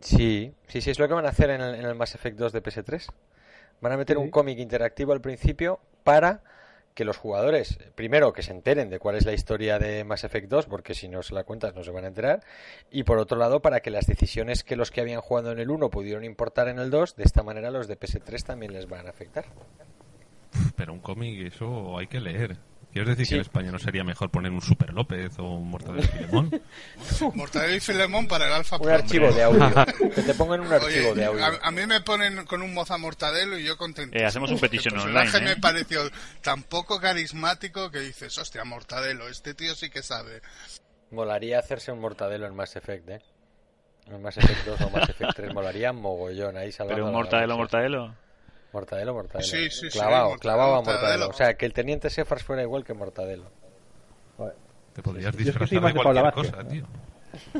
Sí, 0.00 0.52
sí, 0.68 0.80
sí, 0.82 0.90
es 0.90 0.98
lo 0.98 1.08
que 1.08 1.14
van 1.14 1.24
a 1.26 1.30
hacer 1.30 1.50
en 1.50 1.60
el, 1.60 1.74
en 1.76 1.84
el 1.86 1.94
Mass 1.94 2.14
Effect 2.14 2.38
2 2.38 2.52
de 2.52 2.62
PS3. 2.62 3.06
Van 3.80 3.92
a 3.92 3.96
meter 3.96 4.16
Sí, 4.16 4.22
un 4.22 4.30
cómic 4.30 4.58
interactivo 4.58 5.12
al 5.12 5.20
principio 5.20 5.80
para 6.04 6.42
que 6.94 7.04
los 7.04 7.16
jugadores, 7.16 7.78
primero, 7.96 8.32
que 8.32 8.42
se 8.42 8.52
enteren 8.52 8.88
de 8.90 8.98
cuál 9.00 9.16
es 9.16 9.24
la 9.24 9.32
historia 9.32 9.78
de 9.78 10.04
Mass 10.04 10.22
Effect 10.24 10.48
2, 10.48 10.66
porque 10.66 10.94
si 10.94 11.08
no 11.08 11.22
se 11.22 11.34
la 11.34 11.42
cuentas 11.44 11.74
no 11.74 11.82
se 11.82 11.90
van 11.90 12.04
a 12.04 12.08
enterar, 12.08 12.40
y 12.90 13.02
por 13.02 13.18
otro 13.18 13.36
lado, 13.38 13.62
para 13.62 13.80
que 13.80 13.90
las 13.90 14.06
decisiones 14.06 14.62
que 14.62 14.76
los 14.76 14.90
que 14.92 15.00
habían 15.00 15.20
jugado 15.22 15.50
en 15.50 15.58
el 15.58 15.70
1 15.70 15.90
pudieron 15.90 16.22
importar 16.24 16.68
en 16.68 16.78
el 16.78 16.90
2, 16.90 17.16
de 17.16 17.24
esta 17.24 17.42
manera 17.42 17.70
los 17.70 17.88
de 17.88 17.96
PS3 17.98 18.44
también 18.44 18.72
les 18.74 18.86
van 18.88 19.06
a 19.06 19.10
afectar. 19.10 19.46
Pero 20.76 20.92
un 20.92 21.00
cómic, 21.00 21.40
eso 21.52 21.98
hay 21.98 22.06
que 22.06 22.20
leer. 22.20 22.56
¿Quieres 22.92 23.16
decir 23.16 23.26
Sí. 23.26 23.30
que 23.30 23.34
en 23.36 23.40
España 23.40 23.72
no 23.72 23.78
sería 23.80 24.04
mejor 24.04 24.30
poner 24.30 24.52
un 24.52 24.60
Super 24.60 24.92
López 24.92 25.36
o 25.40 25.42
un 25.56 25.68
Mortadelo 25.68 26.04
y 26.04 26.06
Filemón? 26.06 26.62
Mortadelo 27.34 27.74
y 27.74 27.80
Filemón 27.80 28.28
para 28.28 28.46
el 28.46 28.52
Alfa 28.52 28.76
Un 28.76 28.88
archivo 28.88 29.32
de 29.32 29.42
audio. 29.42 29.68
Que 30.14 30.22
te 30.22 30.34
pongan 30.34 30.60
un 30.60 30.66
Oye, 30.68 30.76
archivo 30.76 31.14
de 31.14 31.24
audio. 31.24 31.44
a, 31.44 31.58
a 31.60 31.70
mí 31.72 31.84
me 31.88 32.00
ponen 32.02 32.44
con 32.46 32.62
un 32.62 32.72
moza 32.72 32.96
Mortadelo 32.96 33.58
y 33.58 33.64
yo 33.64 33.76
contento. 33.76 34.16
Eh, 34.16 34.24
hacemos 34.24 34.50
un 34.52 34.58
petition 34.60 34.94
El 34.94 35.00
personaje 35.02 35.36
online, 35.38 35.50
¿eh? 35.50 35.54
me 35.56 35.60
pareció 35.60 36.02
tan 36.40 36.62
poco 36.62 37.00
carismático 37.00 37.90
que 37.90 37.98
dices, 37.98 38.38
hostia, 38.38 38.64
Mortadelo, 38.64 39.28
este 39.28 39.54
tío 39.54 39.74
sí 39.74 39.90
que 39.90 40.02
sabe. 40.04 40.40
Molaría 41.10 41.58
hacerse 41.58 41.90
un 41.90 41.98
mortadelo 42.00 42.46
en 42.46 42.54
Mass 42.54 42.76
Effect, 42.76 43.08
¿eh? 43.08 43.20
En 44.06 44.22
Mass 44.22 44.36
Effect 44.36 44.66
2 44.66 44.80
o 44.82 44.90
Mass 44.90 45.08
Effect 45.08 45.34
3 45.34 45.52
molaría 45.54 45.92
mogollón 45.92 46.56
ahí 46.58 46.70
salvando 46.70 46.94
Pero 46.96 47.06
un 47.06 47.12
mortadelo, 47.12 47.56
mortadelo. 47.56 48.14
Mortadelo, 48.74 49.14
mortadelo. 49.14 49.48
Sí, 49.48 49.70
sí, 49.70 49.88
sí, 49.90 49.98
clavado, 49.98 50.30
mortadelo, 50.30 50.40
clavado 50.40 50.74
a 50.74 50.82
mortadelo. 50.82 51.28
O 51.28 51.32
sea, 51.32 51.54
que 51.54 51.64
el 51.64 51.72
teniente 51.72 52.10
Sefars 52.10 52.44
fuera 52.44 52.62
igual 52.62 52.84
que 52.84 52.92
mortadelo. 52.92 53.50
Joder. 54.36 54.54
Te 54.92 55.02
podrías 55.02 55.34
disfrazar 55.36 55.80
de 55.80 55.88
de 55.88 55.94
Paula 55.94 56.20
cualquier 56.20 56.24
Vázquez. 56.24 56.52
cosa, 56.52 56.68
tío. 56.68 56.84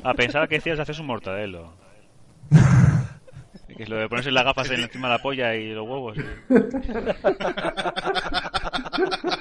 Ah, 0.05 0.13
pensaba 0.15 0.47
que 0.47 0.57
decías 0.57 0.79
haces 0.79 0.99
un 0.99 1.07
mortadelo. 1.07 1.73
Que 3.77 3.83
es 3.85 3.89
lo 3.89 3.97
de 3.97 4.09
ponerse 4.09 4.31
las 4.31 4.45
gafas 4.45 4.71
en- 4.71 4.83
encima 4.83 5.09
de 5.09 5.15
la 5.15 5.23
polla 5.23 5.53
y 5.57 5.71
los 5.73 5.85
huevos. 5.89 6.17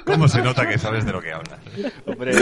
¿Cómo 0.06 0.28
se 0.28 0.42
nota 0.42 0.68
que 0.68 0.78
sabes 0.78 1.06
de 1.06 1.12
lo 1.12 1.22
que 1.22 1.32
hablas? 1.32 1.60
Hombre, 2.06 2.34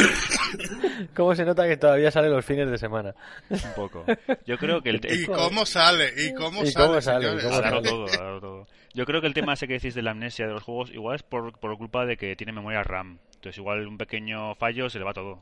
¿Cómo 1.15 1.35
se 1.35 1.45
nota 1.45 1.67
que 1.67 1.77
todavía 1.77 2.11
sale 2.11 2.29
los 2.29 2.45
fines 2.45 2.69
de 2.69 2.77
semana? 2.77 3.13
un 3.49 3.59
poco. 3.75 4.05
Yo 4.45 4.57
creo 4.57 4.81
que 4.81 4.89
el, 4.89 5.01
¿Y 5.03 5.25
cómo 5.25 5.65
sale? 5.65 6.11
¿Y 6.17 6.33
cómo 6.33 6.63
¿Y 6.63 6.67
sale, 6.71 6.87
cómo 6.87 7.01
sale? 7.01 7.27
¿Y 7.33 7.41
cómo 7.41 7.55
sale? 7.55 7.81
todo, 7.81 8.39
todo. 8.39 8.67
Yo 8.93 9.05
creo 9.05 9.21
que 9.21 9.27
el 9.27 9.33
tema 9.33 9.53
ese 9.53 9.67
que 9.67 9.73
decís 9.73 9.95
de 9.95 10.01
la 10.01 10.11
amnesia 10.11 10.47
de 10.47 10.53
los 10.53 10.63
juegos 10.63 10.91
igual 10.91 11.15
es 11.15 11.23
por, 11.23 11.57
por 11.57 11.77
culpa 11.77 12.05
de 12.05 12.17
que 12.17 12.35
tiene 12.35 12.51
memoria 12.51 12.83
RAM. 12.83 13.19
Entonces 13.35 13.57
igual 13.57 13.87
un 13.87 13.97
pequeño 13.97 14.55
fallo 14.55 14.89
se 14.89 14.99
le 14.99 15.05
va 15.05 15.13
todo. 15.13 15.39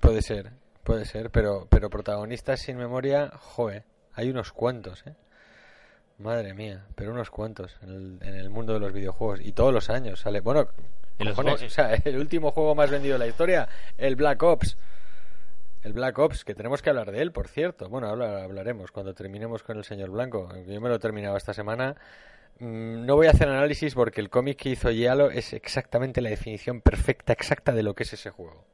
Puede 0.00 0.20
ser, 0.20 0.52
puede 0.84 1.04
ser, 1.04 1.30
pero, 1.30 1.66
pero 1.70 1.88
protagonistas 1.88 2.60
sin 2.60 2.76
memoria, 2.76 3.30
joe, 3.38 3.84
hay 4.12 4.30
unos 4.30 4.52
cuantos, 4.52 5.06
¿eh? 5.06 5.14
Madre 6.18 6.54
mía, 6.54 6.86
pero 6.94 7.12
unos 7.12 7.30
cuantos 7.30 7.76
en 7.82 7.90
el, 7.90 8.18
en 8.28 8.34
el 8.36 8.48
mundo 8.48 8.72
de 8.72 8.80
los 8.80 8.92
videojuegos. 8.92 9.40
Y 9.42 9.52
todos 9.52 9.72
los 9.72 9.90
años 9.90 10.20
sale, 10.20 10.40
bueno, 10.40 10.66
En 11.18 11.28
cojones, 11.30 11.62
o 11.62 11.68
sea, 11.70 11.94
el 12.04 12.16
último 12.16 12.52
juego 12.52 12.74
más 12.74 12.90
vendido 12.90 13.14
de 13.14 13.18
la 13.18 13.26
historia, 13.26 13.68
el 13.98 14.16
Black 14.16 14.42
Ops. 14.42 14.76
El 15.82 15.92
Black 15.92 16.18
Ops, 16.18 16.44
que 16.44 16.54
tenemos 16.54 16.82
que 16.82 16.90
hablar 16.90 17.12
de 17.12 17.20
él, 17.22 17.32
por 17.32 17.48
cierto. 17.48 17.88
Bueno, 17.88 18.08
hablaremos 18.08 18.90
cuando 18.90 19.14
terminemos 19.14 19.62
con 19.62 19.76
el 19.76 19.84
señor 19.84 20.10
Blanco. 20.10 20.48
Yo 20.66 20.80
me 20.80 20.88
lo 20.88 20.96
he 20.96 20.98
terminado 20.98 21.36
esta 21.36 21.52
semana. 21.54 21.94
Mm, 22.58 23.04
No 23.06 23.14
voy 23.14 23.26
a 23.28 23.30
hacer 23.30 23.48
análisis 23.48 23.94
porque 23.94 24.20
el 24.20 24.30
cómic 24.30 24.56
que 24.58 24.70
hizo 24.70 24.90
Yalo 24.90 25.30
es 25.30 25.52
exactamente 25.52 26.20
la 26.22 26.30
definición 26.30 26.80
perfecta, 26.80 27.32
exacta 27.34 27.72
de 27.72 27.82
lo 27.82 27.94
que 27.94 28.02
es 28.04 28.12
ese 28.14 28.30
juego. 28.30 28.64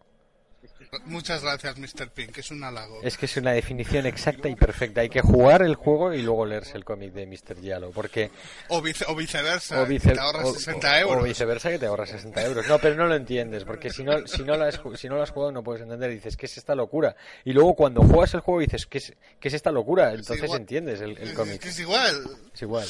Muchas 1.07 1.43
gracias, 1.43 1.79
Mr. 1.79 2.11
Pink, 2.11 2.37
es 2.37 2.51
un 2.51 2.63
halago. 2.65 3.01
Es 3.03 3.17
que 3.17 3.25
es 3.25 3.35
una 3.39 3.53
definición 3.53 4.05
exacta 4.05 4.51
y 4.51 4.55
perfecta. 4.55 5.01
Hay 5.01 5.09
que 5.09 5.23
jugar 5.23 5.63
el 5.63 5.75
juego 5.75 6.13
y 6.13 6.21
luego 6.21 6.45
leerse 6.45 6.77
el 6.77 6.85
cómic 6.85 7.15
de 7.15 7.25
Mr. 7.27 7.63
Yalo, 7.63 7.91
porque 7.93 8.31
O, 8.69 8.83
vice- 8.83 9.07
o 9.09 9.15
viceversa, 9.17 9.81
o, 9.81 9.87
vice- 9.87 10.13
te 10.13 10.21
ahorras 10.21 10.45
o- 10.49 10.53
60 10.53 10.91
o- 10.93 10.97
euros. 10.99 11.23
o 11.23 11.25
viceversa 11.25 11.71
que 11.71 11.79
te 11.79 11.87
ahorras 11.87 12.11
60 12.11 12.45
euros. 12.45 12.67
No, 12.69 12.79
pero 12.79 12.95
no 12.95 13.07
lo 13.07 13.15
entiendes, 13.15 13.65
porque 13.65 13.89
si 13.89 14.05
no, 14.05 14.27
si 14.27 14.43
no, 14.43 14.55
lo, 14.59 14.67
has, 14.67 14.79
si 14.97 15.09
no 15.09 15.17
lo 15.17 15.23
has 15.23 15.31
jugado 15.31 15.51
no 15.51 15.63
puedes 15.65 15.81
entender. 15.81 16.11
Dices, 16.11 16.37
¿qué 16.37 16.45
es 16.45 16.59
esta 16.59 16.75
locura? 16.75 17.17
Y 17.47 17.55
luego 17.55 17.75
cuando 17.75 18.03
juegas 18.03 18.35
el 18.35 18.41
juego 18.41 18.61
dices, 18.61 18.85
¿qué 18.85 18.99
es, 18.99 19.15
qué 19.41 19.49
es 19.49 19.55
esta 19.55 19.73
locura? 19.73 20.13
Entonces 20.13 20.53
entiendes 20.53 21.01
el, 21.01 21.33
cómic. 21.33 21.55
Es 21.55 21.61
que 21.61 21.69
es 21.71 21.79
igual. 21.81 22.23
Es 22.53 22.61
igual. 22.61 22.87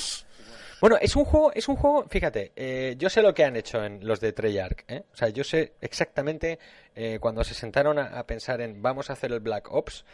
Bueno, 0.83 0.97
es 1.01 1.14
un 1.14 1.24
juego, 1.24 1.53
es 1.55 1.68
un 1.68 1.76
juego, 1.76 2.09
fíjate, 2.11 2.51
eh, 2.57 2.97
yo 2.99 3.09
sé 3.09 3.22
lo 3.22 3.33
que 3.33 3.45
han 3.45 3.55
hecho 3.55 3.85
en 3.85 4.05
los 4.05 4.18
de 4.18 4.33
Treyarch, 4.33 4.83
¿eh? 4.89 5.05
O 5.12 5.16
sea, 5.16 5.28
yo 5.28 5.45
sé 5.45 5.74
exactamente 5.80 6.59
eh, 6.97 7.20
cuando 7.20 7.45
se 7.45 7.55
sentaron 7.55 8.01
a, 8.01 8.26
pensar 8.26 8.61
en 8.61 8.83
vamos 8.83 9.09
a 9.09 9.12
hacer 9.12 9.30
el 9.30 9.39
Black 9.39 9.70
Ops, 9.70 10.05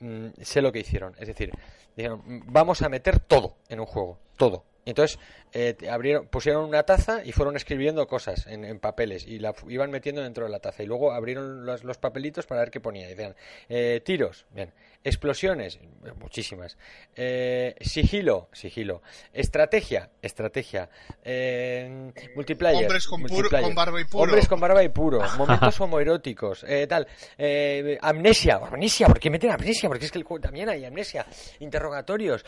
mm, 0.00 0.26
sé 0.42 0.60
lo 0.60 0.70
que 0.70 0.80
hicieron. 0.80 1.14
Es 1.18 1.28
decir, 1.28 1.50
dijeron, 1.96 2.20
"Mm, 2.26 2.42
vamos 2.44 2.82
a 2.82 2.90
meter 2.90 3.20
todo 3.20 3.56
en 3.70 3.80
un 3.80 3.86
juego, 3.86 4.18
todo. 4.36 4.64
Entonces 4.84 5.18
eh, 5.52 5.76
abrieron, 5.90 6.26
pusieron 6.26 6.64
una 6.64 6.82
taza 6.84 7.24
y 7.24 7.32
fueron 7.32 7.56
escribiendo 7.56 8.06
cosas 8.06 8.46
en, 8.46 8.64
en 8.64 8.78
papeles 8.78 9.26
y 9.26 9.38
la 9.38 9.54
iban 9.68 9.90
metiendo 9.90 10.22
dentro 10.22 10.44
de 10.44 10.50
la 10.50 10.60
taza. 10.60 10.82
Y 10.82 10.86
luego 10.86 11.12
abrieron 11.12 11.64
los, 11.66 11.84
los 11.84 11.98
papelitos 11.98 12.46
para 12.46 12.60
ver 12.62 12.70
qué 12.70 12.80
ponía. 12.80 13.06
Y 13.06 13.10
decían, 13.14 13.34
eh, 13.68 14.00
tiros, 14.04 14.46
bien. 14.50 14.72
Explosiones, 15.04 15.78
muchísimas. 16.20 16.76
Eh, 17.14 17.76
sigilo, 17.80 18.48
sigilo. 18.52 19.00
Estrategia, 19.32 20.10
estrategia. 20.20 20.90
Eh, 21.22 22.12
multiplayer. 22.34 22.82
Hombres 22.82 23.06
con 23.06 23.22
puro- 23.22 23.48
con 23.48 23.74
barba 23.76 24.00
y 24.00 24.04
puro. 24.04 24.24
Hombres 24.24 24.48
con 24.48 24.60
barba 24.60 24.82
y 24.82 24.88
puro. 24.88 25.20
Momentos 25.38 25.80
homoeróticos. 25.80 26.64
Eh, 26.68 26.86
tal. 26.88 27.06
Eh, 27.38 27.96
amnesia, 28.02 28.56
amnesia. 28.56 29.06
¿Por 29.06 29.20
qué 29.20 29.30
meten 29.30 29.52
amnesia? 29.52 29.88
Porque 29.88 30.04
es 30.06 30.10
que 30.12 30.18
el 30.18 30.24
juego 30.24 30.42
también 30.42 30.68
hay 30.68 30.84
amnesia. 30.84 31.24
Interrogatorios. 31.60 32.44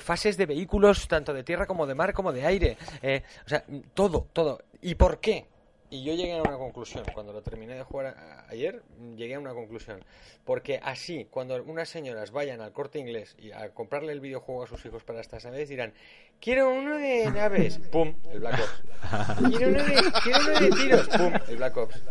fases 0.00 0.36
de 0.36 0.46
vehículos, 0.46 1.08
tanto 1.08 1.32
de 1.32 1.42
tierra 1.42 1.66
como 1.66 1.86
de 1.86 1.94
mar, 1.94 2.12
como 2.12 2.32
de 2.32 2.43
aire. 2.44 2.76
Eh, 3.02 3.22
o 3.44 3.48
sea, 3.48 3.64
todo, 3.94 4.26
todo. 4.32 4.60
¿Y 4.82 4.94
por 4.94 5.20
qué? 5.20 5.46
Y 5.90 6.02
yo 6.02 6.14
llegué 6.14 6.32
a 6.32 6.42
una 6.42 6.56
conclusión. 6.56 7.04
Cuando 7.14 7.32
lo 7.32 7.42
terminé 7.42 7.74
de 7.74 7.82
jugar 7.84 8.06
a- 8.06 8.46
ayer, 8.48 8.82
llegué 9.16 9.34
a 9.36 9.38
una 9.38 9.52
conclusión. 9.54 10.04
Porque 10.44 10.80
así, 10.82 11.26
cuando 11.30 11.62
unas 11.62 11.88
señoras 11.88 12.32
vayan 12.32 12.60
al 12.60 12.72
corte 12.72 12.98
inglés 12.98 13.36
y 13.38 13.52
a 13.52 13.68
comprarle 13.72 14.12
el 14.12 14.20
videojuego 14.20 14.64
a 14.64 14.66
sus 14.66 14.84
hijos 14.86 15.04
para 15.04 15.20
estas 15.20 15.44
naves, 15.44 15.68
dirán: 15.68 15.92
Quiero 16.40 16.70
uno 16.70 16.96
de 16.96 17.30
naves. 17.30 17.78
¡Pum! 17.92 18.14
El 18.32 18.40
Black 18.40 18.60
Ops. 18.60 19.48
Quiero 19.56 19.68
uno 19.72 19.84
de, 19.84 19.94
quiero 20.22 20.40
uno 20.40 20.60
de 20.60 20.70
tiros. 20.70 21.08
¡Pum! 21.08 21.32
El 21.48 21.56
Black 21.56 21.76
Ops. 21.76 22.02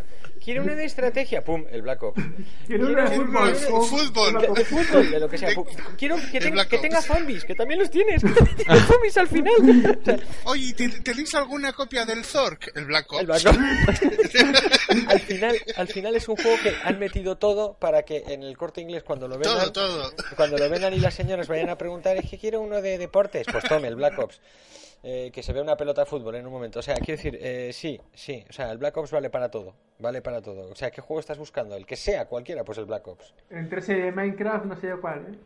Quiero 0.43 0.63
uno 0.63 0.75
de 0.75 0.85
estrategia. 0.85 1.43
¡Pum! 1.43 1.63
El 1.71 1.81
Black 1.83 2.03
Ops. 2.03 2.21
Quiero 2.67 2.87
uno 2.87 3.01
de 3.09 3.15
fútbol. 3.15 3.55
fútbol. 3.55 4.55
De, 4.55 4.65
fútbol, 4.65 5.11
de 5.11 5.19
lo 5.19 5.29
que 5.29 5.37
sea. 5.37 5.49
Quiero 5.97 6.17
que, 6.31 6.39
tenga, 6.39 6.65
que 6.67 6.77
tenga 6.79 7.01
zombies, 7.01 7.45
que 7.45 7.55
también 7.55 7.79
los 7.79 7.89
tienes. 7.89 8.21
Zombies 8.87 9.17
al 9.17 9.27
final. 9.27 9.97
O 10.01 10.05
sea, 10.05 10.17
Oye, 10.45 10.73
¿te- 10.73 10.89
¿tenéis 10.89 11.33
alguna 11.35 11.71
copia 11.73 12.05
del 12.05 12.25
Zork? 12.25 12.71
El 12.75 12.85
Black 12.85 13.11
Ops. 13.13 13.21
el 13.21 13.25
Black 13.27 13.45
Ops. 13.45 15.07
al, 15.07 15.19
final, 15.21 15.57
al 15.77 15.87
final 15.87 16.15
es 16.15 16.27
un 16.27 16.35
juego 16.35 16.57
que 16.61 16.73
han 16.83 16.99
metido 16.99 17.37
todo 17.37 17.73
para 17.73 18.03
que 18.03 18.23
en 18.27 18.43
el 18.43 18.57
corte 18.57 18.81
inglés 18.81 19.03
cuando 19.03 19.27
lo 19.27 19.37
vendan, 19.37 19.71
Todo, 19.71 19.87
todo. 19.89 20.13
cuando 20.35 20.57
lo 20.57 20.69
vendan 20.69 20.93
y 20.93 20.99
las 20.99 21.13
señoras 21.13 21.47
vayan 21.47 21.69
a 21.69 21.77
preguntar, 21.77 22.17
es 22.17 22.29
que 22.29 22.37
quiero 22.37 22.61
uno 22.61 22.81
de 22.81 22.97
deportes, 22.97 23.45
pues 23.51 23.63
tome 23.63 23.87
el 23.87 23.95
Black 23.95 24.17
Ops. 24.19 24.39
Eh, 25.03 25.29
que 25.33 25.43
se 25.43 25.51
ve 25.53 25.61
una 25.61 25.75
pelota 25.77 26.01
de 26.01 26.05
fútbol 26.07 26.35
en 26.35 26.45
un 26.47 26.51
momento. 26.53 26.79
O 26.79 26.81
sea, 26.81 26.95
quiero 26.95 27.17
decir, 27.21 27.37
eh, 27.41 27.71
sí, 27.73 27.99
sí. 28.13 28.43
O 28.49 28.53
sea, 28.53 28.71
el 28.71 28.77
Black 28.77 28.95
Ops 28.97 29.11
vale 29.11 29.29
para 29.29 29.49
todo. 29.49 29.75
Vale 29.99 30.21
para 30.21 30.41
todo. 30.41 30.69
O 30.71 30.75
sea, 30.75 30.89
¿qué 30.91 31.01
juego 31.01 31.19
estás 31.19 31.37
buscando? 31.37 31.75
El 31.75 31.85
que 31.85 31.95
sea, 31.95 32.25
cualquiera, 32.25 32.63
pues 32.63 32.77
el 32.77 32.85
Black 32.85 33.07
Ops. 33.07 33.33
Entre 33.49 33.79
ese 33.79 34.11
Minecraft, 34.11 34.65
no 34.65 34.75
sé 34.79 34.87
yo 34.87 34.99
cuál, 35.01 35.25
¿eh? 35.31 35.37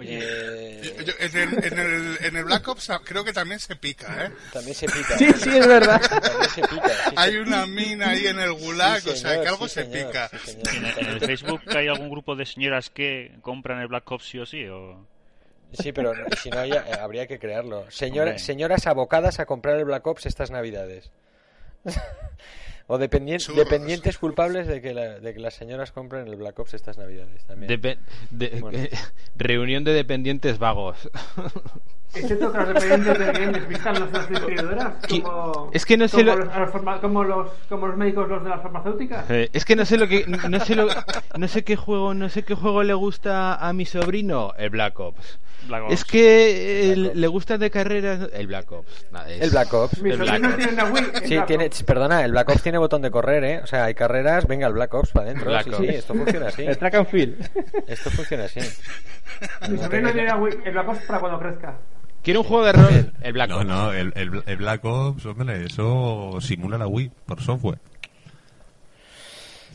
Yo- 0.00 1.02
yo- 1.04 1.12
en, 1.20 1.36
el, 1.36 1.64
en, 1.64 1.78
el, 1.78 2.18
en 2.24 2.36
el 2.36 2.44
Black 2.44 2.66
Ops 2.66 2.90
creo 3.04 3.22
que 3.24 3.32
también 3.34 3.60
se 3.60 3.76
pica, 3.76 4.24
¿eh? 4.26 4.30
también 4.52 4.74
se 4.74 4.86
pica. 4.86 5.18
Sí, 5.18 5.30
sí, 5.36 5.50
es 5.56 5.66
verdad. 5.66 6.00
También 6.00 6.48
se 6.50 6.62
pica. 6.62 6.88
sí, 6.88 7.14
Hay 7.14 7.32
se- 7.32 7.40
una 7.40 7.66
mina 7.66 8.08
ahí 8.08 8.26
en 8.26 8.38
el 8.40 8.52
gulag, 8.54 9.00
sí, 9.02 9.10
o 9.10 9.14
sea, 9.16 9.40
que 9.42 9.48
algo 9.48 9.68
sí, 9.68 9.74
se 9.74 9.84
señor, 9.84 10.06
pica. 10.08 10.28
sí, 10.30 10.38
señor. 10.38 10.68
¿En, 10.98 11.06
en 11.06 11.12
el 11.12 11.20
Facebook 11.20 11.60
hay 11.76 11.88
algún 11.88 12.08
grupo 12.10 12.34
de 12.34 12.46
señoras 12.46 12.88
que 12.88 13.36
compran 13.42 13.80
el 13.80 13.88
Black 13.88 14.10
Ops 14.10 14.24
sí 14.28 14.38
o 14.38 14.46
sí? 14.46 14.66
O... 14.66 15.06
Sí, 15.72 15.92
pero 15.92 16.12
si 16.42 16.50
no 16.50 16.58
hay, 16.60 16.72
eh, 16.72 16.80
habría 17.00 17.26
que 17.26 17.38
crearlo. 17.38 17.90
Señora, 17.90 18.38
señoras 18.38 18.86
abocadas 18.86 19.40
a 19.40 19.46
comprar 19.46 19.78
el 19.78 19.84
Black 19.84 20.06
Ops 20.06 20.26
estas 20.26 20.50
navidades. 20.50 21.10
o 22.86 22.98
dependien- 22.98 23.38
Churros. 23.38 23.64
dependientes 23.64 24.18
culpables 24.18 24.66
de 24.66 24.80
que, 24.80 24.92
la- 24.94 25.18
de 25.18 25.32
que 25.34 25.40
las 25.40 25.54
señoras 25.54 25.92
compren 25.92 26.26
el 26.28 26.36
Black 26.36 26.58
Ops 26.58 26.74
estas 26.74 26.98
navidades 26.98 27.44
también. 27.44 27.70
Depe- 27.72 27.98
de- 28.30 28.60
Bueno. 28.60 28.78
reunión 29.36 29.84
de 29.84 29.92
dependientes 29.92 30.58
vagos. 30.58 31.10
Excepto 32.14 32.52
que 32.52 32.58
los 32.58 32.68
dependientes 32.68 33.18
del 33.18 33.32
game 33.32 33.52
les 33.52 33.68
vistan 33.68 33.94
las 34.00 34.12
las 34.12 34.28
distribuidoras. 34.28 34.94
Como, 35.08 35.70
Es 35.72 35.86
que 35.86 35.96
no 35.96 36.08
sé 36.08 36.18
como 36.24 36.36
lo- 36.36 36.44
los, 36.44 37.00
como, 37.00 37.24
los, 37.24 37.50
como 37.68 37.86
los 37.86 37.96
médicos 37.96 38.28
los 38.28 38.44
de 38.44 38.50
las 38.50 38.62
farmacéuticas. 38.62 39.30
Eh, 39.30 39.48
es 39.52 39.64
que 39.64 39.76
no 39.76 39.84
sé 39.86 39.96
lo 39.96 40.06
que 40.08 40.26
no 40.26 40.60
sé 40.60 40.74
lo, 40.74 40.88
no 41.36 41.48
sé 41.48 41.64
qué 41.64 41.76
juego 41.76 42.12
no 42.14 42.28
sé 42.28 42.42
qué 42.44 42.54
juego 42.54 42.82
le 42.82 42.94
gusta 42.94 43.54
a 43.54 43.72
mi 43.72 43.86
sobrino 43.86 44.52
el 44.58 44.70
Black 44.70 44.98
Ops. 45.00 45.38
Black 45.68 45.84
Ops. 45.84 45.92
Es 45.94 46.04
que 46.04 46.90
eh, 46.90 46.94
Black 46.96 47.06
Ops. 47.12 47.16
le 47.16 47.26
gusta 47.28 47.58
de 47.58 47.70
carreras 47.70 48.28
el 48.32 48.46
Black 48.46 48.72
Ops. 48.72 49.06
Nada, 49.10 49.30
es- 49.30 49.40
El 49.42 49.50
Black 49.50 49.72
Ops. 49.72 50.02
Mi 50.02 50.10
el 50.10 50.18
sobrino 50.18 50.38
Black 50.38 50.52
Ops. 50.52 50.56
tiene 50.66 50.72
una 50.72 50.84
Wii. 50.92 51.04
el 51.14 51.22
Sí, 51.28 51.34
Black 51.34 51.46
tiene, 51.46 51.66
Ops. 51.66 51.82
perdona, 51.84 52.24
el 52.24 52.32
Black 52.32 52.48
Ops 52.50 52.62
tiene 52.62 52.78
botón 52.78 53.02
de 53.02 53.10
correr, 53.10 53.44
¿eh? 53.44 53.60
O 53.62 53.66
sea, 53.66 53.84
hay 53.84 53.94
carreras, 53.94 54.46
venga, 54.46 54.66
el 54.66 54.72
Black 54.74 54.92
Ops 54.92 55.12
para 55.12 55.26
adentro. 55.26 55.46
Black 55.50 55.64
sí, 55.64 55.70
Ops. 55.70 55.78
sí, 55.78 55.86
esto 55.88 56.14
funciona 56.14 56.48
así. 56.48 56.62
El 56.64 56.76
track 56.78 56.94
and 56.94 57.06
field. 57.06 57.50
Esto 57.86 58.10
funciona 58.10 58.44
así. 58.44 58.60
Mi 59.70 59.78
sobrino 59.78 60.12
tiene 60.12 60.24
una 60.28 60.36
Wii. 60.36 60.54
El 60.64 60.72
Black 60.72 60.88
Ops 60.88 61.04
para 61.06 61.20
cuando 61.20 61.38
crezca. 61.38 61.78
Quiero 62.22 62.40
un 62.42 62.46
juego 62.46 62.64
de 62.64 62.72
rol, 62.72 63.12
el 63.20 63.32
Black 63.32 63.50
No, 63.50 63.56
Ops. 63.56 63.66
no, 63.66 63.92
el, 63.92 64.12
el, 64.16 64.42
el 64.46 64.56
Black 64.56 64.84
Ops, 64.84 65.26
hombre, 65.26 65.64
eso 65.64 66.38
simula 66.40 66.78
la 66.78 66.86
Wii 66.86 67.10
por 67.26 67.40
software. 67.42 67.78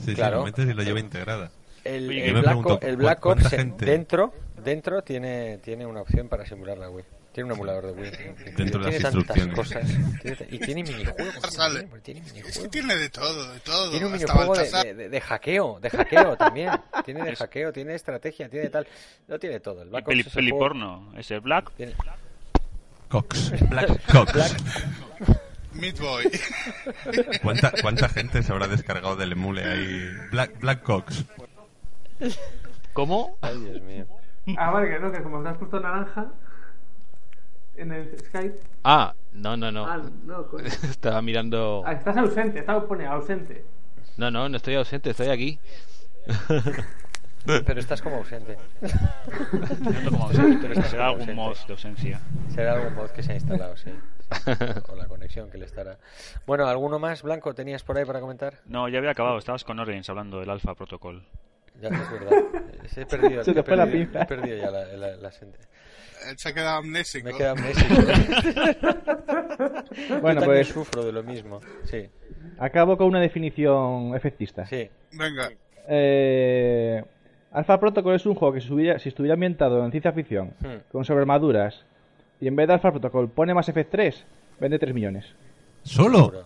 Sí, 0.06 0.14
Claro. 0.16 0.46
sí, 0.56 0.62
y 0.62 0.74
lo 0.74 0.84
lleva 0.84 1.00
integrada. 1.00 1.52
El, 1.84 2.12
el 2.12 2.34
me 2.34 2.42
Black, 2.42 2.46
pregunto, 2.46 2.80
Ops- 2.80 2.84
el 2.88 2.96
¿cu- 2.96 3.02
Black 3.02 3.26
Ops 3.26 3.52
dentro, 3.78 4.34
dentro 4.64 5.02
tiene, 5.02 5.58
tiene 5.60 5.86
una 5.86 6.02
opción 6.02 6.28
para 6.30 6.46
simular 6.46 6.78
la 6.78 6.90
Wii. 6.90 7.04
Tiene 7.32 7.52
un 7.52 7.56
emulador 7.56 7.86
de 7.88 7.92
Wii. 8.02 8.12
Dentro 8.56 8.84
de 8.84 8.90
tiene 8.90 9.00
las 9.00 9.14
tantas 9.14 9.38
instrucciones. 9.38 9.56
cosas. 9.56 9.88
Tiene- 10.22 10.38
y 10.50 10.60
tiene 10.60 10.84
minijuegos. 10.84 11.36
Porque 11.90 12.02
tiene 12.04 12.20
Es 12.22 12.26
que 12.28 12.34
minijuegos. 12.42 12.72
tiene 12.72 12.96
de 12.96 13.10
todo, 13.10 13.54
de 13.54 13.60
todo. 13.60 13.92
Tiene 13.92 14.06
un 14.08 14.12
minijuego 14.14 14.56
de, 14.56 14.70
de- 14.72 14.94
de- 14.96 15.10
de 15.10 15.22
hackeo, 15.22 15.80
de 15.80 15.90
hackeo 15.90 16.36
también. 16.38 16.72
Tiene 17.06 17.24
de 17.24 17.36
hackeo, 17.36 17.72
tiene 17.74 17.94
estrategia, 17.96 18.50
tiene 18.50 18.70
tal. 18.70 18.88
Lo 19.28 19.38
tiene 19.40 19.60
todo. 19.60 19.82
El 19.84 19.88
Y 19.88 19.92
Black 19.92 20.06
peli, 20.06 20.22
Ops 20.22 20.28
es 20.30 20.36
el 20.38 20.50
juego- 20.50 20.60
peliporno. 20.60 21.14
Ese 21.18 21.40
Black. 21.40 21.72
tiene- 21.76 21.94
Cox. 23.08 23.52
Black 23.70 23.88
Cox. 24.12 24.56
Meat 25.74 26.00
Boy. 26.00 26.24
¿Cuánta, 27.44 27.72
¿Cuánta 27.82 28.10
gente 28.10 28.42
se 28.44 28.52
habrá 28.52 28.68
descargado 28.68 29.16
del 29.16 29.34
emule 29.34 29.64
ahí? 29.64 30.10
Black, 30.32 30.60
Black 30.60 30.82
Cox. 30.84 31.26
¿Cómo? 32.94 33.38
Ay, 33.42 33.60
Dios 33.60 33.82
mío. 33.84 34.06
Ah, 34.58 34.72
vale, 34.72 34.90
que 34.90 35.00
no, 35.00 35.12
que 35.12 35.22
como 35.22 35.44
te 35.44 35.50
has 35.50 35.58
puesto 35.58 35.80
naranja 35.80 36.32
en 37.76 37.92
el 37.92 38.18
Skype. 38.20 38.60
Ah, 38.84 39.14
no, 39.34 39.56
no, 39.56 39.72
no. 39.72 39.86
Ah, 39.86 40.02
no, 40.26 40.48
coño. 40.48 40.66
Estaba 40.90 41.22
mirando. 41.22 41.84
Ah, 41.86 41.94
estás 41.94 42.18
ausente, 42.18 42.60
estaba 42.60 42.88
pone 42.88 43.06
ausente. 43.06 43.64
No, 44.18 44.32
no, 44.32 44.50
no 44.50 44.58
estoy 44.58 44.76
ausente, 44.76 45.12
estoy 45.12 45.28
aquí. 45.30 45.60
Pero 47.66 47.80
estás 47.80 48.02
como 48.02 48.18
ausente. 48.18 48.58
Como 50.06 50.24
ausente, 50.26 50.68
pero 50.68 50.84
será 50.84 51.08
algún 51.08 51.34
mod 51.36 51.56
de 51.66 51.74
ausencia. 51.74 52.20
Será 52.54 52.74
algún 52.74 52.94
mod 52.96 53.10
que 53.12 53.24
se 53.24 53.32
ha 53.32 53.36
instalado, 53.36 53.76
sí. 53.78 53.92
O 54.90 54.96
la 54.96 55.08
conexión 55.08 55.50
que 55.50 55.58
le 55.58 55.66
estará. 55.66 55.98
Bueno, 56.46 56.68
¿alguno 56.68 57.00
más, 57.00 57.24
Blanco, 57.24 57.54
tenías 57.56 57.84
por 57.84 57.98
ahí 57.98 58.06
para 58.06 58.20
comentar? 58.20 58.56
No, 58.66 58.90
ya 58.90 58.98
había 59.00 59.12
acabado. 59.12 59.38
Estabas 59.38 59.64
con 59.64 59.80
Orange 59.80 60.12
hablando 60.12 60.40
del 60.40 60.50
Alpha 60.50 60.76
Protocol. 60.76 61.24
Ya, 61.82 61.90
es 61.90 62.12
verdad. 62.12 62.32
Eh, 62.84 62.90
He 63.02 63.06
perdido, 63.06 63.44
Se 63.44 63.54
te 63.54 63.60
he 63.60 63.64
fue 63.64 63.76
la 63.76 63.86
perdido- 63.86 64.06
pinza. 64.06 64.22
he 64.22 64.26
perdido 64.26 64.58
ya 64.58 64.72
la, 64.72 64.86
la, 64.94 65.16
la 65.18 65.32
sente. 65.32 65.60
Se 66.36 66.50
ha 66.50 66.54
quedado 66.54 66.78
amnésico. 66.80 67.28
Me 67.28 67.34
queda 67.36 67.52
amnésico. 67.52 67.94
Yo 70.10 70.20
Bueno, 70.22 70.42
pues 70.42 70.68
sufro 70.68 71.06
de 71.06 71.12
lo 71.12 71.24
mismo. 71.24 71.60
Sí, 71.86 72.10
acabo 72.60 72.98
con 72.98 73.08
una 73.08 73.20
definición 73.20 74.16
efectista. 74.16 74.66
sí. 74.66 74.90
Venga. 75.12 75.50
Eh, 75.88 77.04
Alpha 77.52 77.80
Protocol 77.80 78.16
es 78.16 78.26
un 78.26 78.36
juego 78.36 78.54
que 78.54 78.60
si 78.62 78.66
estuviera, 78.68 79.00
si 79.00 79.10
estuviera 79.10 79.34
ambientado 79.36 79.84
en 79.84 79.92
ciencia 79.92 80.12
ficción, 80.12 80.54
Hmm. 80.62 80.82
con 80.92 81.06
sobrearmaduras, 81.06 81.86
y 82.40 82.48
en 82.48 82.56
vez 82.56 82.68
de 82.68 82.74
Alpha 82.74 82.92
Protocol 82.92 83.30
pone 83.30 83.54
Mass 83.54 83.70
Effect 83.70 83.92
3, 83.92 84.26
vende 84.60 84.80
3 84.80 84.94
millones. 84.94 85.26
¿Solo? 85.84 86.18
Seguro. 86.26 86.46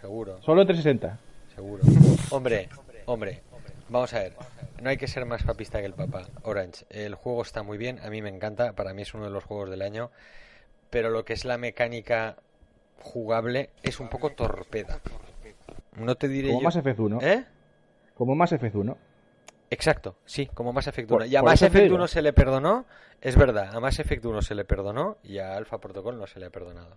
Seguro. 0.00 0.42
Solo 0.42 0.60
en 0.62 0.66
360. 0.68 1.18
Seguro. 1.54 1.82
Hombre, 2.30 2.68
hombre, 3.06 3.42
vamos 3.88 4.14
a 4.14 4.20
ver. 4.20 4.32
No 4.80 4.90
hay 4.90 4.96
que 4.96 5.08
ser 5.08 5.26
más 5.26 5.42
papista 5.42 5.80
que 5.80 5.86
el 5.86 5.92
papá. 5.94 6.22
Orange, 6.44 6.84
el 6.90 7.16
juego 7.16 7.42
está 7.42 7.64
muy 7.64 7.78
bien, 7.78 7.98
a 8.04 8.10
mí 8.10 8.22
me 8.22 8.28
encanta, 8.28 8.74
para 8.74 8.94
mí 8.94 9.02
es 9.02 9.12
uno 9.14 9.24
de 9.24 9.30
los 9.30 9.42
juegos 9.42 9.70
del 9.70 9.82
año, 9.82 10.10
pero 10.88 11.10
lo 11.10 11.24
que 11.24 11.32
es 11.32 11.44
la 11.44 11.58
mecánica 11.58 12.36
jugable 13.02 13.70
es 13.82 13.98
un 13.98 14.08
poco 14.08 14.30
torpeda. 14.30 15.00
No 15.96 16.14
te 16.14 16.28
diré 16.28 16.48
Como 16.48 16.60
yo... 16.60 16.64
Mass 16.64 16.76
Effect 16.76 17.00
1. 17.00 17.18
¿Eh? 17.22 17.44
Como 18.14 18.34
Mass 18.36 18.52
Effect 18.52 18.76
1. 18.76 18.96
Exacto, 19.70 20.16
sí, 20.24 20.46
como 20.46 20.72
Mass 20.72 20.86
Effect 20.86 21.08
Por- 21.08 21.22
1. 21.22 21.26
Y 21.26 21.36
a 21.36 21.40
por 21.40 21.50
Mass 21.50 21.62
Effect 21.62 21.84
digo. 21.84 21.96
1 21.96 22.08
se 22.08 22.22
le 22.22 22.32
perdonó, 22.32 22.86
es 23.20 23.36
verdad, 23.36 23.74
a 23.74 23.80
Mass 23.80 23.98
Effect 23.98 24.24
1 24.24 24.40
se 24.42 24.54
le 24.54 24.64
perdonó 24.64 25.18
y 25.22 25.38
a 25.38 25.56
Alpha 25.56 25.78
Protocol 25.78 26.18
no 26.18 26.26
se 26.26 26.40
le 26.40 26.46
ha 26.46 26.50
perdonado. 26.50 26.96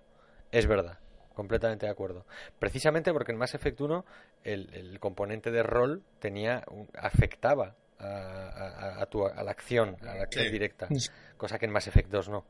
Es 0.52 0.68
verdad, 0.68 0.98
completamente 1.34 1.86
de 1.86 1.92
acuerdo. 1.92 2.26
Precisamente 2.60 3.12
porque 3.12 3.34
en 3.34 3.38
Mass 3.38 3.56
Effect 3.56 3.80
1 3.82 4.06
el, 4.46 4.70
el 4.74 5.00
componente 5.00 5.52
de 5.52 5.64
rol 5.64 6.02
tenía 6.20 6.64
un- 6.72 6.88
afectaba 6.98 7.76
a, 8.00 8.06
a- 8.08 9.02
a 9.02 9.06
tu, 9.08 9.26
a 9.28 9.44
la 9.44 9.52
acción, 9.52 9.98
a 10.02 10.16
la 10.16 10.24
acción 10.24 10.46
Sí. 10.46 10.52
directa, 10.52 10.88
cosa 11.38 11.60
que 11.60 11.66
en 11.66 11.72
Mass 11.72 11.88
Effect 11.88 12.10
2 12.10 12.30
no. 12.30 12.46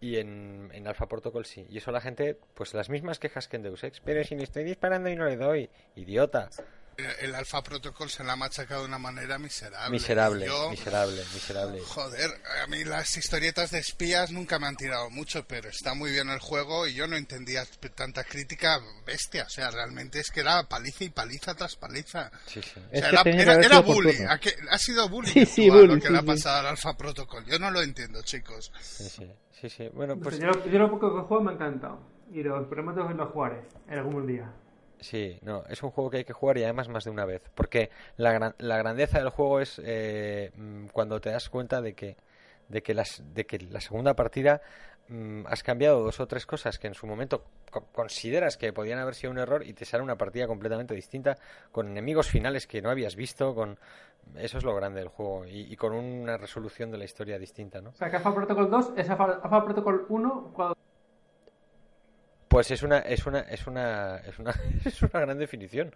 Y 0.00 0.16
en, 0.18 0.68
en 0.72 0.88
Alpha 0.88 1.06
Protocol 1.06 1.44
sí. 1.46 1.64
Y 1.70 1.78
eso 1.78 1.92
la 1.92 2.00
gente, 2.00 2.36
pues 2.54 2.74
las 2.74 2.90
mismas 2.90 3.20
quejas 3.20 3.46
que 3.46 3.54
en 3.56 3.62
Deus 3.62 3.84
Ex. 3.84 4.00
Pero 4.00 4.24
si 4.24 4.34
le 4.34 4.42
estoy 4.42 4.64
disparando 4.64 5.08
y 5.08 5.14
no 5.14 5.26
le 5.26 5.36
doy, 5.36 5.70
idiota. 5.94 6.48
El 6.96 7.34
Alpha 7.34 7.62
Protocol 7.62 8.10
se 8.10 8.22
la 8.22 8.34
ha 8.34 8.36
machacado 8.36 8.82
de 8.82 8.88
una 8.88 8.98
manera 8.98 9.38
miserable. 9.38 9.90
Miserable, 9.90 10.46
Yo- 10.46 10.70
miserable, 10.70 11.22
miserable. 11.32 11.80
Joder, 11.80 12.30
a 12.62 12.66
mí 12.66 12.84
las 12.84 13.16
historietas 13.16 13.70
de 13.70 13.78
espías 13.78 14.30
nunca 14.30 14.58
me 14.58 14.66
han 14.66 14.76
tirado 14.76 15.08
mucho, 15.10 15.44
pero 15.46 15.68
está 15.70 15.94
muy 15.94 16.10
bien 16.12 16.28
el 16.28 16.38
juego 16.38 16.86
y 16.86 16.94
yo 16.94 17.06
no 17.06 17.16
entendía 17.16 17.64
tanta 17.94 18.24
crítica 18.24 18.78
bestia. 19.06 19.44
O 19.44 19.48
sea, 19.50 19.70
realmente 19.70 20.20
es 20.20 20.30
que 20.30 20.40
era 20.40 20.62
paliza 20.68 21.04
y 21.04 21.10
paliza 21.10 21.54
tras 21.54 21.76
paliza. 21.76 22.30
Sí, 22.46 22.60
sí. 22.62 22.78
O 22.80 22.88
Es 22.92 23.00
sea, 23.08 23.22
que 23.22 23.30
era, 23.30 23.54
era- 23.54 23.80
bully. 23.80 24.12
turno. 24.16 24.30
¿A 24.30 24.38
qué- 24.38 24.56
Ha 24.70 24.78
sido 24.78 25.08
bully. 25.08 25.28
Sí, 25.30 25.46
sí, 25.46 25.62
virtual 25.62 25.80
bully, 25.82 25.94
lo 25.94 26.00
que 26.00 26.06
sí, 26.08 26.12
le 26.12 26.18
ha 26.18 26.22
sí. 26.22 26.26
pasado 26.26 26.58
al 26.60 26.66
Alpha 26.66 26.96
Protocol. 26.96 27.44
Yo 27.46 27.58
no 27.58 27.70
lo 27.70 27.80
entiendo, 27.82 28.22
chicos. 28.22 28.70
Sí, 28.82 29.08
sí, 29.08 29.30
sí, 29.60 29.68
sí. 29.70 29.88
Bueno, 29.94 30.18
pues 30.18 30.38
yo, 30.38 30.46
lo- 30.46 30.66
yo 30.66 30.78
lo 30.78 30.90
poco 30.90 31.14
que 31.16 31.22
juego 31.26 31.42
me 31.44 31.52
ha 31.52 31.54
encantado. 31.54 32.00
Y 32.32 32.42
lo 32.42 32.68
prometo 32.68 33.06
que 33.08 33.14
lo 33.14 33.26
jugaré 33.30 33.62
en 33.88 33.98
algún 33.98 34.26
día. 34.26 34.50
Sí, 35.02 35.38
no, 35.42 35.64
es 35.68 35.82
un 35.82 35.90
juego 35.90 36.10
que 36.10 36.18
hay 36.18 36.24
que 36.24 36.32
jugar 36.32 36.58
y 36.58 36.64
además 36.64 36.88
más 36.88 37.04
de 37.04 37.10
una 37.10 37.24
vez. 37.24 37.42
Porque 37.54 37.90
la, 38.16 38.32
gran- 38.32 38.54
la 38.58 38.76
grandeza 38.78 39.18
del 39.18 39.28
juego 39.30 39.60
es 39.60 39.80
eh, 39.84 40.50
mm, 40.56 40.86
cuando 40.86 41.20
te 41.20 41.30
das 41.30 41.48
cuenta 41.48 41.80
de 41.80 41.94
que, 41.94 42.16
de 42.68 42.82
que, 42.82 42.94
las, 42.94 43.22
de 43.34 43.44
que 43.46 43.58
la 43.58 43.80
segunda 43.80 44.14
partida 44.14 44.60
mm, 45.08 45.46
has 45.46 45.62
cambiado 45.62 46.02
dos 46.02 46.20
o 46.20 46.26
tres 46.26 46.46
cosas 46.46 46.78
que 46.78 46.86
en 46.86 46.94
su 46.94 47.06
momento 47.06 47.44
co- 47.70 47.86
consideras 47.92 48.56
que 48.56 48.72
podían 48.72 48.98
haber 48.98 49.14
sido 49.14 49.30
un 49.32 49.38
error 49.38 49.66
y 49.66 49.72
te 49.74 49.84
sale 49.84 50.02
una 50.02 50.16
partida 50.16 50.46
completamente 50.46 50.94
distinta, 50.94 51.36
con 51.70 51.88
enemigos 51.88 52.28
finales 52.28 52.66
que 52.66 52.80
no 52.82 52.90
habías 52.90 53.16
visto, 53.16 53.54
con 53.54 53.78
eso 54.36 54.58
es 54.58 54.64
lo 54.64 54.74
grande 54.74 55.00
del 55.00 55.08
juego 55.08 55.44
y, 55.46 55.74
con 55.76 55.92
una 55.92 56.36
resolución 56.36 56.90
de 56.92 56.98
la 56.98 57.04
historia 57.04 57.38
distinta, 57.38 57.80
¿no? 57.80 57.90
O 57.90 57.94
sea, 57.94 58.08
que 58.08 58.16
Alpha 58.16 58.32
Protocol 58.34 58.70
2 58.70 58.92
es 58.96 59.10
Alpha 59.10 59.64
Protocol 59.64 60.06
1 60.08 60.52
cuando 60.54 60.76
Pues 62.52 62.70
es 62.70 62.82
una, 62.82 62.98
es 62.98 63.24
una, 63.24 63.40
es 63.40 63.66
una, 63.66 64.18
es 64.18 64.38
una, 64.38 64.54
es 64.84 65.00
una 65.00 65.20
gran 65.20 65.38
definición. 65.38 65.94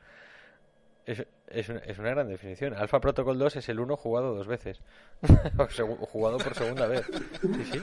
Es, 1.05 1.23
es, 1.49 1.69
una, 1.69 1.81
es 1.81 1.99
una 1.99 2.09
gran 2.09 2.29
definición. 2.31 2.73
Alpha 2.73 2.99
Protocol 2.99 3.39
2 3.39 3.57
es 3.57 3.69
el 3.69 3.79
1 3.79 3.95
jugado 3.99 4.35
dos 4.35 4.47
veces. 4.47 4.81
o 5.59 6.07
jugado 6.07 6.39
por 6.39 6.55
segunda 6.55 6.87
vez. 6.87 7.05
Sí, 7.43 7.65
sí. 7.73 7.83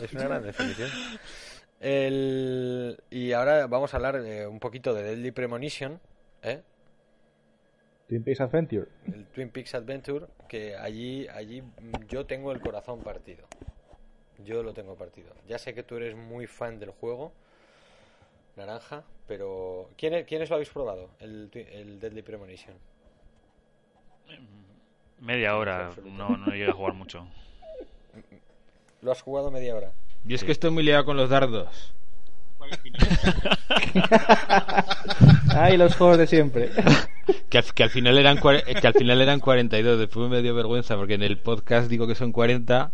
Es 0.00 0.12
una 0.12 0.28
gran 0.28 0.44
definición. 0.44 0.88
El... 1.80 3.02
Y 3.10 3.32
ahora 3.32 3.66
vamos 3.66 3.92
a 3.92 3.96
hablar 3.96 4.22
eh, 4.24 4.46
un 4.46 4.60
poquito 4.60 4.94
de 4.94 5.02
Deadly 5.02 5.32
Premonition, 5.32 6.00
¿eh? 6.44 6.62
Twin 8.06 8.22
Peaks 8.22 8.42
Adventure. 8.42 8.86
el 9.12 9.26
Twin 9.26 9.50
Peaks 9.50 9.74
Adventure, 9.74 10.26
que 10.48 10.76
allí, 10.76 11.26
allí 11.26 11.64
yo 12.08 12.26
tengo 12.26 12.52
el 12.52 12.60
corazón 12.60 13.00
partido. 13.00 13.44
Yo 14.44 14.62
lo 14.62 14.72
tengo 14.72 14.94
partido. 14.94 15.34
Ya 15.48 15.58
sé 15.58 15.74
que 15.74 15.82
tú 15.82 15.96
eres 15.96 16.14
muy 16.14 16.46
fan 16.46 16.78
del 16.78 16.90
juego, 16.90 17.32
Naranja, 18.56 19.02
pero 19.28 19.90
¿quién- 19.98 20.24
¿quiénes 20.24 20.48
lo 20.48 20.56
habéis 20.56 20.70
probado? 20.70 21.10
El, 21.20 21.50
el 21.52 22.00
Deadly 22.00 22.22
Premonition. 22.22 22.74
Media 25.20 25.56
hora, 25.56 25.90
no, 26.04 26.36
no 26.36 26.46
llegué 26.52 26.68
a 26.68 26.72
jugar 26.72 26.94
mucho. 26.94 27.26
¿Lo 29.02 29.12
has 29.12 29.22
jugado 29.22 29.50
media 29.50 29.74
hora? 29.76 29.92
Yo 30.24 30.36
es 30.36 30.44
que 30.44 30.52
estoy 30.52 30.70
muy 30.70 30.82
liado 30.82 31.04
con 31.04 31.16
los 31.16 31.30
dardos. 31.30 31.92
Ay, 35.54 35.76
los 35.76 35.94
juegos 35.96 36.18
de 36.18 36.26
siempre. 36.26 36.70
Que 37.48 37.58
al, 37.58 37.64
que 37.74 37.82
al 37.82 37.90
final 37.90 38.18
eran 38.18 38.38
eh, 38.38 38.74
que 38.80 38.86
al 38.86 38.94
final 38.94 39.20
eran 39.20 39.40
42. 39.40 39.98
Después 39.98 40.28
me 40.30 40.42
dio 40.42 40.54
vergüenza 40.54 40.96
porque 40.96 41.14
en 41.14 41.22
el 41.22 41.38
podcast 41.38 41.88
digo 41.88 42.06
que 42.06 42.14
son 42.14 42.32
40 42.32 42.90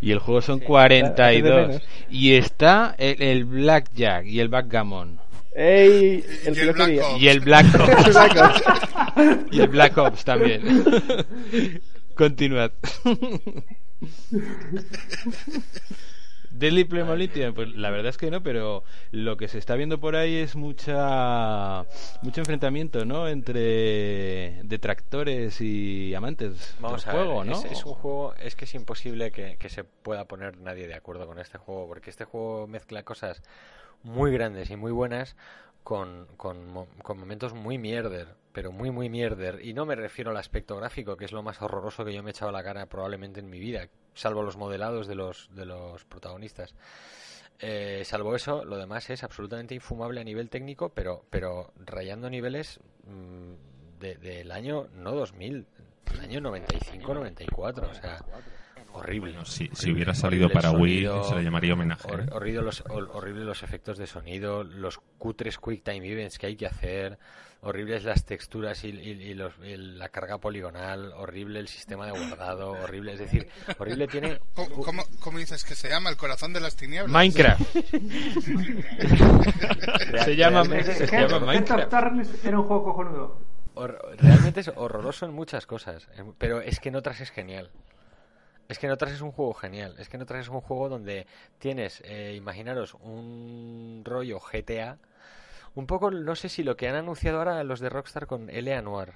y 0.00 0.10
el 0.12 0.18
juego 0.18 0.40
son 0.42 0.58
Sí, 0.60 0.64
hace 0.64 0.68
de 0.68 0.68
42. 0.68 1.68
menos. 1.68 1.82
Y 2.10 2.34
está 2.34 2.94
el, 2.98 3.20
el 3.22 3.44
blackjack 3.44 4.26
y 4.26 4.40
el 4.40 4.48
backgammon 4.48 5.18
¡Ey! 5.56 6.24
Y 6.44 6.48
El 6.48 6.54
que 6.54 6.60
el 6.62 6.72
Black. 6.72 7.00
Ops. 7.00 7.22
y 7.22 7.28
el 7.28 7.40
black 7.40 7.66
El 7.74 7.80
ops 7.82 8.12
Black 8.12 8.36
Ops. 8.36 9.52
y 9.52 9.60
el 9.60 9.68
black 9.68 9.98
ops 9.98 10.24
también. 10.24 10.84
Continuad. 12.14 12.72
Deadly 16.54 16.84
Premonition, 16.84 17.52
pues 17.52 17.74
la 17.74 17.90
verdad 17.90 18.10
es 18.10 18.16
que 18.16 18.30
no, 18.30 18.42
pero 18.42 18.84
lo 19.10 19.36
que 19.36 19.48
se 19.48 19.58
está 19.58 19.74
viendo 19.74 19.98
por 19.98 20.14
ahí 20.14 20.36
es 20.36 20.54
mucha 20.54 21.84
mucho 22.22 22.40
enfrentamiento, 22.40 23.04
¿no? 23.04 23.26
Entre 23.28 24.60
detractores 24.62 25.60
y 25.60 26.14
amantes 26.14 26.76
Vamos 26.80 27.04
del 27.04 27.10
a 27.10 27.16
ver, 27.16 27.26
juego, 27.26 27.44
¿no? 27.44 27.52
es, 27.52 27.64
es 27.64 27.84
un 27.84 27.94
juego, 27.94 28.34
es 28.36 28.54
que 28.54 28.66
es 28.66 28.74
imposible 28.74 29.32
que, 29.32 29.56
que 29.56 29.68
se 29.68 29.82
pueda 29.82 30.26
poner 30.26 30.58
nadie 30.58 30.86
de 30.86 30.94
acuerdo 30.94 31.26
con 31.26 31.40
este 31.40 31.58
juego, 31.58 31.88
porque 31.88 32.10
este 32.10 32.24
juego 32.24 32.68
mezcla 32.68 33.02
cosas 33.02 33.42
muy 34.04 34.30
grandes 34.32 34.70
y 34.70 34.76
muy 34.76 34.92
buenas 34.92 35.36
con, 35.82 36.26
con, 36.36 36.86
con 37.02 37.18
momentos 37.18 37.52
muy 37.52 37.78
mierder, 37.78 38.28
pero 38.52 38.70
muy 38.70 38.90
muy 38.90 39.08
mierder. 39.10 39.60
Y 39.64 39.74
no 39.74 39.86
me 39.86 39.96
refiero 39.96 40.30
al 40.30 40.36
aspecto 40.36 40.76
gráfico, 40.76 41.16
que 41.16 41.24
es 41.24 41.32
lo 41.32 41.42
más 41.42 41.60
horroroso 41.60 42.04
que 42.04 42.12
yo 42.12 42.22
me 42.22 42.30
he 42.30 42.32
echado 42.32 42.50
a 42.50 42.52
la 42.52 42.62
cara 42.62 42.86
probablemente 42.86 43.40
en 43.40 43.50
mi 43.50 43.58
vida, 43.58 43.88
salvo 44.14 44.42
los 44.42 44.56
modelados 44.56 45.06
de 45.06 45.14
los, 45.14 45.48
de 45.54 45.66
los 45.66 46.04
protagonistas. 46.04 46.74
Eh, 47.60 48.02
salvo 48.04 48.34
eso, 48.34 48.64
lo 48.64 48.76
demás 48.76 49.08
es 49.10 49.22
absolutamente 49.22 49.74
infumable 49.74 50.20
a 50.20 50.24
nivel 50.24 50.50
técnico, 50.50 50.88
pero, 50.90 51.24
pero 51.30 51.72
rayando 51.84 52.28
niveles 52.28 52.80
mm, 53.06 54.00
de- 54.00 54.16
del 54.16 54.50
año, 54.50 54.88
no 54.96 55.12
2000, 55.12 55.66
del 56.10 56.20
año 56.20 56.40
95-94, 56.40 57.90
o 57.90 57.94
sea, 57.94 58.24
horrible. 58.92 59.30
Bueno, 59.32 59.44
si, 59.44 59.70
si 59.72 59.92
hubiera 59.92 60.14
salido 60.14 60.46
Horrible 60.46 60.62
para 60.62 60.76
Wii, 60.78 61.08
se 61.28 61.34
le 61.36 61.42
llamaría 61.44 61.72
homenaje. 61.74 62.08
hor- 62.08 62.24
¿eh? 62.24 62.28
horrible, 62.32 62.62
los, 62.62 62.84
hor- 62.86 63.08
horrible 63.12 63.44
los 63.44 63.62
efectos 63.62 63.98
de 63.98 64.06
sonido, 64.06 64.64
los 64.64 64.98
cutres 65.18 65.58
Quick 65.58 65.82
Time 65.84 66.06
Events 66.10 66.38
que 66.38 66.46
hay 66.46 66.56
que 66.56 66.66
hacer, 66.66 67.18
horribles 67.64 68.04
las 68.04 68.24
texturas 68.24 68.84
y, 68.84 68.88
y- 68.88 69.10
y 69.30 69.34
los- 69.34 69.52
y 69.64 69.76
la 69.76 70.08
carga 70.10 70.38
poligonal, 70.38 71.12
horrible 71.16 71.58
el 71.60 71.68
sistema 71.68 72.06
de 72.06 72.12
guardado, 72.12 72.70
horrible, 72.72 73.14
es 73.14 73.18
decir, 73.18 73.48
horrible 73.78 74.06
tiene... 74.06 74.38
¿Cómo, 74.54 74.70
cómo, 74.82 75.02
cómo 75.20 75.38
dices 75.38 75.64
que 75.64 75.74
se 75.74 75.88
llama? 75.88 76.10
¿El 76.10 76.16
corazón 76.16 76.52
de 76.52 76.60
las 76.60 76.76
tinieblas? 76.76 77.10
Minecraft. 77.10 77.62
se 80.24 80.36
llama, 80.36 80.64
se 80.64 81.06
llama 81.06 81.38
Minecraft. 81.40 81.92
Era 82.44 82.58
un 82.60 82.66
juego 82.66 82.84
cojonudo. 82.84 83.38
Hor- 83.74 83.98
realmente 84.18 84.60
es 84.60 84.68
horroroso 84.76 85.26
en 85.26 85.32
muchas 85.32 85.66
cosas, 85.66 86.08
em, 86.16 86.32
pero 86.38 86.60
es 86.60 86.78
que 86.80 86.90
en 86.90 86.96
otras 86.96 87.20
es 87.20 87.30
genial. 87.30 87.70
Es 88.68 88.78
que 88.78 88.86
en 88.86 88.92
otras 88.92 89.12
es 89.12 89.20
un 89.20 89.30
juego 89.32 89.52
genial. 89.52 89.94
Es 89.98 90.08
que 90.08 90.16
en 90.16 90.22
otras 90.22 90.42
es 90.42 90.48
un 90.48 90.60
juego 90.60 90.88
donde 90.88 91.26
tienes, 91.58 92.00
eh, 92.04 92.34
imaginaros, 92.36 92.94
un 92.94 94.02
rollo 94.04 94.38
GTA. 94.40 94.96
Un 95.74 95.86
poco, 95.86 96.10
no 96.10 96.36
sé 96.36 96.48
si 96.48 96.62
lo 96.62 96.76
que 96.76 96.88
han 96.88 96.94
anunciado 96.94 97.38
ahora 97.38 97.64
los 97.64 97.80
de 97.80 97.88
Rockstar 97.88 98.26
con 98.26 98.48
L.A. 98.48 98.80
Noir. 98.80 99.14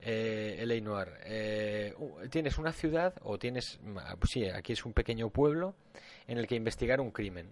Eh, 0.00 0.58
L.A. 0.60 0.80
Noir. 0.80 1.08
Eh, 1.24 1.94
tienes 2.30 2.58
una 2.58 2.72
ciudad, 2.72 3.14
o 3.22 3.38
tienes, 3.38 3.80
sí, 4.24 4.48
aquí 4.48 4.74
es 4.74 4.84
un 4.84 4.92
pequeño 4.92 5.30
pueblo 5.30 5.74
en 6.26 6.38
el 6.38 6.46
que 6.46 6.56
investigar 6.56 7.00
un 7.00 7.10
crimen. 7.10 7.50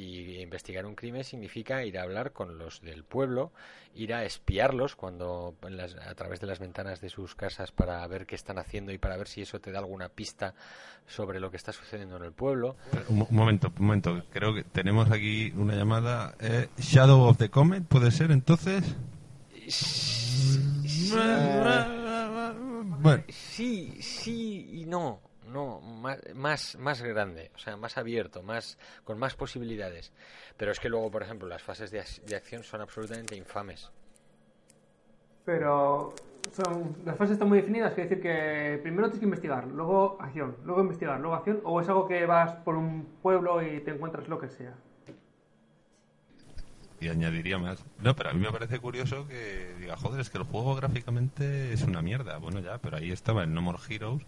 Y 0.00 0.40
investigar 0.40 0.86
un 0.86 0.94
crimen 0.94 1.24
significa 1.24 1.84
ir 1.84 1.98
a 1.98 2.02
hablar 2.02 2.32
con 2.32 2.56
los 2.56 2.80
del 2.82 3.02
pueblo, 3.02 3.50
ir 3.96 4.14
a 4.14 4.24
espiarlos 4.24 4.94
cuando 4.94 5.56
las- 5.68 5.96
a 5.96 6.14
través 6.14 6.38
de 6.38 6.46
las 6.46 6.60
ventanas 6.60 7.00
de 7.00 7.08
sus 7.08 7.34
casas 7.34 7.72
para 7.72 8.06
ver 8.06 8.24
qué 8.24 8.36
están 8.36 8.58
haciendo 8.58 8.92
y 8.92 8.98
para 8.98 9.16
ver 9.16 9.26
si 9.26 9.42
eso 9.42 9.58
te 9.60 9.72
da 9.72 9.80
alguna 9.80 10.08
pista 10.08 10.54
sobre 11.08 11.40
lo 11.40 11.50
que 11.50 11.56
está 11.56 11.72
sucediendo 11.72 12.16
en 12.16 12.22
el 12.22 12.32
pueblo. 12.32 12.76
Un 13.08 13.26
momento, 13.30 13.72
un 13.76 13.86
momento. 13.86 14.22
Creo 14.30 14.54
que 14.54 14.62
tenemos 14.62 15.10
aquí 15.10 15.52
una 15.56 15.74
llamada. 15.74 16.36
eh, 16.38 16.68
Shadow 16.78 17.22
of 17.22 17.36
the 17.38 17.48
Comet, 17.48 17.82
¿puede 17.84 18.12
ser 18.12 18.30
entonces? 18.30 18.84
Bueno, 23.00 23.24
Sí, 23.28 23.96
sí 24.00 24.68
y 24.72 24.84
no, 24.86 25.20
no, 25.48 25.80
más, 25.80 26.18
más, 26.34 26.76
más 26.78 27.02
grande, 27.02 27.50
o 27.54 27.58
sea, 27.58 27.76
más 27.76 27.98
abierto, 27.98 28.42
más 28.42 28.78
con 29.04 29.18
más 29.18 29.34
posibilidades. 29.34 30.12
Pero 30.56 30.72
es 30.72 30.80
que 30.80 30.88
luego, 30.88 31.10
por 31.10 31.22
ejemplo, 31.22 31.48
las 31.48 31.62
fases 31.62 31.90
de, 31.90 32.00
ac- 32.02 32.22
de 32.22 32.36
acción 32.36 32.62
son 32.62 32.80
absolutamente 32.80 33.36
infames. 33.36 33.90
Pero 35.44 36.14
son, 36.52 36.96
las 37.04 37.16
fases 37.16 37.32
están 37.34 37.48
muy 37.48 37.58
definidas, 37.58 37.94
quiere 37.94 38.08
decir 38.08 38.22
que 38.22 38.78
primero 38.82 39.04
tienes 39.08 39.20
que 39.20 39.24
investigar, 39.26 39.66
luego 39.66 40.18
acción, 40.20 40.56
luego 40.64 40.82
investigar, 40.82 41.18
luego 41.20 41.36
acción, 41.36 41.60
o 41.64 41.80
es 41.80 41.88
algo 41.88 42.06
que 42.06 42.26
vas 42.26 42.54
por 42.64 42.76
un 42.76 43.06
pueblo 43.22 43.62
y 43.62 43.80
te 43.80 43.90
encuentras 43.92 44.28
lo 44.28 44.38
que 44.38 44.48
sea. 44.48 44.74
y 47.00 47.08
añadiría 47.08 47.58
más. 47.58 47.84
No, 48.02 48.16
pero 48.16 48.30
a 48.30 48.32
mí 48.32 48.40
me 48.40 48.50
parece 48.50 48.80
curioso 48.80 49.26
que 49.28 49.72
diga, 49.78 49.96
joder, 49.96 50.20
es 50.20 50.30
que 50.30 50.38
el 50.38 50.44
juego 50.44 50.74
gráficamente 50.74 51.72
es 51.72 51.82
una 51.82 52.02
mierda. 52.02 52.38
Bueno, 52.38 52.58
ya, 52.58 52.78
pero 52.78 52.96
ahí 52.96 53.12
estaba 53.12 53.44
el 53.44 53.54
No 53.54 53.62
More 53.62 53.78
Heroes, 53.88 54.22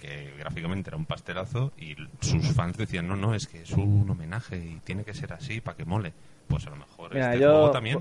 que 0.00 0.32
gráficamente 0.38 0.88
era 0.90 0.96
un 0.96 1.04
pastelazo, 1.04 1.72
y 1.78 1.94
sus 2.20 2.52
fans 2.54 2.76
decían, 2.78 3.06
no, 3.06 3.16
no, 3.16 3.34
es 3.34 3.46
que 3.46 3.62
es 3.62 3.72
un 3.72 4.08
homenaje 4.08 4.56
y 4.56 4.80
tiene 4.82 5.04
que 5.04 5.12
ser 5.12 5.32
así 5.32 5.60
para 5.60 5.76
que 5.76 5.84
mole. 5.84 6.12
Pues 6.48 6.66
a 6.66 6.70
lo 6.70 6.76
mejor 6.76 7.12
Mira, 7.12 7.34
este 7.34 7.44
yo, 7.44 7.50
juego 7.52 7.70
también. 7.70 7.98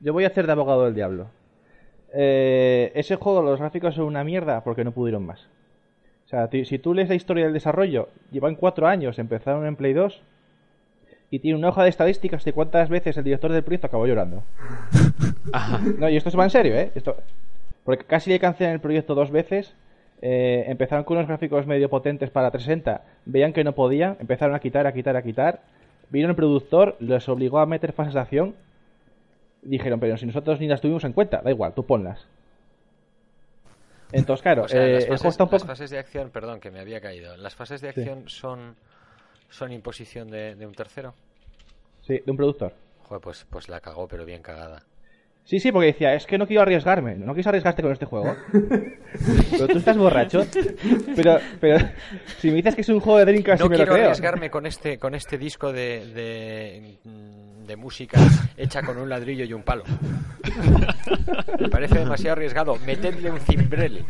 yo 0.00 0.12
voy 0.12 0.24
a 0.24 0.26
hacer 0.26 0.46
de 0.46 0.52
abogado 0.52 0.84
del 0.84 0.94
diablo. 0.94 1.28
Eh, 2.12 2.90
ese 2.94 3.16
juego, 3.16 3.42
los 3.42 3.60
gráficos 3.60 3.94
son 3.94 4.04
una 4.06 4.24
mierda 4.24 4.62
porque 4.64 4.84
no 4.84 4.92
pudieron 4.92 5.24
más. 5.24 5.46
O 6.26 6.28
sea, 6.28 6.48
si 6.50 6.78
tú 6.78 6.92
lees 6.92 7.08
la 7.08 7.14
historia 7.14 7.44
del 7.44 7.54
desarrollo, 7.54 8.10
llevan 8.30 8.54
cuatro 8.56 8.86
años, 8.86 9.18
empezaron 9.18 9.64
en 9.66 9.76
Play 9.76 9.94
2 9.94 10.20
y 11.30 11.38
tiene 11.38 11.58
una 11.58 11.68
hoja 11.68 11.84
de 11.84 11.90
estadísticas 11.90 12.44
de 12.44 12.52
cuántas 12.52 12.88
veces 12.88 13.16
el 13.16 13.24
director 13.24 13.50
del 13.52 13.62
proyecto 13.62 13.86
acabó 13.86 14.06
llorando. 14.06 14.42
No, 15.98 16.10
y 16.10 16.16
esto 16.16 16.30
se 16.30 16.36
va 16.36 16.44
en 16.44 16.50
serio, 16.50 16.74
¿eh? 16.74 16.92
Esto... 16.94 17.16
Porque 17.84 18.04
casi 18.04 18.28
le 18.28 18.38
cancelan 18.38 18.74
el 18.74 18.80
proyecto 18.80 19.14
dos 19.14 19.30
veces. 19.30 19.74
Eh, 20.22 20.64
empezaron 20.68 21.04
con 21.04 21.16
unos 21.16 21.28
gráficos 21.28 21.66
medio 21.66 21.88
potentes 21.88 22.30
para 22.30 22.50
360, 22.50 23.02
veían 23.24 23.52
que 23.52 23.64
no 23.64 23.74
podía, 23.74 24.16
empezaron 24.20 24.54
a 24.54 24.60
quitar, 24.60 24.86
a 24.86 24.92
quitar, 24.92 25.16
a 25.16 25.22
quitar. 25.22 25.60
Vino 26.10 26.28
el 26.28 26.34
productor, 26.36 26.96
les 27.00 27.28
obligó 27.28 27.58
a 27.58 27.66
meter 27.66 27.92
fases 27.92 28.14
de 28.14 28.20
acción. 28.20 28.54
Dijeron, 29.62 30.00
pero 30.00 30.16
si 30.16 30.24
nosotros 30.26 30.58
ni 30.60 30.66
las 30.68 30.80
tuvimos 30.80 31.04
en 31.04 31.12
cuenta, 31.12 31.42
da 31.42 31.50
igual, 31.50 31.74
tú 31.74 31.84
ponlas. 31.84 32.26
Entonces, 34.12 34.42
claro, 34.42 34.62
O 34.62 34.68
sea, 34.68 34.82
eh, 34.86 34.92
las, 34.94 35.02
el 35.04 35.08
fases, 35.10 35.26
está 35.32 35.44
un 35.44 35.50
las 35.50 35.60
poco... 35.62 35.72
fases 35.72 35.90
de 35.90 35.98
acción, 35.98 36.30
perdón, 36.30 36.60
que 36.60 36.70
me 36.70 36.80
había 36.80 37.00
caído. 37.00 37.36
¿Las 37.36 37.54
fases 37.54 37.80
de 37.82 37.92
Sí. 37.92 38.00
acción 38.00 38.28
son, 38.28 38.76
son 39.50 39.70
imposición 39.72 40.30
de, 40.30 40.54
de 40.54 40.66
un 40.66 40.72
tercero? 40.74 41.14
Sí, 42.02 42.20
de 42.24 42.30
un 42.30 42.36
productor. 42.38 42.72
Joder, 43.04 43.20
pues, 43.20 43.46
pues 43.50 43.68
la 43.68 43.80
cagó, 43.80 44.08
pero 44.08 44.24
bien 44.24 44.40
cagada. 44.42 44.82
Sí, 45.48 45.60
sí, 45.60 45.72
porque 45.72 45.86
decía, 45.86 46.12
es 46.12 46.26
que 46.26 46.36
no 46.36 46.46
quiero 46.46 46.60
arriesgarme. 46.60 47.14
No 47.14 47.32
quieres 47.32 47.46
arriesgarte 47.46 47.80
con 47.80 47.90
este 47.90 48.04
juego. 48.04 48.36
pero 49.50 49.66
tú 49.66 49.78
estás 49.78 49.96
borracho. 49.96 50.44
Pero, 51.16 51.38
pero 51.58 51.78
si 52.36 52.48
me 52.50 52.56
dices 52.56 52.74
que 52.74 52.82
es 52.82 52.88
un 52.90 53.00
juego 53.00 53.18
de 53.20 53.24
Dreamcast, 53.24 53.60
No 53.60 53.64
sí 53.64 53.70
me 53.70 53.78
lo 53.78 53.84
quiero 53.84 53.94
creo. 53.94 54.04
arriesgarme 54.08 54.50
con 54.50 54.66
este, 54.66 54.98
con 54.98 55.14
este 55.14 55.38
disco 55.38 55.72
de, 55.72 56.04
de, 56.12 56.98
de 57.66 57.76
música 57.76 58.20
hecha 58.58 58.82
con 58.82 58.98
un 58.98 59.08
ladrillo 59.08 59.44
y 59.46 59.54
un 59.54 59.62
palo. 59.62 59.84
Me 61.58 61.70
parece 61.70 61.98
demasiado 62.00 62.32
arriesgado. 62.32 62.76
Metedle 62.84 63.30
un 63.30 63.40
cimbrel 63.40 64.04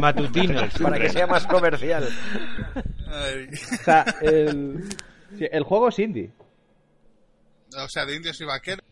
Matutino. 0.00 0.62
para 0.82 0.98
que 0.98 1.10
sea 1.10 1.26
más 1.26 1.46
comercial. 1.46 2.08
Ay. 3.06 3.48
O 3.52 3.84
sea, 3.84 4.04
el, 4.22 4.82
el 5.38 5.62
juego 5.62 5.88
es 5.90 5.98
indie. 5.98 6.30
O 7.76 7.86
sea, 7.90 8.06
de 8.06 8.16
indios 8.16 8.40
y 8.40 8.44
vaqueros. 8.46 8.82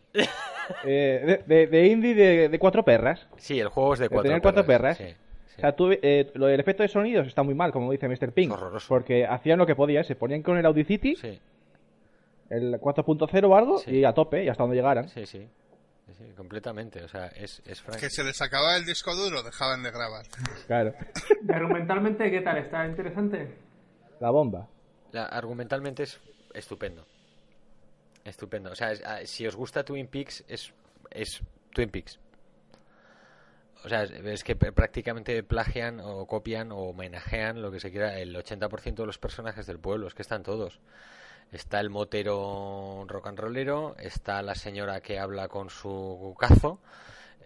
Eh, 0.83 1.43
de, 1.47 1.55
de- 1.55 1.67
de 1.67 1.87
indie 1.87 2.15
de, 2.15 2.49
de 2.49 2.59
cuatro 2.59 2.83
perras. 2.83 3.27
Sí, 3.37 3.59
el 3.59 3.67
juego 3.69 3.93
es 3.93 3.99
de 3.99 4.05
De 4.05 4.09
cuatro 4.09 4.29
tener 4.29 4.41
cuatro 4.41 4.65
perras. 4.65 4.97
Sí, 4.97 5.05
sí. 5.05 5.55
O 5.57 5.61
sea, 5.61 5.75
tú, 5.75 5.89
eh, 5.91 6.31
lo 6.33 6.47
del 6.47 6.59
efecto 6.59 6.81
de 6.83 6.89
sonidos 6.89 7.27
está 7.27 7.43
muy 7.43 7.53
mal, 7.53 7.71
como 7.71 7.91
dice 7.91 8.07
Mr. 8.07 8.31
Pink. 8.33 8.51
Horroroso. 8.51 8.87
Porque 8.89 9.25
hacían 9.27 9.59
lo 9.59 9.65
que 9.67 9.75
podían. 9.75 10.03
Se 10.03 10.15
ponían 10.15 10.41
con 10.41 10.57
el 10.57 10.65
Audacity, 10.65 11.15
Sí, 11.15 11.39
el 12.49 12.79
4.0 12.79 13.43
o 13.49 13.55
algo, 13.55 13.77
Sí. 13.79 13.91
y 13.91 14.05
a 14.05 14.13
tope, 14.13 14.43
y 14.43 14.49
hasta 14.49 14.63
donde 14.63 14.75
llegaran. 14.77 15.07
sí, 15.09 15.25
sí. 15.25 15.47
Sí, 16.17 16.23
completamente. 16.37 17.03
O 17.03 17.07
sea, 17.09 17.27
es, 17.27 17.61
es 17.65 17.81
frank- 17.81 17.99
Que 17.99 18.09
se 18.09 18.23
les 18.23 18.41
acababa 18.41 18.77
el 18.77 18.85
disco 18.85 19.13
duro, 19.15 19.43
dejaban 19.43 19.83
de 19.83 19.91
grabar. 19.91 20.25
Claro. 20.65 20.93
Y 21.47 21.51
argumentalmente, 21.51 22.31
¿qué 22.31 22.41
tal? 22.41 22.57
¿Está 22.57 22.85
interesante? 22.87 23.49
La 24.21 24.29
bomba. 24.29 24.67
La- 25.11 25.25
argumentalmente 25.25 26.03
es 26.03 26.19
estupendo. 26.53 27.05
Estupendo. 28.25 28.71
O 28.71 28.75
sea, 28.75 28.91
es- 28.91 29.03
ah, 29.05 29.19
si 29.25 29.47
os 29.47 29.55
gusta 29.55 29.83
Twin 29.85 30.07
Peaks, 30.07 30.43
es, 30.47 30.73
es 31.11 31.41
Twin 31.73 31.89
Peaks. 31.89 32.19
O 33.83 33.87
sea, 33.89 34.03
es, 34.03 34.43
que 34.43 34.55
prácticamente 34.55 35.43
plagian 35.43 35.99
o 35.99 36.25
copian 36.25 36.71
o 36.71 36.77
homenajean 36.89 37.61
lo 37.61 37.71
que 37.71 37.79
se 37.79 37.91
quiera 37.91 38.17
el 38.19 38.35
80% 38.35 38.95
de 38.95 39.05
los 39.05 39.19
personajes 39.19 39.67
del 39.67 39.77
pueblo. 39.79 40.07
Es 40.07 40.15
que 40.15 40.23
están 40.23 40.41
todos. 40.41 40.79
Está 41.51 41.79
el 41.79 41.91
motero 41.91 43.05
rock 43.07 43.27
and 43.27 43.37
rollero, 43.39 43.95
está 43.99 44.41
la 44.41 44.55
señora 44.55 44.99
que 45.01 45.19
habla 45.19 45.47
con 45.47 45.69
su 45.69 46.35
cazo, 46.39 46.79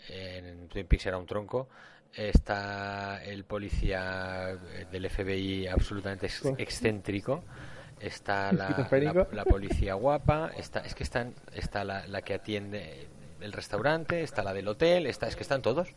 en 0.08 0.70
Twin 0.70 0.88
Peaks 0.88 1.08
era 1.08 1.18
un 1.18 1.26
tronco, 1.26 1.68
está 2.14 3.22
el 3.26 3.44
policía 3.44 4.58
del 4.90 5.10
FBI 5.10 5.68
absolutamente 5.68 6.28
ex- 6.28 6.46
excéntrico, 6.58 7.44
está 8.00 8.52
la, 8.54 8.70
la- 9.14 9.28
la 9.32 9.46
policía 9.46 9.94
guapa, 9.96 10.52
está, 10.58 10.80
es 10.82 10.96
que 10.96 11.04
están, 11.04 11.34
está 11.54 11.84
la, 11.84 12.06
la 12.08 12.22
que 12.22 12.34
atiende 12.36 13.08
el 13.42 13.52
restaurante, 13.54 14.22
está 14.24 14.44
la 14.44 14.54
del 14.54 14.68
hotel, 14.68 15.06
está, 15.06 15.28
es 15.28 15.36
que 15.36 15.44
están 15.44 15.62
todos. 15.62 15.88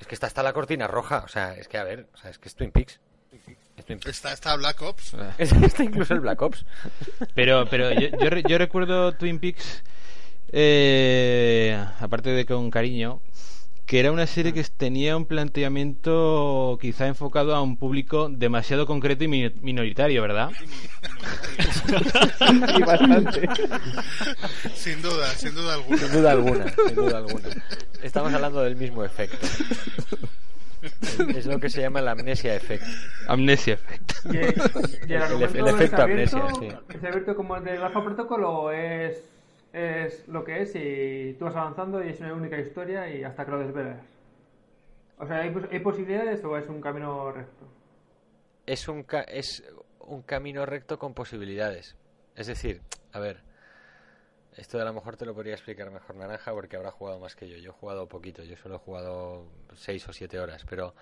Es 0.00 0.06
que 0.06 0.14
está 0.14 0.26
hasta 0.26 0.42
la 0.42 0.52
cortina 0.52 0.86
roja, 0.86 1.22
o 1.24 1.28
sea, 1.28 1.54
es 1.54 1.68
que 1.68 1.78
a 1.78 1.84
ver, 1.84 2.06
o 2.14 2.16
sea, 2.18 2.30
es 2.30 2.38
que 2.38 2.48
es 2.48 2.54
Twin 2.54 2.70
Peaks. 2.72 3.00
Es 3.76 3.84
Twin 3.84 3.98
Peaks. 3.98 4.16
Está, 4.16 4.32
está 4.32 4.56
Black 4.56 4.80
Ops. 4.82 5.14
Está 5.38 5.82
incluso 5.82 6.14
el 6.14 6.20
Black 6.20 6.40
Ops. 6.42 6.64
Pero, 7.34 7.66
pero 7.68 7.90
yo, 7.92 8.08
yo, 8.18 8.30
re- 8.30 8.42
yo 8.46 8.58
recuerdo 8.58 9.12
Twin 9.14 9.38
Peaks, 9.40 9.82
eh, 10.52 11.76
aparte 12.00 12.30
de 12.30 12.46
con 12.46 12.70
cariño, 12.70 13.20
que 13.86 14.00
era 14.00 14.10
una 14.12 14.26
serie 14.26 14.52
que 14.54 14.64
tenía 14.64 15.16
un 15.16 15.26
planteamiento 15.26 16.78
quizá 16.80 17.06
enfocado 17.06 17.54
a 17.54 17.60
un 17.62 17.76
público 17.76 18.28
demasiado 18.30 18.86
concreto 18.86 19.24
y 19.24 19.28
mi- 19.28 19.50
minoritario, 19.60 20.22
¿verdad? 20.22 20.50
Y 22.78 22.82
bastante. 22.82 23.48
Sin 24.74 25.02
duda, 25.02 25.26
sin 25.36 25.54
duda 25.54 25.74
alguna. 25.74 25.98
Sin 25.98 26.12
duda 26.12 26.30
alguna, 26.32 26.74
sin 26.86 26.94
duda 26.94 27.18
alguna. 27.18 27.48
Estamos 28.02 28.32
hablando 28.32 28.62
del 28.62 28.76
mismo 28.76 29.04
efecto. 29.04 29.46
Es- 31.34 31.46
lo 31.46 31.58
que 31.60 31.70
se 31.70 31.80
llama 31.80 32.00
el 32.00 32.08
amnesia 32.08 32.54
effect. 32.54 32.84
Amnesia 33.28 33.74
Effect. 33.74 34.12
Y, 34.26 34.36
y 34.36 34.38
el, 34.38 35.12
El- 35.12 35.22
argumento 35.22 35.58
el 35.58 35.68
efecto 35.74 36.02
abierto, 36.02 36.36
amnesia, 36.38 36.78
sí. 36.88 36.96
¿Es 36.96 37.04
abierto 37.04 37.36
como 37.36 37.56
el 37.56 37.64
del 37.64 37.82
Alpha 37.82 38.04
Protocol 38.04 38.44
o 38.44 38.70
es, 38.70 39.22
es 39.74 40.26
lo 40.28 40.44
que 40.44 40.62
es 40.62 40.72
y 40.76 41.34
tú 41.38 41.44
vas 41.46 41.56
avanzando 41.56 42.02
y 42.02 42.08
es 42.10 42.20
una 42.20 42.32
única 42.32 42.56
historia 42.58 43.08
y 43.10 43.24
hasta 43.24 43.44
que 43.44 43.50
lo 43.50 43.58
desvelas? 43.58 44.00
O 45.18 45.26
sea, 45.26 45.38
¿hay, 45.40 45.50
pos- 45.50 45.68
hay 45.70 45.80
posibilidades 45.80 46.42
o 46.44 46.56
es 46.56 46.68
un 46.68 46.80
camino 46.80 47.30
recto? 47.32 47.66
Es 48.66 48.88
un, 48.88 49.02
ca- 49.02 49.22
es 49.22 49.62
un 50.00 50.22
camino 50.22 50.64
recto 50.64 50.98
con 50.98 51.12
posibilidades. 51.12 51.96
Es 52.36 52.46
decir, 52.46 52.80
a 53.12 53.18
ver, 53.20 53.40
esto 54.56 54.80
a 54.80 54.84
lo 54.84 54.92
mejor 54.92 55.16
te 55.16 55.26
lo 55.26 55.34
podría 55.34 55.54
explicar 55.54 55.90
mejor 55.90 56.14
Naranja 56.16 56.52
porque 56.52 56.76
habrá 56.76 56.90
jugado 56.92 57.18
más 57.18 57.34
que 57.34 57.48
yo. 57.48 57.56
Yo 57.58 57.70
he 57.70 57.74
jugado 57.74 58.08
poquito, 58.08 58.42
yo 58.44 58.56
solo 58.56 58.76
he 58.76 58.78
jugado 58.78 59.46
seis 59.74 60.06
o 60.08 60.12
siete 60.12 60.38
horas, 60.38 60.64
pero 60.68 60.94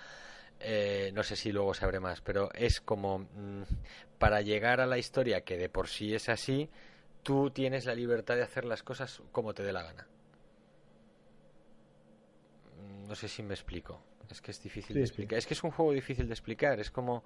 eh, 0.61 1.11
no 1.15 1.23
sé 1.23 1.37
si 1.37 1.53
luego 1.53 1.75
sabré 1.75 2.01
más. 2.01 2.21
Pero 2.23 2.51
es 2.55 2.81
como 2.81 3.19
mm, 3.21 3.63
para 4.19 4.41
llegar 4.41 4.81
a 4.81 4.87
la 4.87 4.97
historia 4.99 5.43
que 5.43 5.59
de 5.59 5.69
por 5.69 5.89
sí 5.89 6.15
es 6.15 6.29
así, 6.31 6.71
tú 7.23 7.51
tienes 7.51 7.87
la 7.87 7.95
libertad 7.95 8.37
de 8.37 8.43
hacer 8.43 8.65
las 8.65 8.83
cosas 8.83 9.23
como 9.33 9.55
te 9.55 9.63
dé 9.63 9.73
la 9.73 9.83
gana. 9.83 10.09
Mm, 12.79 13.09
No 13.09 13.15
sé 13.15 13.29
si 13.29 13.43
me 13.43 13.55
explico. 13.55 14.01
Es 14.31 14.41
que 14.41 14.51
es 14.51 14.63
difícil 14.63 14.97
Sí, 14.97 14.99
de 14.99 15.05
sí. 15.07 15.29
explicar. 15.29 15.39
Es 15.39 15.47
que 15.47 15.55
es 15.55 15.63
un 15.65 15.71
juego 15.71 15.93
difícil 15.93 16.27
de 16.27 16.33
explicar. 16.35 16.81
Es 16.81 16.91
como 16.91 17.25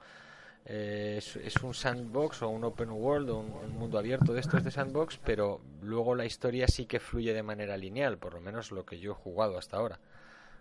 eh, 0.66 1.16
es, 1.18 1.36
es 1.36 1.62
un 1.62 1.74
sandbox 1.74 2.42
o 2.42 2.48
un 2.50 2.64
open 2.64 2.90
world 2.90 3.30
o 3.30 3.38
un, 3.38 3.52
un 3.54 3.72
mundo 3.72 3.98
abierto 3.98 4.34
de 4.34 4.40
estos 4.40 4.64
de 4.64 4.70
sandbox, 4.72 5.18
pero 5.24 5.60
luego 5.82 6.14
la 6.16 6.26
historia 6.26 6.68
sí 6.68 6.86
que 6.86 7.00
fluye 7.00 7.34
de 7.34 7.42
manera 7.44 7.76
lineal, 7.76 8.18
por 8.18 8.34
lo 8.34 8.40
menos 8.40 8.72
lo 8.72 8.86
que 8.86 8.98
yo 9.00 9.12
he 9.12 9.14
jugado 9.14 9.58
hasta 9.58 9.76
ahora. 9.78 10.00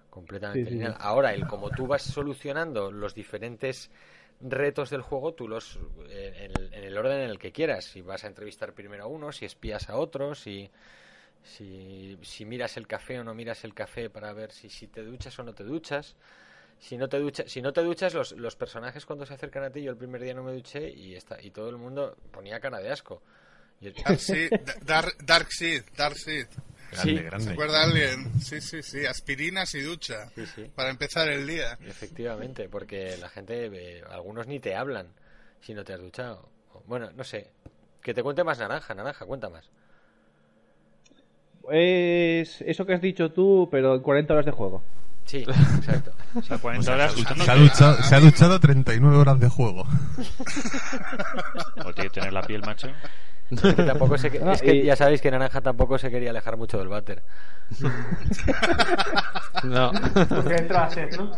Completamente 0.09 0.69
Sí, 0.69 0.71
lineal. 0.71 0.95
Ahora, 0.99 1.33
el 1.33 1.45
como 1.45 1.71
tú 1.71 1.87
vas 1.87 2.03
solucionando 2.03 2.91
los 2.91 3.15
diferentes 3.15 3.91
retos 4.41 4.89
del 4.89 5.01
juego, 5.01 5.33
tú 5.33 5.47
los 5.47 5.79
eh, 6.09 6.49
en, 6.49 6.51
el- 6.61 6.73
en 6.73 6.83
el 6.83 6.97
orden 6.97 7.21
en 7.21 7.29
el 7.29 7.39
que 7.39 7.51
quieras. 7.51 7.85
Si 7.85 8.01
vas 8.01 8.23
a 8.23 8.27
entrevistar 8.27 8.73
primero 8.73 9.03
a 9.03 9.07
uno, 9.07 9.31
si 9.31 9.45
espías 9.45 9.89
a 9.89 9.97
otro, 9.97 10.35
si 10.35 10.69
si, 11.43 12.17
miras 12.45 12.75
el 12.77 12.87
café 12.87 13.19
o 13.19 13.23
no 13.23 13.35
miras 13.35 13.63
el 13.65 13.73
café 13.75 14.09
para 14.09 14.33
ver 14.33 14.51
si, 14.51 14.69
si 14.69 14.87
te 14.87 15.03
duchas 15.03 15.37
o 15.39 15.43
no 15.43 15.53
te 15.53 15.63
duchas. 15.63 16.15
Si 16.79 16.97
no 16.97 17.07
te 17.07 17.19
duchas, 17.19 17.49
si 17.51 17.61
no 17.61 17.71
te 17.71 17.81
duchas 17.81 18.13
los, 18.13 18.31
los 18.33 18.55
personajes 18.55 19.05
cuando 19.05 19.25
se 19.25 19.33
acercan 19.35 19.63
a 19.63 19.69
ti, 19.69 19.81
yo 19.83 19.91
el 19.91 19.97
primer 19.97 20.21
día 20.21 20.33
no 20.33 20.43
me 20.43 20.51
duché 20.53 20.89
y, 20.89 21.15
está, 21.15 21.41
y 21.41 21.51
todo 21.51 21.69
el 21.69 21.77
mundo 21.77 22.17
ponía 22.31 22.59
cara 22.59 22.79
de 22.79 22.91
asco. 22.91 23.21
Dark 24.03 24.19
Seed, 24.19 24.51
Dark, 24.83 25.15
Dark 25.23 25.47
Seed, 25.51 25.83
Dark 25.95 26.15
Seed. 26.17 26.47
Grande, 26.91 27.11
Sí. 27.11 27.17
¿Se 27.17 27.23
grande. 27.23 27.51
acuerda 27.51 27.83
alguien? 27.83 28.41
Sí, 28.41 28.61
sí, 28.61 28.81
sí. 28.83 29.05
Aspirinas 29.05 29.73
y 29.75 29.81
ducha. 29.81 30.29
Sí, 30.35 30.45
sí. 30.45 30.71
Para 30.75 30.89
empezar 30.89 31.27
el 31.29 31.45
día. 31.47 31.77
Efectivamente, 31.85 32.69
porque 32.69 33.17
la 33.17 33.29
gente, 33.29 33.65
eh, 33.71 34.03
algunos 34.09 34.47
ni 34.47 34.59
te 34.59 34.75
hablan 34.75 35.07
si 35.61 35.73
no 35.73 35.83
te 35.83 35.93
has 35.93 35.99
duchado. 35.99 36.49
Bueno, 36.87 37.09
no 37.15 37.23
sé. 37.23 37.51
Que 38.01 38.13
te 38.13 38.21
cuente 38.23 38.43
más 38.43 38.59
naranja, 38.59 38.93
naranja, 38.93 39.25
cuenta 39.25 39.49
más. 39.49 39.69
Es 41.71 42.61
eso 42.61 42.85
que 42.85 42.93
has 42.93 43.01
dicho 43.01 43.31
tú, 43.31 43.67
pero 43.71 43.95
en 43.95 44.01
40 44.01 44.33
horas 44.33 44.45
de 44.45 44.51
juego. 44.51 44.83
Sí, 45.25 45.37
exacto. 45.77 46.11
O 46.35 46.41
sea, 46.43 46.59
40 46.59 46.93
horas 46.93 47.13
se. 47.13 47.23
Se 47.43 47.51
ha, 47.51 47.55
duchado, 47.55 48.03
se 48.03 48.15
ha 48.15 48.19
duchado 48.19 48.59
39 48.59 49.17
horas 49.17 49.39
de 49.39 49.49
juego. 49.49 49.83
O 51.85 51.93
tiene 51.93 52.09
que 52.09 52.19
tener 52.19 52.33
la 52.33 52.41
piel, 52.43 52.61
macho. 52.61 52.87
Es 53.51 53.61
que 53.61 53.83
tampoco 53.83 54.17
se 54.17 54.31
que- 54.31 54.39
Ah, 54.43 54.53
es 54.53 54.61
que 54.61 54.73
y- 54.75 54.83
ya 54.83 54.95
sabéis 54.95 55.21
que 55.21 55.29
naranja 55.31 55.61
tampoco 55.61 55.97
se 55.97 56.09
quería 56.09 56.31
alejar 56.31 56.57
mucho 56.57 56.77
del 56.77 56.87
váter. 56.87 57.21
No. 59.63 59.91
Porque 60.29 60.55
entra 60.55 60.83
a 60.85 60.89
sed, 60.89 61.15
¿no? 61.17 61.31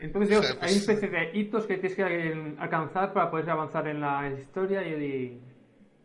Entonces, 0.00 0.28
digamos, 0.30 0.46
O 0.50 0.52
sea, 0.52 0.58
pues- 0.60 0.70
hay 0.70 0.72
una 0.82 0.92
especie 0.92 1.08
de 1.08 1.38
hitos 1.38 1.66
que 1.66 1.74
tienes 1.78 1.96
que 1.96 2.54
alcanzar 2.58 3.12
para 3.12 3.30
poder 3.30 3.48
avanzar 3.50 3.86
en 3.86 4.00
la 4.00 4.28
historia 4.30 4.82
y, 4.86 5.40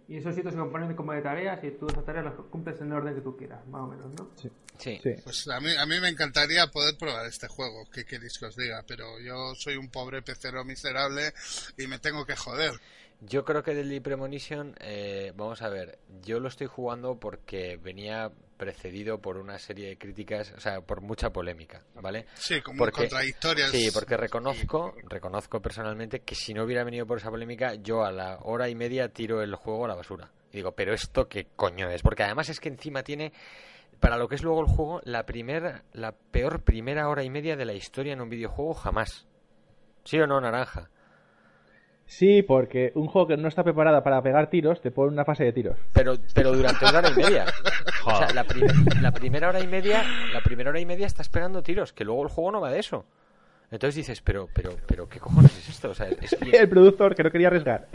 y 0.07 0.17
esos 0.17 0.37
hitos 0.37 0.53
se 0.53 0.59
componen 0.59 0.95
como 0.95 1.13
de 1.13 1.21
tareas 1.21 1.63
y 1.63 1.71
tú 1.71 1.87
esas 1.87 2.05
tareas 2.05 2.25
las 2.25 2.35
cumples 2.49 2.79
en 2.81 2.87
el 2.87 2.93
orden 2.93 3.15
que 3.15 3.21
tú 3.21 3.35
quieras, 3.35 3.65
más 3.67 3.81
o 3.81 3.87
menos, 3.87 4.13
¿no? 4.17 4.29
Sí. 4.35 4.49
Sí. 4.77 4.99
Pues 5.23 5.47
a 5.47 5.59
mí, 5.59 5.69
a 5.75 5.85
mí 5.85 5.99
me 5.99 6.07
encantaría 6.07 6.67
poder 6.67 6.95
probar 6.97 7.25
este 7.25 7.47
juego. 7.47 7.85
¿Qué 7.91 8.05
queréis 8.05 8.37
que 8.37 8.45
os 8.45 8.55
diga? 8.55 8.83
Pero 8.87 9.19
yo 9.19 9.55
soy 9.55 9.75
un 9.75 9.89
pobre 9.89 10.21
pecero 10.21 10.63
miserable 10.63 11.33
y 11.77 11.87
me 11.87 11.99
tengo 11.99 12.25
que 12.25 12.35
joder. 12.35 12.73
Yo 13.21 13.43
creo 13.43 13.63
que 13.63 13.73
Deadly 13.73 13.99
Premonition, 13.99 14.75
eh, 14.79 15.33
vamos 15.35 15.63
a 15.63 15.69
ver, 15.69 15.97
yo 16.21 16.39
lo 16.39 16.47
estoy 16.47 16.67
jugando 16.67 17.19
porque 17.19 17.77
venía 17.77 18.31
precedido 18.57 19.19
por 19.21 19.37
una 19.37 19.57
serie 19.59 19.89
de 19.89 19.97
críticas, 19.97 20.51
o 20.57 20.59
sea, 20.59 20.81
por 20.81 21.01
mucha 21.01 21.29
polémica, 21.31 21.83
¿vale? 22.01 22.25
Sí, 22.35 22.61
como 22.61 22.79
Porque- 22.79 23.01
contradictorias. 23.03 23.69
Sí, 23.71 23.89
porque 23.93 24.17
reconozco, 24.17 24.95
reconozco 25.07 25.61
personalmente 25.61 26.21
que 26.21 26.35
si 26.35 26.53
no 26.53 26.63
hubiera 26.63 26.83
venido 26.83 27.05
por 27.05 27.19
esa 27.19 27.29
polémica, 27.29 27.75
yo 27.75 28.03
a 28.03 28.11
la 28.11 28.39
hora 28.41 28.67
y 28.69 28.75
media 28.75 29.09
tiro 29.09 29.41
el 29.41 29.55
juego 29.55 29.85
a 29.85 29.87
la 29.87 29.95
basura. 29.95 30.31
Y 30.51 30.57
digo, 30.57 30.71
pero 30.73 30.93
esto 30.93 31.27
qué 31.27 31.47
coño 31.55 31.89
es, 31.89 32.01
porque 32.01 32.23
además 32.23 32.49
es 32.49 32.59
que 32.59 32.69
encima 32.69 33.03
tiene 33.03 33.31
para 33.99 34.17
lo 34.17 34.27
que 34.27 34.35
es 34.35 34.43
luego 34.43 34.61
el 34.61 34.67
juego 34.67 35.01
la 35.05 35.25
primera 35.25 35.83
la 35.93 36.11
peor 36.11 36.63
primera 36.63 37.09
hora 37.09 37.23
y 37.23 37.29
media 37.29 37.55
de 37.55 37.65
la 37.65 37.73
historia 37.73 38.13
en 38.13 38.21
un 38.21 38.29
videojuego 38.29 38.73
jamás. 38.73 39.27
¿Sí 40.03 40.19
o 40.19 40.27
no, 40.27 40.39
naranja? 40.39 40.89
Sí, 42.07 42.41
porque 42.41 42.91
un 42.95 43.07
juego 43.07 43.27
que 43.27 43.37
no 43.37 43.47
está 43.49 43.63
preparado 43.63 44.01
para 44.01 44.21
pegar 44.21 44.49
tiros 44.49 44.81
te 44.81 44.91
pone 44.91 45.11
una 45.11 45.25
fase 45.25 45.43
de 45.43 45.51
tiros. 45.53 45.77
Pero 45.93 46.15
pero 46.33 46.53
durante 46.53 46.85
una 46.85 46.99
hora 46.99 47.09
y 47.11 47.15
media. 47.15 47.45
O 48.05 48.17
sea, 48.17 48.31
la, 48.33 48.45
prim- 48.45 48.85
la 49.01 49.11
primera 49.11 49.49
hora 49.49 49.59
y 49.59 49.67
media, 49.67 50.01
la 50.31 50.39
primera 50.39 50.69
hora 50.69 50.79
y 50.79 50.85
media 50.85 51.05
estás 51.05 51.27
pegando 51.27 51.61
tiros, 51.61 51.91
que 51.91 52.05
luego 52.05 52.23
el 52.23 52.29
juego 52.29 52.53
no 52.53 52.61
va 52.61 52.71
de 52.71 52.79
eso. 52.79 53.05
Entonces 53.69 53.95
dices, 53.95 54.21
pero, 54.21 54.47
pero, 54.53 54.77
pero, 54.88 55.09
¿qué 55.09 55.19
cojones 55.19 55.51
es 55.57 55.67
esto? 55.67 55.89
O 55.89 55.93
sea, 55.93 56.07
es 56.07 56.34
que- 56.39 56.51
El 56.57 56.69
productor 56.69 57.13
que 57.13 57.23
no 57.23 57.29
quería 57.31 57.47
arriesgar. 57.49 57.88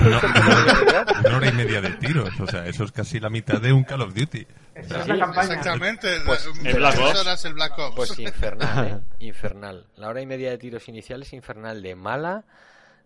Una, 0.00 0.20
una- 0.20 1.20
una 1.28 1.36
hora 1.38 1.48
y 1.48 1.52
media 1.52 1.80
de 1.80 1.90
tiros. 1.94 2.38
O 2.40 2.46
sea, 2.46 2.66
eso 2.66 2.84
es 2.84 2.92
casi 2.92 3.18
la 3.18 3.28
mitad 3.30 3.60
de 3.60 3.72
un 3.72 3.82
Call 3.82 4.02
of 4.02 4.14
Duty. 4.14 4.46
Esa 4.76 5.00
es 5.00 5.08
la 5.08 5.18
campaña. 5.18 5.54
Exactamente. 5.54 6.08
Pues, 6.24 6.48
Black 6.72 6.98
horas 7.00 7.44
el 7.44 7.54
Black 7.54 7.76
Ops. 7.78 7.96
Pues 7.96 8.18
infernal, 8.20 8.86
¿eh? 8.86 9.24
Infernal. 9.26 9.86
La 9.96 10.08
hora 10.08 10.20
y 10.20 10.26
media 10.26 10.50
de 10.50 10.58
tiros 10.58 10.88
iniciales 10.88 11.32
infernal, 11.32 11.82
de 11.82 11.96
mala, 11.96 12.44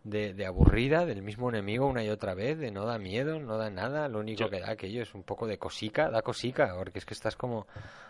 de, 0.05 0.32
de 0.35 0.47
aburrida, 0.47 1.05
del 1.05 1.22
mismo 1.22 1.48
enemigo 1.51 1.86
una 1.86 2.02
y 2.02 2.09
otra 2.09 2.35
vez, 2.35 2.59
de 2.59 2.70
no 2.70 2.86
da 2.86 2.98
miedo, 2.98 3.39
no 3.39 3.56
da 3.59 3.70
nada, 3.70 4.09
lo 4.09 4.20
único 4.20 4.40
Yo- 4.44 4.51
que 4.51 4.60
da 4.60 4.70
aquello 4.70 5.02
es 5.02 5.14
un 5.14 5.22
poco 5.22 5.47
de 5.47 5.59
cosica, 5.59 6.10
da 6.10 6.22
cosica, 6.22 6.74
porque 6.77 6.98
es 6.98 7.05
que 7.05 7.14
estás 7.14 7.36
como, 7.36 7.66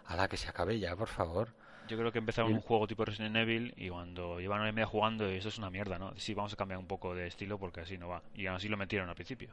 a 0.07 0.17
la 0.17 0.29
que 0.29 0.37
se 0.37 0.49
acabe 0.49 0.79
ya, 0.79 0.95
por 0.97 1.09
favor. 1.09 1.49
Yo 1.89 1.97
creo 1.99 2.13
que 2.13 2.19
empezaron 2.19 2.53
Y- 2.53 2.55
un 2.55 2.61
juego 2.61 2.87
tipo 2.87 3.05
Resident 3.05 3.35
Evil 3.35 3.75
y 3.77 3.89
cuando 3.89 4.39
llevan 4.39 4.61
una 4.61 4.69
y 4.71 4.73
media 4.73 4.87
jugando, 4.87 5.27
eso 5.27 5.49
es 5.49 5.59
una 5.59 5.71
mierda, 5.71 5.99
¿no? 5.99 6.13
Sí, 6.17 6.35
vamos 6.35 6.53
a 6.53 6.57
cambiar 6.57 6.79
un 6.79 6.87
poco 6.87 7.15
de 7.17 7.27
estilo 7.27 7.59
porque 7.59 7.81
así 7.81 7.99
no 7.99 8.09
va. 8.09 8.23
Y 8.35 8.47
aún 8.47 8.57
así 8.57 8.69
lo 8.69 8.77
metieron 8.77 9.09
al 9.09 9.17
principio. 9.17 9.51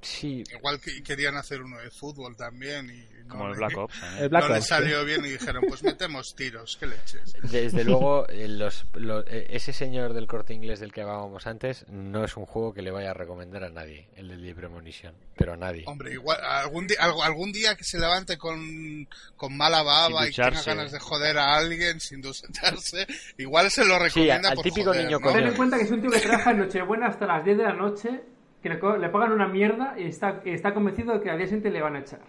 Sí, 0.00 0.44
Igual 0.56 0.80
que 0.80 1.02
querían 1.02 1.36
hacer 1.36 1.60
uno 1.60 1.76
de 1.78 1.90
fútbol 1.90 2.36
también 2.36 2.88
y 2.88 3.22
no 3.24 3.28
Como 3.30 3.44
el 3.46 3.50
le- 3.52 3.56
Black 3.58 3.76
Ops. 3.78 3.94
¿eh? 3.96 4.06
El 4.20 4.28
Black 4.28 4.48
no 4.48 4.54
le 4.54 4.60
sí. 4.62 4.68
salió 4.68 5.04
bien 5.04 5.24
y 5.26 5.30
dijeron, 5.30 5.64
pues 5.68 5.82
metemos 5.82 6.34
tiros, 6.36 6.76
¿qué 6.78 6.86
leches? 6.86 7.34
desde 7.50 7.82
luego, 7.84 8.28
eh, 8.28 8.46
los, 8.46 8.86
lo- 8.94 9.26
eh, 9.26 9.48
ese 9.50 9.72
señor 9.72 10.12
del 10.12 10.28
corte 10.28 10.54
inglés 10.54 10.78
del 10.78 10.92
que 10.92 11.00
hablábamos 11.02 11.46
antes 11.48 11.84
no 11.88 12.24
es 12.24 12.36
un 12.36 12.46
juego 12.46 12.72
que 12.72 12.82
le 12.82 12.92
vaya 12.92 13.10
a 13.10 13.14
recomendar 13.14 13.64
a 13.64 13.70
nadie, 13.70 14.08
el 14.14 14.28
del 14.28 14.40
Libre 14.40 14.68
Munition, 14.68 15.14
pero 15.36 15.54
a 15.54 15.56
nadie. 15.56 15.82
Hombre, 15.86 16.12
igual 16.12 16.38
algún 16.44 16.86
día, 16.86 16.98
algún 17.02 17.50
día 17.52 17.74
que 17.74 17.82
se 17.84 17.98
levante 17.98 18.38
con, 18.38 19.08
con 19.36 19.56
mala 19.56 19.82
baba 19.82 20.28
y 20.28 20.32
tenga 20.32 20.62
ganas 20.62 20.92
de 20.92 21.00
joder 21.00 21.38
a 21.38 21.56
alguien 21.56 21.98
sin 22.00 22.20
ducharse, 22.20 23.04
igual 23.36 23.68
se 23.72 23.84
lo 23.84 23.98
recomienda 23.98 24.50
al 24.50 24.54
por 24.54 24.62
típico 24.64 24.90
joder, 24.90 25.04
niño 25.04 25.18
¿no? 25.18 25.24
con 25.24 25.34
Ten 25.34 25.46
en 25.48 25.54
cuenta 25.56 25.76
que 25.76 25.82
es 25.84 25.90
un 25.90 26.00
tío 26.00 26.10
que 26.10 26.20
trabaja 26.20 26.52
en 26.52 26.58
Nochebuena 26.60 27.06
hasta 27.08 27.26
las 27.26 27.44
10 27.44 27.58
de 27.58 27.64
la 27.64 27.74
noche, 27.74 28.20
que 28.62 28.68
le, 28.68 28.76
le 28.98 29.08
pagan 29.10 29.32
una 29.32 29.48
mierda 29.48 29.94
y 29.98 30.04
está, 30.08 30.40
y 30.44 30.50
está 30.50 30.74
convencido 30.74 31.14
de 31.14 31.20
que 31.20 31.30
al 31.30 31.38
día 31.38 31.46
siguiente 31.46 31.70
le 31.70 31.80
van 31.82 31.96
a 31.96 32.00
echar. 32.00 32.20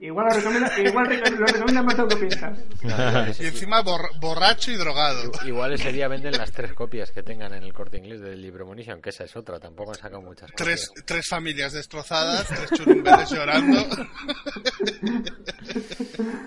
Igual 0.00 0.26
lo 0.28 0.34
recomienda, 0.34 0.80
igual 0.82 1.08
lo 1.38 1.46
recomienda 1.46 1.82
más 1.82 1.96
de 1.96 2.02
lo 2.02 2.08
que 2.08 2.16
piensas. 2.16 2.58
Claro, 2.80 3.26
Y 3.28 3.30
ese- 3.30 3.46
encima 3.46 3.80
bor- 3.82 4.10
borracho 4.20 4.72
y 4.72 4.76
drogado. 4.76 5.30
Igual 5.46 5.72
ese 5.72 5.92
día 5.92 6.08
venden 6.08 6.32
las 6.36 6.50
tres 6.52 6.72
copias 6.74 7.12
que 7.12 7.22
tengan 7.22 7.54
en 7.54 7.62
el 7.62 7.72
corte 7.72 7.98
inglés 7.98 8.20
del 8.20 8.42
Libre 8.42 8.64
Munition, 8.64 9.00
que 9.00 9.10
esa 9.10 9.24
es 9.24 9.34
otra, 9.36 9.60
tampoco 9.60 9.92
han 9.92 9.96
sacado 9.98 10.20
muchas 10.20 10.50
Tres, 10.56 10.88
copias. 10.88 11.06
tres 11.06 11.28
familias 11.28 11.72
destrozadas, 11.72 12.46
tres 12.48 12.70
churumbeles 12.72 13.30
llorando. 13.30 13.80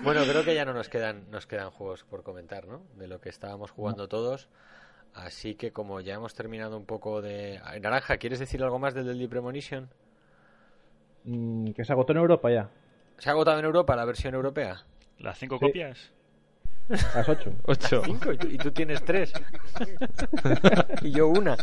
Bueno, 0.02 0.22
creo 0.24 0.44
que 0.44 0.54
ya 0.54 0.64
no 0.64 0.72
nos 0.72 0.88
quedan, 0.88 1.30
nos 1.30 1.46
quedan 1.46 1.70
juegos 1.70 2.04
por 2.04 2.22
comentar, 2.22 2.66
¿no? 2.66 2.82
De 2.96 3.08
lo 3.08 3.20
que 3.20 3.28
estábamos 3.28 3.70
jugando 3.70 4.08
todos. 4.08 4.48
Así 5.14 5.54
que 5.56 5.72
como 5.72 6.00
ya 6.00 6.14
hemos 6.14 6.34
terminado 6.34 6.76
un 6.76 6.84
poco 6.86 7.20
de... 7.22 7.60
Ay, 7.64 7.80
Naranja, 7.80 8.18
¿quieres 8.18 8.38
decir 8.38 8.62
algo 8.62 8.78
más 8.78 8.94
del 8.94 9.06
del 9.06 9.18
Libre 9.18 9.40
Munition? 9.40 9.88
Mm, 11.24 11.70
que 11.72 11.84
se 11.84 11.92
agotó 11.92 12.12
en 12.12 12.18
Europa 12.18 12.50
ya. 12.50 12.70
¿Se 13.18 13.28
ha 13.28 13.32
agotado 13.32 13.58
en 13.58 13.64
Europa 13.64 13.96
la 13.96 14.04
versión 14.04 14.34
europea? 14.34 14.84
¿Las 15.18 15.38
cinco 15.38 15.58
Sí. 15.58 15.66
copias? 15.66 16.12
Las 16.88 17.28
8. 17.28 17.52
Ocho. 17.64 18.02
Cinco, 18.06 18.32
y 18.32 18.38
tú, 18.38 18.46
y 18.46 18.56
tú 18.56 18.70
tienes 18.70 19.04
tres. 19.04 19.32
y 21.02 21.10
yo 21.10 21.28
una. 21.28 21.54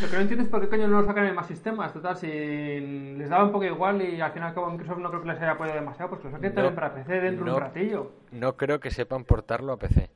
Lo 0.00 0.08
que 0.08 0.14
no 0.16 0.20
entiendo 0.20 0.44
es 0.44 0.48
por 0.48 0.60
qué 0.60 0.68
coño 0.68 0.86
no 0.88 1.00
lo 1.00 1.06
sacan 1.06 1.26
en 1.26 1.34
más 1.34 1.46
sistemas. 1.46 1.92
Total, 1.92 2.16
si 2.16 2.26
les 2.28 3.28
daba 3.28 3.44
un 3.44 3.52
poco 3.52 3.64
igual 3.64 4.00
y 4.02 4.20
al 4.20 4.32
final 4.32 4.54
como 4.54 4.70
Microsoft 4.70 4.98
no 4.98 5.08
creo 5.10 5.22
que 5.22 5.28
les 5.28 5.38
haya 5.38 5.52
apoyado 5.52 5.78
demasiado, 5.80 6.10
pues 6.10 6.20
que 6.22 6.28
lo 6.28 6.32
saquen 6.34 6.50
No, 6.50 6.54
también 6.54 6.74
para 6.74 6.94
PC 6.94 7.20
dentro 7.20 7.44
de 7.44 7.50
no. 7.50 7.56
un 7.56 7.62
ratillo. 7.62 8.12
No 8.30 8.56
creo 8.56 8.78
que 8.80 8.90
sepan 8.90 9.24
portarlo 9.24 9.72
a 9.72 9.78
PC. 9.78 10.10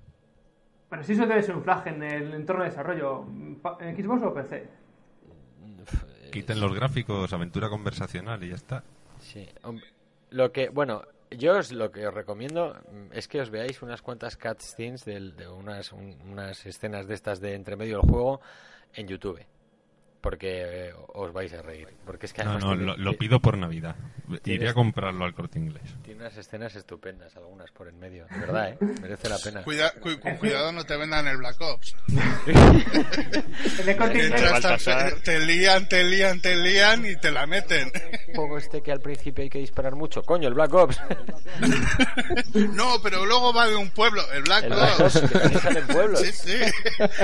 Pero 0.88 1.02
si 1.02 1.12
eso 1.12 1.26
debe 1.26 1.42
ser 1.42 1.56
un 1.56 1.62
flag 1.64 1.86
en 1.88 2.02
el 2.02 2.32
entorno 2.34 2.62
de 2.62 2.70
desarrollo, 2.70 3.24
¿en 3.80 3.96
Xbox 3.96 4.22
o 4.22 4.32
PC? 4.34 4.68
Quiten 6.32 6.60
los 6.60 6.74
gráficos, 6.74 7.32
aventura 7.32 7.68
conversacional 7.68 8.42
y 8.44 8.50
ya 8.50 8.56
está. 8.56 8.84
Sí, 9.20 9.48
lo 10.30 10.52
que, 10.52 10.68
bueno, 10.68 11.02
yo 11.30 11.56
os, 11.58 11.72
lo 11.72 11.90
que 11.90 12.06
os 12.06 12.12
recomiendo 12.14 12.74
mm, 12.92 13.12
es 13.12 13.26
que 13.28 13.40
os 13.40 13.50
veáis 13.50 13.80
unas 13.82 14.02
cuantas 14.02 14.36
cutscenes 14.36 15.04
de, 15.04 15.48
unas, 15.48 15.92
un- 15.92 16.16
unas 16.30 16.64
escenas 16.66 17.06
de 17.06 17.14
estas 17.14 17.40
de 17.40 17.54
entre 17.54 17.76
medio 17.76 18.00
del 18.00 18.10
juego 18.10 18.40
en 18.94 19.08
YouTube. 19.08 19.40
Porque 20.26 20.88
eh, 20.88 20.92
os 21.14 21.32
vais 21.32 21.52
a 21.52 21.62
reír. 21.62 21.86
Porque 22.04 22.26
es 22.26 22.32
que 22.32 22.42
No, 22.42 22.54
no, 22.58 22.70
tiene, 22.70 22.82
lo, 22.84 22.96
lo 22.96 23.12
pido 23.16 23.38
por 23.38 23.56
Navidad. 23.56 23.94
Iré 24.44 24.68
a 24.70 24.74
comprarlo 24.74 25.24
al 25.24 25.32
corte 25.34 25.60
inglés. 25.60 25.84
tiene 26.02 26.22
unas 26.22 26.36
escenas 26.36 26.74
estupendas, 26.74 27.36
algunas 27.36 27.70
por 27.70 27.86
en 27.86 27.96
medio. 28.00 28.26
De 28.26 28.38
verdad, 28.40 28.70
¿eh? 28.70 28.78
Merece 29.00 29.28
la 29.28 29.38
pena. 29.38 29.62
Cuida- 29.62 29.92
cu- 30.00 30.18
con 30.20 30.36
cuidado 30.38 30.72
no 30.72 30.82
te 30.82 30.96
vendan 30.96 31.28
el 31.28 31.36
Black 31.36 31.60
Ops. 31.60 31.94
Fe- 34.78 35.14
te 35.24 35.38
lían, 35.40 35.88
te 35.88 36.02
lían, 36.04 36.40
te 36.40 36.56
lían 36.56 37.06
y 37.06 37.16
te 37.16 37.30
la 37.30 37.46
meten. 37.46 37.90
juego 38.34 38.58
este 38.58 38.82
que 38.82 38.90
al 38.92 39.00
principio 39.00 39.44
hay 39.44 39.50
que 39.50 39.58
disparar 39.60 39.94
mucho. 39.94 40.22
Coño, 40.22 40.48
el 40.48 40.54
Black 40.54 40.74
Ops. 40.74 41.00
No, 42.72 43.00
pero 43.02 43.24
luego 43.26 43.52
va 43.52 43.66
de 43.66 43.76
un 43.76 43.90
pueblo, 43.90 44.22
el 44.32 44.42
Black 44.42 44.64
El 44.64 44.70
Black 44.70 45.00
Ops, 45.00 45.16
Ops. 45.16 45.30
que 45.30 45.58
sale 45.58 45.80
en 45.80 45.86
pueblos. 45.86 46.20
Sí, 46.20 46.32
sí. 46.32 46.56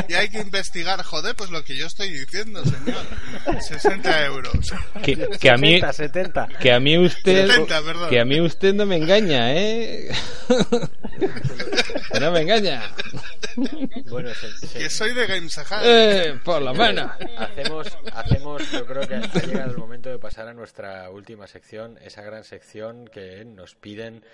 Y 0.08 0.14
hay 0.14 0.28
que 0.28 0.40
investigar. 0.40 1.02
Joder, 1.02 1.34
pues 1.36 1.50
lo 1.50 1.62
que 1.64 1.76
yo 1.76 1.86
estoy 1.86 2.10
diciendo, 2.10 2.62
señor. 2.64 2.91
60 3.60 4.24
euros. 4.26 4.52
Que, 5.02 5.28
que 5.40 5.50
a 5.50 5.56
mí 5.56 5.80
70, 5.80 5.92
70. 5.92 6.48
que 6.60 6.72
a 6.72 6.80
mí 6.80 6.98
usted 6.98 7.46
70, 7.48 7.82
perdón. 7.82 8.10
que 8.10 8.20
a 8.20 8.24
mí 8.24 8.40
usted 8.40 8.74
no 8.74 8.86
me 8.86 8.96
engaña, 8.96 9.52
¿eh? 9.54 10.10
Que 12.12 12.20
no 12.20 12.30
me 12.30 12.40
engaña. 12.40 12.82
Bueno, 14.08 14.30
se- 14.34 14.66
se- 14.66 14.78
Que 14.78 14.90
soy 14.90 15.12
de 15.14 15.26
Games 15.26 15.52
Sahara. 15.52 15.82
Eh, 15.84 16.38
por 16.44 16.62
la 16.62 16.72
mano. 16.72 17.12
Hacemos, 17.36 17.86
hacemos, 18.14 18.70
yo 18.70 18.86
creo 18.86 19.06
que 19.06 19.14
ha 19.16 19.20
llegado 19.42 19.70
el 19.70 19.76
momento 19.78 20.08
de 20.10 20.18
pasar 20.18 20.48
a 20.48 20.54
nuestra 20.54 21.10
última 21.10 21.46
sección, 21.46 21.98
esa 22.02 22.22
gran 22.22 22.44
sección 22.44 23.06
que 23.08 23.44
nos 23.44 23.74
piden 23.74 24.24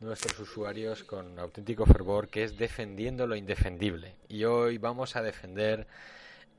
nuestros 0.00 0.38
usuarios 0.40 1.04
con 1.04 1.38
auténtico 1.38 1.86
fervor, 1.86 2.28
que 2.28 2.44
es 2.44 2.58
defendiendo 2.58 3.26
lo 3.26 3.36
indefendible. 3.36 4.14
Y 4.28 4.44
hoy 4.44 4.78
vamos 4.78 5.16
a 5.16 5.22
defender 5.22 5.86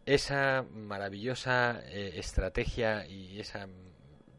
esa 0.08 0.64
maravillosa 0.74 1.82
eh, 1.90 2.14
estrategia 2.16 3.06
y 3.06 3.42
esa 3.42 3.68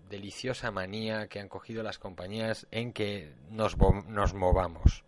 deliciosa 0.09 0.71
manía 0.71 1.29
que 1.29 1.41
han 1.41 1.49
cogido 1.49 1.83
las 1.83 1.99
compañías 1.99 2.67
en 2.71 2.95
que 2.95 3.35
nos, 3.51 3.77
movamos. 3.77 5.05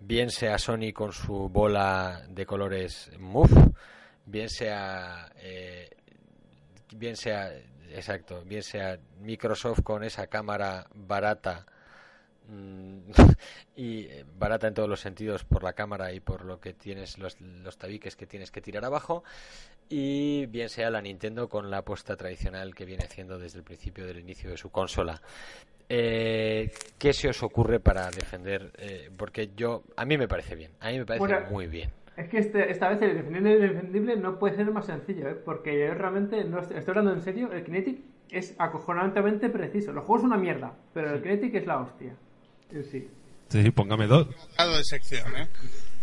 Bien 0.00 0.30
sea 0.30 0.58
Sony 0.58 0.92
con 0.94 1.12
su 1.12 1.50
bola 1.50 2.22
de 2.30 2.46
colores 2.46 3.10
Move, 3.18 3.72
bien 4.24 4.48
sea 4.48 5.30
eh, 5.36 5.90
bien 6.94 7.16
sea 7.16 7.52
exacto 7.90 8.42
bien 8.44 8.62
sea 8.62 8.98
Microsoft 9.20 9.82
con 9.82 10.04
esa 10.04 10.26
cámara 10.26 10.86
barata 10.94 11.66
y 13.76 14.06
eh, 14.06 14.24
barata 14.38 14.68
en 14.68 14.74
todos 14.74 14.88
los 14.88 15.00
sentidos 15.00 15.44
por 15.44 15.62
la 15.62 15.72
cámara 15.72 16.12
y 16.12 16.20
por 16.20 16.44
lo 16.44 16.60
que 16.60 16.72
tienes 16.72 17.18
los, 17.18 17.40
los 17.40 17.78
tabiques 17.78 18.16
que 18.16 18.26
tienes 18.26 18.50
que 18.50 18.60
tirar 18.60 18.84
abajo 18.84 19.24
y 19.88 20.46
bien 20.46 20.68
sea 20.68 20.90
la 20.90 21.00
Nintendo 21.00 21.48
con 21.48 21.70
la 21.70 21.78
apuesta 21.78 22.16
tradicional 22.16 22.74
que 22.74 22.84
viene 22.84 23.04
haciendo 23.04 23.38
desde 23.38 23.58
el 23.58 23.64
principio 23.64 24.06
del 24.06 24.18
inicio 24.18 24.50
de 24.50 24.56
su 24.56 24.70
consola 24.70 25.20
eh, 25.88 26.70
¿Qué 26.98 27.12
se 27.12 27.28
os 27.28 27.42
ocurre 27.42 27.78
para 27.80 28.10
defender? 28.10 28.72
eh, 28.78 29.10
porque 29.16 29.50
yo, 29.56 29.84
a 29.96 30.04
mí 30.04 30.18
me 30.18 30.26
parece 30.26 30.56
bien, 30.56 30.72
a 30.80 30.90
mí 30.90 30.98
me 30.98 31.06
parece 31.06 31.26
Bueno, 31.26 31.46
muy 31.50 31.66
bien. 31.66 31.90
Es 32.16 32.28
que 32.28 32.38
este, 32.38 32.70
esta 32.70 32.88
vez 32.88 33.00
el 33.02 33.14
defendible 33.14 33.52
el 33.52 33.64
indefendible 33.64 34.16
no 34.16 34.38
puede 34.38 34.56
ser 34.56 34.70
más 34.70 34.86
sencillo, 34.86 35.28
¿eh? 35.28 35.34
porque 35.34 35.78
yo 35.78 35.94
realmente, 35.94 36.42
no 36.44 36.60
estoy, 36.60 36.78
estoy 36.78 36.92
hablando 36.92 37.12
en 37.12 37.20
serio, 37.20 37.52
el 37.52 37.62
Kinetic 37.62 38.00
es 38.30 38.56
acojonantemente 38.58 39.48
preciso. 39.50 39.92
Los 39.92 40.04
juegos 40.04 40.22
son 40.22 40.32
una 40.32 40.40
mierda, 40.40 40.74
pero 40.92 41.12
el 41.12 41.22
Kinetic 41.22 41.54
es 41.54 41.66
la 41.66 41.80
hostia. 41.80 42.16
Sí. 42.90 43.08
Sí, 43.48 43.70
póngame 43.70 44.06
dos. 44.06 44.28
De 44.58 44.84
sección, 44.84 45.36
¿eh? 45.36 45.48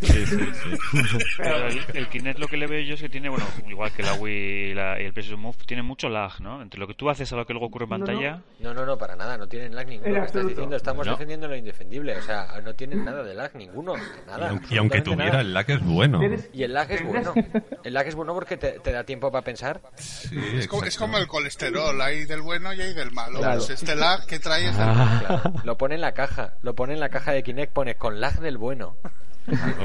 Sí, 0.02 0.26
sí, 0.26 0.38
sí. 0.38 1.18
Pero 1.38 1.68
el, 1.68 1.80
el 1.94 2.08
Kinect 2.10 2.40
lo 2.40 2.48
que 2.48 2.58
le 2.58 2.68
veo 2.68 2.82
yo 2.82 2.96
es 2.96 3.02
que 3.02 3.10
tiene, 3.10 3.30
bueno, 3.30 3.46
igual 3.68 3.92
que 3.92 4.04
la 4.04 4.14
Wii 4.16 4.72
y, 4.72 4.74
la- 4.74 5.02
y 5.02 5.06
el 5.06 5.14
PlayStation 5.14 5.40
Move, 5.40 5.58
tiene 5.66 5.84
mucho 5.84 6.10
lag, 6.10 6.40
¿no? 6.42 6.62
Entre 6.62 6.80
lo 6.80 6.88
que 6.88 6.94
tú 6.94 7.10
haces 7.10 7.32
a 7.32 7.36
lo 7.36 7.46
que 7.46 7.54
luego 7.54 7.68
ocurre 7.68 7.86
en 7.86 7.90
no. 7.92 7.98
pantalla. 7.98 8.42
No, 8.60 8.74
no, 8.74 8.86
no, 8.86 8.98
para 8.98 9.16
nada, 9.16 9.38
no 9.38 9.48
tienen 9.48 9.76
lag 9.76 9.88
ninguno. 9.88 10.08
En 10.10 10.16
Lo 10.16 10.22
que 10.22 10.28
estás 10.28 10.48
diciendo, 10.48 10.76
estamos 10.76 11.06
No. 11.06 11.14
defendiendo 11.14 11.48
lo 11.48 11.56
indefendible, 11.56 12.18
o 12.18 12.22
sea, 12.22 12.48
no 12.64 12.74
tienen 12.74 13.06
nada 13.06 13.24
de 13.24 13.34
lag 13.34 13.56
ninguno, 13.56 13.94
nada. 14.28 14.48
Y 14.48 14.50
aunque, 14.50 14.76
y 14.76 14.78
aunque 14.78 14.98
absolutamente 14.98 15.04
tuviera, 15.04 15.32
nada. 15.32 15.42
el 15.42 15.54
lag 15.54 15.70
es 15.72 15.84
bueno. 15.84 16.20
Y 16.54 16.64
el 16.64 16.74
lag 16.74 16.92
es 16.92 17.04
bueno. 17.06 17.34
El 17.84 17.94
lag 17.94 18.08
es 18.08 18.16
bueno 18.16 18.34
porque 18.34 18.56
te, 18.56 18.80
te 18.80 18.92
da 18.94 19.04
tiempo 19.04 19.30
para 19.30 19.44
pensar. 19.44 19.82
Sí, 19.96 20.38
Es 20.56 20.68
como, 20.70 20.84
es 20.84 20.88
exacto. 20.90 21.06
como 21.06 21.18
el 21.18 21.28
colesterol, 21.28 22.02
hay 22.02 22.24
del 22.26 22.42
bueno 22.42 22.74
y 22.74 22.80
hay 22.82 22.94
del 22.94 23.12
malo. 23.12 23.40
Claro. 23.40 23.58
Pues 23.58 23.72
este 23.72 23.94
lag 23.96 24.26
que 24.26 24.40
trae 24.40 24.68
es 24.70 24.78
del 24.78 24.86
Claro, 24.88 25.54
lo 25.66 25.78
pone 25.78 25.96
en 25.96 26.02
la 26.02 26.14
caja, 26.14 26.54
lo 26.62 26.74
pone 26.76 26.94
en 26.94 27.02
la 27.02 27.10
caja 27.10 27.34
de 27.34 27.44
Kinect, 27.44 27.74
pone 27.74 27.96
con 27.96 28.22
lag 28.22 28.40
del 28.40 28.58
bueno. 28.58 28.96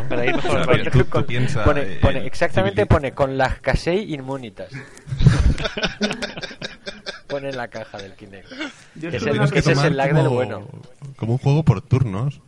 Para 0.08 0.24
ir 0.26 0.36
mejor, 0.36 0.66
para 0.66 0.90
tú- 0.90 1.06
Con- 1.08 1.24
piensa, 1.24 1.64
pone, 1.64 1.80
eh, 1.82 1.98
pone- 2.00 2.20
el 2.20 2.26
exactamente 2.26 2.86
pone 2.86 3.12
con 3.12 3.36
lag 3.36 3.60
casei 3.60 4.14
inmunitas. 4.14 4.70
pone 7.28 7.50
en 7.50 7.56
la 7.56 7.68
caja 7.68 7.98
del 7.98 8.14
Kinect. 8.14 8.48
Yo 8.94 9.10
Tienes 9.10 9.52
que 9.52 9.58
ese 9.58 9.72
es 9.72 9.84
el 9.84 9.96
lag 9.96 10.10
como, 10.10 10.22
del 10.22 10.28
bueno. 10.30 10.68
como 11.16 11.32
un 11.32 11.38
juego 11.38 11.62
por 11.64 11.80
turnos. 11.82 12.40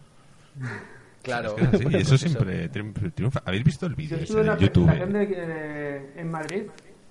Claro. 1.22 1.56
Es 1.58 1.68
que 1.68 1.76
es 1.76 1.86
así, 1.86 1.88
y 1.90 1.96
eso 1.96 2.18
siempre 2.18 2.68
triunfa-. 2.70 3.42
¿Habéis 3.44 3.64
visto 3.64 3.86
el 3.86 3.94
vídeo 3.94 4.16
en 4.18 4.46
la 4.46 4.56
YouTube? 4.56 4.86
presentación 4.86 5.12
de, 5.12 5.28
eh, 5.36 6.12
en 6.16 6.30
Madrid 6.30 6.62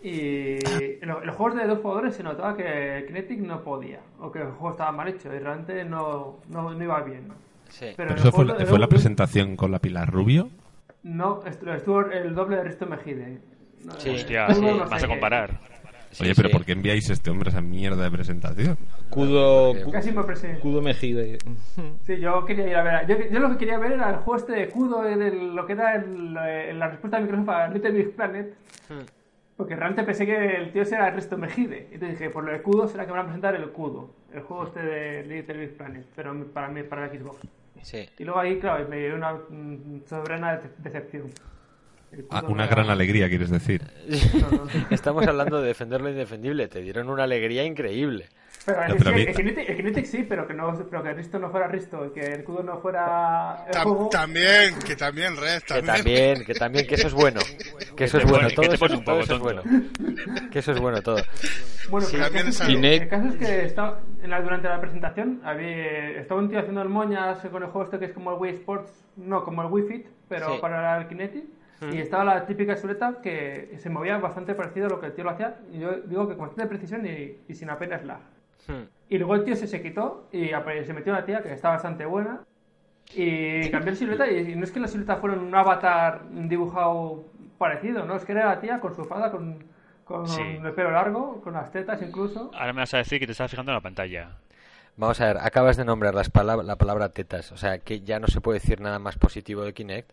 y 0.02 0.58
en 1.02 1.08
lo- 1.10 1.22
en 1.22 1.28
los 1.28 1.36
juegos 1.36 1.60
de 1.60 1.68
dos 1.68 1.80
jugadores 1.80 2.16
se 2.16 2.24
notaba 2.24 2.56
que 2.58 3.04
Kinetic 3.08 3.40
no 3.40 3.64
podía 3.64 4.00
o 4.20 4.32
que 4.32 4.40
el 4.40 4.48
juego 4.52 4.72
estaba 4.72 4.92
mal 4.92 5.08
hecho 5.10 5.34
y 5.34 5.40
realmente 5.40 5.84
no, 5.84 6.40
no, 6.48 6.74
no 6.74 6.84
iba 6.84 7.02
bien. 7.02 7.28
Sí. 7.70 7.88
Pero 7.96 8.16
eso 8.16 8.32
fue, 8.32 8.46
la- 8.46 8.88
presentación 8.88 9.56
con 9.56 9.72
la 9.72 9.80
Pilar 9.80 10.12
Rubio. 10.12 10.50
No, 11.04 11.44
estu- 11.44 11.74
estuvo 11.76 12.02
el 12.02 12.36
doble 12.36 12.58
de 12.58 12.64
Risto 12.64 12.86
Mejide. 12.86 13.40
No, 13.86 13.94
Sí. 13.94 14.10
Hostia, 14.10 14.54
sí, 14.54 14.62
no 14.62 14.80
vas 14.90 15.04
a 15.04 15.08
comparar. 15.08 15.60
Sí, 16.12 16.24
Oye, 16.24 16.34
pero 16.36 16.50
sí. 16.50 16.54
¿por 16.54 16.66
qué 16.66 16.72
enviáis 16.72 17.08
a 17.12 17.14
este 17.14 17.30
hombre 17.30 17.52
esa 17.52 17.62
mierda 17.62 18.04
de 18.04 18.10
presentación? 18.12 18.78
Cudo, 19.12 19.74
Casi 19.92 20.12
me. 20.12 20.24
Cudo 20.60 20.82
Mejide. 20.82 21.38
Sí, 22.02 22.18
yo 22.20 22.44
quería 22.46 22.68
ir 22.68 22.76
a 22.76 22.82
ver. 22.84 23.08
Yo, 23.08 23.16
yo 23.32 23.40
lo 23.40 23.52
que 23.52 23.58
quería 23.60 23.78
ver 23.78 23.92
era 23.94 24.10
el 24.10 24.16
juego 24.18 24.36
este 24.38 24.54
de 24.54 24.68
Kudo, 24.70 25.04
de 25.04 25.32
lo 25.32 25.66
que 25.68 25.74
era 25.74 25.96
el- 25.96 26.36
eh, 26.48 26.74
la 26.74 26.88
respuesta 26.90 27.18
de 27.18 27.24
Microsoft 27.24 27.50
a 27.50 27.68
Little 27.70 27.92
Big 27.92 28.16
Planet. 28.16 28.54
Porque 29.56 29.76
realmente 29.76 30.04
pensé 30.04 30.26
que 30.26 30.56
el 30.56 30.72
tío 30.72 30.82
era 30.84 31.10
Ernesto 31.10 31.38
Mejide. 31.38 31.90
Entonces 31.92 32.18
dije, 32.18 32.30
por 32.32 32.44
lo 32.44 32.52
de 32.54 32.62
Kudo 32.62 32.88
será 32.88 33.04
que 33.06 33.12
me 33.12 33.18
van 33.18 33.26
a 33.26 33.30
presentar 33.30 33.56
el 33.56 33.70
Kudo. 33.72 34.10
El 34.34 34.42
juego 34.42 34.64
este 34.66 34.82
de 34.82 35.24
Little 35.26 35.58
Big 35.58 35.78
Planet. 35.78 36.06
Pero 36.16 36.34
para 36.54 36.70
mí, 36.70 36.82
para 36.84 37.08
la 37.08 37.14
Xbox. 37.14 37.38
Sí. 37.82 38.10
Y 38.18 38.24
luego 38.24 38.40
ahí, 38.40 38.60
claro, 38.60 38.88
me 38.88 39.00
dio 39.00 39.16
una 39.16 39.34
mm, 39.34 40.02
soberana 40.08 40.58
de- 40.58 40.70
decepción. 40.78 41.30
El 42.12 42.26
Ah, 42.32 42.44
una 42.48 42.66
gran 42.68 42.86
era- 42.86 42.94
alegría, 42.94 43.30
quieres 43.30 43.50
decir. 43.52 43.84
Estamos 44.90 45.28
hablando 45.28 45.62
de 45.62 45.68
defender 45.68 46.02
lo 46.02 46.10
indefendible. 46.10 46.68
Te 46.68 46.82
dieron 46.82 47.10
una 47.10 47.24
alegría 47.24 47.64
increíble. 47.66 48.28
Pero, 48.74 49.12
No, 49.12 49.16
que- 49.16 49.76
Kinetic, 49.76 50.06
sí, 50.06 50.26
pero 50.28 50.48
que, 50.48 50.54
no, 50.54 50.74
pero 50.90 51.04
que 51.04 51.14
Risto 51.14 51.40
no 51.40 51.50
fuera 51.50 51.68
Risto 51.68 52.06
y 52.06 52.10
que 52.12 52.22
el 52.22 52.44
Kudo 52.44 52.64
no 52.64 52.78
fuera 52.80 53.66
el 53.68 53.74
Tam- 53.74 53.84
juego. 53.84 54.10
también, 54.10 54.78
que 54.86 54.96
también, 54.96 55.36
Red, 55.38 55.62
Que 55.64 55.82
también. 55.82 56.44
que 56.46 56.54
también, 56.54 56.88
que 56.88 56.96
eso 56.96 57.08
es 57.08 57.14
bueno. 57.14 57.40
Que 57.96 58.06
eso 58.06 58.18
es 58.18 58.26
bueno. 58.26 58.48
Todo 58.56 58.72
eso, 58.74 58.88
todo 59.04 59.20
es 59.20 59.40
bueno. 59.40 59.62
Que 60.52 60.60
eso 60.60 60.72
es 60.72 60.80
bueno 60.80 61.02
todo. 61.02 61.18
Bueno, 61.90 62.08
Sí, 62.08 62.14
pero 62.18 62.26
el 62.28 62.32
también 62.32 62.46
caso, 62.46 62.72
el 63.04 63.08
caso 63.10 63.28
es 63.28 63.36
que 63.36 63.66
estaba, 63.66 64.00
en 64.24 64.30
la, 64.30 64.42
durante 64.42 64.70
la 64.70 64.80
presentación 64.80 65.42
había, 65.44 66.12
estaba 66.20 66.40
un 66.40 66.50
tío 66.50 66.60
haciendo 66.60 66.82
el 66.82 66.88
moñas 66.90 67.40
con 67.52 67.62
el 67.64 67.70
juego 67.70 67.84
este 67.86 68.00
que 68.00 68.06
es 68.06 68.14
como 68.14 68.32
el 68.32 68.38
Wii 68.40 68.54
Sports, 68.56 68.92
no 69.18 69.44
como 69.44 69.64
el 69.64 69.68
Wii 69.70 69.88
Fit, 69.88 70.08
pero 70.30 70.54
Sí. 70.54 70.58
para 70.62 70.98
el 71.02 71.08
Kinetic. 71.08 71.44
Y 71.94 71.98
estaba 72.00 72.26
la 72.26 72.46
típica 72.46 72.76
chuleta 72.76 73.20
que 73.24 73.74
se 73.78 73.90
movía 73.90 74.18
bastante 74.18 74.54
parecido 74.54 74.88
a 74.88 74.90
lo 74.90 75.00
que 75.00 75.08
el 75.08 75.14
tío 75.14 75.24
lo 75.24 75.30
hacía. 75.32 75.56
Y 75.72 75.80
yo 75.80 75.92
digo 76.06 76.28
que 76.28 76.36
con 76.36 76.48
bastante 76.48 76.68
precisión 76.68 77.06
y, 77.06 77.38
y 77.48 77.54
sin 77.56 77.70
apenas 77.70 78.04
lag. 78.04 78.20
Hmm. 78.70 78.84
Y 79.10 79.18
luego 79.18 79.36
el 79.36 79.44
tío 79.44 79.56
se, 79.56 79.68
se 79.68 79.82
quitó 79.82 80.28
y 80.32 80.50
se 80.86 80.94
metió 80.94 81.12
una 81.14 81.26
tía 81.26 81.42
que 81.42 81.52
está 81.52 81.70
bastante 81.70 82.06
buena. 82.06 82.42
Y 83.16 83.70
cambió 83.72 83.92
la 83.92 83.98
silueta. 83.98 84.30
Y, 84.30 84.52
y 84.52 84.56
no 84.56 84.64
es 84.64 84.72
que 84.72 84.80
la 84.80 84.88
silueta 84.88 85.16
fuera 85.18 85.36
un 85.36 85.54
avatar 85.54 86.22
dibujado 86.32 87.26
parecido, 87.58 88.06
¿no? 88.06 88.16
Es 88.16 88.24
que 88.24 88.34
era 88.34 88.46
la 88.46 88.62
tía 88.62 88.80
con 88.80 88.96
su 88.96 89.04
fada, 89.06 89.32
con, 89.32 89.64
con 90.06 90.28
Sí. 90.28 90.42
el 90.64 90.72
pelo 90.74 90.92
largo, 90.92 91.42
con 91.42 91.54
las 91.54 91.72
tetas 91.72 92.02
incluso. 92.04 92.52
Ahora 92.54 92.72
me 92.74 92.82
vas 92.82 92.94
a 92.94 92.98
decir 93.00 93.20
que 93.20 93.26
te 93.26 93.32
estás 93.32 93.50
fijando 93.50 93.72
en 93.72 93.78
la 93.78 93.82
pantalla. 93.82 94.30
Vamos 94.96 95.20
a 95.22 95.28
ver, 95.28 95.38
acabas 95.38 95.78
de 95.78 95.86
nombrar 95.86 96.14
las 96.14 96.32
palab- 96.32 96.64
la 96.64 96.76
palabra 96.76 97.08
tetas, 97.10 97.52
o 97.54 97.58
sea 97.58 97.80
que 97.80 98.02
ya 98.02 98.20
no 98.20 98.28
se 98.28 98.42
puede 98.42 98.60
decir 98.60 98.82
nada 98.82 99.00
más 99.00 99.18
positivo 99.18 99.64
de 99.64 99.74
Kinect. 99.74 100.12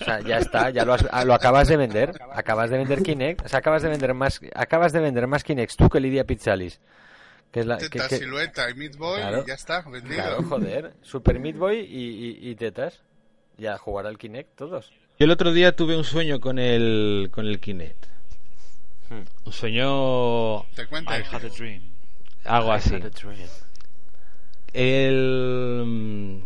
O 0.00 0.04
sea, 0.04 0.20
ya 0.20 0.36
está, 0.38 0.68
ya 0.70 0.84
lo, 0.84 0.92
has- 0.92 1.08
ah, 1.10 1.24
lo 1.24 1.32
acabas 1.34 1.66
de 1.66 1.76
vender, 1.78 2.12
acabas 2.34 2.68
de 2.70 2.76
vender 2.78 3.02
Kinect, 3.02 3.46
o 3.46 3.48
sea, 3.48 3.60
acabas 3.60 3.82
de 3.82 3.88
vender 3.88 4.12
más, 4.14 4.40
acabas 4.54 4.92
de 4.92 5.00
vender 5.00 5.26
más 5.26 5.44
Kinect 5.44 5.76
tú 5.76 5.88
que 5.88 5.98
Lidia 5.98 6.24
Pizzalis, 6.24 6.78
que 7.52 7.60
es 7.60 7.66
la, 7.66 7.78
que- 7.78 7.88
Teta, 7.88 8.08
que- 8.08 8.16
silueta 8.18 8.68
y 8.70 8.74
Meat 8.74 8.96
Boy 8.96 9.20
Claro. 9.20 9.42
y 9.44 9.48
ya 9.48 9.54
está, 9.54 9.82
vendido. 9.88 10.14
claro, 10.16 10.42
joder, 10.42 10.92
Super 11.02 11.38
Meat 11.40 11.56
Boy 11.56 11.78
y, 11.80 12.08
y- 12.44 12.50
y 12.50 12.54
tetas, 12.56 13.02
ya 13.56 13.76
jugar 13.78 14.06
al 14.06 14.18
Kinect 14.18 14.54
todos. 14.56 14.90
Yo 15.18 15.24
el 15.24 15.30
otro 15.30 15.52
día 15.52 15.74
tuve 15.74 15.96
un 15.96 16.04
sueño 16.04 16.40
con 16.40 16.58
el, 16.58 17.28
con 17.32 17.46
el 17.46 17.58
Kinect. 17.58 18.06
Hmm. 19.10 19.22
Un 19.46 19.52
sueño 19.52 20.62
Te 20.74 20.86
cuento. 20.86 21.10
I 21.12 21.22
had 21.22 21.44
a 21.44 21.48
dream. 21.48 21.82
algo 22.44 22.72
así. 22.72 22.94
I 22.94 22.96
had 22.98 23.06
a 23.06 23.10
dream. 23.10 23.48
El, 24.74 26.42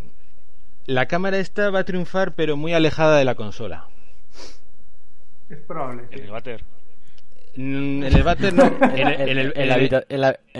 la 0.86 1.06
cámara 1.06 1.38
esta 1.38 1.70
va 1.70 1.80
a 1.80 1.84
triunfar, 1.84 2.34
pero 2.34 2.56
muy 2.56 2.72
alejada 2.72 3.18
de 3.18 3.24
la 3.24 3.34
consola. 3.34 3.88
Es 5.50 5.58
probable. 5.58 6.04
sí. 6.10 6.16
En 6.18 6.24
el 6.24 6.30
váter. 6.30 6.64
Mm, 7.56 8.02
En 8.04 8.16
el 8.16 8.22
váter 8.22 8.54
no. 8.54 8.64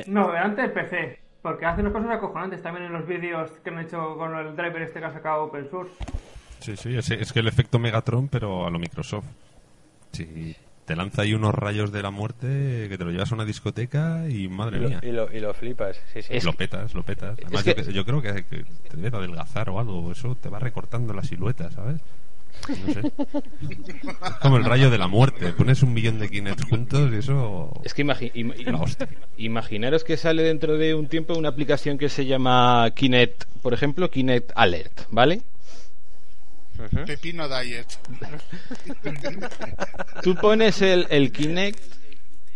No, 0.07 0.31
delante 0.33 0.63
del 0.63 0.73
PC. 0.73 1.19
Porque 1.41 1.67
hace 1.67 1.81
unas 1.81 1.93
cosas 1.93 2.11
acojonantes 2.11 2.63
también 2.63 2.87
en 2.87 2.93
los 2.93 3.07
vídeos 3.07 3.51
que 3.65 3.71
han 3.71 3.81
hecho 3.81 4.17
con 4.17 4.37
el 4.37 4.55
driver 4.55 4.83
este 4.83 5.01
que 5.01 5.07
ha 5.07 5.13
sacado 5.13 5.45
Open 5.45 5.69
Source. 5.71 5.93
Sí, 6.61 6.77
sí, 6.77 6.97
es, 6.97 7.11
es 7.11 7.33
que 7.33 7.41
el 7.41 7.49
efecto 7.49 7.81
Megatron, 7.81 8.29
pero 8.29 8.65
a 8.67 8.71
lo 8.71 8.79
Microsoft. 8.79 9.25
Sí, 10.13 10.55
te 10.85 10.95
lanza 10.95 11.23
ahí 11.23 11.35
unos 11.35 11.53
rayos 11.55 11.91
de 11.91 12.03
la 12.03 12.11
muerte 12.13 12.87
que 12.89 12.97
te 12.97 13.05
lo 13.05 13.11
llevas 13.11 13.33
a 13.33 13.35
una 13.35 13.45
discoteca 13.45 14.29
y 14.29 14.47
madre 14.49 14.77
y, 14.77 14.81
lo, 14.83 14.89
mía. 14.89 15.01
y, 15.03 15.11
lo, 15.11 15.33
y 15.33 15.41
lo 15.41 15.53
flipas, 15.55 16.01
sí, 16.13 16.23
sí. 16.23 16.39
Lo 16.45 16.53
petas, 16.53 16.95
lo 16.95 17.03
petas. 17.03 17.37
Además, 17.43 17.65
que- 17.65 17.71
yo, 17.75 17.85
que- 17.87 17.93
yo 17.93 18.05
creo 18.05 18.23
que, 18.23 18.45
que 18.45 18.65
te 18.89 18.97
debe 18.97 19.11
de 19.11 19.17
adelgazar 19.17 19.69
o 19.71 19.81
algo. 19.81 20.13
Eso 20.13 20.37
te 20.37 20.49
va 20.49 20.61
recortando 20.61 21.13
la 21.13 21.25
silueta, 21.25 21.71
¿sabes? 21.73 22.01
No 22.69 22.93
sé. 22.93 23.13
Es 24.25 24.35
como 24.41 24.57
el 24.57 24.65
rayo 24.65 24.91
de 24.91 24.99
la 24.99 25.09
muerte. 25.09 25.53
Pones 25.53 25.83
un 25.83 25.93
millón 25.95 26.19
de 26.19 26.29
Kinect 26.29 26.63
juntos 26.69 27.11
y 27.13 27.17
eso. 27.17 27.73
Es 27.85 27.93
que 27.95 28.05
imagi- 28.05 28.33
im- 28.35 28.55
imaginaros 29.37 30.05
que 30.05 30.17
sale 30.17 30.43
dentro 30.43 30.77
de 30.79 30.95
un 30.95 31.09
tiempo 31.09 31.35
una 31.35 31.49
aplicación 31.49 31.99
que 31.99 32.09
se 32.09 32.27
llama 32.27 32.91
Kinect, 32.95 33.45
por 33.63 33.75
ejemplo, 33.75 34.11
Kinect 34.11 34.53
Alert, 34.55 35.03
¿vale? 35.11 35.43
Pepino 37.07 37.49
Diet. 37.49 37.87
Tú 40.23 40.35
pones 40.37 40.83
el, 40.83 41.07
el 41.11 41.31
Kinect 41.33 41.81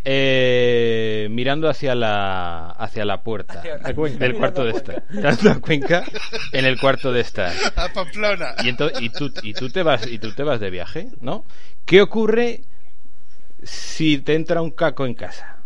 eh, 0.08 1.26
mirando 1.32 1.68
hacia 1.68 1.96
la 1.96 2.70
hacia 2.70 3.04
la 3.04 3.22
puerta 3.24 3.54
Hacia 3.58 3.94
Cuenca. 3.94 4.18
del 4.20 4.34
cuarto 4.36 4.64
de 4.64 4.70
estar, 4.70 5.02
mirando 5.10 5.50
a 5.50 5.60
Cuenca 5.60 6.04
en 6.52 6.64
el 6.64 6.78
cuarto 6.78 7.12
de 7.12 7.20
estar. 7.22 7.52
A 7.74 7.88
Pamplona. 7.92 8.54
Y, 8.62 8.68
ento- 8.68 8.92
y, 9.00 9.10
tú, 9.10 9.32
y 9.42 9.52
tú 9.52 9.68
te 9.68 9.82
vas 9.82 10.06
y 10.06 10.20
tú 10.20 10.30
te 10.32 10.44
vas 10.44 10.60
de 10.60 10.70
viaje, 10.70 11.08
¿no? 11.20 11.44
¿Qué 11.84 12.00
ocurre 12.02 12.60
si 13.64 14.18
te 14.18 14.34
entra 14.34 14.62
un 14.62 14.70
caco 14.70 15.06
en 15.06 15.14
casa? 15.14 15.56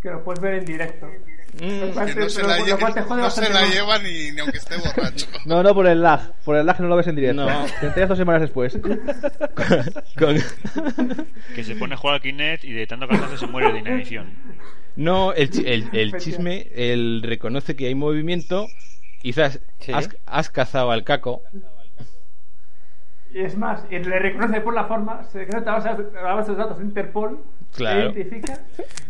Que 0.00 0.10
lo 0.10 0.22
puedes 0.22 0.40
ver 0.40 0.54
en 0.54 0.64
directo. 0.64 1.08
Mm, 1.54 1.80
no 1.80 1.86
se 2.28 2.42
la, 2.42 2.58
lle- 2.58 3.08
no 3.08 3.30
se 3.30 3.42
lleva 3.74 3.98
ni, 3.98 4.30
ni 4.30 4.40
aunque 4.40 4.58
esté 4.58 4.76
borracho. 4.76 5.26
No, 5.46 5.62
no, 5.62 5.74
por 5.74 5.86
el 5.86 6.00
lag. 6.02 6.32
Por 6.44 6.56
el 6.56 6.64
lag 6.66 6.80
no 6.80 6.88
lo 6.88 6.96
ves 6.96 7.06
en 7.08 7.16
directo. 7.16 7.44
No. 7.44 7.66
Te 7.80 7.86
enteras 7.86 8.08
dos 8.10 8.18
semanas 8.18 8.42
después. 8.42 8.78
con- 10.18 10.38
Que 11.54 11.64
se 11.64 11.74
pone 11.76 11.94
a 11.94 11.96
jugar 11.96 12.14
al 12.16 12.20
Kinect 12.22 12.64
y 12.64 12.72
de 12.72 12.86
tanto 12.86 13.08
cansancio 13.08 13.38
se 13.38 13.46
muere 13.46 13.72
de 13.72 13.78
inanición. 13.80 14.28
No, 14.96 15.32
el, 15.32 15.50
el, 15.66 15.88
el 15.92 16.16
chisme, 16.18 16.68
él 16.74 17.22
reconoce 17.24 17.74
que 17.76 17.86
hay 17.86 17.94
movimiento, 17.94 18.66
quizás 19.22 19.60
Sí. 19.80 19.92
has, 19.92 20.08
has 20.26 20.50
cazado 20.50 20.90
al 20.90 21.04
caco, 21.04 21.42
Y 23.32 23.40
es 23.40 23.56
más, 23.56 23.82
le 23.90 24.00
reconoce 24.18 24.60
por 24.60 24.74
la 24.74 24.84
forma, 24.84 25.22
se 25.24 25.44
secreta 25.46 25.76
a 25.76 26.34
base 26.34 26.50
de 26.52 26.56
datos 26.58 26.78
de 26.78 26.84
Interpol, 26.84 27.42
Claro. 27.76 28.10
identifica 28.12 28.60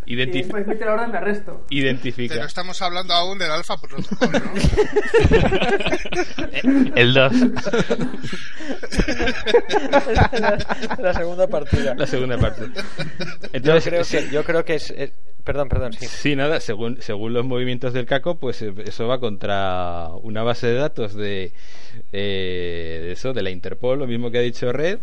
y 0.07 0.17
Identif- 0.17 0.33
después 0.43 0.67
mete 0.67 0.85
la 0.85 0.95
orden 0.95 1.13
de 1.13 1.19
arresto. 1.19 1.65
Pero 1.69 1.81
identifica 1.81 2.45
estamos 2.45 2.83
hablando 2.83 3.15
aún 3.15 3.39
del 3.39 3.51
Protocol, 3.81 4.31
¿no? 6.63 6.97
el 6.97 7.15
2, 7.15 7.33
la 10.99 11.15
segunda 11.15 11.47
partida. 11.49 11.95
la 11.95 12.07
segunda 12.07 12.39
parte. 12.39 12.63
Yo 12.75 12.83
Entonces, 13.53 13.85
creo 13.93 14.05
sí, 14.05 14.19
que, 14.19 14.31
yo 14.31 14.45
creo 14.45 14.65
que 14.65 14.75
es, 14.75 14.91
es- 14.91 15.13
Perdón, 15.45 15.69
perdón, 15.71 15.95
sí. 15.95 16.07
sí, 16.07 16.37
nada, 16.37 16.61
según, 16.61 17.01
según 17.01 17.33
los 17.33 17.47
movimientos 17.47 17.95
del 17.95 18.05
caco, 18.05 18.39
pues 18.39 18.61
eh, 18.61 18.75
eso 18.85 19.09
va 19.09 19.19
contra 19.19 20.09
una 20.23 20.43
base 20.43 20.67
de 20.67 20.75
datos 20.75 21.15
de, 21.15 21.53
eh, 22.13 23.01
de 23.03 23.13
eso, 23.13 23.33
de 23.33 23.43
la 23.43 23.49
Interpol, 23.51 23.99
lo 24.01 24.07
mismo 24.07 24.31
que 24.31 24.37
ha 24.39 24.43
dicho 24.43 24.71
Red, 24.71 24.99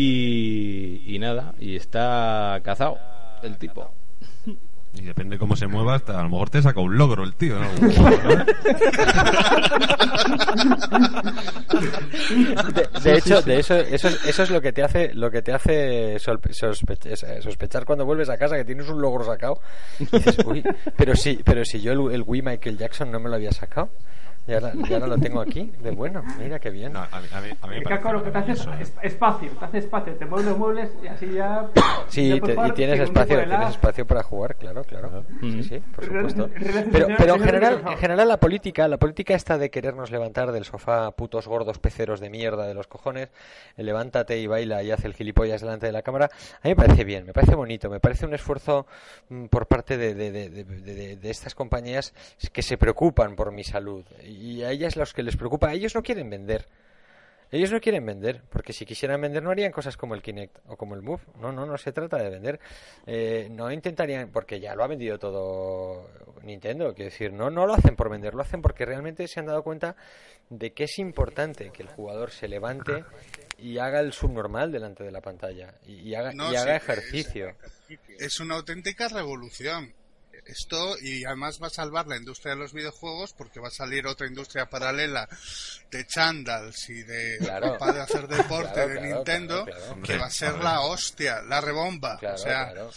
y, 0.00 1.14
y 1.14 1.18
nada, 1.18 1.54
y 1.58 1.76
está 1.76 2.60
cazado 2.62 2.98
el 3.42 3.56
tipo. 3.58 3.90
Y 4.94 5.02
depende 5.02 5.38
cómo 5.38 5.54
se 5.54 5.66
mueva, 5.66 5.94
hasta 5.96 6.18
a 6.18 6.22
lo 6.22 6.30
mejor 6.30 6.50
te 6.50 6.62
saca 6.62 6.80
un 6.80 6.96
logro 6.96 7.22
el 7.24 7.34
tío. 7.34 7.56
¿no? 7.58 7.68
De, 12.74 12.88
de 13.02 13.16
hecho, 13.18 13.42
de 13.42 13.58
eso, 13.60 13.74
eso, 13.76 14.08
es- 14.08 14.24
eso 14.26 14.42
es 14.42 14.50
lo 14.50 14.60
que 14.60 14.72
te 14.72 14.82
hace, 14.82 15.12
lo 15.14 15.30
que 15.30 15.42
te 15.42 15.52
hace 15.52 16.16
sospe- 16.16 16.98
eh, 17.04 17.42
sospechar 17.42 17.84
cuando 17.84 18.04
vuelves 18.04 18.28
a 18.28 18.36
casa 18.36 18.56
que 18.56 18.64
tienes 18.64 18.88
un 18.88 19.00
logro 19.00 19.24
sacado. 19.24 19.60
Y 19.98 20.04
dices, 20.06 20.38
uy, 20.44 20.62
pero 20.96 21.14
si, 21.14 21.36
pero 21.44 21.64
si 21.64 21.80
yo 21.80 21.92
el, 21.92 22.14
el 22.14 22.22
Wii 22.26 22.42
Michael 22.42 22.78
Jackson 22.78 23.10
no 23.10 23.20
me 23.20 23.28
lo 23.28 23.36
había 23.36 23.52
sacado. 23.52 23.90
Y 24.48 24.54
ahora, 24.54 24.72
y 24.74 24.92
ahora 24.94 25.06
lo 25.06 25.18
tengo 25.18 25.40
aquí, 25.42 25.70
de 25.82 25.90
bueno, 25.90 26.22
mira 26.38 26.58
qué 26.58 26.70
bien. 26.70 26.94
No, 26.94 27.00
a 27.00 27.20
mí, 27.20 27.26
a 27.32 27.40
mí- 27.42 27.48
a 27.60 27.66
mí 27.66 27.76
El 27.76 27.84
caco 27.84 28.12
lo 28.14 28.24
que 28.24 28.30
te 28.30 28.38
hace 28.38 28.52
es 28.52 28.66
es- 28.80 28.92
espacio, 29.02 29.50
te 29.58 29.64
hace 29.66 29.78
espacio, 29.78 30.14
te 30.14 30.24
mueves 30.24 30.46
los 30.46 30.58
muebles 30.58 30.90
y 31.02 31.06
así 31.06 31.32
ya. 31.34 31.68
Sí, 32.08 32.28
ya 32.30 32.40
te- 32.40 32.52
y 32.52 32.54
jugar 32.54 32.72
tienes 32.74 33.00
espacio, 33.00 33.44
tienes 33.46 33.68
espacio 33.70 34.06
para 34.06 34.22
jugar, 34.22 34.56
claro, 34.56 34.82
claro. 34.84 35.24
Sí, 35.42 35.62
sí, 35.64 35.78
por 35.94 36.04
supuesto. 36.06 36.48
Pero, 36.90 37.08
pero 37.18 37.34
en 37.34 37.40
general, 37.42 37.82
en 37.86 37.98
general 37.98 38.28
la 38.28 38.40
política, 38.40 38.88
la 38.88 38.96
política 38.96 39.34
esta 39.34 39.58
de 39.58 39.68
querernos 39.70 40.10
levantar 40.10 40.50
del 40.52 40.64
sofá, 40.64 41.10
putos 41.10 41.46
gordos 41.46 41.78
peceros 41.78 42.18
de 42.20 42.30
mierda 42.30 42.66
de 42.66 42.72
los 42.72 42.86
cojones, 42.86 43.28
eh, 43.76 43.82
levántate 43.82 44.38
y 44.38 44.46
baila 44.46 44.82
y 44.82 44.90
hace 44.90 45.06
el 45.08 45.12
gilipollas 45.12 45.60
delante 45.60 45.84
de 45.84 45.92
la 45.92 46.00
cámara, 46.00 46.30
a 46.32 46.60
mí 46.66 46.70
me 46.70 46.76
parece 46.76 47.04
bien, 47.04 47.26
me 47.26 47.34
parece 47.34 47.54
bonito, 47.54 47.90
me 47.90 48.00
parece 48.00 48.24
un 48.24 48.32
esfuerzo 48.32 48.86
mm, 49.28 49.44
por 49.46 49.66
parte 49.66 49.98
de, 49.98 50.14
de- 50.14 50.30
de- 50.32 50.48
de- 50.48 50.64
de- 50.64 51.16
de 51.16 51.30
estas 51.30 51.54
compañías 51.54 52.14
que 52.50 52.62
se 52.62 52.78
preocupan 52.78 53.36
por 53.36 53.52
mi 53.52 53.64
salud 53.64 54.04
y 54.24 54.37
a 54.62 54.70
ellas 54.70 54.96
los 54.96 55.12
que 55.14 55.22
les 55.22 55.36
preocupa, 55.36 55.72
ellos 55.72 55.94
no 55.94 56.02
quieren 56.02 56.30
vender. 56.30 56.66
Ellos 57.50 57.72
no 57.72 57.80
quieren 57.80 58.04
vender, 58.04 58.42
porque 58.50 58.74
si 58.74 58.84
quisieran 58.84 59.22
vender 59.22 59.42
no 59.42 59.50
harían 59.50 59.72
cosas 59.72 59.96
como 59.96 60.14
el 60.14 60.20
Kinect 60.20 60.58
o 60.66 60.76
como 60.76 60.94
el 60.94 61.00
Move. 61.00 61.22
No, 61.40 61.50
no, 61.50 61.64
no 61.64 61.78
se 61.78 61.92
trata 61.92 62.18
de 62.18 62.28
vender. 62.28 62.60
Eh, 63.06 63.48
no 63.50 63.72
intentarían, 63.72 64.30
porque 64.30 64.60
ya 64.60 64.74
lo 64.74 64.84
ha 64.84 64.86
vendido 64.86 65.18
todo 65.18 66.10
Nintendo, 66.42 66.94
quiero 66.94 67.10
decir, 67.10 67.32
no, 67.32 67.48
no 67.48 67.66
lo 67.66 67.74
hacen 67.74 67.96
por 67.96 68.10
vender, 68.10 68.34
lo 68.34 68.42
hacen 68.42 68.60
porque 68.60 68.84
realmente 68.84 69.26
se 69.28 69.40
han 69.40 69.46
dado 69.46 69.62
cuenta 69.62 69.96
de 70.50 70.72
que 70.72 70.84
es 70.84 70.98
importante 70.98 71.70
que 71.70 71.82
el 71.82 71.88
jugador 71.88 72.30
se 72.30 72.48
levante 72.48 73.04
y 73.56 73.78
haga 73.78 74.00
el 74.00 74.12
subnormal 74.12 74.70
delante 74.70 75.02
de 75.02 75.10
la 75.10 75.22
pantalla 75.22 75.74
y, 75.86 76.00
y 76.00 76.14
haga, 76.14 76.32
No, 76.32 76.52
y 76.52 76.56
haga 76.56 76.78
sí, 76.78 76.84
ejercicio. 76.84 77.54
Es 78.18 78.40
una 78.40 78.56
auténtica 78.56 79.08
revolución. 79.08 79.94
Esto, 80.48 80.98
y 80.98 81.24
además 81.26 81.58
va 81.62 81.66
a 81.66 81.70
salvar 81.70 82.06
la 82.06 82.16
industria 82.16 82.54
de 82.54 82.60
los 82.60 82.72
videojuegos 82.72 83.34
porque 83.34 83.60
va 83.60 83.68
a 83.68 83.70
salir 83.70 84.06
otra 84.06 84.26
industria 84.26 84.66
paralela 84.66 85.28
de 85.90 86.06
chandals 86.06 86.88
y 86.88 87.02
de 87.02 87.36
Claro. 87.38 87.72
ropa 87.72 87.92
de 87.92 88.00
hacer 88.00 88.26
deporte 88.28 88.72
Claro, 88.72 88.88
de 88.88 88.94
claro, 88.98 89.14
Nintendo 89.16 89.64
claro, 89.66 89.80
claro. 89.84 90.02
que 90.02 90.16
va 90.16 90.26
a 90.26 90.30
ser 90.30 90.54
la 90.58 90.80
hostia, 90.80 91.42
la 91.42 91.60
rebomba. 91.60 92.16
Claro, 92.18 92.34
o 92.34 92.38
sea, 92.38 92.64
claro. 92.72 92.90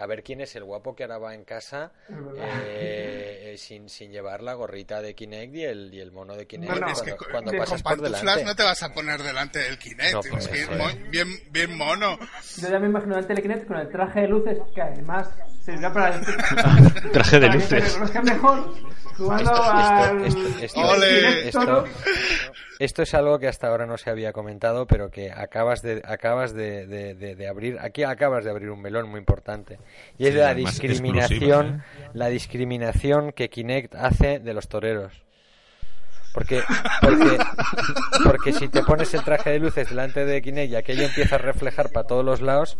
A 0.00 0.06
ver 0.06 0.22
quién 0.22 0.40
es 0.40 0.54
el 0.56 0.64
guapo 0.64 0.94
que 0.94 1.02
ahora 1.04 1.18
va 1.18 1.34
en 1.34 1.44
casa 1.44 1.92
Es 2.08 2.14
eh, 2.38 3.52
eh, 3.54 3.58
sin, 3.58 3.88
sin 3.88 4.10
llevar 4.12 4.42
la 4.42 4.54
gorrita 4.54 5.00
de 5.02 5.14
Kinect 5.14 5.54
y 5.54 5.64
el, 5.64 5.92
y 5.94 6.00
el 6.00 6.12
mono 6.12 6.34
de 6.36 6.46
Kinect 6.46 6.72
No, 6.72 6.78
no. 6.80 6.88
es 6.88 7.00
cuando, 7.02 7.16
que 7.16 7.30
cuando 7.30 7.50
de- 7.52 7.58
pasas 7.58 7.82
con 7.82 7.96
por 7.96 8.02
delante. 8.10 8.44
no 8.44 8.54
te 8.56 8.62
vas 8.62 8.82
a 8.82 8.92
poner 8.92 9.22
delante 9.22 9.58
del 9.58 9.78
Kinect. 9.78 10.12
No, 10.14 10.20
es 10.20 10.28
pues 10.28 10.48
que 10.48 10.62
es 10.62 10.68
es. 10.70 11.10
bien, 11.10 11.28
bien 11.50 11.76
mono. 11.76 12.18
Yo 12.58 12.68
ya 12.68 12.78
me 12.78 12.86
imagino 12.86 13.18
el 13.18 13.26
Telekinect 13.26 13.66
con 13.66 13.78
el 13.78 13.88
traje 13.90 14.20
de 14.22 14.28
luces 14.28 14.58
que 14.74 14.82
además 14.82 15.28
servirá 15.64 15.92
para, 15.92 16.20
Traje 17.12 17.40
de 17.40 17.46
para 17.48 17.58
que 17.58 17.64
luces. 17.64 17.98
mejor 18.24 18.74
jugando 19.16 19.50
Esto- 19.52 19.62
al 19.72 20.24
esto- 20.26 20.58
esto- 20.60 20.80
Ole. 20.80 21.18
Kinect 21.20 21.46
Esto. 21.46 21.84
Esto 22.78 23.02
es 23.02 23.14
algo 23.14 23.38
que 23.38 23.48
hasta 23.48 23.68
ahora 23.68 23.86
no 23.86 23.96
se 23.98 24.10
había 24.10 24.32
comentado, 24.32 24.86
pero 24.86 25.10
que 25.10 25.30
acabas 25.32 25.82
de 25.82 26.02
acabas 26.04 26.52
de, 26.54 26.86
de- 26.86 27.14
de- 27.14 27.34
de 27.36 27.48
abrir. 27.48 27.78
Aquí 27.80 28.02
acabas 28.02 28.44
de 28.44 28.50
abrir 28.50 28.70
un 28.70 28.80
melón 28.82 29.08
muy 29.08 29.18
importante 29.20 29.78
y 30.18 30.26
es 30.26 30.34
Sí, 30.34 30.40
la 30.40 30.54
discriminación, 30.54 31.66
exclusiva, 31.66 32.10
la 32.14 32.28
discriminación 32.28 33.32
que 33.32 33.48
Kinect 33.50 33.94
hace 33.94 34.38
de 34.40 34.54
los 34.54 34.68
toreros. 34.68 35.12
Porque, 36.32 36.62
porque, 37.00 37.38
porque 38.24 38.52
si 38.52 38.66
te 38.68 38.82
pones 38.82 39.14
el 39.14 39.22
traje 39.22 39.50
de 39.50 39.60
luces 39.60 39.88
delante 39.88 40.24
de 40.24 40.42
Kinect 40.42 40.72
y 40.72 40.74
aquello 40.74 41.04
empieza 41.04 41.36
a 41.36 41.38
reflejar 41.38 41.90
para 41.90 42.08
todos 42.08 42.24
los 42.24 42.40
lados, 42.40 42.76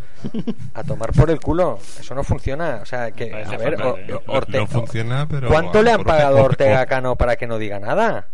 a 0.75 0.83
tomar 0.83 1.13
por 1.13 1.31
el 1.31 1.39
culo. 1.39 1.79
Eso 2.01 2.17
no 2.17 2.25
funciona. 2.25 2.81
O 2.83 2.85
sea, 2.85 3.13
que, 3.13 3.33
a 3.33 3.57
ver, 3.57 3.75
¿eh? 3.75 4.13
o- 4.15 4.23
Orte- 4.27 4.59
no 4.59 4.67
funciona, 4.67 5.29
pero... 5.29 5.47
¿Cuánto 5.47 5.85
le 5.85 5.93
han 5.93 6.03
pagado 6.03 6.39
a 6.39 6.43
Ortega 6.43 6.85
Cano 6.87 7.15
para 7.15 7.37
que 7.37 7.47
no 7.47 7.59
diga 7.59 7.79
nada? 7.79 8.27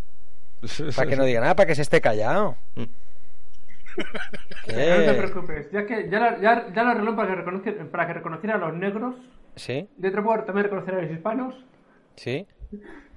Para 0.95 1.09
que 1.09 1.15
no 1.15 1.25
diga 1.25 1.41
nada, 1.41 1.55
para 1.55 1.67
que 1.67 1.75
se 1.75 1.81
esté 1.81 2.01
callado. 2.01 2.55
No 2.75 2.85
te 4.67 4.73
¿Qué? 4.73 5.13
preocupes, 5.17 5.71
ya 5.71 5.85
que 5.85 6.09
ya, 6.09 6.19
la- 6.19 6.39
ya, 6.39 6.67
ya 6.73 6.83
lo 6.83 6.89
arregló 6.91 7.15
para 7.15 7.29
que, 7.29 7.35
reconociera, 7.35 7.85
para 7.85 8.07
que 8.07 8.13
reconociera 8.13 8.55
a 8.55 8.57
los 8.59 8.73
negros. 8.73 9.15
¿Sí? 9.55 9.89
Dentro 9.97 10.23
puedo 10.23 10.43
también 10.43 10.65
reconocer 10.65 10.95
a 10.95 11.01
los 11.01 11.11
hispanos. 11.11 11.55
¿Sí? 12.15 12.47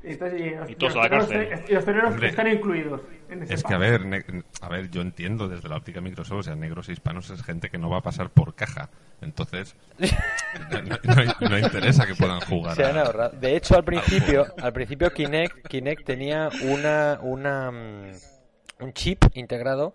Y, 0.06 0.12
entonces, 0.12 0.40
y 0.40 0.50
los, 0.50 0.70
Y 0.70 0.74
todos 0.74 0.94
los 0.94 1.00
a 1.04 1.08
la 1.08 1.10
cárcel. 1.18 1.48
y 1.68 1.72
los 1.72 1.84
toreros 1.84 2.22
están 2.22 2.48
incluidos 2.48 3.00
en 3.30 3.42
ese 3.42 3.54
Es 3.54 3.62
que, 3.64 3.72
a 3.74 3.78
ver, 3.78 4.04
ne- 4.04 4.24
a 4.60 4.68
ver, 4.68 4.90
yo 4.90 5.00
entiendo 5.00 5.48
desde 5.48 5.68
la 5.68 5.76
óptica 5.76 6.00
Microsoft, 6.02 6.38
o 6.40 6.42
sea, 6.42 6.54
negros 6.56 6.88
e 6.88 6.92
hispanos 6.92 7.30
es 7.30 7.42
gente 7.42 7.70
que 7.70 7.78
no 7.78 7.88
va 7.88 7.98
a 7.98 8.02
pasar 8.02 8.28
por 8.30 8.54
caja. 8.54 8.90
Entonces, 9.22 9.74
no, 10.70 10.82
no- 10.82 10.98
no- 11.40 11.48
no 11.48 11.58
interesa 11.58 12.06
que 12.06 12.14
puedan 12.14 12.40
jugar. 12.42 12.76
Se 12.76 12.84
han 12.84 12.98
a- 12.98 13.02
ahorrado. 13.02 13.30
De 13.38 13.56
hecho, 13.56 13.76
al 13.76 13.84
principio, 13.84 14.46
al 14.60 14.72
principio 14.74 15.10
Kinect, 15.10 15.66
Kinect 15.68 16.04
tenía 16.04 16.50
una, 16.62 17.18
una, 17.22 17.70
mm, 17.70 18.10
un 18.80 18.92
chip 18.92 19.24
integrado 19.34 19.94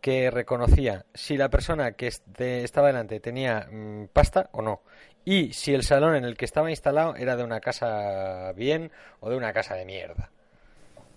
que 0.00 0.30
reconocía 0.30 1.04
si 1.12 1.36
la 1.36 1.50
persona 1.50 1.92
que 1.92 2.06
este- 2.06 2.64
estaba 2.64 2.86
delante 2.86 3.20
tenía 3.20 3.68
mm, 3.70 4.06
pasta 4.12 4.48
o 4.52 4.62
no. 4.62 4.80
Y 5.24 5.52
si 5.52 5.74
el 5.74 5.82
salón 5.84 6.14
en 6.16 6.24
el 6.24 6.36
que 6.36 6.44
estaba 6.44 6.70
instalado 6.70 7.14
era 7.16 7.36
de 7.36 7.44
una 7.44 7.60
casa 7.60 8.52
bien 8.56 8.90
o 9.20 9.30
de 9.30 9.36
una 9.36 9.52
casa 9.52 9.74
de 9.74 9.84
mierda. 9.84 10.30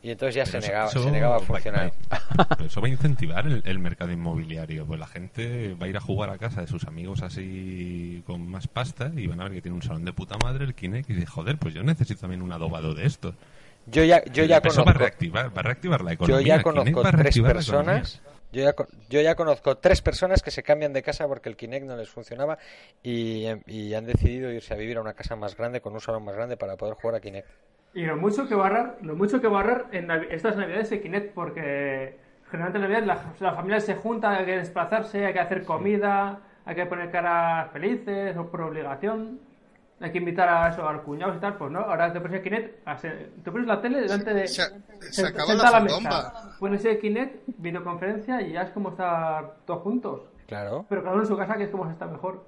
Y 0.01 0.11
entonces 0.11 0.35
ya 0.35 0.45
se 0.45 0.57
eso- 0.57 0.67
negaba, 0.67 0.89
eso 0.89 1.01
se 1.03 1.11
negaba 1.11 1.37
a 1.37 1.39
funcionar. 1.39 1.93
va- 2.11 2.47
pero 2.49 2.65
eso 2.65 2.81
va 2.81 2.87
a 2.87 2.91
incentivar 2.91 3.47
el, 3.47 3.61
el 3.65 3.79
mercado 3.79 4.11
inmobiliario. 4.11 4.85
Pues 4.85 4.99
la 4.99 5.07
gente 5.07 5.75
va 5.81 5.85
a 5.85 5.89
ir 5.89 5.95
a 5.95 6.01
jugar 6.01 6.29
a 6.29 6.37
casa 6.37 6.59
de 6.59 6.67
sus 6.67 6.83
amigos 6.85 7.21
así 7.23 8.21
con 8.27 8.45
más 8.49 8.67
pasta 8.67 9.11
y 9.15 9.27
van 9.27 9.39
a 9.39 9.45
ver 9.45 9.53
que 9.53 9.61
tiene 9.61 9.75
un 9.75 9.81
salón 9.83 10.03
de 10.03 10.11
puta 10.11 10.35
madre, 10.43 10.65
el 10.65 10.75
Kinect, 10.75 11.09
y 11.09 11.13
dice, 11.13 11.25
joder, 11.25 11.57
pues 11.57 11.73
yo 11.73 11.83
necesito 11.83 12.19
también 12.19 12.41
un 12.41 12.51
adobado 12.51 12.93
de 12.93 13.05
estos. 13.05 13.33
Yo 13.85 14.03
ya, 14.03 14.23
yo 14.25 14.43
ya 14.43 14.57
eso 14.57 14.83
va 14.83 14.91
a 14.91 14.93
reactivar, 14.95 15.55
va 15.55 15.59
a 15.61 15.63
reactivar 15.63 16.01
la 16.01 16.11
yo 16.11 16.15
economía. 16.15 16.47
ya 16.57 16.63
Kinect 16.63 16.91
conozco 16.93 17.01
tres 17.17 17.39
personas. 17.39 18.21
Yo 18.53 18.61
ya, 18.61 18.75
yo 19.09 19.19
ya 19.19 19.33
conozco 19.33 19.77
tres 19.77 20.03
personas 20.03 20.43
que 20.43 20.51
se 20.51 20.61
cambian 20.61 20.93
de 20.93 21.01
casa 21.01 21.27
porque 21.27 21.49
el 21.49 21.57
Kinect 21.57 21.87
no 21.87 21.97
les 21.97 22.07
funcionaba 22.07 22.59
y, 23.01 23.47
em, 23.47 23.61
y 23.65 23.95
han 23.95 24.05
decidido 24.05 24.51
irse 24.51 24.75
a 24.75 24.77
vivir 24.77 24.97
a 24.97 25.01
una 25.01 25.13
casa 25.15 25.35
más 25.35 25.57
grande 25.57 25.81
con 25.81 25.93
un 25.93 25.99
salón 25.99 26.23
más 26.23 26.35
grande 26.35 26.55
para 26.55 26.77
poder 26.77 26.93
jugar 26.93 27.15
a 27.15 27.19
Kinect. 27.19 27.47
Y 27.95 28.05
lo 28.05 28.15
mucho 28.15 28.47
que 28.47 28.53
ahorrar, 28.53 28.97
lo 29.01 29.15
mucho 29.15 29.41
que 29.41 29.47
ahorrar 29.47 29.87
en 29.91 30.11
estas 30.29 30.55
navidades 30.55 30.91
de 30.91 31.01
Kinect, 31.01 31.33
porque 31.33 32.15
generalmente 32.51 32.77
en 32.77 32.91
Navidad 32.91 33.03
la, 33.07 33.33
la 33.39 33.55
familia 33.55 33.79
se 33.79 33.95
junta, 33.95 34.37
hay 34.37 34.45
que 34.45 34.57
desplazarse, 34.57 35.25
hay 35.25 35.33
que 35.33 35.39
hacer 35.39 35.63
comida, 35.63 36.39
hay 36.65 36.75
que 36.75 36.85
poner 36.85 37.09
caras 37.09 37.71
felices 37.71 38.37
o 38.37 38.51
por 38.51 38.61
obligación, 38.61 39.39
hay 40.05 40.11
que 40.11 40.17
invitar 40.19 40.47
a 40.49 40.69
eso, 40.69 40.87
a 40.87 40.93
los 40.93 41.01
cuñados 41.03 41.37
y 41.37 41.39
tal, 41.39 41.55
pues 41.57 41.71
no, 41.71 41.79
ahora 41.79 42.11
te 42.11 42.19
pones 42.19 42.37
el 42.37 42.43
Kinect, 42.43 42.87
a 42.87 42.97
se- 42.97 43.29
te 43.43 43.51
pones 43.51 43.67
la 43.67 43.81
tele 43.81 44.01
delante 44.01 44.33
de... 44.33 44.47
Se- 44.47 44.63
se 45.11 45.27
acabó 45.27 45.47
senta 45.51 45.71
la 45.71 45.79
mesa, 45.79 46.55
pones 46.59 46.83
el 46.85 46.99
Kinect, 46.99 47.43
videoconferencia 47.57 48.41
y 48.41 48.53
ya 48.53 48.61
es 48.63 48.71
como 48.71 48.89
estar 48.89 49.55
todos 49.65 49.81
juntos. 49.81 50.21
Claro. 50.47 50.85
Pero 50.89 51.01
cada 51.03 51.13
uno 51.15 51.23
en 51.23 51.27
su 51.29 51.37
casa, 51.37 51.55
que 51.55 51.63
es 51.63 51.69
como 51.69 51.85
se 51.85 51.93
está 51.93 52.05
mejor. 52.05 52.45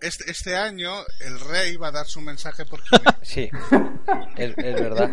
Este, 0.00 0.30
este 0.30 0.56
año 0.56 0.90
el 1.24 1.38
rey 1.40 1.76
va 1.76 1.88
a 1.88 1.92
dar 1.92 2.06
su 2.06 2.20
mensaje 2.20 2.64
por 2.64 2.80
Kinect. 2.82 3.18
Sí, 3.22 3.48
es, 4.36 4.58
es 4.58 4.80
verdad, 4.80 5.10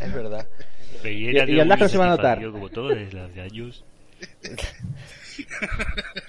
es 0.00 0.12
verdad. 0.14 0.46
Y- 1.04 1.08
y 1.08 1.36
el 1.38 1.66
muy 1.66 1.88
se 1.88 1.98
va 1.98 2.04
a 2.06 2.08
notar. 2.10 2.40
Como 2.50 2.68
todos 2.68 2.92
los 3.12 3.38
años. 3.38 3.84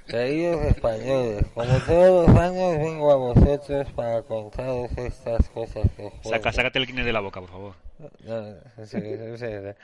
Queridos 0.07 0.65
españoles, 0.65 1.45
como 1.53 1.79
todos 1.79 2.27
los 2.27 2.37
años 2.37 2.77
vengo 2.79 3.11
a 3.11 3.15
vosotros 3.15 3.87
para 3.95 4.21
contaros 4.23 4.91
estas 4.97 5.49
cosas 5.49 5.89
que 5.95 6.05
os 6.05 6.13
Saca, 6.23 6.51
sácate 6.51 6.79
el 6.79 6.87
Kinect 6.87 7.05
de 7.05 7.13
la 7.13 7.19
boca, 7.19 7.39
por 7.39 7.49
favor. 7.49 7.75
No, 8.23 8.41
no 8.77 8.85
sé, 8.85 9.17
no 9.17 9.37
sé. 9.37 9.75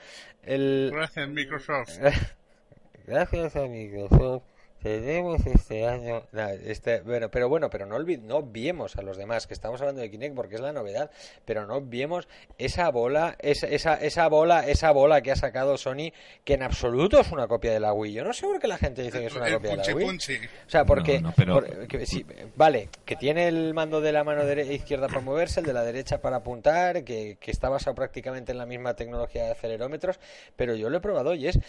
El, 0.44 0.92
Gracias, 0.94 1.30
Microsoft. 1.30 1.98
Gracias 3.08 3.56
a 3.56 3.62
Microsoft 3.68 4.44
tenemos 4.82 5.46
este 5.46 5.86
año 5.88 6.24
nah, 6.32 6.50
este, 6.52 7.02
bueno, 7.02 7.30
pero 7.30 7.50
bueno, 7.50 7.70
pero 7.70 7.86
no 7.86 7.96
olvid- 7.98 8.22
no 8.22 8.38
obviemos 8.38 8.96
a 8.98 9.02
los 9.02 9.18
demás 9.18 9.48
que 9.48 9.54
estamos 9.54 9.82
hablando 9.82 10.02
de 10.02 10.10
Kinect 10.12 10.36
porque 10.36 10.56
es 10.56 10.62
la 10.62 10.72
novedad, 10.72 11.12
pero 11.46 11.66
no 11.66 11.76
obviemos 11.76 12.28
esa 12.58 12.90
bola, 12.90 13.36
esa, 13.40 13.68
esa, 13.68 13.96
esa 13.96 14.28
bola, 14.28 14.68
esa 14.68 14.92
bola 14.92 15.22
que 15.22 15.32
ha 15.32 15.36
sacado 15.36 15.78
Sony 15.78 16.12
que 16.44 16.54
en 16.54 16.64
absoluto 16.64 17.20
es 17.20 17.32
una 17.32 17.48
copia 17.48 17.72
de 17.72 17.80
la 17.80 17.94
Wii. 17.94 18.14
Yo 18.14 18.24
no 18.24 18.34
sé 18.34 18.46
por 18.46 18.60
qué 18.60 18.68
la 18.68 18.78
gente 18.78 19.02
dice 19.02 19.20
que 19.20 19.26
es 19.28 19.36
una 19.36 19.48
El 19.48 19.54
copia 19.56 19.72
de 19.72 19.78
la 19.78 19.96
Wii. 19.96 20.06
punchi. 20.06 20.36
O 20.36 20.70
sea, 20.70 20.86
porque, 20.86 21.20
No, 21.22 21.30
no, 21.30 21.34
pero- 21.36 21.54
por- 21.56 21.88
que 21.88 22.06
sí, 22.06 22.26
vale, 22.56 22.90
que 23.06 23.16
tiene 23.16 23.48
el 23.48 23.74
mando 23.74 24.02
de 24.02 24.12
la 24.12 24.24
mano 24.24 24.44
izquierda 24.62 25.08
para 25.08 25.22
moverse, 25.22 25.60
el 25.60 25.66
de 25.66 25.74
la 25.74 25.84
derecha 25.84 26.22
para 26.22 26.38
apuntar, 26.38 27.04
que, 27.04 27.38
que 27.40 27.52
está 27.52 27.70
basado 27.70 27.96
prácticamente 27.96 28.52
en 28.52 28.58
la 28.58 28.66
misma 28.66 28.96
tecnología 28.96 29.46
de 29.46 29.52
acelerómetros, 29.52 30.20
pero 30.56 30.76
yo 30.76 30.90
lo 30.90 30.98
he 30.98 31.02
probado 31.02 31.34
y 31.34 31.48
es 31.48 31.60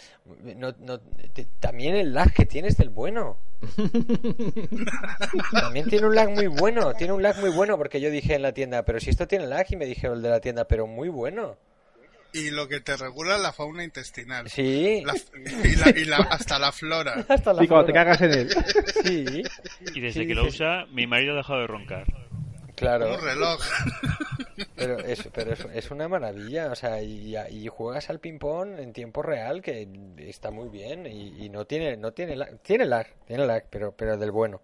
no, 0.55 0.73
no- 0.79 0.99
te- 1.33 1.47
también 1.59 1.95
el 1.95 2.13
lag 2.13 2.31
que 2.33 2.45
tiene 2.45 2.67
es 2.69 2.77
del 2.77 2.89
bueno. 2.99 3.37
También 5.51 5.87
tiene 5.89 6.07
un 6.07 6.15
lag 6.15 6.29
muy 6.29 6.47
bueno, 6.47 6.93
tiene 6.93 7.13
un 7.13 7.21
lag 7.23 7.37
muy 7.39 7.49
bueno 7.49 7.77
porque 7.77 7.99
yo 8.01 8.09
dije 8.11 8.35
en 8.35 8.41
la 8.41 8.53
tienda, 8.53 8.83
pero 8.83 8.99
si 8.99 9.09
esto 9.09 9.27
tiene 9.27 9.47
lag 9.47 9.65
y 9.69 9.75
me 9.75 9.85
dijeron 9.85 10.17
el 10.17 10.23
de 10.23 10.29
la 10.29 10.39
tienda, 10.39 10.65
pero 10.67 10.85
muy 10.87 11.09
bueno. 11.09 11.57
Y 12.31 12.51
lo 12.51 12.67
que 12.67 12.79
te 12.79 12.95
regula 12.95 13.37
la 13.39 13.51
fauna 13.51 13.83
intestinal. 13.83 14.47
Sí. 14.49 15.01
La- 15.03 15.15
y 15.15 15.75
la- 15.77 15.89
y 15.99 16.05
la- 16.05 16.17
hasta 16.29 16.59
la 16.59 16.71
flora. 16.71 17.25
Hasta 17.27 17.53
la 17.53 17.63
Y 17.63 17.67
cuando 17.67 17.87
te 17.87 17.93
cagas 17.93 18.21
en 18.21 18.31
él. 18.33 18.49
Sí, 19.03 19.43
Y 19.95 19.99
desde 19.99 20.21
Sí, 20.21 20.27
que 20.27 20.35
lo 20.35 20.45
usa, 20.45 20.85
mi 20.91 21.07
marido 21.07 21.33
ha 21.33 21.37
dejado 21.37 21.61
de 21.61 21.67
roncar. 21.67 22.05
Claro. 22.79 23.13
Un 23.15 23.21
reloj. 23.21 23.59
Pero 24.75 24.99
es, 24.99 25.27
pero 25.33 25.53
es, 25.53 25.65
es 25.73 25.91
una 25.91 26.07
maravilla, 26.07 26.71
o 26.71 26.75
sea, 26.75 27.01
y, 27.01 27.35
y 27.37 27.67
juegas 27.67 28.09
al 28.09 28.19
ping-pong 28.19 28.79
en 28.79 28.93
tiempo 28.93 29.21
real 29.21 29.61
que 29.61 29.87
está 30.17 30.51
muy 30.51 30.69
bien 30.69 31.05
y, 31.05 31.45
y 31.45 31.49
no 31.49 31.65
tiene 31.65 31.95
no 31.97 32.11
tiene 32.13 32.35
lag, 32.35 32.57
tiene 32.59 32.85
lag, 32.85 33.07
tiene 33.25 33.45
lag, 33.45 33.65
pero 33.69 33.91
pero 33.93 34.17
del 34.17 34.31
bueno. 34.31 34.61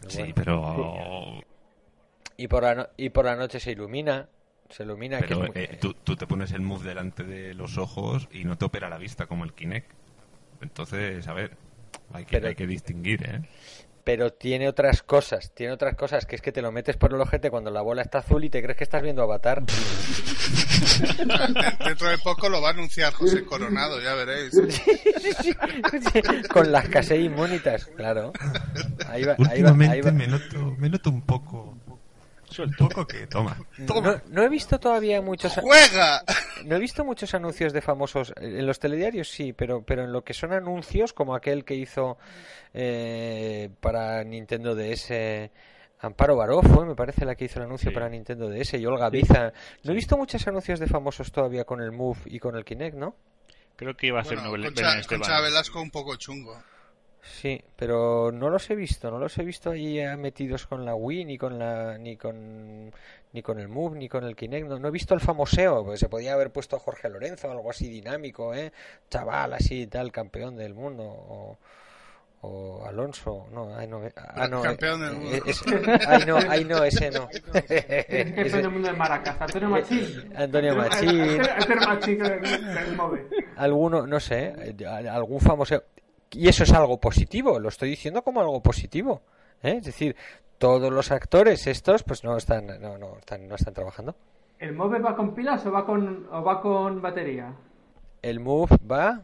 Del 0.00 0.10
Sí, 0.10 0.18
bueno. 0.18 0.34
pero, 0.34 1.40
Y 2.36 2.48
por 2.48 2.62
la 2.62 2.74
no- 2.74 2.88
y 2.96 3.08
por 3.10 3.24
la 3.26 3.36
noche 3.36 3.60
se 3.60 3.72
ilumina, 3.72 4.28
se 4.70 4.82
ilumina 4.84 5.20
que 5.20 5.28
pero 5.28 5.44
es 5.44 5.54
muy- 5.54 5.62
eh, 5.64 5.78
tú, 5.80 5.94
tú 5.94 6.16
te 6.16 6.26
pones 6.26 6.52
el 6.52 6.60
move 6.60 6.84
delante 6.86 7.24
de 7.24 7.54
los 7.54 7.76
ojos 7.78 8.28
y 8.30 8.44
no 8.44 8.56
te 8.56 8.64
opera 8.66 8.88
la 8.88 8.98
vista 8.98 9.26
como 9.26 9.44
el 9.44 9.52
Kinect. 9.54 9.90
Entonces, 10.60 11.26
a 11.28 11.32
ver, 11.34 11.56
hay 12.12 12.24
que, 12.24 12.32
Pero- 12.36 12.48
hay 12.48 12.54
que 12.54 12.66
distinguir, 12.66 13.22
¿eh? 13.28 13.40
Pero 14.04 14.32
tiene 14.32 14.68
otras 14.68 15.02
cosas, 15.02 15.52
tiene 15.54 15.72
otras 15.72 15.96
cosas 15.96 16.26
que 16.26 16.36
es 16.36 16.42
que 16.42 16.52
te 16.52 16.62
lo 16.62 16.72
metes 16.72 16.96
por 16.96 17.12
el 17.12 17.20
ojete 17.20 17.50
cuando 17.50 17.70
la 17.70 17.82
bola 17.82 18.02
está 18.02 18.18
azul 18.18 18.44
y 18.44 18.50
te 18.50 18.62
crees 18.62 18.76
que 18.76 18.84
estás 18.84 19.02
viendo 19.02 19.22
Avatar. 19.22 19.62
Dentro 21.84 22.08
de 22.08 22.18
poco 22.18 22.48
lo 22.48 22.60
va 22.62 22.68
a 22.68 22.72
anunciar 22.72 23.12
José 23.12 23.44
Coronado, 23.44 24.00
ya 24.00 24.14
veréis. 24.14 24.52
Con 26.50 26.72
las 26.72 26.88
casey 26.88 27.24
inmunitas, 27.26 27.86
claro. 27.86 28.32
Ahí 29.08 29.24
va, 29.24 29.32
ahí 29.32 29.62
va, 29.62 29.72
Últimamente 29.72 29.96
ahí 29.96 30.00
va. 30.00 30.12
me, 30.12 30.26
noto, 30.26 30.74
me 30.78 30.88
noto 30.88 31.10
un 31.10 31.22
poco... 31.22 31.76
Poco 32.78 33.06
que 33.06 33.26
toma. 33.26 33.56
No, 33.78 34.20
no 34.28 34.42
he 34.42 34.48
visto 34.48 34.78
todavía 34.80 35.20
muchos. 35.22 35.54
¡Juega! 35.54 36.22
No 36.64 36.76
he 36.76 36.78
visto 36.78 37.04
muchos 37.04 37.34
anuncios 37.34 37.72
de 37.72 37.80
famosos. 37.80 38.32
En 38.40 38.66
los 38.66 38.78
telediarios 38.78 39.28
sí, 39.30 39.52
pero, 39.52 39.82
pero 39.82 40.04
en 40.04 40.12
lo 40.12 40.22
que 40.24 40.34
son 40.34 40.52
anuncios, 40.52 41.12
como 41.12 41.34
aquel 41.34 41.64
que 41.64 41.74
hizo 41.74 42.18
eh, 42.74 43.70
para 43.80 44.22
Nintendo 44.24 44.74
DS. 44.74 45.50
Amparo 46.00 46.36
Baró 46.36 46.62
fue, 46.62 46.86
me 46.86 46.94
parece, 46.94 47.24
la 47.24 47.34
que 47.34 47.46
hizo 47.46 47.58
el 47.58 47.66
anuncio 47.66 47.90
Sí. 47.90 47.94
para 47.94 48.08
Nintendo 48.08 48.48
DS 48.48 48.74
y 48.74 48.86
Olga 48.86 49.10
Biza. 49.10 49.52
No 49.82 49.92
he 49.92 49.94
visto 49.96 50.16
muchos 50.16 50.46
anuncios 50.46 50.78
de 50.78 50.86
famosos 50.86 51.32
todavía 51.32 51.64
con 51.64 51.80
el 51.82 51.90
Move 51.90 52.18
y 52.26 52.38
con 52.38 52.56
el 52.56 52.64
Kinect, 52.64 52.94
¿no? 52.96 53.16
Creo 53.74 53.96
que 53.96 54.06
iba 54.08 54.20
a 54.20 54.24
ser 54.24 54.38
Bueno, 54.38 54.50
Nobel- 54.56 54.64
Concha, 54.66 54.98
Esteban. 54.98 55.20
Concha 55.22 55.40
Velasco 55.40 55.80
un 55.80 55.90
poco 55.90 56.14
chungo. 56.16 56.56
Sí, 57.20 57.62
pero 57.76 58.30
no 58.32 58.48
los 58.48 58.68
he 58.70 58.74
visto, 58.74 59.10
no 59.10 59.18
los 59.18 59.36
he 59.38 59.44
visto 59.44 59.70
ahí 59.70 60.00
metidos 60.16 60.66
con 60.66 60.84
la 60.84 60.94
Wii 60.94 61.24
ni 61.24 61.36
con 61.38 61.58
la 61.58 61.98
ni 61.98 62.16
con 62.16 62.90
ni 63.32 63.42
con 63.42 63.58
el 63.58 63.68
Move 63.68 63.98
ni 63.98 64.08
con 64.08 64.24
el 64.24 64.34
Kinect. 64.34 64.66
No, 64.66 64.78
no 64.78 64.88
he 64.88 64.90
visto 64.90 65.14
el 65.14 65.20
famoseo, 65.20 65.84
porque 65.84 65.98
se 65.98 66.08
podía 66.08 66.32
haber 66.32 66.50
puesto 66.50 66.76
a 66.76 66.78
Jorge 66.80 67.08
Lorenzo, 67.10 67.50
algo 67.50 67.70
así 67.70 67.88
dinámico, 67.88 68.54
¿eh? 68.54 68.72
Chaval, 69.10 69.52
así 69.54 69.86
tal, 69.88 70.10
campeón 70.12 70.56
del 70.56 70.74
mundo 70.74 71.02
o, 71.04 71.58
o 72.40 72.86
Alonso, 72.86 73.46
no, 73.52 73.76
ay 73.76 73.88
no, 73.88 74.00
ah, 74.16 74.48
no, 74.48 74.62
Campeón 74.62 75.00
del 75.00 75.10
eh, 75.10 75.14
mundo. 75.16 75.44
ese- 75.44 76.00
ay 76.08 76.24
no, 76.24 76.36
ay 76.48 76.64
no, 76.64 76.84
ese 76.84 77.10
no. 77.10 77.28
Es 77.52 77.66
que 78.06 78.34
Ese- 78.36 78.50
todo 78.50 78.60
el 78.60 78.70
mundo 78.70 78.88
de 78.88 78.94
Maracas. 78.96 79.36
Antonio 79.40 79.68
Machín. 79.68 80.32
Antonio 80.34 80.76
Machín. 80.76 81.40
Antonio 81.42 81.86
Machín 81.88 82.22
alguno, 83.56 84.06
no 84.06 84.20
sé, 84.20 84.54
eh, 84.56 84.86
algún 84.86 85.40
famoso. 85.40 85.82
Y 86.32 86.48
eso 86.48 86.64
es 86.64 86.72
algo 86.72 86.98
positivo, 87.00 87.58
lo 87.58 87.68
estoy 87.68 87.90
diciendo 87.90 88.22
como 88.22 88.40
algo 88.40 88.60
positivo. 88.62 89.22
¿eh? 89.62 89.76
Es 89.78 89.84
decir, 89.84 90.14
todos 90.58 90.92
los 90.92 91.10
actores 91.10 91.66
estos, 91.66 92.02
pues 92.02 92.22
no 92.24 92.36
están, 92.36 92.66
no, 92.80 92.98
no 92.98 93.18
están, 93.18 93.48
no 93.48 93.54
están 93.54 93.74
trabajando. 93.74 94.14
¿El 94.58 94.72
Move 94.74 94.98
va 94.98 95.14
con 95.16 95.34
pilas 95.34 95.64
o 95.66 95.70
va 95.72 95.86
con, 95.86 96.26
o 96.30 96.42
va 96.42 96.60
con 96.60 97.00
batería? 97.00 97.52
El 98.22 98.40
Move 98.40 98.76
va. 98.90 99.22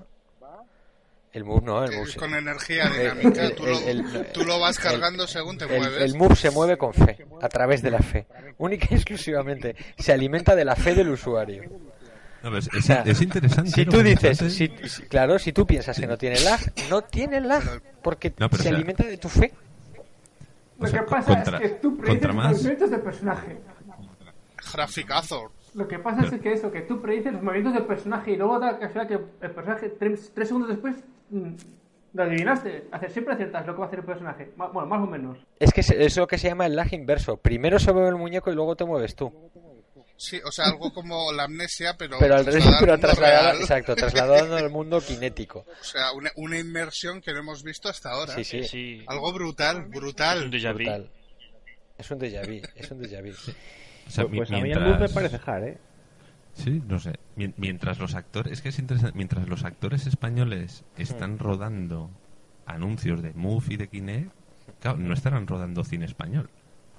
El 1.33 1.43
Move 1.45 1.63
no, 1.65 1.85
el 1.85 1.91
Move. 1.97 2.07
se- 2.07 2.19
Con 2.21 2.33
energía 2.33 2.89
dinámica. 2.89 3.43
el- 3.47 3.55
Tú 3.57 3.65
lo, 3.67 3.77
el- 3.81 3.89
el- 4.17 4.33
tú 4.33 4.45
lo 4.45 4.61
vas 4.61 4.77
el- 4.79 4.85
cargando 4.85 5.27
según 5.27 5.59
te 5.59 5.65
el, 5.65 5.81
mueves. 5.81 6.01
el 6.03 6.15
Move 6.17 6.37
se 6.37 6.51
mueve 6.53 6.79
con 6.79 6.95
fe, 6.95 7.27
a 7.43 7.49
través 7.49 7.83
de 7.83 7.91
la 7.91 7.99
fe. 7.99 8.27
Única 8.59 8.87
y 8.91 8.95
exclusivamente. 8.95 9.75
Se 9.99 10.13
alimenta 10.13 10.55
de 10.55 10.65
la 10.65 10.77
fe 10.77 10.95
del 10.95 11.09
usuario. 11.09 11.65
No, 12.45 12.57
es, 12.59 12.69
es- 12.75 12.85
sea, 12.85 13.03
es 13.07 13.21
interesante. 13.23 13.71
Si 13.71 13.87
tú 13.87 14.03
dices, 14.03 14.39
si, 14.39 14.69
claro, 15.09 15.39
si 15.39 15.53
tú 15.53 15.67
piensas 15.67 15.99
que 15.99 16.07
no 16.07 16.17
tiene 16.19 16.39
lag, 16.41 16.61
no 16.91 17.03
tiene 17.03 17.41
lag, 17.41 17.63
porque 18.03 18.33
No, 18.39 18.49
se 18.51 18.55
o 18.55 18.59
sea, 18.59 18.73
alimenta 18.75 19.03
de 19.05 19.17
tu 19.17 19.29
fe. 19.29 19.53
Lo 20.79 20.85
O 20.87 20.89
sea, 20.89 21.01
que 21.01 21.07
pasa 21.07 21.35
contra- 21.35 21.59
es 21.59 21.63
que 21.63 21.69
tú 21.79 21.97
predices 21.97 22.27
los 22.27 22.37
movimientos 22.37 22.91
del 22.91 23.01
personaje. 23.01 23.57
Graficazo. 24.73 25.53
Lo 25.75 25.89
que 25.89 25.99
pasa 25.99 26.23
es 26.35 26.41
que 26.41 26.53
eso, 26.53 26.71
que 26.71 26.83
tú 26.83 27.01
predices 27.01 27.33
los 27.33 27.43
movimientos 27.43 27.75
del 27.75 27.85
personaje 27.87 28.33
y 28.33 28.37
luego 28.37 28.59
da 28.61 28.73
la 28.73 28.79
casualidad 28.79 29.09
que 29.41 29.47
el 29.47 29.51
personaje 29.53 29.89
tres, 29.99 30.31
tres 30.35 30.49
segundos 30.49 30.71
después 30.71 30.97
mm, 31.31 31.51
lo 32.15 32.23
adivinaste. 32.23 32.87
Hacer, 32.93 33.11
siempre 33.11 33.35
aciertas 33.35 33.67
lo 33.67 33.73
que 33.75 33.79
va 33.81 33.85
a 33.85 33.89
hacer 33.89 33.99
el 34.01 34.05
personaje. 34.05 34.51
Bueno, 34.57 34.87
más 34.87 35.03
o 35.03 35.07
menos. 35.07 35.39
Es 35.59 35.73
que 35.73 35.83
se- 35.83 36.05
es 36.05 36.17
lo 36.17 36.27
que 36.27 36.39
se 36.39 36.49
llama 36.49 36.67
el 36.67 36.77
lag 36.77 36.93
inverso. 36.93 37.37
Primero 37.37 37.79
se 37.79 37.93
mueve 37.93 38.09
el 38.11 38.17
muñeco 38.17 38.53
y 38.53 38.55
luego 38.55 38.77
te 38.77 38.85
mueves 38.85 39.17
tú. 39.17 39.33
Sí, 40.17 40.41
o 40.45 40.53
sea, 40.53 40.67
algo 40.67 40.93
como 40.93 41.33
la 41.33 41.45
amnesia, 41.45 41.97
pero, 41.99 42.19
Pero 42.21 42.37
al 42.37 42.47
revés, 42.47 42.65
pero 42.79 42.99
trasladado, 42.99 43.49
real. 43.51 43.61
exacto, 43.61 43.97
trasladado 43.97 44.57
al 44.57 44.71
mundo 44.71 45.01
cinético. 45.01 45.65
O 45.81 45.85
sea, 45.85 46.13
una, 46.13 46.31
una 46.37 46.59
inmersión 46.59 47.21
que 47.21 47.33
no 47.33 47.41
hemos 47.41 47.63
visto 47.65 47.89
hasta 47.89 48.11
ahora. 48.11 48.35
Sí, 48.35 48.45
sí, 48.45 48.65
Sí. 48.65 49.05
Algo 49.09 49.33
brutal, 49.33 49.77
Es 49.79 49.85
un 49.85 49.91
brutal. 49.91 50.51
déjà 50.51 50.71
vu. 50.73 50.77
brutal. 50.79 51.11
Es 51.99 52.11
un 52.11 52.19
déjà 52.21 52.47
vu, 52.47 52.63
es 52.77 52.91
un 52.91 53.01
déjà 53.03 53.23
vu. 53.23 53.33
O 54.07 54.11
sea, 54.11 54.27
Pues 54.27 54.51
mi- 54.51 54.73
a 54.73 54.79
mí 54.81 54.95
me 54.99 55.09
parece 55.09 55.41
hard, 55.47 55.65
¿eh? 55.65 55.79
Sí, 56.53 56.83
no 56.87 57.01
sé. 57.01 57.15
Mien- 57.37 57.55
Mientras 57.57 57.99
los 57.99 58.15
actores, 58.15 58.53
es 58.53 58.61
que 58.63 58.69
es 58.69 58.79
interesante, 58.79 59.17
mientras 59.17 59.49
los 59.49 59.65
actores 59.65 60.07
españoles 60.07 60.85
Hmm. 60.97 61.01
están 61.03 61.39
rodando 61.39 62.11
anuncios 62.67 63.23
de 63.23 63.33
y 63.69 63.77
de 63.77 63.89
Kinect, 63.89 64.31
claro, 64.81 64.99
no 64.99 65.13
estarán 65.15 65.47
rodando 65.47 65.83
cine 65.85 66.05
español. 66.05 66.51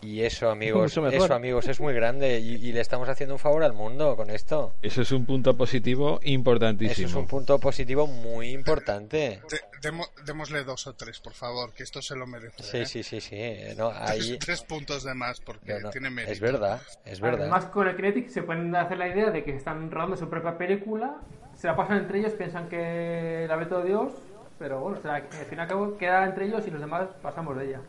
Y 0.01 0.21
eso, 0.21 0.51
amigos, 0.51 0.91
eso, 1.11 1.33
amigos, 1.33 1.67
es 1.67 1.79
muy 1.79 1.93
grande 1.93 2.39
y, 2.39 2.55
y 2.55 2.71
le 2.73 2.81
estamos 2.81 3.09
haciendo 3.09 3.33
un 3.35 3.39
favor 3.39 3.63
al 3.63 3.73
mundo 3.73 4.15
con 4.15 4.29
esto. 4.29 4.75
Eso 4.83 5.01
es 5.01 5.11
un 5.11 5.25
punto 5.25 5.57
positivo 5.57 6.19
Eso 6.21 6.29
importantísimo. 6.31 7.07
es 7.07 7.13
un 7.15 7.25
punto 7.27 7.57
positivo 7.59 8.05
muy 8.05 8.49
importante. 8.51 9.41
De- 9.49 9.61
demo- 9.81 10.07
démosle 10.25 10.63
dos 10.63 10.85
o 10.85 10.93
tres, 10.93 11.19
por 11.21 11.33
favor, 11.33 11.73
que 11.73 11.81
esto 11.83 12.03
se 12.03 12.15
lo 12.15 12.27
merece. 12.27 12.61
Sí, 12.61 12.77
¿eh? 12.77 12.85
sí, 12.85 13.01
sí, 13.03 13.19
sí. 13.19 13.35
eh, 13.35 13.73
No, 13.77 13.89
Tres, 14.05 14.09
ahí, 14.09 14.37
tres 14.37 14.61
puntos 14.61 15.03
de 15.03 15.13
más, 15.15 15.39
porque 15.41 15.73
no, 15.73 15.79
no, 15.79 15.89
tiene 15.89 16.09
mérito. 16.11 16.33
es 16.33 16.39
verdad, 16.39 16.81
es 17.03 17.19
verdad. 17.19 17.41
Además, 17.41 17.65
con 17.65 17.87
el 17.87 17.95
Kinetic 17.95 18.29
se 18.29 18.43
pueden 18.43 18.75
hacer 18.75 18.97
la 18.97 19.07
idea 19.07 19.31
de 19.31 19.43
que 19.43 19.55
están 19.55 19.89
rodando 19.89 20.17
su 20.17 20.29
propia 20.29 20.55
película, 20.57 21.15
se 21.57 21.65
la 21.65 21.75
pasan 21.75 21.97
entre 21.97 22.19
ellos, 22.19 22.33
piensan 22.33 22.69
que 22.69 23.45
la 23.47 23.55
ve 23.55 23.65
todo 23.65 23.81
Dios, 23.81 24.11
pero 24.59 24.81
bueno, 24.81 24.99
o 24.99 25.01
sea, 25.01 25.15
al 25.15 25.23
fin 25.29 25.57
y 25.57 25.61
al 25.61 25.67
cabo 25.67 25.97
queda 25.97 26.25
entre 26.25 26.45
ellos 26.45 26.63
y 26.67 26.71
los 26.71 26.81
demás 26.81 27.07
pasamos 27.23 27.57
de 27.57 27.69
ella. 27.69 27.81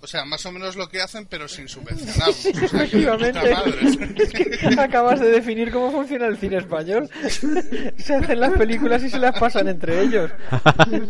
O 0.00 0.06
sea, 0.06 0.24
más 0.24 0.44
o 0.46 0.52
menos 0.52 0.76
lo 0.76 0.88
que 0.88 1.00
hacen, 1.00 1.26
pero 1.26 1.48
sin 1.48 1.68
subvencionarlos. 1.68 2.36
Sí, 2.38 2.52
O 2.54 2.68
sea, 2.68 2.86
que. 2.86 2.98
Es 4.68 4.74
que 4.74 4.80
acabas 4.80 5.20
de 5.20 5.28
definir 5.30 5.70
cómo 5.72 5.90
funciona 5.90 6.26
el 6.26 6.36
cine 6.38 6.58
español. 6.58 7.08
Se 7.98 8.14
hacen 8.14 8.40
las 8.40 8.52
películas 8.52 9.02
y 9.02 9.10
se 9.10 9.18
las 9.18 9.38
pasan 9.38 9.68
entre 9.68 10.00
ellos. 10.00 10.30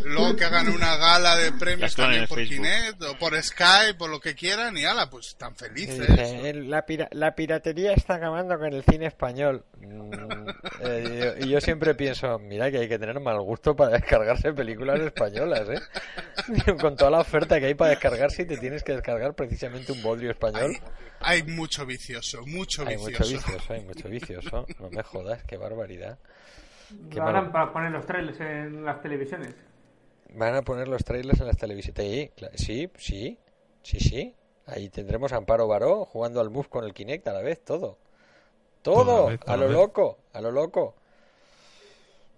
Luego 0.05 0.37
que 0.37 0.45
hagan 0.45 0.69
una 0.69 0.97
gala 0.97 1.37
de 1.37 1.53
premios 1.53 1.95
también 1.95 2.27
por 2.27 2.39
Facebook. 2.39 2.57
Kinect 2.67 3.03
o 3.05 3.19
por 3.19 3.43
Skype 3.43 3.97
o 3.99 4.09
lo 4.09 4.21
que 4.21 4.35
quieran 4.35 4.77
y 4.77 4.85
ala, 4.85 5.09
pues 5.11 5.37
tan 5.37 5.55
felices. 5.55 5.99
dice, 6.09 6.49
"El- 6.51 6.71
la, 6.71 6.85
pira- 6.87 7.09
la 7.13 7.35
piratería 7.35 7.93
está 7.93 8.15
acabando 8.15 8.59
con 8.59 8.73
el 8.73 8.83
cine 8.85 9.07
español. 9.07 9.65
Mm, 9.81 10.49
eh, 10.83 11.05
y 11.15 11.19
yo- 11.45 11.47
y 11.47 11.51
yo 11.51 11.61
siempre 11.61 11.95
pienso, 11.95 12.39
mira 12.39 12.71
que 12.71 12.79
hay 12.79 12.89
que 12.89 12.99
tener 12.99 13.19
mal 13.21 13.41
gusto 13.41 13.77
para 13.77 13.93
descargarse 13.93 14.53
películas 14.53 15.01
españolas, 15.01 15.69
¿eh? 15.69 15.81
Con 16.81 16.97
toda 16.97 17.11
la 17.11 17.21
oferta 17.21 17.59
que 17.61 17.67
hay 17.67 17.75
para 17.75 17.91
descargarse 17.91 18.43
y 18.43 18.47
te 18.47 18.57
tienes 18.57 18.78
que 18.83 18.93
descargar 18.93 19.35
precisamente 19.35 19.93
un 19.93 20.03
bodrio 20.03 20.31
español. 20.31 20.77
Hay, 21.21 21.41
hay 21.41 21.43
mucho 21.43 21.85
vicioso, 21.87 22.45
mucho 22.47 22.83
Hay 22.87 22.97
vicioso. 22.97 23.11
mucho 23.25 23.37
vicioso, 23.49 23.73
hay 23.73 23.85
mucho 23.85 24.09
vicioso. 24.09 24.67
No 24.79 24.91
me 24.91 25.03
jodas, 25.03 25.43
qué 25.45 25.57
barbaridad. 25.57 26.19
Qué 27.11 27.21
harán 27.21 27.45
mal- 27.45 27.53
para 27.53 27.73
poner 27.73 27.91
los 27.93 28.07
trailers 28.07 28.41
en 28.41 28.85
las 28.85 29.01
televisiones. 29.03 29.55
Van 30.35 30.55
a 30.55 30.63
poner 30.63 30.89
los 30.89 31.05
trailers 31.05 31.41
en 31.41 31.47
las 31.47 31.57
televisiones. 31.57 31.97
Sí, 31.97 32.31
sí, 32.57 32.91
sí, 32.97 33.39
sí, 33.83 34.01
sí. 34.01 34.35
Ahí 34.67 34.89
tendremos 34.91 35.33
a 35.33 35.37
Amparo 35.37 35.67
Baró 35.67 36.05
jugando 36.05 36.41
al 36.41 36.51
Move 36.51 36.69
con 36.69 36.85
el 36.85 36.93
Kinect 36.93 37.27
a 37.29 37.33
la 37.33 37.41
vez, 37.41 37.65
todo. 37.65 37.99
Todo 38.83 39.27
a 39.29 39.31
vez, 39.31 39.41
lo 39.47 39.59
vez. 39.67 39.71
loco, 39.73 40.19
a 40.33 40.41
lo 40.41 40.51
loco. 40.51 40.95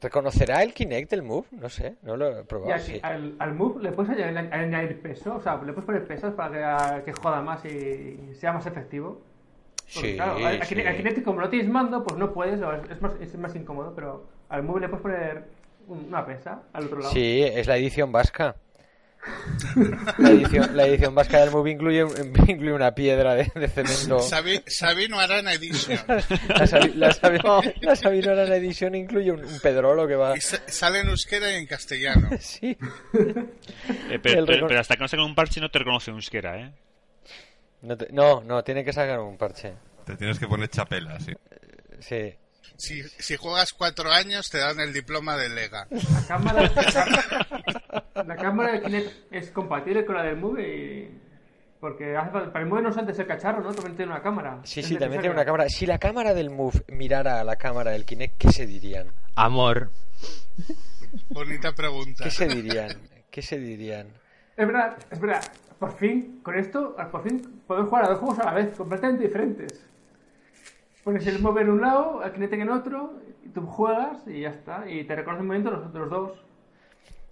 ¿Reconocerá 0.01 0.63
el 0.63 0.73
Kinect 0.73 1.13
el 1.13 1.23
Move? 1.23 1.47
No 1.53 1.69
sé, 1.69 1.97
no 2.03 2.17
lo 2.17 2.39
he 2.39 2.45
probado. 2.45 2.73
aquí, 2.75 2.93
sí. 2.95 3.01
al, 3.03 3.35
al 3.39 3.55
Move 3.55 3.83
le 3.83 3.93
puedes 3.93 4.11
añadir, 4.13 4.39
añadir 4.53 5.01
peso, 5.03 5.35
o 5.37 5.41
sea, 5.41 5.57
le 5.57 5.73
puedes 5.73 5.85
poner 5.85 6.07
pesas 6.07 6.33
para 6.35 6.97
que, 7.05 7.05
que 7.05 7.13
joda 7.21 7.43
más 7.43 7.65
y 7.67 8.19
sea 8.35 8.53
más 8.53 8.65
efectivo. 8.67 9.21
Porque, 9.93 10.11
Sí, 10.11 10.15
claro, 10.17 10.37
al, 10.37 10.45
al 10.47 10.63
sí. 10.65 10.75
Kinect- 10.75 10.87
al 10.89 10.97
Kinect, 10.97 11.23
como 11.25 11.41
no 11.41 11.49
tienes 11.51 11.69
mando, 11.69 12.03
pues 12.05 12.17
no 12.19 12.33
puedes, 12.33 12.61
es, 12.91 13.03
más, 13.03 13.13
es 13.21 13.37
más 13.37 13.55
incómodo, 13.57 13.93
pero 13.95 14.25
al 14.49 14.63
Move 14.63 14.81
le 14.81 14.89
puedes 14.89 15.03
poner 15.03 15.45
un- 15.89 16.05
una 16.07 16.25
pesa 16.25 16.63
al 16.73 16.85
otro 16.87 17.01
lado. 17.01 17.13
Sí, 17.13 17.43
es 17.43 17.67
la 17.67 17.77
edición 17.77 18.11
vasca. 18.13 18.57
La 20.19 20.31
edición, 20.31 20.77
la 20.77 20.87
edición 20.87 21.15
vasca 21.15 21.41
del 21.41 21.51
Move 21.51 21.71
incluye, 21.71 22.01
incluye 22.49 22.73
una 22.73 22.95
piedra 22.95 23.35
de, 23.35 23.51
de 23.55 23.69
cemento. 23.69 24.21
Sabi- 24.21 24.63
Sabino 24.67 25.19
Arana 25.21 25.53
Edition. 25.53 25.99
La, 26.09 26.67
Sabi- 26.67 26.95
la, 26.95 27.13
Sabi- 27.13 27.41
la 27.83 27.97
Sabino 27.97 28.33
Arana 28.33 28.57
Edition 28.57 28.95
incluye 28.95 29.31
un, 29.33 29.45
un 29.45 29.61
pedrolo 29.61 30.07
que 30.09 30.15
va. 30.17 30.37
Y 30.37 30.41
sale 30.41 31.01
en 31.01 31.09
euskera 31.09 31.51
y 31.53 31.57
en 31.57 31.67
castellano. 31.67 32.29
Sí. 32.41 32.77
Eh, 34.11 34.19
pero, 34.23 34.41
El 34.41 34.47
pero- 34.47 34.81
hasta 34.81 34.97
que 34.97 35.03
no 35.03 35.09
saquen 35.09 35.25
un 35.27 35.35
parche 35.35 35.61
no 35.61 35.71
te 35.71 35.79
reconoce 35.81 36.11
euskera, 36.11 36.59
¿eh? 36.61 36.73
No, 37.83 37.97
te- 37.97 38.09
no, 38.13 38.41
no, 38.43 38.63
tiene 38.65 38.85
que 38.85 38.93
sacar 38.93 39.21
un 39.21 39.37
parche. 39.37 39.73
Te 40.05 40.17
tienes 40.17 40.39
que 40.39 40.47
poner 40.49 40.69
chapela, 40.69 41.19
sí. 41.21 41.33
Sí. 42.01 42.35
Si, 42.81 43.02
si 43.19 43.36
juegas 43.36 43.73
cuatro 43.73 44.11
años, 44.11 44.48
te 44.51 44.59
dan 44.59 44.81
el 44.81 44.93
diploma 44.93 45.36
de 45.36 45.48
Lega. 45.51 45.86
La 45.90 46.27
cámara, 46.27 46.62
la 48.27 48.36
cámara 48.36 48.73
del 48.73 48.82
Kinect 48.82 49.32
es 49.32 49.51
compatible 49.51 50.05
con 50.05 50.16
la 50.16 50.23
del 50.23 50.36
Move 50.36 50.62
y... 50.62 51.20
Porque 51.78 52.15
hace 52.16 52.31
falta- 52.31 52.52
para 52.52 52.62
el 52.65 52.70
Move 52.70 52.82
no 52.82 52.89
es 52.90 52.97
antes 52.98 53.19
el 53.19 53.27
cacharro, 53.27 53.62
¿no? 53.62 53.73
También 53.73 53.97
tiene 53.97 54.12
una 54.12 54.23
cámara. 54.23 54.61
Sí, 54.65 54.82
sí, 54.82 54.97
también 54.97 55.20
tiene 55.23 55.35
una 55.35 55.44
cámara. 55.47 55.66
Si 55.69 55.86
la 55.86 55.98
cámara 55.98 56.35
del 56.35 56.51
Move 56.51 56.85
mirara 56.89 57.40
a 57.40 57.44
la 57.44 57.57
cámara 57.57 57.90
del 57.93 58.05
Kinect, 58.05 58.36
¿qué 58.39 58.52
se 58.52 58.66
dirían? 58.66 59.07
Amor. 59.35 59.90
Bonita 61.31 61.73
pregunta. 61.74 62.24
¿Qué 62.24 62.31
se 62.31 62.47
dirían? 62.48 62.90
¿Qué 63.31 63.43
se 63.43 63.59
dirían? 63.59 64.09
Es 64.57 64.66
verdad, 64.66 64.97
es 65.11 65.19
verdad. 65.20 65.43
Por 65.78 65.97
fin, 65.97 66.40
con 66.43 66.59
esto, 66.59 66.94
por 67.11 67.23
fin 67.23 67.62
podemos 67.66 67.89
jugar 67.89 68.05
a 68.05 68.09
dos 68.09 68.19
juegos 68.19 68.39
a 68.40 68.44
la 68.44 68.52
vez, 68.52 68.77
completamente 68.77 69.24
diferentes. 69.24 69.81
Pones 71.05 71.27
el 71.27 71.41
Move 71.41 71.63
en 71.63 71.71
un 71.71 71.81
lado, 71.81 72.23
el 72.23 72.33
Kinect 72.33 72.53
en 72.53 72.71
otro, 72.71 73.15
y 73.45 73.49
tú 73.49 73.67
juegas 73.67 74.27
y 74.27 74.41
ya 74.41 74.51
está. 74.51 74.89
Y 74.89 75.05
te 75.05 75.17
reconoce 75.17 75.41
el 75.41 75.47
movimiento 75.47 75.71
los 75.71 75.87
otros 75.87 76.11
dos. 76.11 76.33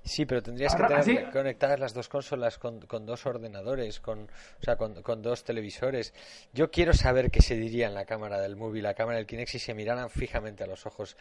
Sí, 0.05 0.25
pero 0.25 0.43
tendrías 0.43 0.75
que 0.75 0.83
tener 0.85 1.31
conectadas 1.31 1.79
las 1.79 1.93
dos 1.93 2.09
consolas 2.09 2.57
con, 2.57 2.81
con 2.81 3.05
dos 3.05 3.27
ordenadores, 3.27 4.01
con, 4.01 4.21
o 4.21 4.63
sea, 4.63 4.77
con, 4.77 5.03
con 5.03 5.21
dos 5.21 5.45
televisores. 5.45 6.15
Yo 6.55 6.71
quiero 6.71 6.95
saber 6.95 7.31
qué 7.31 7.43
se 7.43 7.57
diría 7.57 7.89
en 7.89 7.95
la 7.95 8.07
cámara 8.07 8.41
del 8.41 8.57
móvil, 8.57 8.85
la 8.85 8.95
cámara 8.95 9.19
del 9.19 9.27
Kinect, 9.27 9.51
si 9.51 9.59
se 9.59 9.75
miraran 9.75 10.09
fijamente 10.09 10.65
a 10.65 10.67
los 10.67 10.87
ojos. 10.87 11.17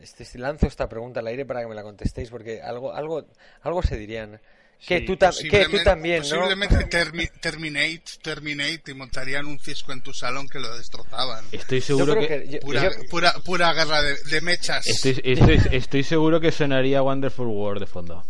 Este, 0.00 0.38
lanzo 0.38 0.68
esta 0.68 0.88
pregunta 0.88 1.18
al 1.18 1.26
aire 1.26 1.44
para 1.44 1.62
que 1.62 1.66
me 1.66 1.74
la 1.74 1.82
contestéis, 1.82 2.30
porque 2.30 2.62
algo, 2.62 2.92
algo, 2.92 3.24
algo 3.62 3.82
se 3.82 3.96
dirían. 3.96 4.40
Que 4.86 4.98
Sí, 4.98 5.06
tú, 5.06 5.16
tam- 5.16 5.48
que 5.48 5.64
tú 5.66 5.78
también, 5.84 6.22
¿no? 6.22 6.28
Posiblemente 6.28 6.74
termi- 6.88 7.30
Terminate, 7.40 8.02
Terminate 8.20 8.90
y 8.90 8.94
montarían 8.94 9.46
un 9.46 9.60
cisco 9.60 9.92
en 9.92 10.02
tu 10.02 10.12
salón 10.12 10.48
que 10.48 10.58
lo 10.58 10.76
destrozaban. 10.76 11.44
Estoy 11.52 11.78
Yo 11.80 11.86
seguro 11.98 12.18
que... 12.18 12.26
que- 12.26 12.48
yo- 12.48 12.58
Pura, 12.60 12.82
yo- 12.82 12.90
pura, 13.08 13.32
pura 13.44 13.72
guerra 13.74 14.02
de, 14.02 14.16
de 14.24 14.40
mechas. 14.40 14.84
Estoy, 14.86 15.20
estoy, 15.22 15.60
estoy 15.70 16.02
seguro 16.02 16.40
que 16.40 16.50
sonaría 16.50 17.00
Wonderful 17.00 17.46
World 17.46 17.80
de 17.80 17.86
fondo. 17.86 18.24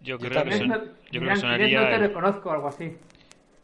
Yo 0.00 0.16
Yo 0.16 0.18
creo 0.18 0.30
que, 0.30 0.34
también. 0.36 0.58
son- 0.58 0.68
No- 0.68 0.84
yo 1.12 1.20
creo 1.20 1.34
que 1.34 1.40
sonaría 1.40 1.80
no 1.80 1.88
te 1.90 1.98
reconozco, 1.98 2.50
algo 2.50 2.68
así. 2.68 2.96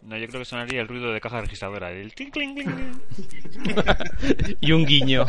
No, 0.05 0.17
yo 0.19 0.27
creo 0.29 0.41
que 0.41 0.45
sonaría 0.45 0.81
el 0.81 0.89
ruido 0.89 1.13
de 1.13 1.21
caja 1.21 1.41
registradora, 1.41 1.91
el 1.93 2.13
cling, 2.15 2.31
cling, 2.31 2.55
cling. 2.55 3.03
y 4.61 4.73
un 4.73 4.85
guiño. 4.85 5.27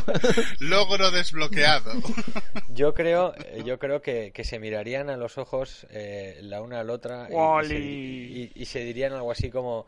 Logro 0.60 1.12
desbloqueado. 1.12 1.92
Yo 2.74 2.94
creo, 2.96 3.34
eh, 3.38 3.62
yo 3.66 3.78
creo 3.78 4.02
que, 4.02 4.32
que 4.32 4.44
se 4.44 4.58
mirarían 4.58 5.10
a 5.12 5.18
los 5.18 5.38
ojos 5.38 5.86
eh, 5.92 6.40
la 6.42 6.62
una 6.64 6.80
a 6.80 6.84
la 6.84 6.94
otra 6.94 7.28
y- 7.30 7.34
y, 7.34 7.36
se, 7.36 7.40
Wally. 7.46 7.78
y- 7.78 8.52
y 8.56 8.66
se 8.66 8.80
dirían 8.84 9.14
algo 9.14 9.32
así 9.32 9.52
como 9.52 9.86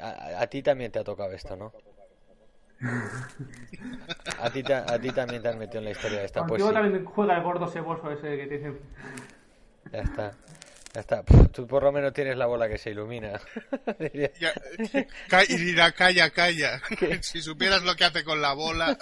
a, 0.00 0.40
a 0.42 0.46
ti 0.46 0.62
también 0.62 0.92
te 0.92 1.00
ha 1.00 1.04
tocado 1.04 1.32
esto, 1.32 1.56
¿no? 1.56 1.72
A 4.40 4.50
ti, 4.50 4.62
ta- 4.62 4.84
a 4.92 4.98
ti 4.98 5.10
también 5.10 5.42
te 5.42 5.48
has 5.48 5.56
metido 5.56 5.78
en 5.78 5.84
la 5.86 5.90
historia 5.90 6.20
de 6.20 6.26
esta, 6.26 6.46
pues 6.46 6.62
Contigo 6.62 6.68
sí, 6.68 6.74
también 6.74 7.04
juega 7.04 7.36
el 7.36 7.42
gordo 7.42 7.66
ceboso 7.68 8.10
ese 8.10 8.36
que 8.36 8.46
te 8.46 8.56
dicen. 8.58 8.78
ya 9.92 9.98
está, 10.00 10.32
ya 10.94 11.00
está. 11.00 11.22
Tú 11.52 11.66
por 11.66 11.82
lo 11.82 11.92
menos 11.92 12.12
tienes 12.12 12.36
la 12.36 12.46
bola 12.46 12.68
que 12.68 12.78
se 12.78 12.90
ilumina. 12.90 13.32
Ya, 14.40 15.42
y 15.48 15.56
dirá, 15.56 15.92
calla, 15.92 16.30
calla. 16.30 16.80
Si 17.20 17.42
supieras 17.42 17.82
lo 17.82 17.94
que 17.96 18.04
hace 18.04 18.24
con 18.24 18.40
la 18.40 18.54
bola. 18.54 18.96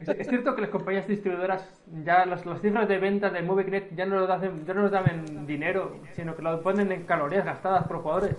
Es, 0.00 0.28
cierto 0.28 0.54
que 0.54 0.62
las 0.62 0.70
compañías 0.70 1.06
distribuidoras 1.06 1.62
ya 2.04 2.26
las, 2.26 2.44
las 2.44 2.60
cifras 2.60 2.88
de 2.88 2.98
ventas 2.98 3.32
del 3.32 3.44
MovieConnect 3.44 3.96
ya 3.96 4.04
no 4.06 4.20
nos 4.20 4.28
dan, 4.28 4.66
ya 4.66 4.74
no 4.74 4.82
nos 4.82 4.90
dan 4.90 5.08
en 5.10 5.46
dinero, 5.46 6.00
sino 6.14 6.36
que 6.36 6.42
lo 6.42 6.62
ponen 6.62 6.92
en 6.92 7.04
calorías 7.04 7.44
gastadas 7.44 7.86
por 7.86 8.02
jugadores. 8.02 8.36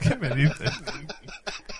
¿Qué 0.00 0.16
me 0.16 0.30
dices? 0.30 0.82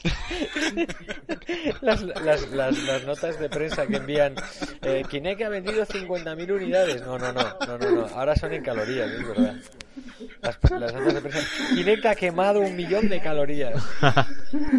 las, 1.80 2.02
las, 2.02 2.50
las, 2.50 2.78
las 2.82 3.04
notas 3.04 3.38
de 3.38 3.48
prensa 3.48 3.86
que 3.86 3.96
envían 3.96 4.34
eh, 4.82 5.04
Kinect 5.08 5.42
ha 5.42 5.48
vendido 5.48 5.86
50.000 5.86 6.50
unidades. 6.50 7.02
No 7.02 7.18
no 7.18 7.32
no 7.32 7.42
no 7.66 7.78
no 7.78 7.90
no. 7.90 8.06
Ahora 8.08 8.34
son 8.36 8.52
en 8.52 8.62
calorías 8.62 9.10
es 9.10 9.26
verdad. 9.26 9.56
Las, 10.40 10.58
las 10.70 10.94
notas 10.94 11.14
de 11.14 11.20
prensa. 11.20 11.40
Kinect 11.74 12.06
ha 12.06 12.14
quemado 12.14 12.60
un 12.60 12.76
millón 12.76 13.08
de 13.08 13.20
calorías. 13.20 13.82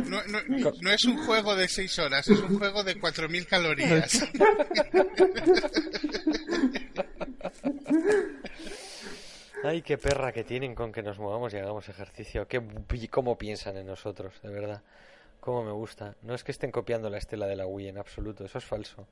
No, 0.05 0.21
no, 0.27 0.39
no 0.81 0.91
es 0.91 1.05
un 1.05 1.17
juego 1.25 1.55
de 1.55 1.67
6 1.67 1.99
horas, 1.99 2.27
es 2.27 2.39
un 2.39 2.57
juego 2.57 2.83
de 2.83 2.95
4.000 2.99 3.45
calorías. 3.45 4.23
ay 9.63 9.81
qué 9.81 9.97
perra 9.97 10.31
que 10.31 10.43
tienen 10.43 10.75
con 10.75 10.91
que 10.91 11.01
nos 11.01 11.17
movamos 11.17 11.53
y 11.53 11.57
hagamos 11.57 11.87
ejercicio. 11.89 12.47
Qué 12.47 12.61
cómo 13.09 13.37
piensan 13.37 13.77
en 13.77 13.87
nosotros 13.87 14.33
de 14.41 14.49
verdad 14.49 14.81
cómo 15.43 15.63
me 15.63 15.71
gusta. 15.71 16.15
No 16.21 16.33
es 16.33 16.43
que 16.43 16.51
estén 16.51 16.71
copiando 16.71 17.09
la 17.09 17.17
estela 17.17 17.45
de 17.47 17.55
la 17.57 17.65
Wii 17.67 17.89
en 17.89 17.97
absoluto 17.97 18.45
eso 18.45 18.57
es 18.57 18.63
falso. 18.65 19.07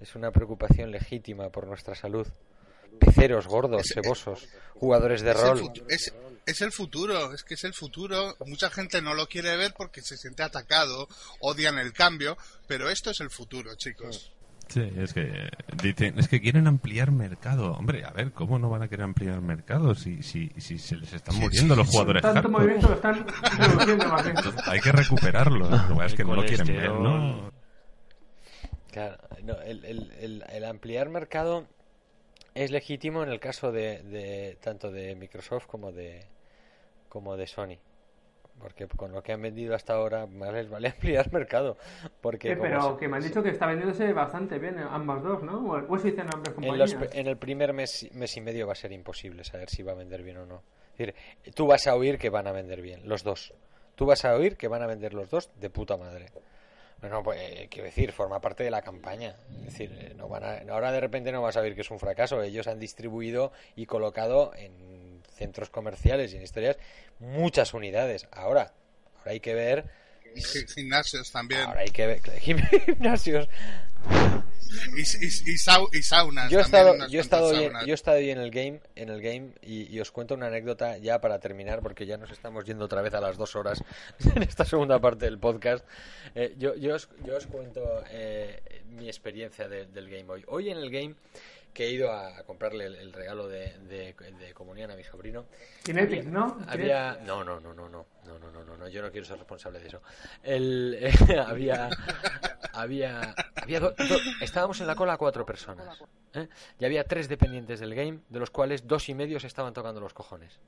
Es 0.00 0.14
una 0.16 0.30
preocupación 0.32 0.90
legítima 0.90 1.48
por 1.50 1.66
nuestra 1.66 1.94
salud. 1.94 2.26
Peceros 2.98 3.46
gordos 3.46 3.86
cebosos 3.94 4.48
jugadores 4.74 5.22
de 5.22 5.32
rol. 5.32 5.72
es- 5.88 6.12
es 6.44 6.60
el 6.60 6.72
futuro, 6.72 7.32
es 7.32 7.44
que 7.44 7.54
es 7.54 7.64
el 7.64 7.72
futuro. 7.72 8.36
Mucha 8.46 8.68
gente 8.70 9.00
no 9.00 9.14
lo 9.14 9.28
quiere 9.28 9.56
ver 9.56 9.72
porque 9.76 10.02
se 10.02 10.16
siente 10.16 10.42
atacado, 10.42 11.06
odian 11.40 11.78
el 11.78 11.92
cambio, 11.92 12.36
pero 12.66 12.90
esto 12.90 13.10
es 13.10 13.20
el 13.20 13.30
futuro, 13.30 13.74
chicos. 13.76 14.32
Sí, 14.72 14.90
es 14.96 15.12
que 15.12 15.50
dicen, 15.82 16.18
es 16.18 16.28
que 16.28 16.40
quieren 16.40 16.66
ampliar 16.66 17.10
mercado. 17.10 17.72
Hombre, 17.74 18.04
a 18.06 18.10
ver, 18.10 18.32
¿cómo 18.32 18.58
no 18.58 18.70
van 18.70 18.82
a 18.82 18.88
querer 18.88 19.04
ampliar 19.04 19.40
mercado 19.42 19.94
si, 19.94 20.22
si, 20.22 20.48
si 20.56 20.78
se 20.78 20.96
les 20.96 21.12
están 21.12 21.36
muriendo 21.36 21.76
los 21.76 21.88
jugadores 21.88 22.22
Tanto 22.22 22.36
hardcore? 22.42 22.58
movimiento 22.58 22.88
lo 22.88 22.94
están 22.94 23.26
reduciendo 23.58 24.08
más 24.08 24.24
bien. 24.24 24.36
Hay 24.66 24.80
que 24.80 24.92
recuperarlos. 24.92 25.70
Lo 25.70 25.88
que 25.88 25.94
pasa 25.94 26.06
es 26.06 26.14
que 26.14 26.24
no 26.24 26.34
lo 26.36 26.44
quieren 26.46 26.66
ver. 26.68 26.90
¿no? 26.90 27.50
Claro, 28.90 29.16
no, 29.44 29.60
el, 29.60 29.84
el- 29.84 30.10
el- 30.20 30.44
el 30.50 30.64
ampliar 30.64 31.08
mercado 31.10 31.66
es 32.54 32.70
legítimo 32.70 33.22
en 33.22 33.28
el 33.30 33.40
caso 33.40 33.72
de, 33.72 34.02
de 34.02 34.56
tanto 34.62 34.90
de 34.90 35.14
Microsoft 35.16 35.66
como 35.66 35.92
de 35.92 36.24
como 37.10 37.36
de 37.36 37.46
Sony. 37.46 37.76
Porque 38.62 38.86
con 38.86 39.10
lo 39.12 39.22
que 39.22 39.32
han 39.32 39.42
vendido 39.42 39.74
hasta 39.74 39.94
ahora 39.94 40.26
más 40.26 40.52
les 40.52 40.70
vale 40.70 40.88
ampliar 40.94 41.32
mercado. 41.32 41.76
Porque 42.20 42.50
como 42.56 42.62
pero 42.62 42.96
que 42.96 43.08
me 43.08 43.16
han 43.16 43.22
dicho 43.24 43.42
que 43.42 43.50
está 43.50 43.66
vendiéndose 43.66 44.12
bastante 44.12 44.58
bien 44.58 44.78
eh, 44.78 44.84
ambas 44.88 45.22
dos, 45.22 45.42
¿no? 45.42 45.58
O 45.68 45.96
eso 45.96 46.06
dicen 46.06 46.28
ambas 46.32 46.48
en, 46.48 46.54
compañías. 46.54 46.94
los- 46.94 47.14
en 47.14 47.26
el 47.26 47.36
primer 47.36 47.72
mes, 47.72 48.08
mes 48.12 48.36
y 48.36 48.40
medio 48.40 48.66
va 48.66 48.72
a 48.72 48.76
ser 48.76 48.92
imposible 48.92 49.42
saber 49.44 49.68
si 49.68 49.82
va 49.82 49.92
a 49.92 49.96
vender 49.96 50.22
bien 50.22 50.36
o 50.38 50.46
no. 50.46 50.62
Es 50.92 50.98
decir, 50.98 51.14
tú 51.54 51.66
vas 51.66 51.86
a 51.86 51.94
oír 51.96 52.18
que 52.18 52.30
van 52.30 52.46
a 52.46 52.52
vender 52.52 52.80
bien, 52.80 53.00
los 53.08 53.24
dos. 53.24 53.52
Tú 53.96 54.06
vas 54.06 54.24
a 54.24 54.34
oír 54.36 54.56
que 54.56 54.68
van 54.68 54.82
a 54.82 54.86
vender 54.86 55.12
los 55.14 55.28
dos 55.28 55.50
de 55.60 55.68
puta 55.68 55.96
madre. 55.96 56.26
Bueno, 57.00 57.20
pues 57.24 57.40
eh, 57.40 57.66
quiero 57.68 57.86
decir, 57.86 58.12
forma 58.12 58.40
parte 58.40 58.62
de 58.62 58.70
la 58.70 58.80
campaña. 58.82 59.34
Es 59.58 59.64
decir, 59.64 59.90
eh, 59.98 60.14
no 60.16 60.28
van 60.28 60.44
a, 60.44 60.58
ahora 60.72 60.92
de 60.92 61.00
repente 61.00 61.32
no 61.32 61.42
vas 61.42 61.56
a 61.56 61.60
ver 61.60 61.74
que 61.74 61.80
es 61.80 61.90
un 61.90 61.98
fracaso. 61.98 62.40
Ellos 62.42 62.68
han 62.68 62.78
distribuido 62.78 63.50
y 63.74 63.86
colocado 63.86 64.52
en 64.54 65.01
centros 65.42 65.70
comerciales 65.70 66.32
y 66.32 66.36
en 66.36 66.42
historias 66.42 66.78
muchas 67.18 67.74
unidades. 67.74 68.26
Ahora, 68.32 68.72
ahora 69.18 69.30
hay 69.32 69.40
que 69.40 69.54
ver, 69.54 69.84
gimnasios 70.74 71.30
también. 71.32 71.62
ahora 71.62 71.80
hay 71.80 71.90
que 71.90 72.06
ver 72.06 72.20
gimnasios. 72.40 73.48
Y, 74.96 75.00
y- 75.00 75.52
y 75.52 75.58
sau- 75.58 75.88
y 75.92 76.02
saunas. 76.02 76.50
Yo 76.50 76.58
he 76.58 76.62
estado, 76.62 77.06
yo 77.08 77.18
he 77.18 77.22
estado 77.22 77.48
hoy, 77.48 77.70
yo 77.86 77.92
he 77.92 77.94
estado 77.94 78.16
hoy 78.16 78.30
en 78.30 78.38
el 78.38 78.50
game, 78.50 78.80
en 78.96 79.10
el 79.10 79.20
game 79.20 79.50
y, 79.60 79.94
y 79.94 80.00
os 80.00 80.10
cuento 80.10 80.34
una 80.34 80.46
anécdota 80.46 80.96
ya 80.96 81.20
para 81.20 81.38
terminar 81.38 81.80
porque 81.82 82.06
ya 82.06 82.16
nos 82.16 82.30
estamos 82.30 82.64
yendo 82.64 82.86
otra 82.86 83.02
vez 83.02 83.12
a 83.12 83.20
las 83.20 83.36
dos 83.36 83.54
horas 83.54 83.84
en 84.34 84.42
esta 84.42 84.64
segunda 84.64 84.98
parte 84.98 85.26
del 85.26 85.38
podcast. 85.38 85.84
Eh, 86.34 86.54
yo, 86.56 86.74
yo, 86.76 86.94
os, 86.94 87.08
yo 87.26 87.36
os 87.36 87.46
cuento 87.46 87.82
eh, 88.10 88.82
mi 88.86 89.08
experiencia 89.08 89.68
de- 89.68 89.86
del 89.86 90.08
game 90.08 90.24
hoy. 90.28 90.42
Hoy 90.48 90.70
en 90.70 90.78
el 90.78 90.90
game 90.90 91.14
que 91.72 91.86
he 91.86 91.90
ido 91.90 92.12
a 92.12 92.42
comprarle 92.44 92.86
el, 92.86 92.96
el 92.96 93.12
regalo 93.12 93.48
de, 93.48 93.78
de- 93.78 94.14
de 94.14 94.52
comunión 94.54 94.90
a 94.90 94.96
mi 94.96 95.04
sobrino. 95.04 95.46
Kinetics, 95.84 96.26
¿no? 96.26 96.58
Había 96.68 97.18
no 97.24 97.42
no 97.44 97.60
no 97.60 97.72
no 97.74 97.88
no 97.88 98.06
no 98.26 98.38
no 98.38 98.50
no 98.52 98.64
no 98.64 98.76
no 98.76 98.88
yo 98.88 99.00
no 99.02 99.10
quiero 99.10 99.26
ser 99.26 99.38
responsable 99.38 99.80
de 99.80 99.88
eso. 99.88 100.02
El 100.42 100.98
había 101.46 101.88
había 102.72 103.34
había 103.54 103.80
do- 103.80 103.92
do- 103.92 104.20
estábamos 104.40 104.80
en 104.80 104.86
la 104.86 104.94
cola 104.94 105.16
cuatro 105.16 105.44
personas 105.46 105.98
¿eh? 106.34 106.48
y 106.78 106.84
había 106.84 107.04
tres 107.04 107.28
dependientes 107.28 107.80
del 107.80 107.94
game 107.94 108.20
de 108.28 108.38
los 108.38 108.50
cuales 108.50 108.86
dos 108.86 109.08
y 109.08 109.14
medio 109.14 109.40
se 109.40 109.46
estaban 109.46 109.72
tocando 109.72 110.00
los 110.00 110.12
cojones. 110.14 110.58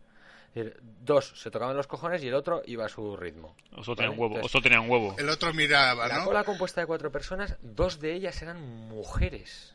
Es 0.54 0.64
decir, 0.64 0.80
dos 1.02 1.32
se 1.40 1.50
tocaban 1.50 1.76
los 1.76 1.88
cojones 1.88 2.22
y 2.22 2.28
el 2.28 2.34
otro 2.34 2.62
iba 2.66 2.86
a 2.86 2.88
su 2.88 3.16
ritmo. 3.16 3.56
O 3.76 3.82
solo 3.82 3.96
tenían 3.96 4.12
¿vale? 4.12 4.20
huevo, 4.22 4.34
Entonces, 4.36 4.52
solo 4.52 4.62
tenían 4.62 4.88
huevo. 4.88 5.16
El 5.18 5.28
otro 5.28 5.52
miraba, 5.52 6.06
la 6.06 6.18
¿no? 6.18 6.24
cola 6.26 6.44
compuesta 6.44 6.80
de 6.80 6.86
cuatro 6.86 7.10
personas, 7.10 7.56
dos 7.60 7.98
de 7.98 8.12
ellas 8.14 8.40
eran 8.40 8.62
mujeres. 8.88 9.74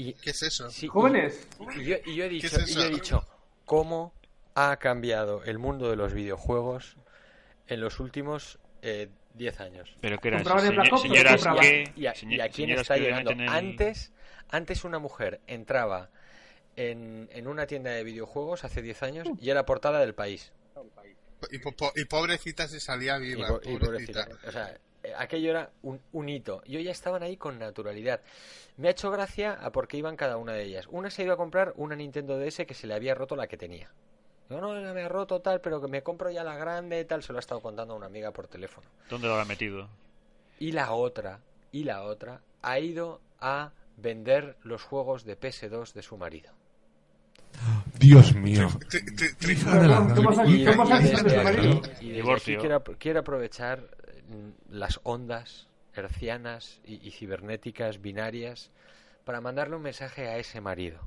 Y 0.00 0.12
¿Qué 0.14 0.30
es 0.30 0.42
eso? 0.42 0.70
Sí, 0.70 0.86
y- 0.86 0.88
Jóvenes. 0.88 1.46
Y, 1.76 1.84
yo, 1.84 1.96
y 2.06 2.14
yo 2.14 2.24
he 2.24 2.28
¿Qué 2.28 2.34
dicho, 2.36 2.46
es 2.56 2.70
y 2.70 2.74
yo 2.74 2.82
he 2.84 2.88
dicho, 2.90 3.26
¿cómo 3.64 4.14
ha 4.54 4.76
cambiado 4.76 5.42
el 5.44 5.58
mundo 5.58 5.90
de 5.90 5.96
los 5.96 6.14
videojuegos 6.14 6.96
en 7.66 7.80
los 7.80 7.98
últimos 8.00 8.58
eh, 8.82 9.08
10 9.34 9.60
años? 9.60 9.92
Pero 10.00 10.18
que 10.18 10.28
eran 10.28 10.44
¿Compraban 10.44 10.66
el 10.66 10.72
Black 10.76 10.86
señor- 10.86 10.94
Ops 10.94 11.04
o 11.04 11.08
señoras 11.42 11.60
que... 11.60 11.92
¿Y 11.96 12.06
a, 12.06 12.14
señor- 12.14 12.38
y 12.38 12.40
a 12.40 12.48
quién 12.48 12.70
está 12.70 12.96
llegando? 12.96 13.32
Antes, 13.48 14.12
antes 14.48 14.84
una 14.84 15.00
mujer 15.00 15.40
entraba 15.48 16.10
en, 16.76 17.28
en 17.32 17.48
una 17.48 17.66
tienda 17.66 17.90
de 17.90 18.04
videojuegos 18.04 18.62
hace 18.62 18.80
10 18.82 19.02
años 19.02 19.28
y 19.40 19.50
era 19.50 19.66
portada 19.66 19.98
del 19.98 20.14
país. 20.14 20.52
Y, 21.50 21.58
po- 21.58 21.72
po- 21.72 21.92
y 21.96 22.04
pobrecita 22.04 22.68
se 22.68 22.78
salía 22.78 23.16
Y, 23.18 23.20
viva. 23.34 23.48
po- 23.48 23.60
y 23.64 23.76
pobrecita. 23.78 24.26
pobrecita. 24.26 24.48
O 24.48 24.52
sea, 24.52 24.70
eh, 24.70 24.78
aquello 25.16 25.50
era 25.50 25.70
un, 25.82 26.00
un 26.12 26.28
hito. 26.28 26.62
Y 26.66 26.76
hoy 26.76 26.84
ya 26.84 26.90
estaban 26.92 27.22
ahí 27.22 27.36
con 27.36 27.58
naturalidad. 27.58 28.20
Me 28.76 28.88
ha 28.88 28.90
hecho 28.92 29.10
gracia 29.10 29.52
a 29.54 29.70
por 29.72 29.88
qué 29.88 29.96
iban 29.96 30.16
cada 30.16 30.36
una 30.36 30.52
de 30.52 30.64
ellas. 30.64 30.86
Una 30.90 31.10
se 31.10 31.22
iba 31.24 31.34
a 31.34 31.36
comprar 31.36 31.72
una 31.76 31.96
Nintendo 31.96 32.38
DS 32.38 32.64
que 32.66 32.74
se 32.74 32.86
le 32.86 32.94
había 32.94 33.14
roto 33.14 33.36
la 33.36 33.46
que 33.46 33.56
tenía. 33.56 33.90
Yo 34.50 34.60
no, 34.60 34.72
me 34.94 35.02
ha 35.02 35.08
roto 35.08 35.40
tal, 35.40 35.60
pero 35.60 35.80
que 35.80 35.88
me 35.88 36.02
compro 36.02 36.30
ya 36.30 36.42
la 36.44 36.56
grande 36.56 37.04
tal. 37.04 37.22
Se 37.22 37.32
lo 37.32 37.38
ha 37.38 37.40
estado 37.40 37.60
contando 37.60 37.94
a 37.94 37.96
una 37.96 38.06
amiga 38.06 38.30
por 38.30 38.46
teléfono. 38.48 38.86
¿Dónde 39.10 39.26
lo 39.26 39.34
habrán 39.34 39.48
metido? 39.48 39.88
Y 40.58 40.72
la 40.72 40.92
otra, 40.92 41.40
y 41.70 41.84
la 41.84 42.02
otra, 42.02 42.40
ha 42.62 42.78
ido 42.78 43.20
a 43.40 43.72
vender 43.96 44.56
los 44.62 44.82
juegos 44.82 45.24
de 45.24 45.38
PS2 45.38 45.92
de 45.92 46.02
su 46.02 46.16
marido. 46.16 46.50
Dios 47.98 48.34
mío. 48.34 48.68
Tri- 48.88 49.04
tri- 49.16 49.36
tri- 49.36 49.52
Hija 49.52 49.80
de 49.80 49.88
la 49.88 49.96
¿Cómo- 49.98 50.14
cómo 50.14 50.30
gran- 50.30 50.46
se- 50.46 50.52
Y, 50.52 50.64
cómo 50.64 50.86
se 50.86 50.92
y 52.04 52.10
ha 52.10 52.14
Divorcio. 52.14 52.60
quiero, 52.98 53.20
aprovechar 53.20 53.80
las 54.68 55.00
ondas 55.02 55.68
hercianas 55.94 56.80
y, 56.84 57.10
cibernéticas 57.10 58.00
binarias 58.00 58.70
para 59.24 59.40
mandarle 59.40 59.76
un 59.76 59.82
mensaje 59.82 60.28
a 60.28 60.38
ese 60.38 60.60
marido. 60.60 61.00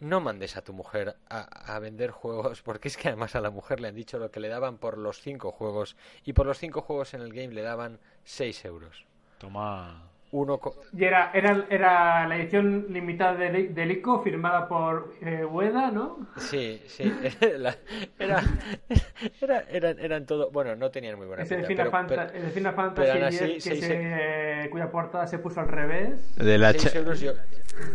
No 0.00 0.20
mandes 0.20 0.56
a 0.56 0.62
tu 0.62 0.72
mujer 0.72 1.16
a, 1.28 1.74
a 1.74 1.78
vender 1.80 2.10
juegos, 2.12 2.62
porque 2.62 2.88
es 2.88 2.96
que 2.96 3.08
además 3.08 3.34
a 3.34 3.40
la 3.40 3.50
mujer 3.50 3.80
le 3.80 3.88
han 3.88 3.96
dicho 3.96 4.18
lo 4.18 4.30
que 4.30 4.38
le 4.38 4.48
daban 4.48 4.78
por 4.78 4.96
los 4.96 5.20
cinco 5.20 5.50
juegos, 5.50 5.96
y 6.24 6.34
por 6.34 6.46
los 6.46 6.58
cinco 6.58 6.82
juegos 6.82 7.14
en 7.14 7.22
el 7.22 7.32
game 7.32 7.52
le 7.52 7.62
daban 7.62 7.98
6 8.24 8.64
euros. 8.66 9.06
Toma. 9.38 10.08
Uno 10.30 10.60
Y 10.92 11.04
era, 11.04 11.30
era, 11.32 11.64
era 11.70 12.28
la 12.28 12.36
edición 12.36 12.86
limitada 12.90 13.34
de, 13.34 13.68
de 13.68 13.86
Lico 13.86 14.22
firmada 14.22 14.68
por 14.68 15.14
eh, 15.22 15.44
Ueda, 15.44 15.90
¿no? 15.90 16.28
Sí, 16.36 16.82
sí, 16.86 17.04
la- 17.58 17.76
era, 18.18 18.42
era, 19.40 19.60
eran, 19.70 19.98
eran 19.98 20.26
todo, 20.26 20.50
bueno, 20.50 20.76
no 20.76 20.90
tenían 20.90 21.16
muy 21.16 21.26
buena 21.26 21.44
pinta, 21.56 21.66
pero- 21.90 21.90
pero- 22.08 22.22
el 22.38 22.42
de 22.44 22.50
Final 22.50 22.74
pero 22.74 22.84
Fantasy 22.84 23.24
así, 23.24 23.44
X, 23.52 23.64
que 23.64 23.70
seis- 23.70 23.84
se- 23.86 24.68
cuya 24.70 24.90
portada 24.90 25.26
se 25.26 25.38
puso 25.38 25.60
al 25.60 25.68
revés. 25.68 26.36
De 26.36 26.58
la, 26.58 26.72
seis 26.72 26.92
cha- 26.92 26.98
euros 26.98 27.20
yo- 27.20 27.32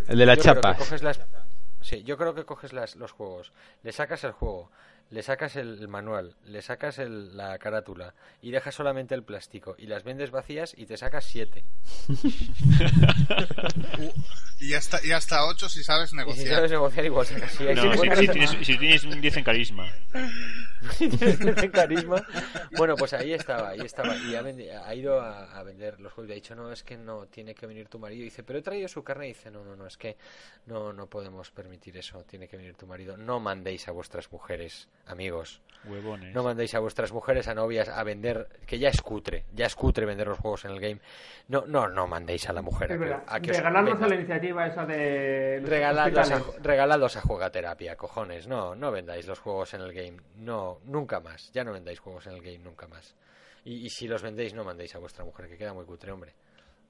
el 0.08 0.18
de 0.18 0.26
coges 0.78 1.04
las- 1.04 1.22
sí, 1.82 2.02
yo 2.04 2.18
creo 2.18 2.34
que 2.34 2.46
coges 2.46 2.74
las, 2.74 2.96
los 2.96 3.12
juegos, 3.12 3.54
le 3.84 3.92
sacas 3.92 4.24
el 4.24 4.32
juego, 4.32 4.72
le 5.10 5.22
sacas 5.22 5.56
el, 5.58 5.88
manual, 5.88 6.36
le 6.46 6.62
sacas 6.62 6.98
el- 7.00 7.36
la 7.38 7.58
carátula 7.60 8.14
y 8.42 8.52
dejas 8.52 8.74
solamente 8.76 9.14
el 9.16 9.24
plástico 9.24 9.76
y 9.78 9.88
las 9.88 10.04
vendes 10.04 10.32
vacías 10.32 10.74
y 10.78 10.86
te 10.86 10.98
sacas 10.98 11.26
siete. 11.26 11.64
Y 14.60 14.76
hasta, 14.76 15.06
y 15.06 15.12
hasta 15.12 15.46
8 15.46 15.68
si 15.68 15.84
sabes 15.84 16.10
Y 16.10 16.12
si 16.12 16.16
negociar. 16.16 16.56
sabes 16.56 16.72
negociar 16.72 17.06
igual 17.06 17.26
sacas 17.26 17.60
hay 17.60 17.76
No, 17.76 17.82
si, 17.84 17.90
50 18.00 18.16
si 18.16 18.28
tienes, 18.30 18.50
si 18.66 18.78
tienes 18.78 19.04
un 19.04 19.20
10 19.20 19.38
en 19.38 19.44
carisma. 19.44 19.92
Carisma. 21.74 22.26
Bueno, 22.78 22.96
pues 22.96 23.12
ahí 23.14 23.34
estaba, 23.34 23.70
ahí 23.70 23.82
estaba. 23.82 24.16
Y 24.16 24.36
ha, 24.36 24.42
vendi- 24.42 24.70
ha 24.70 24.94
ido 24.96 25.20
a, 25.20 25.58
a 25.58 25.64
vender 25.64 26.00
los 26.00 26.14
juegos. 26.14 26.30
Y 26.30 26.34
ha 26.34 26.36
dicho, 26.36 26.56
no, 26.56 26.72
es 26.72 26.84
que 26.84 26.98
no, 26.98 27.26
tiene 27.28 27.54
que 27.56 27.66
venir 27.68 27.90
tu 27.90 28.00
marido. 28.00 28.22
Y 28.22 28.26
dice, 28.26 28.44
pero 28.44 28.60
he 28.60 28.62
traído 28.62 28.88
su 28.88 29.04
carne. 29.04 29.26
Y 29.26 29.30
dice, 29.30 29.52
no, 29.52 29.66
no, 29.66 29.76
no, 29.76 29.86
es 29.86 29.98
que 29.98 30.16
no, 30.66 30.94
no 30.94 31.08
podemos 31.08 31.52
permitir 31.52 31.98
eso. 31.98 32.24
Tiene 32.24 32.48
que 32.48 32.56
venir 32.56 32.76
tu 32.76 32.88
marido. 32.88 33.18
No 33.18 33.42
mandéis 33.42 33.88
a 33.90 33.92
vuestras 33.92 34.32
mujeres, 34.32 34.88
amigos. 35.06 35.62
Huevones. 35.86 36.34
No 36.34 36.44
mandéis 36.44 36.74
a 36.76 36.80
vuestras 36.80 37.12
mujeres, 37.12 37.50
a 37.50 37.54
novias, 37.54 37.90
a 37.90 38.02
vender, 38.06 38.48
que 38.66 38.80
ya 38.80 38.88
es 38.88 39.02
cutre, 39.02 39.44
ya 39.54 39.66
es 39.66 39.76
cutre 39.76 40.06
vender 40.06 40.28
los 40.28 40.40
juegos 40.40 40.64
en 40.64 40.72
el 40.72 40.80
game. 40.80 41.02
No, 41.50 41.66
no, 41.68 41.90
no 41.90 42.08
mandéis 42.08 42.48
a 42.48 42.54
la 42.54 42.62
mujer. 42.62 42.90
a 42.90 42.94
Es 42.94 43.00
que- 43.00 43.06
verdad. 43.06 43.24
a 43.28 43.40
que 43.42 43.52
a 43.52 44.08
la 44.08 44.16
iniciativa 44.16 44.66
esa 44.68 44.86
de 44.86 45.58
los 45.60 45.70
Regalados 45.70 46.32
a, 46.32 46.42
regalados 46.62 47.18
a 47.18 47.22
juegaterapia, 47.22 47.98
cojones. 47.98 48.48
No, 48.48 48.76
no 48.76 48.92
vendáis 48.94 49.28
los 49.28 49.40
juegos 49.40 49.74
en 49.74 49.82
el 49.82 49.92
game. 49.92 50.18
No, 50.38 50.80
nunca 50.86 51.20
más. 51.20 51.52
Ya 51.52 51.66
no 51.66 51.74
vendáis 51.74 52.00
juegos 52.00 52.28
en 52.28 52.34
el 52.36 52.42
game, 52.42 52.60
nunca 52.60 52.88
más. 52.88 53.14
Y, 53.66 53.86
y 53.86 53.90
si 53.90 54.08
los 54.08 54.22
vendéis, 54.22 54.54
no 54.54 54.64
mandéis 54.64 54.96
a 54.96 55.00
vuestra 55.00 55.26
mujer, 55.26 55.50
que 55.50 55.58
queda 55.58 55.74
muy 55.74 55.84
cutre, 55.84 56.14
hombre. 56.14 56.34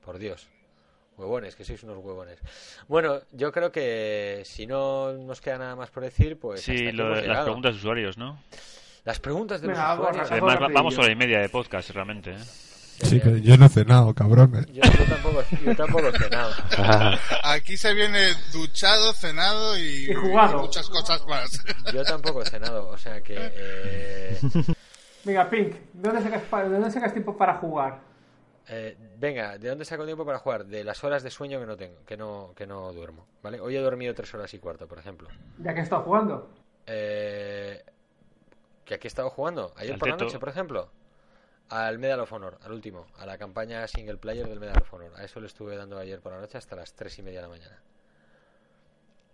Por 0.06 0.20
Dios. 0.20 0.48
Huevones, 1.18 1.56
que 1.56 1.64
sois 1.64 1.82
unos 1.84 1.98
huevones. 1.98 2.40
Bueno, 2.88 3.20
yo 3.32 3.52
creo 3.52 3.72
que 3.72 4.42
si 4.46 4.66
no 4.66 5.14
nos 5.14 5.42
queda 5.42 5.58
nada 5.60 5.76
más 5.76 5.90
por 5.92 6.04
decir, 6.04 6.38
pues. 6.40 6.62
Sí, 6.62 6.72
aquí 6.72 6.92
lo- 6.92 7.04
hemos 7.06 7.18
las 7.18 7.26
llegado. 7.28 7.46
preguntas 7.46 7.74
de 7.74 7.80
usuarios, 7.80 8.18
¿no? 8.18 8.40
Las 9.06 9.20
preguntas 9.20 9.62
de 9.62 9.68
los 9.68 9.78
usuarios. 9.78 10.32
Además, 10.32 10.58
va- 10.62 10.68
vamos 10.74 10.98
hora 10.98 11.12
y 11.12 11.16
media 11.16 11.40
de 11.40 11.50
podcast, 11.50 11.90
realmente. 11.92 12.32
¿eh? 12.32 12.38
Sí, 12.40 13.20
pero 13.22 13.38
yo 13.38 13.58
no 13.58 13.66
he 13.66 13.70
cenado, 13.70 14.14
cabrones. 14.14 14.66
Yo, 14.68 14.82
yo 14.84 15.06
tampoco, 15.10 15.44
yo 15.66 15.76
tampoco 15.76 16.08
he 16.08 16.18
cenado. 16.18 16.52
Aquí 17.44 17.76
se 17.76 17.94
viene 17.94 18.30
duchado, 18.54 19.12
cenado 19.14 19.78
y, 19.78 20.10
Y 20.10 20.14
jugado. 20.14 20.60
y 20.60 20.62
muchas 20.62 20.88
cosas 20.90 21.26
más. 21.28 21.52
Yo 21.94 22.04
tampoco 22.04 22.44
he 22.44 22.46
cenado, 22.46 22.88
o 22.90 22.98
sea 22.98 23.22
que. 23.22 23.36
eh, 23.38 24.38
Venga, 25.26 25.50
Pink, 25.50 25.74
¿de 25.94 26.10
dónde 26.10 26.22
sacas, 26.22 26.44
pa- 26.44 26.64
de 26.64 26.70
dónde 26.70 26.92
sacas 26.92 27.12
tiempo 27.14 27.36
para 27.38 27.56
jugar? 27.56 28.00
Eh, 28.70 28.96
venga, 29.18 29.58
¿de 29.58 29.70
dónde 29.70 29.84
saco 29.84 30.06
tiempo 30.06 30.26
para 30.26 30.40
jugar? 30.40 30.66
De 30.66 30.84
las 30.84 31.04
horas 31.04 31.22
de 31.22 31.30
sueño 31.30 31.60
que 31.60 31.66
no 31.66 31.76
tengo, 31.76 32.06
que 32.06 32.16
no, 32.16 32.54
que 32.56 32.66
no 32.66 32.94
duermo, 32.94 33.28
¿vale? 33.42 33.60
Hoy 33.60 33.76
he 33.76 33.82
dormido 33.82 34.14
tres 34.14 34.34
horas 34.34 34.54
y 34.54 34.60
cuarto, 34.60 34.88
por 34.88 35.00
ejemplo. 35.00 35.28
Ya 35.60 35.74
que 35.74 35.82
he 35.82 35.84
estado 35.84 36.04
jugando. 36.04 36.50
Eh, 36.86 37.84
¿Que 38.86 38.96
aquí 38.96 39.08
he 39.08 39.10
estado 39.10 39.30
jugando? 39.30 39.74
Ayer 39.76 39.94
Al 39.94 40.00
por 40.00 40.10
la 40.10 40.18
noche, 40.18 40.40
por 40.40 40.50
ejemplo. 40.50 40.90
Al 41.70 41.98
Medal 41.98 42.20
of 42.20 42.32
Honor, 42.32 42.60
al 42.64 42.72
último, 42.72 43.08
a 43.18 43.26
la 43.26 43.38
campaña 43.38 43.88
single 43.88 44.18
player 44.18 44.48
del 44.48 44.60
Medal 44.60 44.82
of 44.82 44.94
Honor. 44.94 45.12
A 45.16 45.24
eso 45.24 45.40
le 45.40 45.48
estuve 45.48 45.76
dando 45.76 45.98
ayer 45.98 46.22
por 46.22 46.32
la 46.34 46.40
noche 46.40 46.58
hasta 46.58 46.76
las 46.76 46.94
tres 46.94 47.18
y 47.20 47.24
media 47.24 47.40
de 47.40 47.48
la 47.48 47.50
mañana. 47.50 47.82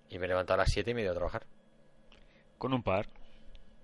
Y 0.10 0.18
me 0.18 0.26
he 0.26 0.30
levantado 0.30 0.56
a 0.56 0.64
las 0.64 0.72
siete 0.72 0.92
y 0.92 0.94
me 0.94 1.02
he 1.02 1.04
ido 1.04 1.12
a 1.12 1.16
trabajar. 1.16 1.46
Con 2.58 2.74
un 2.74 2.84
par. 2.84 3.08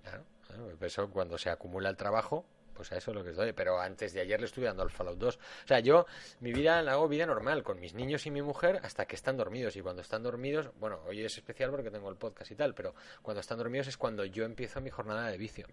Claro, 0.02 0.24
claro, 0.46 0.72
eso 0.80 1.10
cuando 1.10 1.38
se 1.38 1.50
acumula 1.50 1.88
el 1.88 1.96
trabajo, 1.96 2.44
pues 2.76 2.92
a 2.92 2.96
eso 2.96 3.10
es 3.10 3.14
lo 3.16 3.24
que 3.24 3.30
estoy. 3.30 3.52
Pero 3.52 3.80
antes 3.80 4.12
de 4.12 4.20
ayer 4.20 4.38
le 4.38 4.46
estuve 4.46 4.66
dando 4.66 4.82
al 4.82 4.90
Fallout 4.90 5.18
2. 5.18 5.36
O 5.36 5.66
sea, 5.66 5.80
yo 5.80 6.06
mi 6.40 6.52
vida 6.52 6.82
la 6.82 6.92
hago 6.92 7.08
vida 7.08 7.26
normal, 7.26 7.62
con 7.62 7.80
mis 7.80 7.94
niños 7.94 8.26
y 8.26 8.30
mi 8.30 8.42
mujer 8.42 8.80
hasta 8.82 9.06
que 9.06 9.16
están 9.16 9.36
dormidos. 9.36 9.76
Y 9.76 9.80
cuando 9.80 10.02
están 10.02 10.22
dormidos, 10.22 10.70
bueno, 10.78 11.00
hoy 11.06 11.24
es 11.24 11.36
especial 11.36 11.70
porque 11.70 11.90
tengo 11.90 12.10
el 12.10 12.16
podcast 12.16 12.50
y 12.50 12.54
tal, 12.54 12.74
pero 12.74 12.94
cuando 13.22 13.40
están 13.40 13.58
dormidos 13.58 13.88
es 13.88 13.96
cuando 13.96 14.24
yo 14.24 14.44
empiezo 14.44 14.80
mi 14.80 14.90
jornada 14.90 15.28
de 15.28 15.38
vicio. 15.38 15.66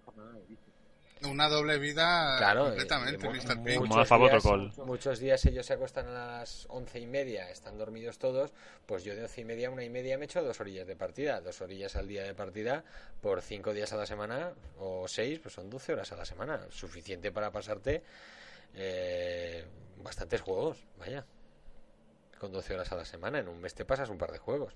Una 1.30 1.48
doble 1.48 1.78
vida 1.80 2.38
Claro, 2.38 2.66
completamente, 2.66 3.26
y- 3.28 3.30
y 3.30 3.34
Mr. 3.34 3.56
mu- 3.58 3.64
Pink. 3.64 3.78
Como 3.78 3.98
Alpha 3.98 4.18
días, 4.18 4.44
muchos 4.78 5.20
días 5.20 5.46
ellos 5.46 5.66
se 5.66 5.74
acuestan 5.74 6.08
a 6.08 6.12
las 6.42 6.66
once 6.70 7.00
y 7.00 7.08
media, 7.08 7.50
están 7.50 7.78
dormidos 7.78 8.18
todos, 8.18 8.52
pues 8.86 9.04
yo 9.04 9.16
de 9.16 9.22
once 9.24 9.42
y 9.42 9.46
media 9.46 9.68
a 9.70 9.72
una 9.72 9.84
y 9.84 9.90
media 9.90 10.18
me 10.18 10.26
echo 10.26 10.44
dos 10.44 10.60
orillas 10.60 10.86
de 10.88 10.96
partida, 10.96 11.40
dos 11.42 11.62
orillas 11.62 11.96
al 11.96 12.08
día 12.08 12.24
de 12.24 12.34
partida 12.34 12.84
por 13.22 13.42
cinco 13.42 13.74
días 13.74 13.94
a 13.94 13.98
la 13.98 14.06
semana 14.06 14.54
o 14.80 15.08
seis, 15.08 15.40
pues 15.40 15.54
son 15.54 15.70
doce 15.70 15.94
horas 15.94 16.12
a 16.12 16.16
la 16.16 16.26
semana, 16.26 16.60
suficiente 16.70 17.32
para 17.32 17.52
pasarte 17.52 18.04
eh, 18.76 19.64
bastantes 20.04 20.42
juegos, 20.42 20.78
vaya, 21.00 21.26
con 22.40 22.52
doce 22.52 22.74
horas 22.74 22.92
a 22.92 22.96
la 22.96 23.06
semana, 23.06 23.40
en 23.40 23.48
un 23.48 23.62
mes 23.62 23.74
te 23.74 23.86
pasas 23.86 24.10
un 24.10 24.18
par 24.18 24.32
de 24.32 24.40
juegos. 24.40 24.74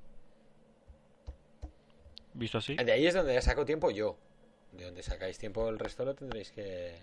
¿Visto 2.34 2.60
así? 2.60 2.76
De 2.76 2.92
ahí 2.92 3.08
es 3.08 3.14
donde 3.16 3.42
saco 3.42 3.66
tiempo 3.66 3.90
yo, 3.90 4.18
de 4.72 4.86
donde 4.86 5.02
sacáis 5.04 5.38
tiempo 5.38 5.68
el 5.70 5.80
resto 5.80 6.06
lo 6.06 6.14
tendréis 6.16 6.52
que... 6.52 7.00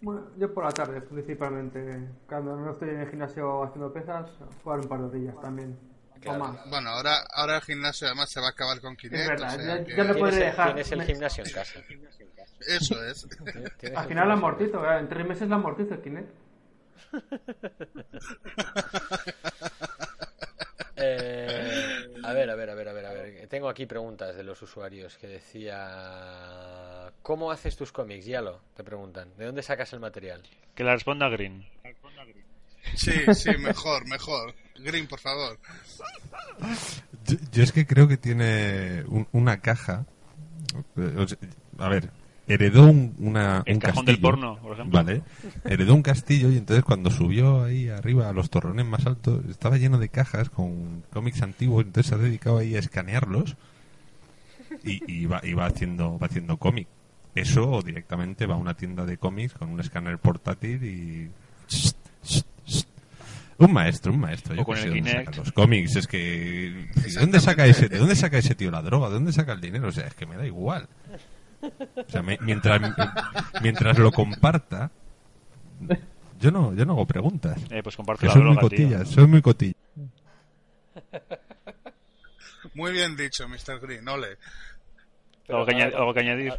Bueno, 0.00 0.30
yo 0.36 0.52
por 0.52 0.64
la 0.64 0.72
tarde 0.72 1.00
principalmente. 1.00 2.08
Cuando 2.28 2.56
no 2.56 2.72
estoy 2.72 2.90
en 2.90 3.00
el 3.00 3.08
gimnasio 3.10 3.62
haciendo 3.62 3.92
pesas, 3.92 4.30
jugar 4.64 4.80
un 4.80 4.88
par 4.88 4.98
de 5.00 5.04
orillas 5.06 5.40
también. 5.40 5.78
Claro. 6.20 6.42
O 6.42 6.46
más. 6.48 6.70
Bueno, 6.70 6.90
ahora, 6.90 7.18
ahora 7.34 7.56
el 7.56 7.62
gimnasio 7.62 8.06
además 8.08 8.30
se 8.30 8.40
va 8.40 8.46
a 8.48 8.50
acabar 8.50 8.80
con 8.80 8.96
Kinect. 8.96 9.22
Es 9.22 9.28
verdad, 9.28 9.48
o 9.48 9.60
sea 9.60 9.76
ya- 9.78 9.84
que- 9.84 9.96
ya 9.96 10.04
me 10.04 10.14
puedo- 10.14 10.26
Tienes 10.30 10.34
el, 10.34 10.50
dejar- 10.52 10.66
tienes 10.74 10.92
el 10.92 11.02
gimnasio 11.02 11.44
en 11.44 11.52
casa. 11.52 11.80
Eso 12.66 13.04
es. 13.04 13.26
Al 13.96 14.08
final 14.08 14.28
la 14.28 14.34
amortizo, 14.34 14.80
¿verdad? 14.80 15.00
en 15.00 15.08
tres 15.08 15.26
meses 15.26 15.48
la 15.48 15.54
amortizo 15.56 15.94
el 15.94 16.00
Kinect. 16.02 16.30
Eh, 21.04 21.91
a 22.24 22.32
ver, 22.32 22.50
a 22.50 22.54
ver, 22.54 22.70
a 22.70 22.74
ver, 22.74 22.88
a 22.88 22.92
ver, 22.92 23.06
a 23.06 23.12
ver. 23.12 23.46
Tengo 23.48 23.68
aquí 23.68 23.86
preguntas 23.86 24.36
de 24.36 24.42
los 24.44 24.60
usuarios 24.62 25.16
que 25.18 25.26
decía... 25.28 27.10
¿Cómo 27.22 27.50
haces 27.50 27.76
tus 27.76 27.92
cómics? 27.92 28.26
Yalo, 28.26 28.60
te 28.76 28.82
preguntan. 28.84 29.36
¿De 29.36 29.46
dónde 29.46 29.62
sacas 29.62 29.92
el 29.92 30.00
material? 30.00 30.42
Que 30.74 30.82
la 30.84 30.94
responda 30.94 31.28
Green. 31.28 31.64
Sí, 32.96 33.12
sí, 33.34 33.50
mejor, 33.58 34.06
mejor. 34.08 34.54
Green, 34.76 35.06
por 35.06 35.20
favor. 35.20 35.58
Yo, 37.24 37.36
yo 37.52 37.62
es 37.62 37.72
que 37.72 37.86
creo 37.86 38.08
que 38.08 38.16
tiene 38.16 39.04
un- 39.06 39.28
una 39.32 39.60
caja. 39.60 40.04
eh, 40.96 41.26
A 41.78 41.88
ver, 41.88 42.10
heredó 42.54 42.84
un, 42.86 43.14
una, 43.18 43.62
El 43.66 43.74
un 43.74 43.80
cajón 43.80 44.04
castillo. 44.04 44.04
del 44.06 44.20
porno, 44.20 44.58
por 44.62 44.72
ejemplo. 44.74 44.98
Vale. 45.02 45.22
Heredó 45.64 45.94
un 45.94 46.02
castillo 46.02 46.50
y 46.50 46.58
entonces 46.58 46.84
cuando 46.84 47.10
subió 47.10 47.64
ahí 47.64 47.88
arriba 47.88 48.28
a 48.28 48.32
los 48.32 48.50
torrones 48.50 48.86
más 48.86 49.06
altos 49.06 49.44
estaba 49.48 49.76
lleno 49.78 49.98
de 49.98 50.08
cajas 50.08 50.50
con 50.50 51.02
cómics 51.12 51.42
antiguos. 51.42 51.84
Entonces 51.84 52.08
se 52.10 52.14
ha 52.14 52.18
dedicado 52.18 52.58
ahí 52.58 52.76
a 52.76 52.78
escanearlos 52.78 53.56
y, 54.84 55.02
y 55.12 55.26
va, 55.26 55.40
y 55.42 55.52
va 55.54 55.66
haciendo, 55.66 56.18
va 56.18 56.26
haciendo 56.26 56.56
cómic. 56.56 56.88
Eso 57.34 57.70
o 57.70 57.82
directamente 57.82 58.46
va 58.46 58.54
a 58.54 58.58
una 58.58 58.74
tienda 58.74 59.06
de 59.06 59.16
cómics 59.16 59.54
con 59.54 59.70
un 59.70 59.80
escáner 59.80 60.18
portátil 60.18 60.84
y. 60.84 61.30
Un 63.58 63.72
maestro, 63.72 64.12
un 64.12 64.20
maestro. 64.20 64.54
Yo 64.54 64.62
O 64.62 64.64
con 64.64 64.76
el 64.76 64.92
Kinect. 64.92 65.36
los 65.36 65.52
cómics. 65.52 65.96
Es 65.96 66.06
que. 66.06 66.88
¿De 66.96 67.20
dónde 67.20 67.38
saca 67.40 67.64
ese, 67.66 67.88
¿De 67.88 67.98
dónde 67.98 68.16
saca 68.16 68.38
ese 68.38 68.54
tío 68.54 68.70
la 68.70 68.82
droga? 68.82 69.08
¿De 69.08 69.14
dónde 69.14 69.32
saca 69.32 69.52
el 69.52 69.60
dinero? 69.60 69.88
O 69.88 69.92
sea, 69.92 70.06
es 70.08 70.14
que 70.14 70.26
me 70.26 70.36
da 70.36 70.46
igual. 70.46 70.88
O 71.62 72.10
sea, 72.10 72.22
me- 72.22 72.38
mientras, 72.40 72.80
mientras 73.62 73.98
lo 73.98 74.10
comparta, 74.12 74.90
yo 76.40 76.50
no, 76.50 76.74
yo 76.74 76.84
no 76.84 76.92
hago 76.94 77.06
preguntas. 77.06 77.60
Eh, 77.70 77.82
pues 77.82 77.96
comparte 77.96 78.26
la 78.26 78.32
soy 78.32 78.42
muy 78.42 78.54
droga, 78.54 78.68
tío. 78.68 78.78
cotilla, 78.88 79.04
soy 79.04 79.26
muy 79.26 79.42
cotilla. 79.42 79.74
Muy 82.74 82.92
bien 82.92 83.16
dicho, 83.16 83.48
Mr. 83.48 83.80
Green. 83.80 84.08
Ole. 84.08 84.36
Pero 85.46 85.58
¿Algo 85.58 85.66
que, 85.66 85.74
añad- 85.74 85.86
algo- 85.88 85.98
algo 85.98 86.14
que 86.14 86.20
añadir? 86.20 86.52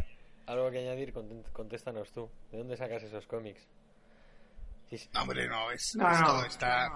Algo 0.45 0.71
que 0.71 0.79
añadir, 0.79 1.13
contéstanos 1.53 2.11
tú. 2.11 2.29
¿De 2.51 2.57
dónde 2.57 2.75
sacas 2.77 3.01
esos 3.03 3.25
cómics? 3.27 3.61
Sí. 4.89 4.97
No, 5.13 5.21
hombre, 5.21 5.47
no, 5.47 5.71
es, 5.71 5.95
No, 5.95 6.11
esto 6.11 6.33
no. 6.33 6.45
está, 6.45 6.91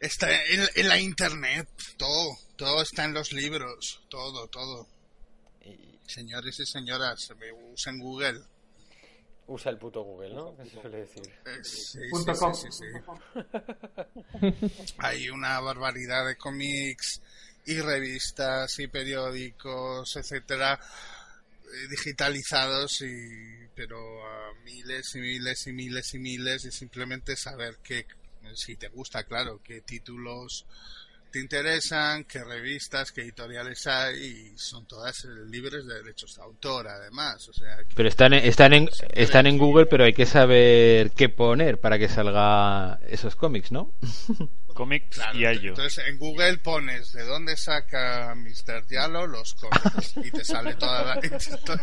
está 0.00 0.28
en, 0.46 0.60
en 0.74 0.88
la 0.88 0.98
internet, 0.98 1.68
todo, 1.96 2.30
todo 2.56 2.82
está 2.82 3.04
en 3.04 3.14
los 3.14 3.32
libros, 3.32 4.02
todo, 4.10 4.48
todo. 4.48 4.86
Y- 5.64 5.98
Señores 6.06 6.58
y 6.60 6.66
señoras, 6.66 7.32
usen 7.72 7.98
Google. 7.98 8.40
Usa 9.46 9.70
el 9.70 9.78
puto 9.78 10.02
Google, 10.02 10.34
¿no? 10.34 10.56
Que 10.56 10.64
se 10.64 10.80
suele 10.80 10.98
decir. 10.98 11.22
Eh, 11.46 11.64
sí, 11.64 11.98
sí, 11.98 12.32
com. 12.38 12.54
sí, 12.54 12.68
sí, 12.70 12.84
sí. 12.84 14.44
Hay 14.98 15.28
una 15.30 15.58
barbaridad 15.60 16.26
de 16.26 16.36
cómics 16.36 17.20
y 17.66 17.80
revistas 17.80 18.78
y 18.78 18.88
periódicos, 18.88 20.16
etcétera, 20.16 20.78
eh, 21.64 21.88
digitalizados 21.88 23.02
y 23.02 23.68
pero 23.74 23.96
a 24.26 24.54
miles 24.64 25.14
y 25.14 25.20
miles 25.20 25.66
y 25.66 25.72
miles 25.72 26.14
y 26.14 26.18
miles 26.18 26.64
y 26.64 26.70
simplemente 26.70 27.36
saber 27.36 27.78
qué 27.82 28.06
si 28.54 28.76
te 28.76 28.88
gusta, 28.88 29.24
claro, 29.24 29.60
qué 29.64 29.80
títulos 29.80 30.66
te 31.32 31.40
interesan, 31.40 32.24
qué 32.24 32.44
revistas, 32.44 33.10
qué 33.10 33.22
editoriales 33.22 33.86
hay 33.86 34.16
y 34.52 34.58
son 34.58 34.86
todas 34.86 35.24
eh, 35.24 35.28
libres 35.48 35.86
de 35.86 35.94
derechos 35.94 36.36
de 36.36 36.42
autor 36.42 36.86
además, 36.88 37.48
o 37.48 37.52
sea, 37.52 37.78
que- 37.78 37.94
Pero 37.96 38.08
están 38.08 38.34
en, 38.34 38.44
están 38.44 38.72
en 38.74 38.88
están 39.14 39.46
en 39.46 39.58
Google, 39.58 39.86
pero 39.86 40.04
hay 40.04 40.12
que 40.12 40.26
saber 40.26 41.10
qué 41.12 41.28
poner 41.30 41.80
para 41.80 41.98
que 41.98 42.08
salga 42.08 43.00
esos 43.08 43.34
cómics, 43.34 43.72
¿no? 43.72 43.92
Cómics 44.74 45.16
Claro, 45.16 45.38
y 45.38 45.44
Ayo. 45.44 45.68
entonces 45.70 46.02
en 46.08 46.18
Google 46.18 46.56
pones 46.58 47.12
de 47.12 47.24
dónde 47.24 47.56
saca 47.58 48.34
Mr. 48.34 48.86
Diallo 48.86 49.26
los 49.26 49.54
cómics 49.54 50.14
y 50.16 50.30
te 50.30 50.44
sale 50.44 50.74
toda 50.74 51.04
la, 51.04 51.20
te- 51.20 51.30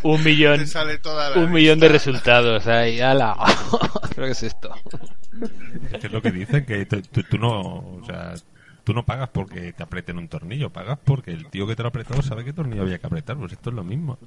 Un 0.04 0.24
millón 0.24 0.66
sale 0.66 0.98
toda 0.98 1.30
la 1.30 1.38
un 1.40 1.52
millón 1.52 1.80
de 1.80 1.88
resultados 1.90 2.66
ahí, 2.68 3.00
ala. 3.00 3.36
Creo 4.16 4.26
que 4.26 4.32
es 4.32 4.42
esto. 4.44 4.74
Es 6.02 6.12
lo 6.12 6.22
que 6.22 6.32
dicen, 6.32 6.66
que 6.66 6.86
tú 6.86 7.38
no, 7.38 7.60
o 7.62 8.02
sea, 8.06 8.34
tú 8.84 8.94
no 8.94 9.06
pagas 9.06 9.30
porque 9.30 9.74
te 9.74 9.84
aprieten 9.84 10.18
un 10.18 10.28
tornillo, 10.28 10.70
pagas 10.72 10.98
porque 11.04 11.32
el 11.32 11.48
tío 11.50 11.68
que 11.68 11.76
te 11.76 11.84
lo 11.84 11.88
ha 11.88 11.90
apretado 11.90 12.22
sabe 12.22 12.44
qué 12.44 12.54
tornillo 12.54 12.82
había 12.84 12.98
que 13.00 13.08
apretar, 13.08 13.38
pues 13.38 13.52
esto 13.54 13.70
es 13.70 13.76
lo 13.76 13.84
mismo. 13.84 14.18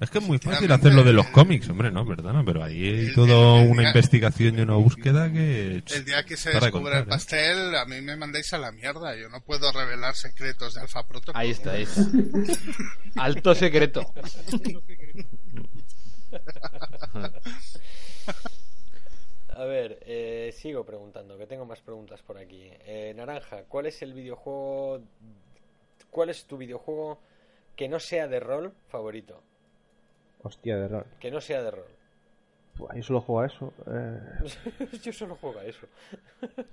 Es 0.00 0.08
que 0.08 0.16
es 0.18 0.24
muy 0.26 0.38
fácil 0.38 0.52
Efectivamente, 0.54 0.88
hacer 0.88 0.96
lo 0.96 1.04
de 1.04 1.12
los 1.12 1.26
cómics, 1.26 1.68
hombre, 1.68 1.90
no, 1.90 2.06
perdona, 2.06 2.42
pero 2.42 2.64
ahí 2.64 2.82
hay 3.08 3.14
toda 3.14 3.56
una 3.62 3.82
día- 3.82 3.90
investigación 3.90 4.58
y 4.58 4.62
una 4.62 4.74
búsqueda 4.76 5.30
que... 5.30 5.82
El 5.94 6.04
día 6.06 6.24
que 6.24 6.38
se 6.38 6.50
descubra 6.50 6.98
el 7.00 7.04
¿eh? 7.04 7.06
pastel, 7.06 7.74
a 7.76 7.84
mí 7.84 8.00
me 8.00 8.16
mandéis 8.16 8.50
a 8.54 8.58
la 8.58 8.72
mierda. 8.72 9.14
Yo 9.14 9.28
no 9.28 9.42
puedo 9.42 9.70
revelar 9.72 10.14
secretos 10.16 10.72
de 10.74 10.80
Alfa 10.80 11.06
Protocol. 11.06 11.38
Ahí 11.38 11.50
está, 11.50 11.72
ahí 11.72 11.82
está. 11.82 12.02
Alto 13.22 13.54
secreto. 13.54 14.06
A 19.60 19.64
ver, 19.66 19.98
eh, 20.06 20.50
sigo 20.54 20.84
preguntando, 20.84 21.36
que 21.36 21.46
tengo 21.46 21.66
más 21.66 21.80
preguntas 21.82 22.22
por 22.22 22.38
aquí. 22.38 22.70
Eh, 22.86 23.12
Naranja, 23.14 23.64
¿cuál 23.68 23.86
es 23.86 24.00
el 24.00 24.14
videojuego... 24.14 25.00
¿Cuál 26.10 26.30
es 26.30 26.46
tu 26.46 26.56
videojuego 26.56 27.18
que 27.76 27.86
no 27.88 28.00
sea 28.00 28.26
de 28.26 28.40
rol 28.40 28.72
favorito? 28.88 29.42
Hostia, 30.42 30.78
de 30.78 30.88
rol. 30.88 31.04
Que 31.20 31.30
no 31.30 31.40
sea 31.42 31.62
de 31.62 31.70
rol. 31.72 31.84
Buah, 32.78 32.94
yo 32.96 33.02
solo 33.02 33.20
juego 33.20 33.40
a 33.42 33.46
eso. 33.46 33.72
Eh, 33.86 34.18
Yo 35.02 35.12
solo 35.12 35.36
juego 35.36 35.58
a 35.60 35.64
eso. 35.64 35.86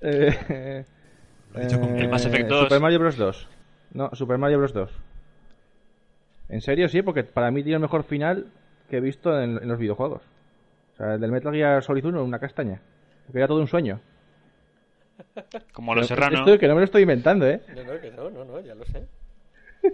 eh, 0.02 0.86
Lo 1.54 1.60
he 1.60 1.64
dicho 1.66 1.80
con- 1.82 1.98
eh, 1.98 2.04
El 2.04 2.10
Mass 2.10 2.26
Effect 2.26 2.48
2. 2.48 2.64
Super 2.64 2.80
Mario 2.80 3.00
Bros. 3.00 3.18
2. 3.18 3.48
No, 3.92 4.16
Super 4.16 4.38
Mario 4.38 4.60
Bros. 4.60 4.74
2. 4.74 4.90
En 6.50 6.62
serio, 6.62 6.88
sí, 6.88 7.02
porque 7.02 7.26
para 7.26 7.52
mí 7.52 7.62
tiene 7.64 7.76
el 7.76 7.82
mejor 7.82 8.04
final 8.04 8.48
que 8.90 8.98
he 8.98 9.02
visto 9.02 9.38
en, 9.42 9.58
en 9.62 9.68
los 9.68 9.78
videojuegos. 9.78 10.22
O 10.98 11.04
sea, 11.04 11.14
el 11.16 11.22
del 11.22 11.32
Metal 11.32 11.54
Gear 11.54 11.84
Solid 11.84 12.06
1, 12.06 12.24
una 12.24 12.40
castaña. 12.40 12.82
Que 13.32 13.38
era 13.38 13.48
todo 13.48 13.60
un 13.60 13.68
sueño. 13.68 14.00
Como 15.74 15.94
los 15.96 16.08
serranos. 16.08 16.40
Esto 16.48 16.60
que 16.60 16.68
no 16.68 16.74
me 16.76 16.82
lo 16.82 16.86
estoy 16.86 17.04
inventando, 17.04 17.48
¿eh? 17.48 17.62
No, 17.76 17.84
no, 17.84 18.00
que 18.02 18.12
no, 18.12 18.30
no, 18.30 18.46
no, 18.46 18.60
ya 18.60 18.76
lo 18.76 18.86
sé. 18.86 19.08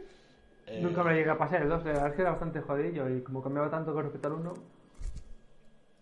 Eh, 0.65 0.79
Nunca 0.81 1.03
me 1.03 1.13
llegué 1.13 1.29
a 1.29 1.37
pasar 1.37 1.61
el 1.61 1.69
2, 1.69 1.83
la 1.83 1.91
verdad 1.91 2.07
es 2.07 2.13
que 2.15 2.21
era 2.21 2.31
bastante 2.31 2.61
jodidillo 2.61 3.07
y 3.09 3.21
como 3.21 3.43
cambiaba 3.43 3.69
tanto 3.69 3.93
con 3.93 4.03
respecto 4.03 4.29
al 4.29 4.33
1, 4.35 4.53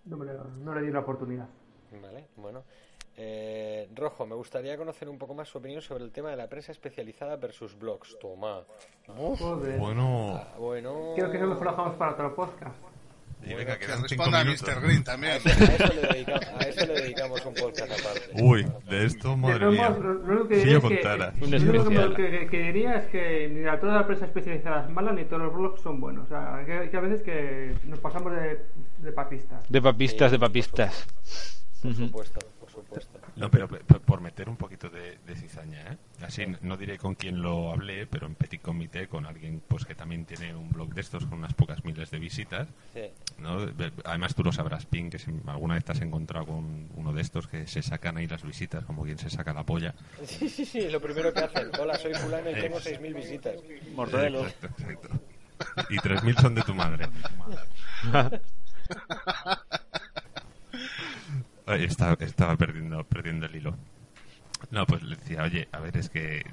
no, 0.06 0.18
me 0.18 0.26
lo- 0.26 0.44
no 0.46 0.76
le 0.76 0.82
di 0.84 0.92
la 0.92 1.00
oportunidad. 1.00 1.48
Vale, 2.00 2.28
bueno. 2.38 2.64
Eh, 3.18 3.90
Rojo, 3.94 4.26
me 4.28 4.36
gustaría 4.36 4.78
conocer 4.78 5.10
un 5.10 5.18
poco 5.18 5.34
más 5.34 5.50
su 5.50 5.58
opinión 5.58 5.82
sobre 5.82 6.04
el 6.06 6.12
tema 6.12 6.30
de 6.30 6.38
la 6.38 6.48
prensa 6.48 6.72
especializada 6.72 7.36
versus 7.38 7.78
blogs. 7.78 8.18
Toma. 8.20 8.62
Uf, 9.18 9.40
Joder. 9.42 9.78
Bueno, 9.80 10.36
ah, 10.38 10.56
bueno. 10.58 11.14
Creo 11.16 11.32
que 11.32 11.38
eso 11.38 11.48
lo 11.48 11.56
dejamos 11.56 11.96
para 11.96 12.12
otro 12.14 12.36
podcast. 12.36 12.76
Y 13.44 13.54
venga, 13.54 13.78
Que 13.78 13.86
quedan 13.86 14.08
cinco 14.08 14.24
responda 14.26 14.40
a. 14.42 14.46
Mr. 14.46 14.82
Green 14.82 15.02
A 15.02 15.04
también. 15.04 15.34
eso, 15.38 15.50
a 15.50 15.52
eso 15.74 15.94
le 15.94 16.02
dedicamos, 16.08 16.46
a 16.48 16.60
eso 16.64 16.86
le 16.86 16.94
dedicamos 17.02 17.46
un 17.46 17.54
podcast 17.56 17.92
aparte. 17.92 18.44
Uy, 18.44 18.66
de 18.90 19.06
esto, 19.06 19.36
madre 19.38 19.66
mía. 19.68 19.90
lo 19.90 20.14
lo 20.14 20.48
que 20.48 20.62
Si 20.62 20.70
yo 20.70 20.82
que, 20.82 20.88
contara. 20.88 21.34
Un 21.42 21.52
lo 21.52 22.14
que, 22.16 22.30
que- 22.32 22.48
que 22.48 22.60
diría 22.64 22.96
es 22.98 23.06
que 23.08 23.50
ni 23.50 23.62
la, 23.62 23.80
toda 23.80 23.96
la 23.96 24.06
prensa 24.06 24.26
especializada 24.26 24.86
es 24.86 24.90
mala 24.92 25.12
ni 25.12 25.26
todos 25.26 25.42
los 25.44 25.54
blogs 25.54 25.82
son 25.82 26.00
buenos. 26.00 26.26
O 26.26 26.30
sea, 26.30 26.64
que, 26.66 26.90
que 26.90 26.98
a 26.98 27.02
veces 27.02 27.22
que 27.24 27.74
nos 27.86 28.00
pasamos 28.00 28.32
de, 28.34 28.60
de 29.00 29.12
papistas. 29.12 29.64
De 29.70 29.82
papistas, 29.82 30.30
Sí, 30.32 30.36
de 30.36 30.40
papistas. 30.40 31.08
Por 31.82 31.94
supuesto, 31.96 32.40
por 32.40 32.44
supuesto. 32.44 32.61
No, 33.36 33.50
pero 33.50 33.68
por 33.70 34.22
meter 34.22 34.50
un 34.50 34.58
poquito 34.58 34.90
de, 34.90 35.18
de 35.26 35.36
cizaña, 35.36 35.94
¿eh? 35.94 35.98
Así, 36.26 36.46
no 36.62 36.76
diré 36.78 36.98
con 36.98 37.16
quién 37.16 37.42
lo 37.42 37.72
hablé, 37.72 38.06
pero 38.06 38.28
en 38.28 38.36
Petit 38.36 38.62
Comité, 38.62 39.08
con 39.08 39.26
alguien 39.26 39.62
pues 39.68 39.86
que 39.86 39.96
también 39.96 40.26
tiene 40.26 40.54
un 40.56 40.70
blog 40.70 40.94
de 40.94 41.02
estos 41.02 41.26
con 41.26 41.40
unas 41.40 41.54
pocas 41.54 41.84
miles 41.86 42.12
de 42.12 42.20
visitas, 42.20 42.68
Sí. 42.94 43.10
¿no? 43.38 43.58
Además 44.04 44.36
tú 44.36 44.44
lo 44.44 44.52
sabrás, 44.52 44.86
Pin, 44.86 45.10
que 45.10 45.20
si 45.20 45.32
alguna 45.48 45.76
vez 45.76 45.86
te 45.86 45.94
has 45.94 46.02
encontrado 46.02 46.48
con 46.48 46.90
uno 46.96 47.14
de 47.14 47.22
estos 47.22 47.48
que 47.48 47.66
se 47.68 47.82
sacan 47.82 48.18
ahí 48.18 48.28
las 48.28 48.44
visitas, 48.44 48.84
como 48.86 49.04
quien 49.04 49.18
se 49.18 49.30
saca 49.30 49.54
la 49.54 49.64
polla. 49.64 49.94
sí, 50.26 50.50
sí, 50.50 50.66
sí, 50.66 50.90
lo 50.90 51.00
primero 51.00 51.34
que 51.34 51.40
hacen. 51.40 51.70
Hola, 51.80 51.98
soy 51.98 52.14
fulano 52.14 52.50
y 52.52 52.56
tengo 52.56 52.78
6.000 52.80 53.16
visitas. 53.16 53.56
Mortadelo. 53.96 54.46
Exacto, 54.48 54.82
exacto. 54.84 55.10
Y 55.90 55.98
3.000 55.98 56.42
son 56.42 56.56
de 56.56 56.62
tu 56.64 56.74
madre. 56.76 57.08
Ay, 61.72 61.86
estaba, 61.86 62.18
estaba 62.20 62.56
perdiendo, 62.56 63.04
perdiendo 63.04 63.46
el 63.46 63.56
hilo. 63.56 63.76
No, 64.70 64.86
pues 64.86 65.02
le 65.04 65.16
decía, 65.16 65.44
oye, 65.44 65.68
a 65.72 65.80
ver, 65.80 65.98
es 65.98 66.10
que 66.10 66.46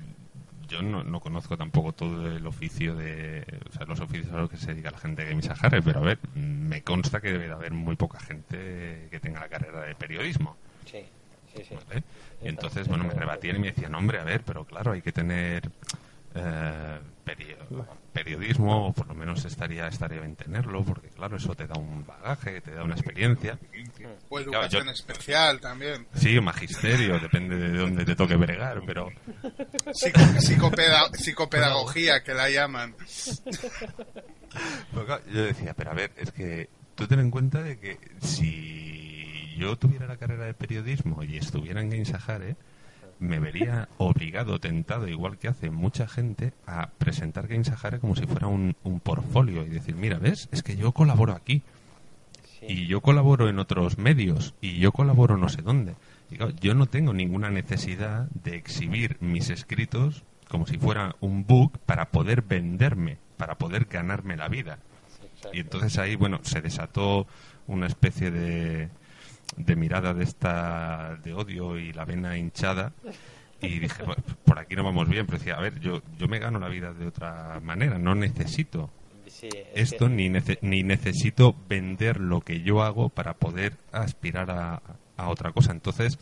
yo 0.69 0.83
no, 0.83 1.03
no 1.03 1.21
conozco 1.21 1.57
tampoco 1.57 1.93
todo 1.93 2.27
el 2.27 2.47
oficio 2.47 2.95
de. 2.95 3.45
O 3.69 3.73
sea, 3.73 3.87
los 3.87 4.01
oficios 4.01 4.33
a 4.33 4.39
los 4.39 4.51
que 4.51 4.57
se 4.57 4.73
dedica 4.73 4.91
la 4.91 4.99
gente 4.99 5.23
de 5.25 5.31
Game 5.31 5.43
Sahara, 5.43 5.81
pero 5.83 6.01
a 6.01 6.03
ver, 6.03 6.19
me 6.35 6.83
consta 6.83 7.21
que 7.21 7.33
debe 7.33 7.47
de 7.47 7.53
haber 7.53 7.73
muy 7.73 7.97
poca 7.97 8.19
gente 8.21 9.09
que 9.11 9.21
tenga 9.21 9.41
la 9.41 9.49
carrera 9.49 9.83
de 9.83 9.95
periodismo. 9.95 10.57
Sí, 10.85 11.05
sí, 11.55 11.65
sí. 11.65 11.75
¿vale? 11.75 12.03
Y 12.43 12.49
entonces, 12.49 12.89
bueno, 12.89 13.05
me 13.05 13.15
rebatían 13.15 13.57
y 13.57 13.61
me 13.61 13.67
decían, 13.69 13.95
hombre, 13.95 14.19
a 14.21 14.25
ver, 14.25 14.43
pero 14.45 14.65
claro, 14.65 14.93
hay 14.93 15.03
que 15.03 15.13
tener 15.13 15.71
eh, 16.35 16.99
perio- 17.25 17.57
periodismo, 18.25 18.89
o 18.89 18.93
por 18.93 19.07
lo 19.07 19.15
menos 19.15 19.45
estaría, 19.45 19.87
estaría 19.89 20.21
bien 20.21 20.37
tenerlo, 20.37 20.83
porque 20.85 21.09
claro, 21.09 21.37
eso 21.37 21.55
te 21.55 21.67
da 21.67 21.79
un 21.79 22.05
bagaje, 22.07 22.61
te 22.61 22.73
da 22.73 22.83
una 22.85 22.95
experiencia. 22.95 23.59
O 24.29 24.37
Claro, 24.37 24.45
educación 24.45 24.85
yo- 24.87 24.91
especial 24.93 25.61
también. 25.61 26.07
Sí, 26.15 26.41
magisterio, 26.41 27.19
depende 27.21 27.57
de 27.57 27.77
dónde 27.79 28.05
te 28.05 28.15
toque 28.17 28.37
bregar, 28.37 28.83
pero 28.87 29.09
Psico- 29.93 30.21
psicopeda- 30.41 31.11
psicopedagogía, 31.13 32.23
que 32.23 32.35
la 32.35 32.51
llaman. 32.51 32.95
Claro, 34.93 35.21
yo 35.33 35.43
decía, 35.43 35.75
pero 35.75 35.91
a 35.91 35.95
ver, 35.95 36.13
es 36.17 36.33
que 36.33 36.69
tú 36.95 37.07
ten 37.07 37.21
en 37.21 37.31
cuenta 37.31 37.63
de 37.63 37.79
que 37.79 37.99
si 38.21 39.55
yo 39.59 39.77
tuviera 39.77 40.07
la 40.07 40.17
carrera 40.17 40.45
de 40.47 40.55
periodismo 40.55 41.23
y 41.23 41.37
estuviera 41.37 41.81
en 41.81 41.91
Game 41.91 42.05
Sahara, 42.05 42.57
me 43.21 43.39
vería 43.39 43.89
obligado, 43.99 44.59
tentado, 44.59 45.09
igual 45.09 45.39
que 45.39 45.49
hace 45.49 45.71
mucha 45.71 46.07
gente, 46.09 46.53
a 46.67 46.91
presentar 46.99 47.49
Game 47.49 47.65
Sahara 47.65 47.99
como 47.99 48.15
si 48.17 48.27
fuera 48.27 48.47
un, 48.47 48.77
un 48.85 49.01
portfolio 49.01 49.65
y 49.65 49.69
decir, 49.69 49.95
mira, 49.97 50.19
¿ves? 50.19 50.49
Es 50.53 50.63
que 50.63 50.77
yo 50.77 50.93
colaboro 50.93 51.33
aquí 51.35 51.63
Sí. 52.61 52.67
y 52.69 52.87
yo 52.89 53.01
colaboro 53.01 53.49
en 53.49 53.61
otros 53.61 53.99
medios 53.99 54.53
y 54.61 54.79
yo 54.79 54.91
colaboro 54.91 55.37
no 55.37 55.49
sé 55.49 55.63
dónde. 55.63 55.95
Y 56.31 56.37
claro, 56.37 56.53
yo 56.61 56.75
no 56.75 56.87
tengo 56.87 57.13
ninguna 57.13 57.51
necesidad 57.51 58.29
de 58.31 58.57
exhibir 58.57 59.17
mis 59.21 59.49
escritos 59.51 60.25
como 60.49 60.67
si 60.67 60.77
fuera 60.77 61.15
un 61.21 61.47
book 61.47 61.79
para 61.87 62.07
poder 62.11 62.43
venderme, 62.43 63.19
para 63.37 63.57
poder 63.59 63.85
ganarme 63.85 64.37
la 64.37 64.49
vida. 64.49 64.79
Sí. 65.43 65.49
Y 65.53 65.61
entonces 65.61 65.99
ahí, 65.99 66.17
bueno, 66.17 66.41
se 66.43 66.61
desató 66.61 67.29
una 67.69 67.87
especie 67.87 68.31
de, 68.33 68.89
de 69.57 69.77
mirada 69.77 70.15
de 70.15 70.25
esta 70.25 71.17
de 71.23 71.33
odio 71.35 71.79
y 71.79 71.93
la 71.93 72.05
vena 72.05 72.37
hinchada. 72.37 72.93
Y 73.61 73.81
dije, 73.81 74.05
"Bueno, 74.05 74.23
por 74.45 74.59
aquí 74.59 74.77
no 74.77 74.85
vamos 74.85 75.09
bien. 75.09 75.27
Pero 75.27 75.39
decía, 75.39 75.55
a 75.57 75.61
ver, 75.61 75.81
yo, 75.81 76.01
yo 76.17 76.29
me 76.29 76.39
gano 76.39 76.59
la 76.61 76.69
vida 76.69 76.93
de 76.93 77.07
otra 77.07 77.59
manera. 77.61 77.99
No 77.99 78.15
necesito 78.15 78.91
Sí, 79.27 79.49
es 79.75 79.93
esto 79.93 80.07
que- 80.07 80.15
ni, 80.15 80.29
nece- 80.29 80.59
ni 80.63 80.83
necesito 80.83 81.55
vender 81.69 82.21
lo 82.21 82.41
que 82.41 82.61
yo 82.63 82.83
hago 82.83 83.09
para 83.09 83.35
poder 83.35 83.75
aspirar 83.93 84.51
a, 84.51 84.81
a 85.17 85.29
otra 85.29 85.51
cosa. 85.53 85.73
Entonces, 85.73 86.19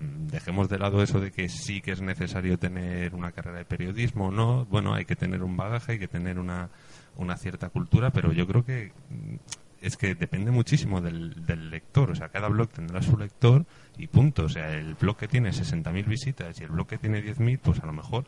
mm, 0.00 0.26
dejemos 0.28 0.68
de 0.68 0.78
lado 0.78 1.02
eso 1.02 1.18
de 1.20 1.30
que 1.32 1.48
sí 1.48 1.80
que 1.80 1.92
es 1.92 2.02
necesario 2.02 2.58
tener 2.58 3.14
una 3.14 3.32
carrera 3.32 3.58
de 3.58 3.64
periodismo 3.64 4.28
o 4.28 4.30
no. 4.30 4.64
Bueno, 4.66 4.94
hay 4.94 5.06
que 5.06 5.16
tener 5.16 5.42
un 5.42 5.56
bagaje, 5.56 5.92
hay 5.92 5.98
que 5.98 6.08
tener 6.08 6.38
una, 6.38 6.68
una 7.16 7.36
cierta 7.36 7.68
cultura, 7.70 8.10
pero 8.10 8.32
yo 8.32 8.46
creo 8.46 8.64
que 8.64 8.92
mm, 9.10 9.36
es 9.80 9.96
que 9.96 10.14
depende 10.14 10.50
muchísimo 10.50 11.00
del, 11.00 11.46
del 11.46 11.70
lector. 11.70 12.10
O 12.10 12.14
sea, 12.14 12.28
cada 12.28 12.48
blog 12.48 12.68
tendrá 12.70 13.00
su 13.02 13.16
lector 13.16 13.64
y 13.98 14.06
punto. 14.06 14.44
O 14.44 14.48
sea, 14.48 14.72
el 14.74 14.94
blog 14.94 15.16
que 15.16 15.28
tiene 15.28 15.50
60.000 15.50 16.04
visitas 16.06 16.60
y 16.60 16.64
el 16.64 16.70
blog 16.70 16.86
que 16.86 16.98
tiene 16.98 17.22
10.000, 17.22 17.58
pues 17.62 17.80
a 17.80 17.86
lo 17.86 17.92
mejor 17.92 18.24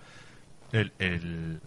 el, 0.73 0.93
el, 0.99 1.61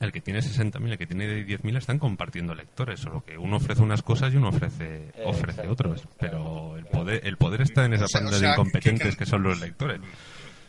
el 0.00 0.12
que 0.12 0.20
tiene 0.20 0.40
60.000 0.40 0.90
el 0.90 0.98
que 0.98 1.06
tiene 1.06 1.46
10.000 1.46 1.76
están 1.78 1.98
compartiendo 1.98 2.54
lectores, 2.54 3.00
solo 3.00 3.24
que 3.24 3.38
uno 3.38 3.56
ofrece 3.56 3.82
unas 3.82 4.02
cosas 4.02 4.32
y 4.34 4.36
uno 4.36 4.48
ofrece 4.48 5.12
ofrece 5.24 5.62
claro, 5.62 5.76
Pero 6.18 6.76
el 6.76 6.84
poder 6.86 7.26
el 7.26 7.36
poder 7.36 7.62
está 7.62 7.84
en 7.86 7.94
esa 7.94 8.04
O 8.04 8.08
sea- 8.08 8.20
o 8.20 8.24
banda 8.24 8.38
sea, 8.38 8.48
de 8.50 8.54
que- 8.54 8.60
incompetentes 8.60 9.14
que- 9.16 9.18
que 9.24 9.26
son 9.26 9.42
los 9.42 9.60
lectores. 9.60 10.00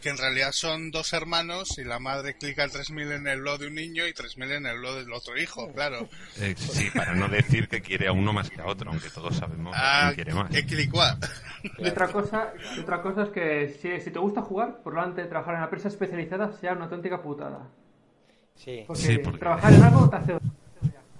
Que 0.05 0.11
en 0.11 0.17
realidad 0.19 0.51
son 0.51 0.91
dos 0.91 1.13
hermanos 1.13 1.79
y 1.79 1.83
la 1.83 1.97
madre 1.97 2.35
clica 2.37 2.63
el 2.63 2.69
3000 2.69 3.11
en 3.13 3.27
el 3.27 3.41
blog 3.41 3.57
de 3.57 3.65
un 3.69 3.73
niño 3.73 4.05
y 4.05 4.13
3000 4.13 4.51
en 4.51 4.67
el 4.67 4.77
blog 4.77 4.97
del 4.99 5.11
otro 5.11 5.35
hijo, 5.35 5.73
claro. 5.73 6.07
Eh, 6.39 6.53
sí, 6.55 6.91
para 6.93 7.15
no 7.15 7.27
decir 7.27 7.67
que 7.67 7.81
quiere 7.81 8.07
a 8.07 8.11
uno 8.11 8.31
más 8.31 8.51
que 8.51 8.61
a 8.61 8.67
otro, 8.67 8.91
aunque 8.91 9.09
todos 9.09 9.35
sabemos 9.35 9.75
Ah, 9.75 10.11
quién 10.13 10.25
quiere 10.25 10.33
más. 10.39 10.51
que 10.51 10.63
clicua. 10.63 11.17
Y 11.79 11.87
otra 11.87 12.07
cosa, 12.11 12.53
y 12.77 12.81
otra 12.81 13.01
cosa 13.01 13.23
es 13.23 13.29
que 13.29 13.69
si, 13.81 13.99
si 13.99 14.11
te 14.11 14.19
gusta 14.19 14.43
jugar, 14.43 14.83
probablemente 14.83 15.27
trabajar 15.27 15.55
en 15.55 15.57
una 15.61 15.65
empresa 15.65 15.87
especializada 15.87 16.51
sea 16.59 16.73
una 16.73 16.83
auténtica 16.83 17.19
putada. 17.23 17.67
Sí, 18.53 18.83
Porque, 18.85 19.01
Sí, 19.01 19.17
porque- 19.17 19.39
trabajar 19.39 19.73
en 19.73 19.81
algo 19.81 20.07
te 20.07 20.15
hace... 20.17 20.37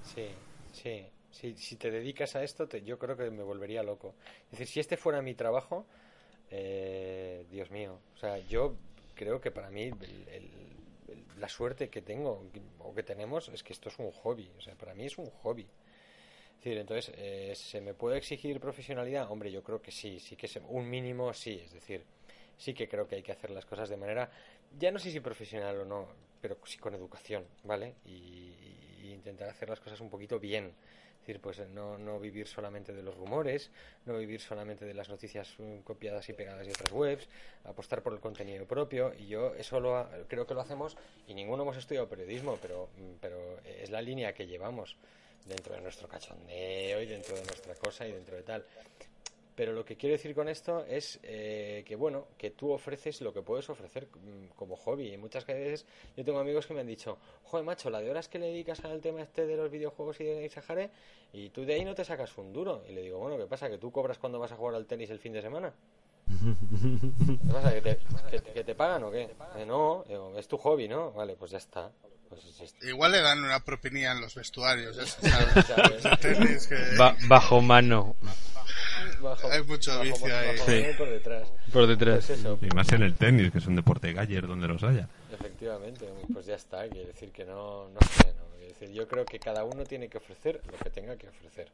sí, 0.03 0.27
sí. 0.73 1.05
Si, 1.31 1.55
si 1.57 1.75
te 1.75 1.89
dedicas 1.89 2.35
a 2.35 2.43
esto, 2.43 2.67
te- 2.67 2.83
yo 2.83 2.99
creo 2.99 3.17
que 3.17 3.31
me 3.31 3.41
volvería 3.41 3.81
loco. 3.81 4.13
Es 4.45 4.59
decir, 4.59 4.67
si 4.67 4.79
este 4.79 4.95
fuera 4.95 5.23
mi 5.23 5.33
trabajo, 5.33 5.87
eh, 6.57 7.45
Dios 7.49 7.69
mío. 7.72 7.99
O 8.15 8.18
sea, 8.18 8.38
yo 8.40 8.76
creo 9.15 9.41
que 9.41 9.52
para 9.52 9.69
mí 9.69 9.91
la 11.38 11.49
suerte 11.49 11.90
que 11.90 12.02
tengo 12.02 12.32
o 12.80 12.94
que 12.94 13.03
tenemos 13.03 13.49
es 13.49 13.64
que 13.64 13.73
esto 13.73 13.90
es 13.90 13.99
un 13.99 14.11
hobby. 14.11 14.49
O 14.57 14.61
sea, 14.61 14.76
para 14.76 14.94
mí 14.94 15.06
es 15.06 15.18
un 15.18 15.30
hobby. 15.30 15.64
Es 15.64 16.64
decir, 16.64 16.77
entonces, 16.80 17.14
eh, 17.18 17.53
¿se 17.56 17.82
me 17.82 17.94
puede 17.94 18.18
exigir 18.18 18.60
profesionalidad? 18.60 19.30
Hombre, 19.32 19.52
yo 19.52 19.64
creo 19.64 19.82
que 19.82 19.91
sí, 19.91 20.19
sí 20.19 20.36
que 20.36 20.48
se- 20.48 20.61
un 20.61 20.90
mínimo 20.90 21.34
sí, 21.34 21.61
es 21.64 21.73
decir, 21.73 22.06
sí 22.57 22.73
que 22.73 22.88
creo 22.88 23.07
que 23.07 23.15
hay 23.18 23.23
que 23.23 23.32
hacer 23.34 23.52
las 23.52 23.65
cosas 23.65 23.90
de 23.90 23.98
manera, 23.98 24.32
ya 24.80 24.91
no 24.91 24.99
sé 24.99 25.11
si 25.11 25.19
profesional 25.19 25.80
o 25.82 25.86
no, 25.86 26.07
pero 26.41 26.57
sí 26.65 26.77
con 26.77 26.95
educación, 26.95 27.45
¿vale? 27.64 27.95
Y 28.06 29.11
intentar 29.14 29.49
hacer 29.49 29.69
las 29.69 29.80
cosas 29.80 29.99
un 30.02 30.10
poquito 30.10 30.40
bien. 30.40 30.73
Es 31.26 31.30
decir, 31.30 31.41
pues 31.41 31.57
no, 31.69 31.97
no 31.97 32.19
vivir 32.19 32.45
solamente 32.47 32.93
de 32.93 33.02
los 33.02 33.18
rumores, 33.18 33.72
no 34.06 34.15
vivir 34.15 34.39
solamente 34.39 34.85
de 34.85 34.93
las 34.93 35.10
noticias 35.10 35.56
mm, 35.57 35.80
copiadas 35.80 36.30
y 36.30 36.34
pegadas 36.34 36.68
de 36.68 36.72
otras 36.72 36.91
webs, 36.91 37.27
apostar 37.64 38.03
por 38.03 38.14
el 38.14 38.19
contenido 38.19 38.68
propio. 38.68 39.11
Y 39.18 39.26
yo 39.26 39.56
eso 39.56 39.80
lo 39.80 39.97
ha- 39.97 40.07
creo 40.27 40.45
que 40.45 40.53
lo 40.53 40.61
hacemos 40.61 40.95
y 41.27 41.34
ninguno 41.34 41.64
hemos 41.64 41.77
estudiado 41.77 42.07
periodismo, 42.07 42.60
pero, 42.61 42.89
mm, 42.95 43.14
pero 43.22 43.60
es 43.65 43.89
la 43.89 44.03
línea 44.03 44.35
que 44.35 44.45
llevamos 44.45 44.97
dentro 45.47 45.73
de 45.73 45.81
nuestro 45.81 46.07
cachondeo 46.07 47.02
y 47.02 47.07
dentro 47.07 47.35
de 47.35 47.43
nuestra 47.43 47.73
cosa 47.73 48.07
y 48.07 48.11
dentro 48.11 48.35
de 48.35 48.43
tal. 48.43 48.64
Pero 49.56 49.72
lo 49.72 49.86
que 49.86 49.95
quiero 49.95 50.14
decir 50.14 50.36
con 50.36 50.49
esto 50.49 50.84
es 50.86 51.18
eh, 51.23 51.84
que, 51.88 51.95
bueno, 51.95 52.27
que 52.38 52.52
tú 52.52 52.72
ofreces 52.72 53.22
lo 53.22 53.34
que 53.34 53.41
puedes 53.41 53.69
ofrecer 53.69 54.07
mm, 54.07 54.48
como 54.56 54.76
hobby. 54.76 55.14
Y 55.14 55.18
muchas 55.18 55.45
veces 55.45 55.86
yo 56.18 56.26
tengo 56.26 56.40
amigos 56.40 56.65
que 56.68 56.73
me 56.73 56.82
han 56.82 56.88
dicho, 56.88 57.18
joder, 57.44 57.65
macho, 57.65 57.90
la 57.90 58.02
de 58.02 58.11
horas 58.11 58.27
que 58.27 58.38
le 58.38 58.48
dedicas 58.48 58.84
al 58.84 58.99
tema 58.99 59.22
este 59.22 59.45
de 59.45 59.56
los 59.56 59.72
videojuegos 59.72 60.19
y 60.19 60.26
de 60.26 60.49
Sahara, 60.49 60.90
y 61.32 61.49
tú 61.52 61.64
de 61.65 61.76
ahí 61.76 61.86
no 61.86 61.95
te 61.95 62.03
sacas 62.03 62.38
un 62.38 62.52
duro. 62.52 62.84
Y 62.90 62.91
le 62.94 63.02
digo, 63.02 63.18
bueno, 63.19 63.38
¿qué 63.38 63.45
pasa? 63.45 63.69
¿Que 63.69 63.77
tú 63.77 63.91
cobras 63.91 64.18
cuando 64.18 64.40
vas 64.40 64.52
a 64.52 64.57
jugar 64.57 64.76
al 64.76 64.86
tenis 64.88 65.10
el 65.10 65.19
fin 65.19 65.32
de 65.32 65.41
semana? 65.41 65.73
¿Qué 66.27 67.52
pasa? 67.53 67.73
¿Que 67.73 67.82
te, 67.82 67.98
que- 68.32 68.53
que 68.53 68.64
te 68.64 68.76
pagan 68.76 69.03
o 69.03 69.11
qué? 69.11 69.30
"Eh, 69.57 69.65
no, 69.65 70.03
es 70.38 70.48
tu 70.48 70.57
hobby, 70.57 70.88
¿no? 70.88 71.11
Vale, 71.14 71.36
pues 71.36 71.52
ya 71.52 71.57
está. 71.60 71.91
Pues. 72.30 72.76
Igual 72.82 73.11
le 73.11 73.22
dan 73.22 73.44
una 73.44 73.64
propinilla 73.64 74.11
en 74.11 74.22
los 74.22 74.34
vestuarios. 74.36 74.98
eso, 74.98 75.18
¿sabes? 75.22 75.65
¿Sabes? 75.65 76.19
Tenis 76.19 76.68
que- 76.68 76.98
Ba- 76.98 77.15
bajo 77.27 77.61
mano, 77.61 78.15
Bajo- 79.26 79.52
Hay 79.52 79.64
mucho 79.64 79.91
bajo- 79.91 80.03
vicio 80.03 80.38
ahí. 80.38 80.57
Sí. 80.60 80.85
por 80.97 81.10
detrás. 81.10 81.47
por 81.73 81.88
detrás. 81.88 82.26
Pues 82.26 82.39
eso, 82.39 82.60
Y 82.61 82.68
más 82.76 82.91
en 82.91 83.02
el 83.03 83.15
tenis, 83.15 83.52
que 83.52 83.57
es 83.57 83.65
un 83.68 83.76
deporte 83.76 84.14
galler 84.14 84.45
donde 84.47 84.68
los 84.68 84.84
haya. 84.84 85.10
Efectivamente, 85.34 86.07
pues 86.31 86.45
ya 86.45 86.56
está, 86.56 86.88
quiere 86.88 87.07
decir 87.07 87.31
que 87.31 87.43
no, 87.43 87.89
no 87.89 87.99
sé, 88.02 88.34
¿no? 88.34 88.45
Quiere 88.57 88.68
decir, 88.73 88.91
yo 88.91 89.07
creo 89.07 89.26
que 89.26 89.39
cada 89.39 89.64
uno 89.64 89.84
tiene 89.84 90.07
que 90.10 90.18
ofrecer 90.19 90.61
lo 90.72 90.77
que 90.77 90.89
tenga 90.91 91.15
que 91.18 91.27
ofrecer. 91.27 91.68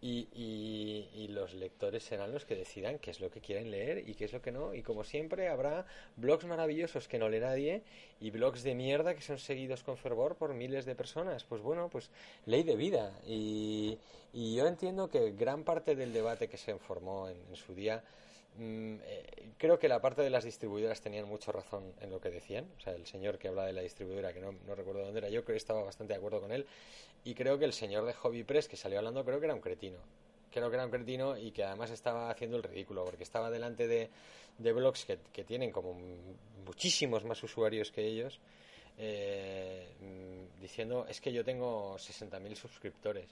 Y, 0.00 0.28
y, 0.32 1.08
y 1.14 1.28
los 1.28 1.54
lectores 1.54 2.04
serán 2.04 2.32
los 2.32 2.44
que 2.44 2.54
decidan 2.54 3.00
qué 3.00 3.10
es 3.10 3.20
lo 3.20 3.30
que 3.30 3.40
quieren 3.40 3.70
leer 3.70 4.08
y 4.08 4.14
qué 4.14 4.26
es 4.26 4.32
lo 4.32 4.40
que 4.40 4.52
no. 4.52 4.72
Y 4.74 4.82
como 4.82 5.02
siempre, 5.02 5.48
habrá 5.48 5.86
blogs 6.16 6.44
maravillosos 6.44 7.08
que 7.08 7.18
no 7.18 7.28
lee 7.28 7.40
nadie 7.40 7.82
y 8.20 8.30
blogs 8.30 8.62
de 8.62 8.74
mierda 8.74 9.14
que 9.14 9.22
son 9.22 9.38
seguidos 9.38 9.82
con 9.82 9.96
fervor 9.96 10.36
por 10.36 10.54
miles 10.54 10.84
de 10.84 10.94
personas. 10.94 11.44
Pues 11.44 11.62
bueno, 11.62 11.88
pues 11.88 12.10
ley 12.46 12.62
de 12.62 12.76
vida. 12.76 13.12
Y, 13.26 13.98
y 14.32 14.54
yo 14.54 14.66
entiendo 14.66 15.08
que 15.08 15.32
gran 15.32 15.64
parte 15.64 15.96
del 15.96 16.12
debate 16.12 16.48
que 16.48 16.56
se 16.56 16.76
formó 16.78 17.28
en, 17.28 17.56
su 17.56 17.74
día 17.74 18.02
creo 19.56 19.78
que 19.78 19.88
la 19.88 20.00
parte 20.00 20.22
de 20.22 20.30
las 20.30 20.44
distribuidoras 20.44 21.00
tenían 21.00 21.28
mucho 21.28 21.52
razón 21.52 21.92
en 22.00 22.10
lo 22.10 22.20
que 22.20 22.30
decían. 22.30 22.66
O 22.76 22.80
sea, 22.80 22.94
el 22.94 23.06
señor 23.06 23.38
que 23.38 23.48
habla 23.48 23.64
de 23.64 23.72
la 23.72 23.82
distribuidora, 23.82 24.32
que 24.32 24.40
no, 24.40 24.52
recuerdo 24.74 25.04
dónde 25.04 25.18
era, 25.18 25.28
yo 25.28 25.44
creo 25.44 25.54
que 25.54 25.58
estaba 25.58 25.82
bastante 25.82 26.12
de 26.12 26.18
acuerdo 26.18 26.40
con 26.40 26.52
él. 26.52 26.66
Y 27.24 27.34
creo 27.34 27.58
que 27.58 27.64
el 27.64 27.72
señor 27.72 28.04
de 28.04 28.12
Hobby 28.14 28.44
Press 28.44 28.68
que 28.68 28.76
salió 28.76 28.98
hablando, 28.98 29.24
creo 29.24 29.38
que 29.38 29.46
era 29.46 29.54
un 29.54 29.60
cretino. 29.60 29.98
Creo 30.50 30.70
que 30.70 30.76
era 30.76 30.84
un 30.84 30.90
cretino 30.90 31.36
y 31.36 31.50
que 31.50 31.64
además 31.64 31.90
estaba 31.90 32.30
haciendo 32.30 32.56
el 32.56 32.62
ridículo, 32.62 33.04
porque 33.04 33.22
estaba 33.22 33.50
delante 33.50 33.86
de, 33.86 34.08
de 34.56 34.72
blogs 34.72 35.04
que, 35.04 35.18
que 35.32 35.44
tienen 35.44 35.70
como 35.70 35.94
muchísimos 36.64 37.24
más 37.24 37.42
usuarios 37.42 37.90
que 37.92 38.06
ellos, 38.06 38.40
eh, 38.96 39.86
mm, 40.00 40.60
diciendo, 40.60 41.06
es 41.08 41.20
que 41.20 41.32
yo 41.32 41.44
tengo 41.44 41.96
60.000 41.96 42.54
suscriptores. 42.56 43.28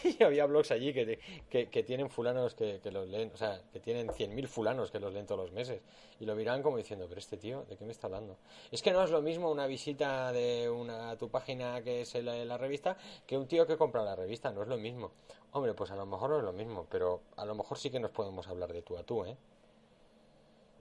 Y 0.18 0.22
había 0.22 0.46
blogs 0.46 0.70
allí 0.70 0.92
que, 0.92 1.18
que, 1.48 1.82
tienen 1.82 2.10
fulanos 2.10 2.54
que, 2.54 2.80
que 2.82 2.90
los 2.90 3.08
leen, 3.08 3.30
o 3.32 3.36
sea, 3.36 3.60
que 3.72 3.80
tienen 3.80 4.08
100.000 4.08 4.46
fulanos 4.46 4.90
que 4.90 5.00
los 5.00 5.12
leen 5.12 5.26
todos 5.26 5.40
los 5.40 5.52
meses. 5.52 5.80
Y 6.20 6.24
lo 6.24 6.34
miran 6.34 6.62
como 6.62 6.76
diciendo, 6.76 7.06
pero 7.08 7.18
este 7.18 7.36
tío, 7.36 7.64
¿de 7.68 7.76
qué 7.76 7.84
me 7.84 7.92
está 7.92 8.06
hablando? 8.06 8.36
Es 8.70 8.82
que 8.82 8.92
no 8.92 9.02
es 9.02 9.10
lo 9.10 9.22
mismo 9.22 9.50
una 9.50 9.66
visita 9.66 10.32
de 10.32 10.70
una, 10.70 11.10
a 11.10 11.18
tu 11.18 11.28
página 11.28 11.82
que 11.82 12.02
es 12.02 12.14
la, 12.14 12.44
la 12.44 12.58
revista 12.58 12.96
que 13.26 13.36
un 13.36 13.46
tío 13.46 13.66
que 13.66 13.76
compra 13.76 14.02
la 14.02 14.16
revista, 14.16 14.50
no 14.50 14.62
es 14.62 14.68
lo 14.68 14.76
mismo. 14.76 15.12
Hombre, 15.52 15.74
pues 15.74 15.90
a 15.90 15.96
lo 15.96 16.06
mejor 16.06 16.30
no 16.30 16.38
es 16.38 16.44
lo 16.44 16.52
mismo, 16.52 16.86
pero 16.90 17.22
a 17.36 17.44
lo 17.44 17.54
mejor 17.54 17.78
sí 17.78 17.90
que 17.90 18.00
nos 18.00 18.10
podemos 18.10 18.46
hablar 18.48 18.72
de 18.72 18.82
tú 18.82 18.96
a 18.96 19.02
tú, 19.02 19.24
¿eh? 19.24 19.36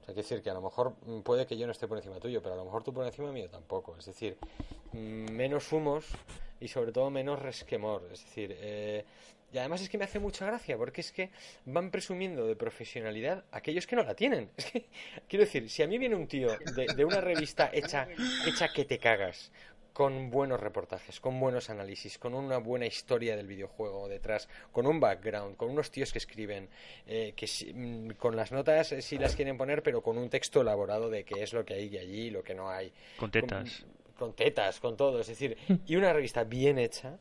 O 0.02 0.04
sea, 0.04 0.16
quiere 0.16 0.24
decir 0.24 0.42
que 0.42 0.50
a 0.50 0.54
lo 0.54 0.62
mejor 0.62 0.96
mm, 1.06 1.22
puede 1.22 1.46
que 1.46 1.58
yo 1.58 1.68
no 1.68 1.72
esté 1.72 1.88
por 1.88 1.98
encima 1.98 2.20
tuyo, 2.20 2.42
pero 2.42 2.56
a 2.56 2.58
lo 2.58 2.66
mejor 2.66 2.84
tú 2.84 2.94
por 2.94 3.06
encima 3.06 3.32
mío 3.32 3.50
tampoco. 3.50 3.96
Es 3.98 4.06
decir, 4.06 4.38
mm, 4.94 5.32
menos 5.32 5.72
humos 5.72 6.08
y 6.62 6.68
sobre 6.68 6.92
todo 6.92 7.10
menos 7.10 7.40
resquemor. 7.42 8.08
Es 8.14 8.24
decir, 8.24 8.56
eh, 8.60 9.04
y 9.54 9.58
además 9.58 9.82
es 9.82 9.90
que 9.90 9.98
me 9.98 10.06
hace 10.06 10.20
mucha 10.20 10.46
gracia 10.46 10.78
porque 10.78 11.02
es 11.02 11.12
que 11.12 11.30
van 11.66 11.92
presumiendo 11.92 12.48
de 12.48 12.56
profesionalidad 12.56 13.44
aquellos 13.52 13.86
que 13.86 13.98
no 13.98 14.04
la 14.04 14.16
tienen. 14.16 14.50
Es 14.58 14.66
que, 14.72 14.86
quiero 15.28 15.44
decir, 15.44 15.70
si 15.70 15.84
a 15.84 15.88
mí 15.88 15.98
viene 15.98 16.16
un 16.16 16.28
tío 16.28 16.58
de, 16.76 16.88
de 16.88 17.04
una 17.06 17.20
revista 17.20 17.70
hecha, 17.74 18.08
hecha 18.48 18.70
que 18.70 18.86
te 18.86 18.98
cagas, 19.00 19.52
con 19.92 20.30
buenos 20.30 20.58
reportajes, 20.62 21.20
con 21.20 21.38
buenos 21.38 21.70
análisis, 21.70 22.18
con 22.18 22.34
una 22.34 22.60
buena 22.60 22.86
historia 22.86 23.36
del 23.36 23.46
videojuego 23.48 24.08
detrás, 24.08 24.48
con 24.72 24.88
un 24.88 25.02
background, 25.02 25.58
con 25.58 25.70
unos 25.70 25.92
tíos 25.92 26.14
que 26.14 26.20
escriben, 26.20 26.70
eh, 27.08 27.34
que 27.36 27.46
si- 27.46 27.74
mm, 27.74 28.12
con 28.12 28.38
las 28.38 28.54
notas 28.54 28.94
eh, 28.94 29.02
sí 29.02 29.18
las 29.18 29.36
quieren 29.36 29.58
poner, 29.58 29.84
pero 29.84 30.02
con 30.02 30.18
un 30.18 30.30
texto 30.30 30.62
elaborado 30.62 31.10
de 31.10 31.26
qué 31.26 31.44
es 31.44 31.52
lo 31.52 31.66
que 31.66 31.74
hay 31.74 31.98
allí 31.98 32.28
y 32.28 32.30
lo 32.30 32.42
que 32.42 32.54
no 32.56 32.70
hay. 32.70 32.94
Con 33.18 33.32
tetas. 33.32 33.80
Con, 33.82 33.92
con 34.22 34.34
tetas, 34.36 34.80
con 34.80 34.96
todo. 34.96 35.20
Es 35.20 35.28
decir, 35.28 35.58
y 35.88 35.96
una 35.96 36.14
revista 36.14 36.44
bien 36.44 36.78
hecha. 36.78 37.18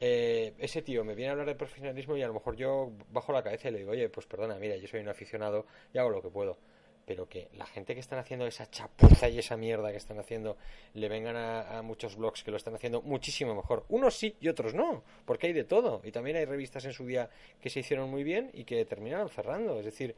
eh, 0.00 0.54
ese 0.58 0.80
tío 0.80 1.04
me 1.04 1.14
viene 1.14 1.28
a 1.28 1.32
hablar 1.32 1.46
de 1.46 1.54
profesionalismo 1.54 2.16
y 2.16 2.22
a 2.22 2.26
lo 2.26 2.32
mejor 2.32 2.56
yo 2.56 2.90
bajo 3.12 3.32
la 3.32 3.42
cabeza 3.42 3.68
y 3.68 3.72
le 3.72 3.78
digo, 3.80 3.90
oye, 3.90 4.08
pues 4.08 4.26
perdona, 4.26 4.54
mira, 4.58 4.74
yo 4.76 4.88
soy 4.88 5.00
un 5.00 5.08
aficionado 5.08 5.66
y 5.92 5.98
hago 5.98 6.08
lo 6.08 6.22
que 6.22 6.30
puedo. 6.30 6.56
Pero 7.04 7.28
que 7.28 7.48
la 7.56 7.66
gente 7.66 7.92
que 7.92 8.00
están 8.00 8.18
haciendo 8.18 8.46
esa 8.46 8.70
chapuza 8.70 9.28
y 9.28 9.38
esa 9.38 9.56
mierda 9.58 9.90
que 9.90 9.98
están 9.98 10.18
haciendo 10.18 10.56
le 10.94 11.08
vengan 11.10 11.36
a, 11.36 11.78
a 11.78 11.82
muchos 11.82 12.16
blogs 12.16 12.42
que 12.42 12.50
lo 12.50 12.56
están 12.56 12.74
haciendo 12.74 13.02
muchísimo 13.02 13.54
mejor. 13.54 13.84
Unos 13.90 14.14
sí 14.16 14.34
y 14.40 14.48
otros 14.48 14.72
no, 14.74 15.02
porque 15.26 15.48
hay 15.48 15.52
de 15.52 15.64
todo. 15.64 16.00
Y 16.04 16.12
también 16.12 16.36
hay 16.36 16.46
revistas 16.46 16.84
en 16.86 16.92
su 16.92 17.04
día 17.04 17.28
que 17.60 17.68
se 17.68 17.80
hicieron 17.80 18.08
muy 18.10 18.22
bien 18.22 18.50
y 18.54 18.64
que 18.64 18.82
terminaron 18.86 19.28
cerrando. 19.28 19.78
Es 19.78 19.84
decir, 19.84 20.14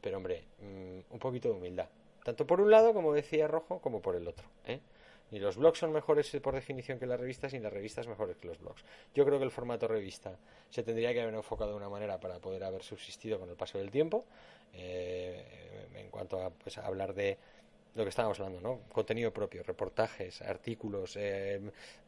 pero 0.00 0.18
hombre, 0.18 0.44
mm, 0.60 1.14
un 1.14 1.18
poquito 1.18 1.48
de 1.48 1.54
humildad. 1.54 1.88
Tanto 2.22 2.46
por 2.46 2.60
un 2.60 2.70
lado, 2.70 2.92
como 2.92 3.12
decía 3.14 3.48
Rojo, 3.48 3.80
como 3.80 4.00
por 4.00 4.14
el 4.14 4.28
otro. 4.28 4.46
¿eh? 4.66 4.80
Ni 5.30 5.38
los 5.40 5.56
blogs 5.56 5.78
son 5.78 5.92
mejores 5.92 6.32
eh, 6.34 6.40
por 6.40 6.54
definición 6.54 6.98
que 6.98 7.06
las 7.06 7.18
revistas, 7.18 7.52
ni 7.52 7.58
las 7.58 7.72
revistas 7.72 8.06
mejores 8.06 8.36
que 8.36 8.46
los 8.46 8.58
blogs. 8.60 8.84
Yo 9.14 9.24
creo 9.24 9.38
que 9.38 9.44
el 9.44 9.50
formato 9.50 9.88
revista 9.88 10.38
se 10.70 10.82
tendría 10.82 11.12
que 11.12 11.20
haber 11.20 11.34
enfocado 11.34 11.72
de 11.72 11.76
una 11.76 11.88
manera 11.88 12.20
para 12.20 12.38
poder 12.38 12.64
haber 12.64 12.82
subsistido 12.82 13.38
con 13.38 13.48
el 13.48 13.56
paso 13.56 13.78
del 13.78 13.90
tiempo. 13.90 14.24
eh, 14.72 15.66
en 15.94 16.10
cuanto 16.10 16.40
a, 16.42 16.50
pues, 16.50 16.78
a 16.78 16.86
hablar 16.86 17.14
de 17.14 17.38
lo 17.96 18.04
que 18.04 18.10
estábamos 18.10 18.38
hablando, 18.38 18.60
¿no? 18.60 18.80
Contenido 18.92 19.32
propio, 19.32 19.62
reportajes, 19.62 20.42
artículos, 20.42 21.16
eh, 21.16 21.60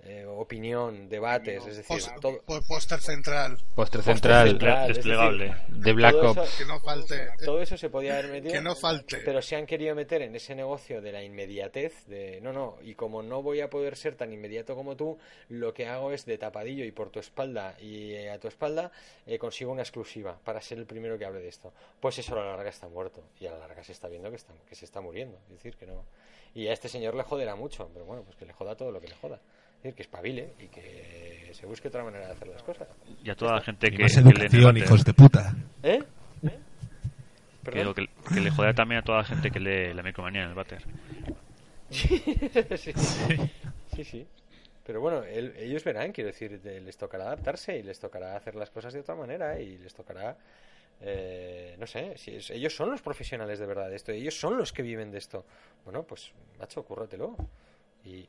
eh, 0.05 0.25
opinión, 0.27 1.09
debates, 1.09 1.67
es 1.67 1.77
decir, 1.79 1.87
Pos- 1.97 2.13
todo. 2.21 2.41
po- 2.43 2.61
Póster 2.69 3.01
central. 3.01 3.59
Postre 3.75 4.03
central 4.03 4.49
central, 4.51 4.91
es 4.91 4.97
desplegable. 4.99 5.45
decir, 5.49 5.75
de 5.77 5.93
Black 5.93 6.15
Ops. 6.17 6.39
eso- 6.43 6.59
Que 6.59 6.65
no 6.67 6.81
falte. 6.81 7.29
todo 7.45 7.61
eso 7.63 7.77
se 7.79 7.89
podía 7.91 8.15
haber 8.19 8.31
metido 8.31 8.53
Que 8.53 8.61
no 8.61 8.75
falte. 8.77 9.19
pero 9.25 9.41
se 9.43 9.57
han 9.57 9.67
querido 9.67 9.95
meter 9.95 10.23
en 10.23 10.37
ese 10.37 10.55
negocio 10.55 11.01
de 11.01 11.11
la 11.13 11.23
inmediatez 11.25 12.07
de 12.07 12.41
no 12.43 12.53
no 12.53 12.77
y 12.83 12.95
como 12.95 13.23
no 13.23 13.43
voy 13.43 13.61
a 13.61 13.71
poder 13.71 13.97
ser 13.97 14.15
tan 14.15 14.33
inmediato 14.33 14.75
como 14.77 14.97
tú 14.97 15.19
lo 15.49 15.73
que 15.73 15.87
hago 15.87 16.13
es 16.13 16.27
de 16.27 16.37
tapadillo 16.39 16.85
y 16.85 16.93
por 16.93 17.11
tu 17.11 17.19
espalda 17.21 17.75
y 17.81 18.13
eh, 18.13 18.31
a 18.31 18.39
tu 18.39 18.49
espalda 18.49 18.93
eh, 19.27 19.39
consigo 19.39 19.73
una 19.73 19.83
exclusiva 19.83 20.39
para 20.45 20.61
ser 20.61 20.79
el 20.79 20.87
primero 20.87 21.19
que 21.19 21.25
hable 21.25 21.41
de 21.41 21.49
esto 21.49 21.73
pues 22.01 22.19
eso 22.19 22.35
a 22.35 22.45
la 22.45 22.51
larga 22.57 22.69
está 22.71 22.89
muerto 22.89 23.23
y 23.41 23.47
a 23.47 23.53
la 23.53 23.59
larga 23.59 23.83
se 23.83 23.93
está 23.93 24.09
viendo 24.09 24.29
que 24.31 24.37
está 24.37 24.53
que 24.69 24.75
se 24.75 24.85
está 24.85 25.01
muriendo 25.01 25.39
es 25.49 25.55
decir 25.55 25.77
que 25.79 25.87
no 25.87 26.05
y 26.55 26.67
a 26.69 26.73
este 26.73 26.89
señor 26.89 27.15
le 27.15 27.23
joderá 27.23 27.55
mucho 27.57 27.89
pero 27.93 28.05
bueno 28.05 28.23
pues 28.23 28.37
que 28.37 28.45
le 28.47 28.53
joda 28.53 28.75
todo 28.77 28.91
lo 28.93 29.01
que 29.01 29.09
le 29.09 29.15
joda 29.15 29.37
Es 29.79 29.83
decir, 29.85 29.95
que 29.95 30.03
espabile 30.03 30.53
y 30.59 30.67
que 30.69 31.51
se 31.55 31.65
busque 31.67 31.87
otra 31.89 32.03
manera 32.05 32.27
de 32.27 32.33
hacer 32.33 32.49
las 32.49 32.63
cosas. 32.65 32.89
Y 33.25 33.31
a 33.31 33.35
toda 33.37 33.55
la 33.55 33.61
gente 33.61 33.87
Y 33.89 33.97
que, 33.97 34.03
más 34.03 34.13
que 34.15 34.21
le 34.23 34.29
educación, 34.31 34.61
debate. 34.61 34.79
hijos 34.81 35.05
de 35.05 35.15
puta. 35.15 35.55
¿Eh? 35.85 36.03
Que, 37.65 37.95
que, 37.95 38.09
que 38.35 38.41
le 38.41 38.51
joder 38.51 38.75
también 38.75 39.01
a 39.01 39.05
toda 39.05 39.19
la 39.19 39.25
gente 39.25 39.51
que 39.51 39.61
lee 39.61 39.93
la 39.95 40.03
micromanía 40.03 40.43
en 40.43 40.49
el 40.49 40.55
váter. 40.55 40.83
sí, 41.91 42.23
sí, 43.95 44.05
sí. 44.05 44.27
Pero 44.87 45.01
bueno, 45.01 45.23
el- 45.23 45.55
ellos 45.59 45.85
verán, 45.85 46.13
quiero 46.13 46.29
decir, 46.29 46.61
de- 46.61 46.81
les 46.81 46.97
tocará 46.97 47.25
adaptarse 47.27 47.77
y 47.79 47.83
les 47.83 47.99
tocará 48.01 48.37
hacer 48.37 48.55
las 48.55 48.71
cosas 48.71 48.93
de 48.95 49.01
otra 49.01 49.15
manera 49.15 49.61
y 49.61 49.77
les 49.79 49.93
tocará, 49.95 50.37
eh, 51.01 51.77
no 51.79 51.87
sé, 51.87 52.17
si 52.19 52.37
es- 52.37 52.51
ellos 52.51 52.75
son 52.75 52.91
los 52.91 53.03
profesionales 53.03 53.59
de 53.59 53.67
verdad 53.67 53.89
de 53.91 53.97
esto, 53.97 54.13
ellos 54.13 54.39
son 54.39 54.57
los 54.57 54.73
que 54.73 54.83
viven 54.83 55.11
de 55.11 55.19
esto. 55.19 55.45
Bueno, 55.85 56.03
pues, 56.05 56.33
macho, 56.59 56.83
cúrratelo. 56.85 57.37
Y, 58.05 58.29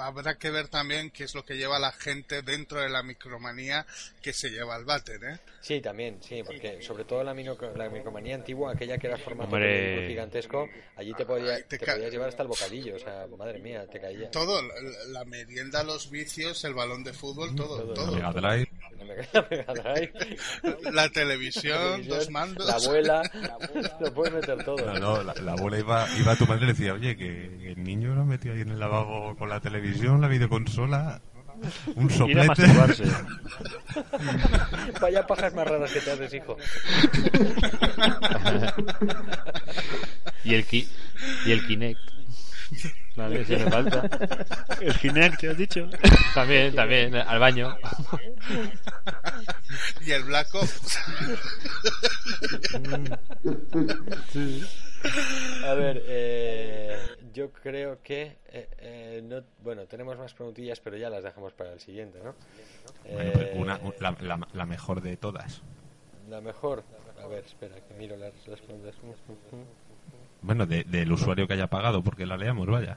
Habrá 0.00 0.36
que 0.36 0.50
ver 0.50 0.68
también 0.68 1.10
qué 1.10 1.24
es 1.24 1.34
lo 1.34 1.44
que 1.44 1.56
lleva 1.56 1.78
la 1.78 1.92
gente 1.92 2.42
dentro 2.42 2.80
de 2.80 2.88
la 2.88 3.02
micromanía 3.02 3.86
que 4.22 4.32
se 4.32 4.50
lleva 4.50 4.74
al 4.74 4.84
váter, 4.84 5.22
¿eh? 5.24 5.38
Sí, 5.60 5.80
también, 5.80 6.18
sí, 6.22 6.42
porque 6.44 6.80
sobre 6.82 7.04
todo 7.04 7.22
la, 7.24 7.34
la 7.34 7.88
micromanía 7.90 8.34
antigua, 8.36 8.72
aquella 8.72 8.96
que 8.98 9.06
era 9.08 9.16
formato 9.18 9.50
Hombre. 9.54 10.06
gigantesco, 10.08 10.68
allí 10.96 11.12
te, 11.14 11.26
podía, 11.26 11.54
Ay, 11.56 11.62
te 11.68 11.78
te 11.78 11.86
podías 11.86 12.10
llevar 12.10 12.28
hasta 12.28 12.42
el 12.42 12.48
bocadillo, 12.48 12.96
o 12.96 12.98
sea, 12.98 13.26
madre 13.36 13.58
mía, 13.58 13.86
te 13.86 14.00
caía. 14.00 14.30
Todo, 14.30 14.62
la, 14.62 14.74
la 15.08 15.24
merienda, 15.24 15.82
los 15.82 16.10
vicios, 16.10 16.64
el 16.64 16.74
balón 16.74 17.02
de 17.04 17.12
fútbol, 17.12 17.54
todo, 17.54 17.82
Todo. 17.82 17.94
todo. 17.94 18.12
Mega 18.14 18.32
Drive. 18.32 18.68
La 18.98 19.04
Mega- 19.04 19.46
Mega 19.50 19.72
Drive, 19.74 20.12
La 20.92 21.08
televisión, 21.10 21.78
televisión, 22.02 22.16
los 22.18 22.30
mandos. 22.30 22.66
La 22.66 22.74
abuela, 22.74 23.22
lo 24.00 24.14
puedes 24.14 24.34
meter 24.34 24.64
todo. 24.64 24.76
No, 24.86 24.98
no, 24.98 25.22
la, 25.22 25.34
la 25.34 25.52
abuela 25.52 25.78
iba, 25.78 26.08
iba 26.18 26.32
a 26.32 26.36
tu 26.36 26.46
madre 26.46 26.64
y 26.64 26.66
le 26.66 26.72
decía, 26.72 26.94
oye, 26.94 27.16
que 27.16 27.72
el 27.72 27.82
niño 27.82 28.14
lo 28.14 28.22
ha 28.22 28.24
metido 28.24 28.54
ahí 28.54 28.60
en 28.62 28.70
el 28.70 28.78
lavabo 28.78 29.36
con 29.38 29.48
la 29.48 29.60
televisión, 29.60 30.20
la 30.20 30.28
videoconsola, 30.28 31.20
un 31.94 32.06
Ir 32.06 32.12
a 32.12 32.16
soplete. 32.16 32.46
masturbarse. 32.46 33.04
Vaya 35.00 35.26
pajas 35.26 35.54
más 35.54 35.66
raras 35.66 35.92
que 35.92 36.00
te 36.00 36.10
haces, 36.12 36.34
hijo. 36.34 36.56
y 40.44 40.54
el 40.54 40.64
ki 40.66 40.88
y 41.46 41.52
el 41.52 41.66
Kinect. 41.66 42.00
Vale, 43.16 43.44
si 43.44 43.56
me 43.56 43.70
falta. 43.70 44.08
El 44.80 44.94
Kinect, 44.98 45.40
¿te 45.40 45.50
has 45.50 45.56
dicho? 45.56 45.88
También, 46.34 46.74
también, 46.74 47.16
al 47.16 47.38
baño. 47.40 47.76
Y 50.06 50.10
el 50.12 50.22
Black 50.24 50.54
Ops. 50.54 50.98
A 55.64 55.74
ver, 55.74 56.02
eh, 56.06 56.98
yo 57.32 57.50
creo 57.52 58.02
que. 58.02 58.36
eh, 58.48 58.68
eh, 58.78 59.20
no, 59.24 59.42
bueno, 59.62 59.86
tenemos 59.86 60.18
más 60.18 60.34
preguntillas, 60.34 60.80
pero 60.80 60.96
ya 60.96 61.08
las 61.10 61.22
dejamos 61.22 61.52
para 61.52 61.72
el 61.72 61.80
siguiente, 61.80 62.18
¿no? 62.22 62.34
Bueno, 63.12 63.32
pues 63.32 63.46
Eh, 63.48 63.52
una- 63.56 63.78
un- 63.78 63.94
la, 64.00 64.16
la- 64.20 64.48
la 64.52 64.66
mejor 64.66 65.00
de 65.00 65.16
todas. 65.16 65.62
La 66.28 66.40
mejor. 66.40 66.82
A 67.22 67.26
ver, 67.26 67.44
espera, 67.44 67.76
que 67.80 67.94
miro 67.94 68.16
las, 68.16 68.32
las 68.46 68.60
preguntas. 68.60 68.94
Bueno, 70.42 70.66
de- 70.66 70.84
del 70.84 71.10
usuario 71.12 71.46
que 71.46 71.54
haya 71.54 71.66
pagado, 71.68 72.02
porque 72.02 72.26
la 72.26 72.36
leamos, 72.36 72.66
vaya. 72.66 72.96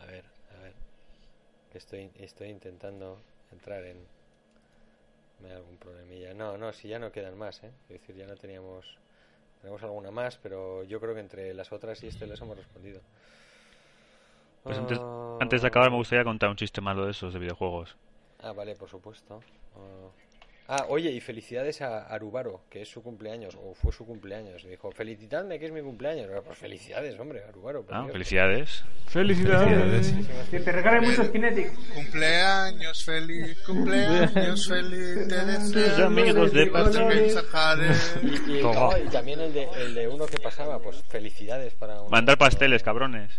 A 0.00 0.06
ver, 0.06 0.24
a 0.58 0.62
ver. 0.62 0.72
Estoy, 1.74 2.10
estoy 2.18 2.48
intentando 2.48 3.20
entrar 3.52 3.84
en. 3.84 3.98
Me 5.40 5.48
da 5.48 5.56
algún 5.56 5.76
problemilla. 5.76 6.34
No, 6.34 6.56
no, 6.58 6.72
si 6.72 6.88
ya 6.88 6.98
no 6.98 7.12
quedan 7.12 7.38
más, 7.38 7.62
¿eh? 7.62 7.70
Es 7.88 8.00
decir, 8.00 8.16
ya 8.16 8.26
no 8.26 8.36
teníamos. 8.36 8.98
Tenemos 9.60 9.82
alguna 9.82 10.10
más, 10.10 10.36
pero 10.38 10.84
yo 10.84 11.00
creo 11.00 11.14
que 11.14 11.20
entre 11.20 11.52
las 11.54 11.72
otras 11.72 12.02
y 12.04 12.06
este 12.08 12.26
les 12.26 12.40
hemos 12.40 12.56
respondido. 12.56 13.00
Pues 14.62 14.78
antes, 14.78 14.98
Ah, 15.00 15.38
antes 15.40 15.62
de 15.62 15.68
acabar 15.68 15.90
me 15.90 15.96
gustaría 15.96 16.24
contar 16.24 16.50
un 16.50 16.56
chiste 16.56 16.80
malo 16.80 17.04
de 17.04 17.10
esos 17.12 17.32
de 17.32 17.38
videojuegos. 17.40 17.96
Ah, 18.40 18.52
vale, 18.52 18.74
por 18.76 18.88
supuesto. 18.88 19.40
Ah. 19.76 20.10
Ah, 20.70 20.84
oye, 20.90 21.10
y 21.10 21.20
felicidades 21.20 21.80
a 21.80 22.00
Arubaro, 22.08 22.60
que 22.68 22.82
es 22.82 22.88
su 22.90 23.02
cumpleaños, 23.02 23.56
o 23.58 23.74
fue 23.74 23.90
su 23.90 24.04
cumpleaños. 24.04 24.66
Dijo, 24.68 24.90
felicitadme 24.92 25.58
que 25.58 25.64
es 25.64 25.72
mi 25.72 25.80
cumpleaños. 25.80 26.26
Bueno, 26.26 26.42
Pues 26.42 26.58
felicidades, 26.58 27.18
hombre, 27.18 27.42
Arubaro. 27.48 27.86
Ah, 27.90 28.02
Dios. 28.02 28.12
felicidades. 28.12 28.84
Felicidades. 29.06 30.14
Que 30.50 30.60
te 30.60 30.70
regalen 30.70 31.04
muchos 31.08 31.30
Kinetic. 31.30 31.72
Cumpleaños 31.94 33.02
feliz, 33.02 33.58
cumpleaños 33.66 34.68
feliz, 34.68 35.28
te 35.28 35.36
Tus 35.56 35.72
deseo. 35.72 36.06
amigos 36.06 36.52
de. 36.52 36.64
Y, 36.64 38.58
y, 38.58 38.60
Toma. 38.60 38.74
no, 38.74 38.98
y 38.98 39.08
también 39.08 39.40
el 39.40 39.54
de, 39.54 39.64
el 39.78 39.94
de 39.94 40.06
uno 40.06 40.26
que 40.26 40.38
pasaba, 40.38 40.78
pues 40.80 41.02
felicidades 41.08 41.74
para 41.74 42.00
un... 42.02 42.10
Mandar 42.10 42.36
pasteles, 42.36 42.82
cabrones. 42.82 43.32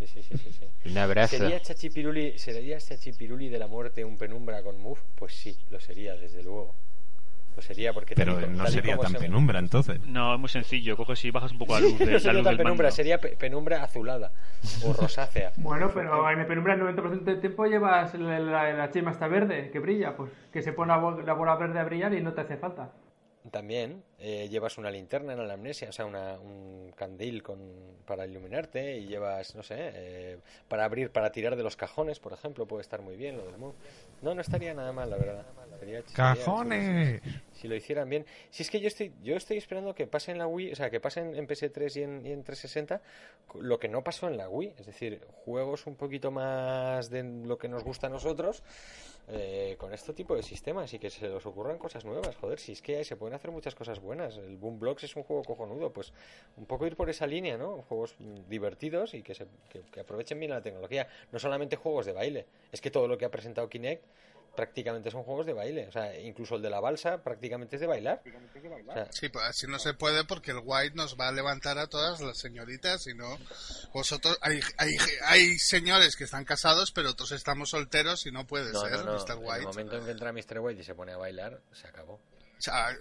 Sí, 0.00 0.06
sí, 0.08 0.22
sí, 0.22 0.36
sí. 0.38 0.52
sí. 0.52 0.67
Un 0.90 0.98
abrazo. 0.98 1.36
¿Sería 1.38 1.60
Chachipiruli, 1.60 2.38
¿Sería 2.38 2.78
Chachipiruli 2.78 3.48
de 3.48 3.58
la 3.58 3.66
muerte 3.66 4.04
un 4.04 4.16
penumbra 4.16 4.62
con 4.62 4.80
Move? 4.80 5.00
Pues 5.16 5.34
sí, 5.34 5.56
lo 5.70 5.78
sería, 5.80 6.14
desde 6.14 6.42
luego. 6.42 6.74
Lo 7.56 7.62
sería 7.62 7.92
porque... 7.92 8.14
tal 8.14 8.28
y 8.28 8.32
Pero 8.34 8.40
co- 8.46 8.52
no 8.52 8.62
tal 8.64 8.72
sería 8.72 8.96
tan 8.96 9.10
se- 9.12 9.18
penumbra 9.18 9.58
entonces. 9.58 10.00
No, 10.06 10.34
es 10.34 10.38
muy 10.40 10.48
sencillo. 10.48 10.96
Coges 10.96 11.24
y 11.24 11.30
bajas 11.32 11.50
un 11.50 11.58
poco 11.58 11.74
la 11.74 11.80
luz, 11.80 11.98
de, 11.98 12.06
no 12.06 12.12
la 12.12 12.18
sería 12.20 12.32
luz 12.34 12.44
tan 12.44 12.50
del 12.56 12.58
penumbra, 12.64 12.84
mando. 12.84 12.94
sería 12.96 13.18
pe- 13.18 13.36
penumbra 13.36 13.82
azulada 13.82 14.32
o 14.84 14.92
rosácea. 14.92 15.52
Bueno, 15.56 15.90
pero 15.92 16.30
en 16.30 16.38
el 16.38 16.46
penumbra 16.46 16.74
el 16.74 16.80
90% 16.82 17.24
del 17.24 17.40
tiempo 17.40 17.66
llevas 17.66 18.14
la, 18.14 18.38
la, 18.38 18.72
la 18.74 18.90
chema 18.92 19.10
esta 19.10 19.26
verde, 19.26 19.70
que 19.72 19.80
brilla, 19.80 20.16
pues 20.16 20.30
que 20.52 20.62
se 20.62 20.72
pone 20.72 20.92
la, 20.92 21.00
la 21.26 21.32
bola 21.32 21.56
verde 21.56 21.80
a 21.80 21.84
brillar 21.84 22.14
y 22.14 22.20
no 22.22 22.32
te 22.32 22.42
hace 22.42 22.56
falta. 22.58 22.92
También 23.50 24.02
eh, 24.18 24.48
llevas 24.48 24.78
una 24.78 24.90
linterna 24.90 25.32
en 25.32 25.46
la 25.48 25.54
amnesia, 25.54 25.88
o 25.88 25.92
sea, 25.92 26.04
una- 26.06 26.38
un 26.38 26.92
candil 26.96 27.42
con, 27.42 27.58
para 28.06 28.26
iluminarte 28.26 28.96
y 28.96 29.06
llevas, 29.06 29.54
no 29.54 29.62
sé, 29.62 29.76
eh, 29.78 30.38
para 30.68 30.84
abrir, 30.84 31.10
para 31.10 31.30
tirar 31.32 31.56
de 31.56 31.62
los 31.62 31.76
cajones, 31.76 32.18
por 32.18 32.32
ejemplo, 32.32 32.66
puede 32.66 32.82
estar 32.82 33.00
muy 33.02 33.16
bien 33.16 33.36
lo 33.36 33.44
del 33.46 33.56
Move. 33.58 33.74
No, 34.22 34.34
no 34.34 34.40
estaría 34.40 34.74
nada 34.74 34.92
mal, 34.92 35.08
la 35.10 35.16
verdad. 35.16 35.46
Sería- 35.78 36.02
sería- 36.02 36.14
¡Cajones! 36.16 37.22
si 37.52 37.68
lo 37.68 37.74
hicieran 37.76 38.08
bien. 38.08 38.26
Si 38.50 38.62
es 38.64 38.70
que 38.70 38.80
yo 38.80 38.88
estoy, 38.88 39.12
yo 39.22 39.36
estoy 39.36 39.56
esperando 39.58 39.94
que 39.94 40.06
pase 40.06 40.32
en 40.32 40.38
la 40.38 40.46
Wii, 40.46 40.72
o 40.72 40.76
sea, 40.76 40.90
que 40.90 40.98
pasen 41.00 41.34
en 41.36 41.46
PS3 41.46 41.96
y 41.96 42.02
en, 42.02 42.26
y 42.26 42.32
en 42.32 42.42
360 42.42 43.00
lo 43.60 43.78
que 43.78 43.88
no 43.88 44.02
pasó 44.02 44.26
en 44.28 44.36
la 44.36 44.48
Wii, 44.48 44.74
es 44.78 44.86
decir, 44.86 45.20
juegos 45.44 45.86
un 45.86 45.94
poquito 45.96 46.30
más 46.30 47.10
de 47.10 47.22
lo 47.22 47.56
que 47.58 47.68
nos 47.68 47.84
gusta 47.84 48.08
a 48.08 48.10
nosotros 48.10 48.62
eh, 49.30 49.76
con 49.78 49.92
este 49.92 50.12
tipo 50.12 50.34
de 50.34 50.42
sistemas 50.42 50.92
y 50.94 50.98
que 50.98 51.10
se 51.10 51.28
les 51.28 51.44
ocurran 51.44 51.78
cosas 51.78 52.04
nuevas. 52.04 52.34
Joder, 52.36 52.58
si 52.58 52.72
es 52.72 52.82
que 52.82 52.96
ahí 52.96 53.04
se 53.04 53.16
pueden 53.16 53.34
hacer 53.34 53.50
muchas 53.50 53.74
cosas 53.74 54.00
buenas. 54.00 54.36
El 54.38 54.56
Boom 54.56 54.78
Blocks 54.78 55.04
es 55.04 55.16
un 55.16 55.22
juego 55.22 55.42
cojonudo, 55.42 55.92
pues 55.92 56.12
un 56.56 56.66
poco 56.66 56.86
ir 56.86 56.96
por 56.96 57.10
esa 57.10 57.26
línea, 57.26 57.58
¿no? 57.58 57.82
Juegos 57.88 58.16
divertidos 58.48 59.14
y 59.14 59.22
que, 59.22 59.34
se, 59.34 59.46
que 59.68 60.00
aprovechen 60.00 60.38
bien 60.38 60.50
la 60.50 60.62
tecnología. 60.62 61.08
No 61.30 61.38
solamente 61.38 61.76
juegos 61.76 62.06
de 62.06 62.12
baile, 62.12 62.46
es 62.72 62.80
que 62.80 62.90
todo 62.90 63.06
lo 63.06 63.18
que 63.18 63.24
ha 63.24 63.30
presentado 63.30 63.68
Kinect 63.68 64.04
prácticamente 64.54 65.10
son 65.10 65.22
juegos 65.22 65.46
de 65.46 65.52
baile. 65.52 65.86
O 65.88 65.92
sea, 65.92 66.18
incluso 66.18 66.56
el 66.56 66.62
de 66.62 66.70
la 66.70 66.80
balsa 66.80 67.22
prácticamente 67.22 67.76
es 67.76 67.80
de 67.80 67.86
bailar. 67.86 68.22
O 68.88 68.92
sea, 68.92 69.12
Sí, 69.12 69.28
pues 69.28 69.44
así 69.44 69.66
no 69.66 69.78
se 69.78 69.94
puede 69.94 70.24
porque 70.24 70.50
el 70.50 70.60
White 70.62 70.94
nos 70.94 71.16
va 71.18 71.28
a 71.28 71.32
levantar 71.32 71.78
a 71.78 71.86
todas 71.86 72.20
las 72.20 72.38
señoritas 72.38 73.06
y 73.06 73.14
no 73.14 73.38
vosotros 73.92 74.36
hay, 74.40 74.60
hay, 74.76 74.96
hay 75.24 75.58
señores 75.58 76.16
que 76.16 76.24
están 76.24 76.44
casados 76.44 76.92
pero 76.92 77.10
otros 77.10 77.32
estamos 77.32 77.70
solteros 77.70 78.26
y 78.26 78.32
no 78.32 78.46
puede 78.46 78.72
no, 78.72 78.80
ser 78.80 79.04
no, 79.04 79.04
no. 79.04 79.12
Mr. 79.14 79.32
En 79.32 79.38
el 79.38 79.48
White 79.48 79.66
momento 79.66 79.96
en 79.96 80.04
que 80.04 80.10
entra 80.10 80.32
Mr. 80.32 80.58
White 80.60 80.80
y 80.80 80.84
se 80.84 80.94
pone 80.94 81.12
a 81.12 81.16
bailar, 81.16 81.60
se 81.72 81.86
acabó. 81.86 82.20
O 82.58 82.60
sea, 82.60 82.90
eh, 82.90 82.96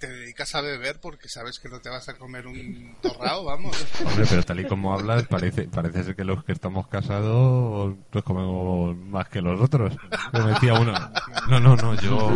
te 0.00 0.08
dedicas 0.08 0.54
a 0.54 0.62
beber 0.62 0.98
porque 0.98 1.28
sabes 1.28 1.58
que 1.58 1.68
no 1.68 1.78
te 1.78 1.90
vas 1.90 2.08
a 2.08 2.14
comer 2.14 2.46
un 2.46 2.96
torrao 3.02 3.44
vamos 3.44 3.76
Hombre, 4.02 4.24
pero 4.28 4.42
tal 4.42 4.60
y 4.60 4.66
como 4.66 4.94
hablas, 4.94 5.26
parece, 5.26 5.64
parece 5.64 6.04
ser 6.04 6.16
que 6.16 6.24
los 6.24 6.42
que 6.44 6.52
estamos 6.52 6.88
casados 6.88 7.94
pues 8.10 8.24
comemos 8.24 8.96
más 8.96 9.28
que 9.28 9.42
los 9.42 9.60
otros. 9.60 9.94
Me 10.32 10.40
decía 10.40 10.74
uno, 10.74 10.94
no, 11.48 11.60
no, 11.60 11.76
no, 11.76 11.94
yo 12.00 12.30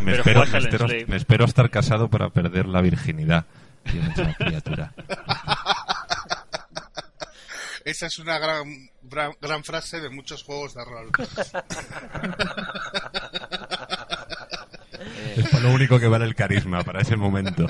me 0.00 0.16
pero 0.22 0.44
espero, 0.44 0.46
me, 0.46 0.58
espero, 0.58 1.16
espero 1.16 1.44
estar 1.44 1.68
casado 1.68 2.08
para 2.08 2.30
perder 2.30 2.66
la 2.66 2.80
virginidad. 2.80 3.44
Criatura. 4.38 4.94
esa 7.84 8.06
es 8.06 8.18
una 8.18 8.38
gran, 8.38 8.64
gran 9.02 9.32
gran 9.40 9.64
frase 9.64 10.00
de 10.00 10.10
muchos 10.10 10.44
juegos 10.44 10.74
de 10.74 10.84
rol 10.84 11.10
Es 15.40 15.48
para 15.50 15.64
lo 15.64 15.72
único 15.74 15.98
que 15.98 16.06
vale 16.06 16.24
el 16.24 16.34
carisma 16.34 16.82
para 16.82 17.00
ese 17.00 17.16
momento. 17.16 17.66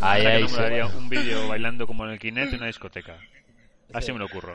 Ay, 0.00 0.42
no 0.42 0.48
sí. 0.48 0.96
un 0.96 1.08
vídeo 1.08 1.48
bailando 1.48 1.86
como 1.86 2.04
en 2.04 2.12
el 2.12 2.18
Kinect 2.18 2.52
en 2.52 2.58
una 2.58 2.66
discoteca. 2.66 3.18
Así 3.92 4.12
me 4.12 4.18
lo 4.18 4.26
ocurro. 4.26 4.54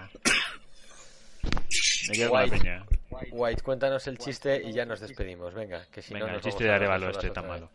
Me 2.10 2.14
quedo 2.16 2.30
con 2.30 2.40
la 2.40 2.46
White. 2.46 2.58
peña. 2.58 2.84
White, 3.32 3.62
cuéntanos 3.62 4.08
el 4.08 4.18
chiste 4.18 4.62
y 4.64 4.74
ya 4.74 4.86
nos 4.86 5.00
despedimos. 5.00 5.54
Venga, 5.54 5.86
que 5.92 6.02
si 6.02 6.14
Venga, 6.14 6.28
no 6.28 6.32
el 6.32 6.38
nos 6.38 6.44
chiste 6.46 6.64
vamos 6.66 6.80
de 6.80 6.86
Arevalo 6.86 7.10
este 7.10 7.30
tan 7.32 7.48
malo. 7.48 7.70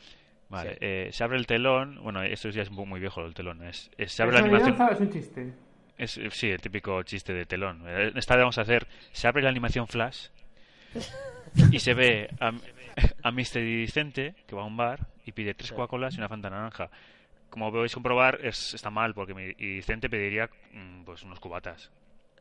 Vale, 0.49 0.71
Sí. 0.73 0.77
eh, 0.81 1.09
se 1.13 1.25
abre 1.25 1.39
el 1.39 1.47
telón. 1.47 2.01
Bueno, 2.03 2.23
esto 2.23 2.49
ya 2.51 2.63
es 2.63 2.71
muy 2.71 2.87
muy 2.87 3.01
viejo 3.01 3.25
el 3.25 3.35
telón. 3.35 3.63
Es, 3.65 3.91
es- 3.97 4.13
se 4.13 4.23
abre 4.23 4.35
la 4.35 4.41
animación. 4.41 4.77
es 4.93 5.01
un 5.01 5.13
chiste. 5.13 5.53
Es, 5.97 6.21
sí, 6.33 6.51
el 6.51 6.61
típico 6.61 7.03
chiste 7.03 7.33
de 7.33 7.47
telón. 7.47 7.83
Eh, 7.87 8.13
Esta 8.17 8.35
vez 8.35 8.43
vamos 8.43 8.59
a 8.59 8.63
hacer. 8.63 8.87
Se 9.13 9.27
abre 9.27 9.43
la 9.43 9.49
animación 9.49 9.87
flash 9.87 10.27
y 11.73 11.79
se 11.79 11.95
ve 11.95 12.29
a, 12.41 12.53
a 13.25 13.33
Mr. 13.33 13.61
Vicente 13.63 14.37
que 14.47 14.55
va 14.55 14.63
a 14.63 14.67
un 14.67 14.77
bar 14.77 15.09
y 15.27 15.33
pide 15.33 15.55
tres 15.55 15.71
Coca-Colas 15.77 16.15
y 16.15 16.19
una 16.19 16.29
Fanta 16.29 16.49
naranja. 16.51 16.91
Como 17.51 17.73
podéis 17.73 17.95
comprobar, 17.95 18.39
es, 18.43 18.75
está 18.75 18.91
mal 18.91 19.15
porque 19.15 19.35
mi 19.35 19.53
Vicente 19.55 20.09
pediría 20.09 20.49
mm, 20.73 21.05
pues 21.05 21.23
unos 21.25 21.41
cubatas. 21.41 21.91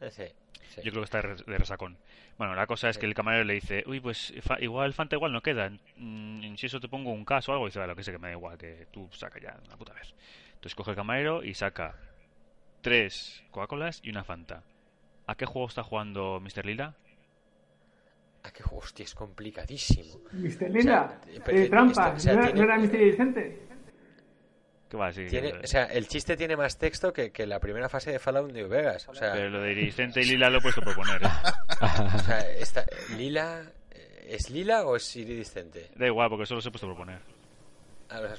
Eh, 0.02 0.12
sí, 0.12 0.24
sí. 0.70 0.82
Yo 0.84 0.92
creo 0.92 1.02
que 1.02 1.06
está 1.06 1.18
de 1.22 1.28
res- 1.30 1.46
de 1.46 1.58
resacón. 1.58 1.98
Bueno, 2.38 2.54
la 2.56 2.68
cosa 2.68 2.90
es 2.90 2.98
que 2.98 3.06
el 3.06 3.14
camarero 3.14 3.44
le 3.44 3.54
dice, 3.56 3.84
uy, 3.88 4.00
pues 4.02 4.34
fa- 4.42 4.60
igual 4.60 4.94
Fanta 4.94 5.16
igual 5.16 5.32
no 5.32 5.42
queda. 5.42 5.72
Mm, 5.98 6.56
si 6.56 6.66
eso 6.66 6.80
te 6.80 6.90
pongo 6.90 7.12
un 7.12 7.26
caso 7.26 7.52
o 7.52 7.56
algo, 7.56 7.66
y 7.66 7.70
dice, 7.70 7.80
"Vale, 7.80 7.92
lo 7.92 7.96
que 7.96 8.04
sé 8.04 8.12
que 8.12 8.20
me 8.20 8.28
da 8.30 8.34
igual, 8.34 8.58
que 8.58 8.88
tú 8.92 9.08
saca 9.14 9.40
ya 9.40 9.58
una 9.66 9.78
puta 9.78 9.94
vez. 9.94 10.14
Entonces 10.56 10.76
coge 10.76 10.92
el 10.92 10.98
camarero 10.98 11.44
y 11.44 11.54
saca 11.54 11.96
tres 12.82 13.44
Coca-Colas 13.52 14.00
y 14.04 14.10
una 14.10 14.24
Fanta. 14.24 14.64
¿A 15.28 15.36
qué 15.36 15.46
juego 15.46 15.68
está 15.68 15.84
jugando 15.84 16.40
Mr. 16.42 16.66
Lila? 16.66 16.96
Ah, 18.44 18.52
que 18.52 18.64
hostia, 18.72 19.06
es 19.06 19.16
complicadísimo. 19.16 20.20
Lila, 20.34 20.50
O 20.78 20.82
sea, 20.82 21.22
pero 21.46 21.58
eh, 21.58 21.62
esto- 21.64 21.70
trampa, 21.72 22.14
o 22.16 22.20
sea, 22.20 22.34
¿no 22.34 22.40
era, 22.42 22.52
tiene- 22.52 22.60
no 22.68 22.74
era 22.74 22.78
Mr. 22.80 22.98
Vicente? 22.98 23.60
¿Qué 24.90 24.98
va 24.98 25.06
a 25.06 25.08
decir? 25.08 25.30
Tiene, 25.30 25.54
o 25.54 25.66
sea, 25.68 25.86
el 25.86 26.08
chiste 26.08 26.36
tiene 26.38 26.56
más 26.56 26.78
texto 26.78 27.12
que, 27.14 27.32
que 27.32 27.48
la 27.48 27.60
primera 27.60 27.90
fase 27.90 28.12
de 28.12 28.20
Fallout 28.20 28.52
New 28.52 28.68
Vegas. 28.68 29.08
O 29.10 29.16
sea, 29.16 29.32
Pero 29.34 29.50
lo 29.50 29.62
de 29.62 29.72
Iridescente 29.72 30.22
y 30.22 30.26
Lila 30.26 30.50
lo 30.52 30.60
he 30.60 30.62
puesto 30.62 30.82
por 30.82 30.94
poner. 30.94 31.24
¿eh? 31.24 31.28
o 32.16 32.20
sea 32.20 32.40
esta, 32.52 32.86
Lila... 33.18 33.64
eh, 33.92 34.28
¿Es 34.30 34.50
Lila 34.52 34.86
o 34.86 34.96
es 34.96 35.16
iridiscente? 35.16 35.90
Da 35.96 36.06
igual, 36.06 36.30
porque 36.30 36.46
solo 36.46 36.62
se 36.62 36.68
he 36.68 36.72
puesto 36.72 36.88
por 36.88 36.98
poner. 36.98 37.20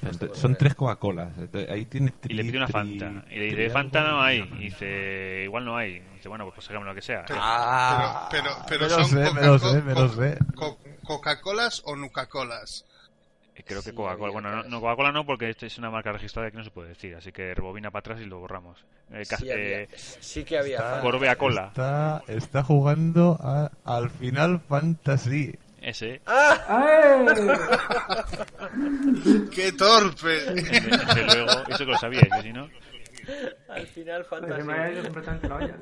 Por 0.01 0.35
Son 0.37 0.55
tres 0.55 0.75
Coca-Colas. 0.75 1.29
Entonces, 1.37 1.69
Ahí 1.69 1.85
tiene 1.85 2.13
Y 2.27 2.33
le 2.33 2.43
pide 2.43 2.57
una 2.57 2.67
tri- 2.67 2.71
Fanta. 2.71 3.05
tri- 3.09 3.23
Y 3.31 3.35
le 3.39 3.45
tri- 3.51 3.55
dice, 3.57 3.69
Fanta 3.71 4.03
no 4.03 4.21
hay. 4.21 4.39
Y 4.39 4.63
dice, 4.65 5.41
igual 5.45 5.65
no 5.65 5.75
hay. 5.77 5.95
Y 5.95 6.15
dice, 6.15 6.29
bueno, 6.29 6.49
pues 6.51 6.65
sacamos 6.65 6.87
lo 6.87 6.95
que 6.95 7.01
sea. 7.01 7.23
Pero, 7.27 7.39
Ah, 7.43 8.27
pero, 8.31 8.49
pero, 8.51 8.65
pero 8.67 8.81
me 8.81 8.89
lo 8.89 8.95
son 8.95 9.05
sé, 9.05 9.15
me 9.33 9.41
lo 9.41 9.59
Coca-Co- 9.59 9.71
sé, 9.73 9.81
me 9.81 9.93
lo 9.93 10.55
Co-. 10.55 10.77
Co- 10.77 10.79
Coca-Colas 11.03 11.81
o 11.85 11.95
Nuca-Colas. 11.95 12.85
Eh, 13.55 13.63
Creo 13.65 13.81
que 13.83 13.93
Coca-Cola. 13.93 14.27
había 14.27 14.31
Bueno, 14.41 14.51
no, 14.51 14.63
no, 14.69 14.81
Coca-Cola 14.81 15.11
no, 15.13 15.25
porque 15.25 15.49
esto 15.49 15.65
es 15.65 15.77
una 15.77 15.89
marca 15.89 16.11
registrada 16.11 16.51
que 16.51 16.57
no 16.57 16.63
se 16.63 16.71
puede 16.71 16.89
decir. 16.89 17.15
Así 17.15 17.31
que 17.31 17.53
rebobina 17.53 17.89
para 17.91 17.99
atrás 18.01 18.19
y 18.21 18.25
lo 18.25 18.39
borramos. 18.39 18.83
Eh, 19.11 19.23
Sí, 19.23 19.35
había- 19.49 19.55
eh, 19.83 19.89
sí 19.95 20.43
que 20.43 20.57
había... 20.57 20.77
Está-. 20.77 21.01
Corbea 21.01 21.35
Cola. 21.37 21.67
Está, 21.67 22.23
está 22.27 22.63
jugando 22.63 23.37
a- 23.41 23.71
al 23.85 24.09
Final 24.09 24.59
Fantasy. 24.59 25.57
Ese. 25.85 26.19
¡Ay! 26.25 27.25
¡Qué 29.53 29.71
torpe! 29.73 30.29
Desde, 30.53 30.79
desde 30.81 31.23
luego. 31.25 31.51
Eso 31.67 31.77
que 31.85 31.91
lo 31.91 31.97
sabíais, 31.97 32.27
que 32.35 32.41
si 32.41 32.51
no. 32.53 32.69
Al 33.69 33.87
final 33.87 34.25
Pues 34.27 34.41
se 34.41 34.47
Fantasy. 34.47 34.63
me 34.67 34.73
ha 34.73 34.91
ido 34.91 35.03
completamente 35.03 35.47
la 35.49 35.55
olla. 35.55 35.75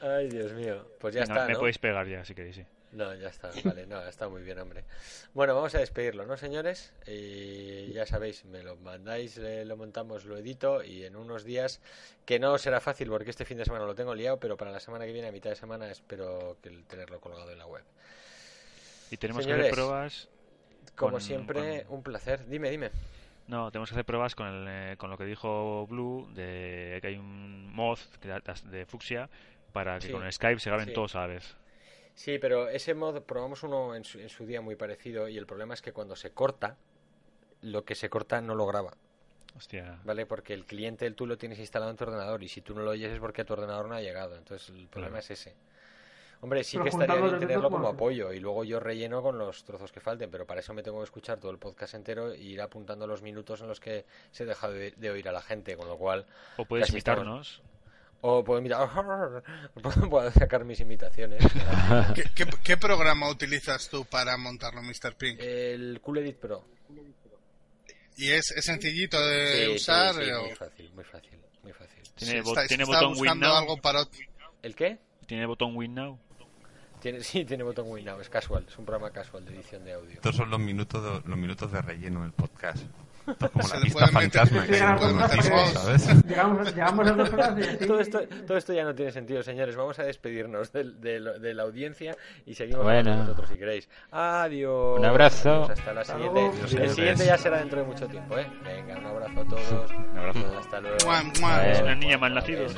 Ay, 0.00 0.28
Dios 0.28 0.52
mío. 0.54 0.86
Pues 1.00 1.14
ya 1.14 1.20
Venga, 1.22 1.34
está, 1.34 1.46
me 1.46 1.52
¿no? 1.54 1.58
podéis 1.60 1.78
pegar 1.78 2.06
ya, 2.08 2.24
si 2.24 2.34
queréis, 2.34 2.56
sí. 2.56 2.64
No, 2.92 3.12
ya 3.14 3.28
está, 3.28 3.50
vale, 3.64 3.86
no, 3.86 4.00
está 4.06 4.28
muy 4.28 4.42
bien, 4.42 4.58
hombre. 4.60 4.84
Bueno, 5.34 5.54
vamos 5.56 5.74
a 5.74 5.78
despedirlo, 5.78 6.26
¿no, 6.26 6.36
señores? 6.36 6.92
Y 7.08 7.92
ya 7.92 8.06
sabéis, 8.06 8.44
me 8.44 8.62
lo 8.62 8.76
mandáis, 8.76 9.36
lo 9.38 9.76
montamos, 9.76 10.24
lo 10.26 10.36
edito 10.36 10.82
y 10.84 11.04
en 11.04 11.16
unos 11.16 11.42
días, 11.44 11.80
que 12.24 12.38
no 12.38 12.56
será 12.58 12.80
fácil 12.80 13.08
porque 13.08 13.30
este 13.30 13.44
fin 13.44 13.58
de 13.58 13.64
semana 13.64 13.84
lo 13.84 13.96
tengo 13.96 14.14
liado, 14.14 14.38
pero 14.38 14.56
para 14.56 14.70
la 14.70 14.78
semana 14.78 15.06
que 15.06 15.12
viene, 15.12 15.26
a 15.28 15.32
mitad 15.32 15.50
de 15.50 15.56
semana, 15.56 15.90
espero 15.90 16.56
que 16.62 16.68
el- 16.68 16.84
tenerlo 16.86 17.20
colgado 17.20 17.50
en 17.50 17.58
la 17.58 17.66
web. 17.66 17.82
Y 19.10 19.16
tenemos 19.16 19.46
que 19.46 19.52
hacer 19.52 19.70
pruebas. 19.72 20.28
Como 20.96 21.12
Con- 21.12 21.20
siempre, 21.20 21.84
con- 21.84 21.96
un 21.98 22.02
placer. 22.02 22.46
Dime, 22.46 22.70
dime. 22.70 22.90
No, 23.46 23.70
tenemos 23.70 23.90
que 23.90 23.94
hacer 23.96 24.04
pruebas 24.04 24.34
con, 24.34 24.46
el, 24.46 24.66
eh, 24.68 24.96
con 24.96 25.10
lo 25.10 25.18
que 25.18 25.24
dijo 25.24 25.86
Blue, 25.86 26.28
de 26.34 26.98
que 27.02 27.08
hay 27.08 27.16
un 27.16 27.70
mod 27.74 27.98
de 28.22 28.86
fucsia 28.86 29.28
para 29.72 29.98
que 29.98 30.06
Sí. 30.06 30.12
con 30.12 30.30
Skype 30.30 30.60
se 30.60 30.70
graben 30.70 30.86
Sí. 30.88 30.94
todos 30.94 31.14
a 31.16 31.20
la 31.20 31.26
vez. 31.26 31.56
Sí, 32.14 32.38
pero 32.38 32.68
ese 32.68 32.94
mod 32.94 33.22
probamos 33.22 33.62
uno 33.64 33.94
en 33.96 34.04
su, 34.04 34.18
en 34.20 34.28
su 34.28 34.46
día 34.46 34.60
muy 34.60 34.76
parecido 34.76 35.28
y 35.28 35.36
el 35.36 35.46
problema 35.46 35.74
es 35.74 35.82
que 35.82 35.92
cuando 35.92 36.14
se 36.16 36.30
corta, 36.30 36.76
lo 37.60 37.84
que 37.84 37.94
se 37.96 38.08
corta 38.08 38.40
no 38.40 38.54
lo 38.54 38.66
graba. 38.66 38.94
Hostia. 39.56 39.98
¿Vale? 40.04 40.24
Porque 40.26 40.54
el 40.54 40.64
cliente 40.64 41.10
tú 41.10 41.26
lo 41.26 41.36
tienes 41.36 41.58
instalado 41.58 41.90
en 41.90 41.96
tu 41.96 42.04
ordenador 42.04 42.42
y 42.42 42.48
si 42.48 42.60
tú 42.60 42.74
no 42.74 42.82
lo 42.82 42.90
oyes 42.92 43.12
es 43.12 43.18
porque 43.18 43.42
a 43.42 43.44
tu 43.44 43.52
ordenador 43.52 43.88
no 43.88 43.94
ha 43.94 44.00
llegado. 44.00 44.36
Entonces 44.36 44.68
el 44.70 44.86
problema 44.88 45.18
Claro. 45.18 45.24
es 45.24 45.30
ese. 45.32 45.54
Hombre, 46.44 46.62
sí 46.62 46.76
Pero 46.76 46.84
que 46.84 46.90
estaría 46.90 47.22
bien 47.22 47.38
tenerlo 47.38 47.70
¿cómo 47.70 47.76
como 47.78 47.88
apoyo 47.88 48.30
y 48.30 48.38
luego 48.38 48.64
yo 48.64 48.78
relleno 48.78 49.22
con 49.22 49.38
los 49.38 49.64
trozos 49.64 49.90
que 49.90 50.00
falten, 50.00 50.30
pero 50.30 50.46
para 50.46 50.60
eso 50.60 50.74
me 50.74 50.82
tengo 50.82 50.98
que 50.98 51.04
escuchar 51.04 51.40
todo 51.40 51.50
el 51.50 51.56
podcast 51.58 51.94
entero 51.94 52.32
e 52.32 52.38
ir 52.38 52.60
apuntando 52.60 53.06
los 53.06 53.22
minutos 53.22 53.62
en 53.62 53.68
los 53.68 53.80
que 53.80 54.04
se 54.30 54.44
deja 54.44 54.68
de, 54.70 54.90
de 54.90 55.10
oír 55.10 55.26
a 55.26 55.32
la 55.32 55.40
gente, 55.40 55.74
con 55.74 55.88
lo 55.88 55.96
cual... 55.96 56.26
O 56.58 56.66
puedes 56.66 56.88
estamos- 56.92 57.18
imitarnos. 57.24 57.62
O 58.20 58.44
puedo 58.44 58.60
imitar... 58.60 58.86
puedo- 60.10 60.30
sacar 60.32 60.66
mis 60.66 60.80
imitaciones. 60.80 61.42
¿Qué, 62.14 62.24
qué, 62.34 62.46
qué 62.62 62.76
programa 62.76 63.30
utilizas 63.30 63.88
tú 63.88 64.04
para 64.04 64.36
montarlo, 64.36 64.82
Mr. 64.82 65.14
Pink? 65.16 65.40
el 65.40 65.98
Cool 66.02 66.18
Edit 66.18 66.36
Pro. 66.36 66.62
¿Y 68.16 68.30
es, 68.32 68.50
es 68.52 68.64
sencillito 68.66 69.18
de 69.26 69.46
Sí, 69.56 69.64
sí, 69.64 69.76
usar? 69.76 70.14
sí, 70.14 70.30
o- 70.30 70.42
muy 70.42 70.54
fácil, 70.54 70.92
muy 70.94 71.04
fácil, 71.04 71.38
muy 71.62 71.72
fácil. 71.72 72.02
Tiene, 72.16 72.38
está- 72.40 72.66
tiene 72.66 72.82
está 72.84 72.94
botón 72.96 73.12
Win 73.12 73.18
buscando 73.18 73.46
Now. 73.48 73.56
algo 73.56 73.76
para... 73.78 74.00
¿El 74.62 74.74
qué? 74.76 74.98
Tiene 75.26 75.46
botón 75.46 75.74
Win 75.74 75.94
Now. 75.94 76.18
Tiene, 77.04 77.20
sí, 77.22 77.44
tiene 77.44 77.62
botón 77.64 77.84
Win 77.88 78.06
Now, 78.06 78.18
es 78.18 78.30
casual, 78.30 78.64
es 78.66 78.78
un 78.78 78.86
programa 78.86 79.10
casual 79.12 79.44
de 79.44 79.54
edición 79.54 79.84
de 79.84 79.92
audio. 79.92 80.12
Estos 80.14 80.34
son 80.36 80.48
los 80.48 80.58
minutos 80.58 81.02
de, 81.04 81.28
los 81.28 81.38
minutos 81.38 81.70
de 81.70 81.82
relleno 81.82 82.22
del 82.22 82.32
podcast. 82.32 82.78
Esto 83.26 83.44
es 83.46 83.52
como 83.52 83.64
Se 83.68 83.76
la 83.76 83.82
pista 83.82 84.08
fantasma 84.08 84.60
se 84.62 84.66
que 84.66 84.72
le 84.72 84.80
hay 84.80 84.96
puede 84.98 85.10
en 85.10 85.16
meter 85.16 85.36
noticias, 85.36 85.74
voz. 85.74 85.82
¿sabes? 85.82 86.24
Llegamos, 86.26 86.68
llegamos 86.74 87.06
a 87.08 87.12
dos 87.12 87.32
horas 87.32 87.54
y 87.58 87.62
así. 87.62 87.86
Todo 87.86 88.00
esto, 88.00 88.20
todo 88.46 88.56
esto 88.56 88.72
ya 88.72 88.84
no 88.84 88.94
tiene 88.94 89.12
sentido, 89.12 89.42
señores. 89.42 89.76
Vamos 89.76 89.98
a 89.98 90.02
despedirnos 90.04 90.72
del- 90.72 90.98
de, 91.00 91.20
de 91.20 91.54
la 91.54 91.62
audiencia 91.64 92.16
y 92.46 92.54
seguimos 92.54 92.84
Bueno. 92.84 93.10
con 93.10 93.20
vosotros 93.20 93.48
si 93.50 93.56
queréis. 93.56 93.88
Adiós. 94.10 94.98
Un 94.98 95.04
abrazo. 95.04 95.50
Adiós, 95.64 95.70
hasta 95.78 95.92
la 95.94 96.04
siguiente. 96.04 96.40
luego. 96.40 96.52
El 96.54 96.76
Adiós. 96.78 96.94
siguiente 96.94 97.26
ya 97.26 97.36
será 97.38 97.58
dentro 97.58 97.80
de 97.80 97.86
mucho 97.86 98.06
tiempo, 98.08 98.38
¿eh? 98.38 98.46
Venga, 98.64 98.98
un 98.98 99.06
abrazo 99.06 99.40
a 99.40 99.44
todos. 99.48 99.90
Un 99.90 100.18
abrazo. 100.18 100.58
Hasta 100.58 100.80
luego. 100.80 100.96
Mua, 101.04 101.22
mua. 101.40 101.66
Es 101.66 101.78
Bueno. 101.80 101.84
una 101.84 101.94
niña 101.94 102.18
mal 102.18 102.34
nacida. 102.34 102.60
Adiós. 102.60 102.74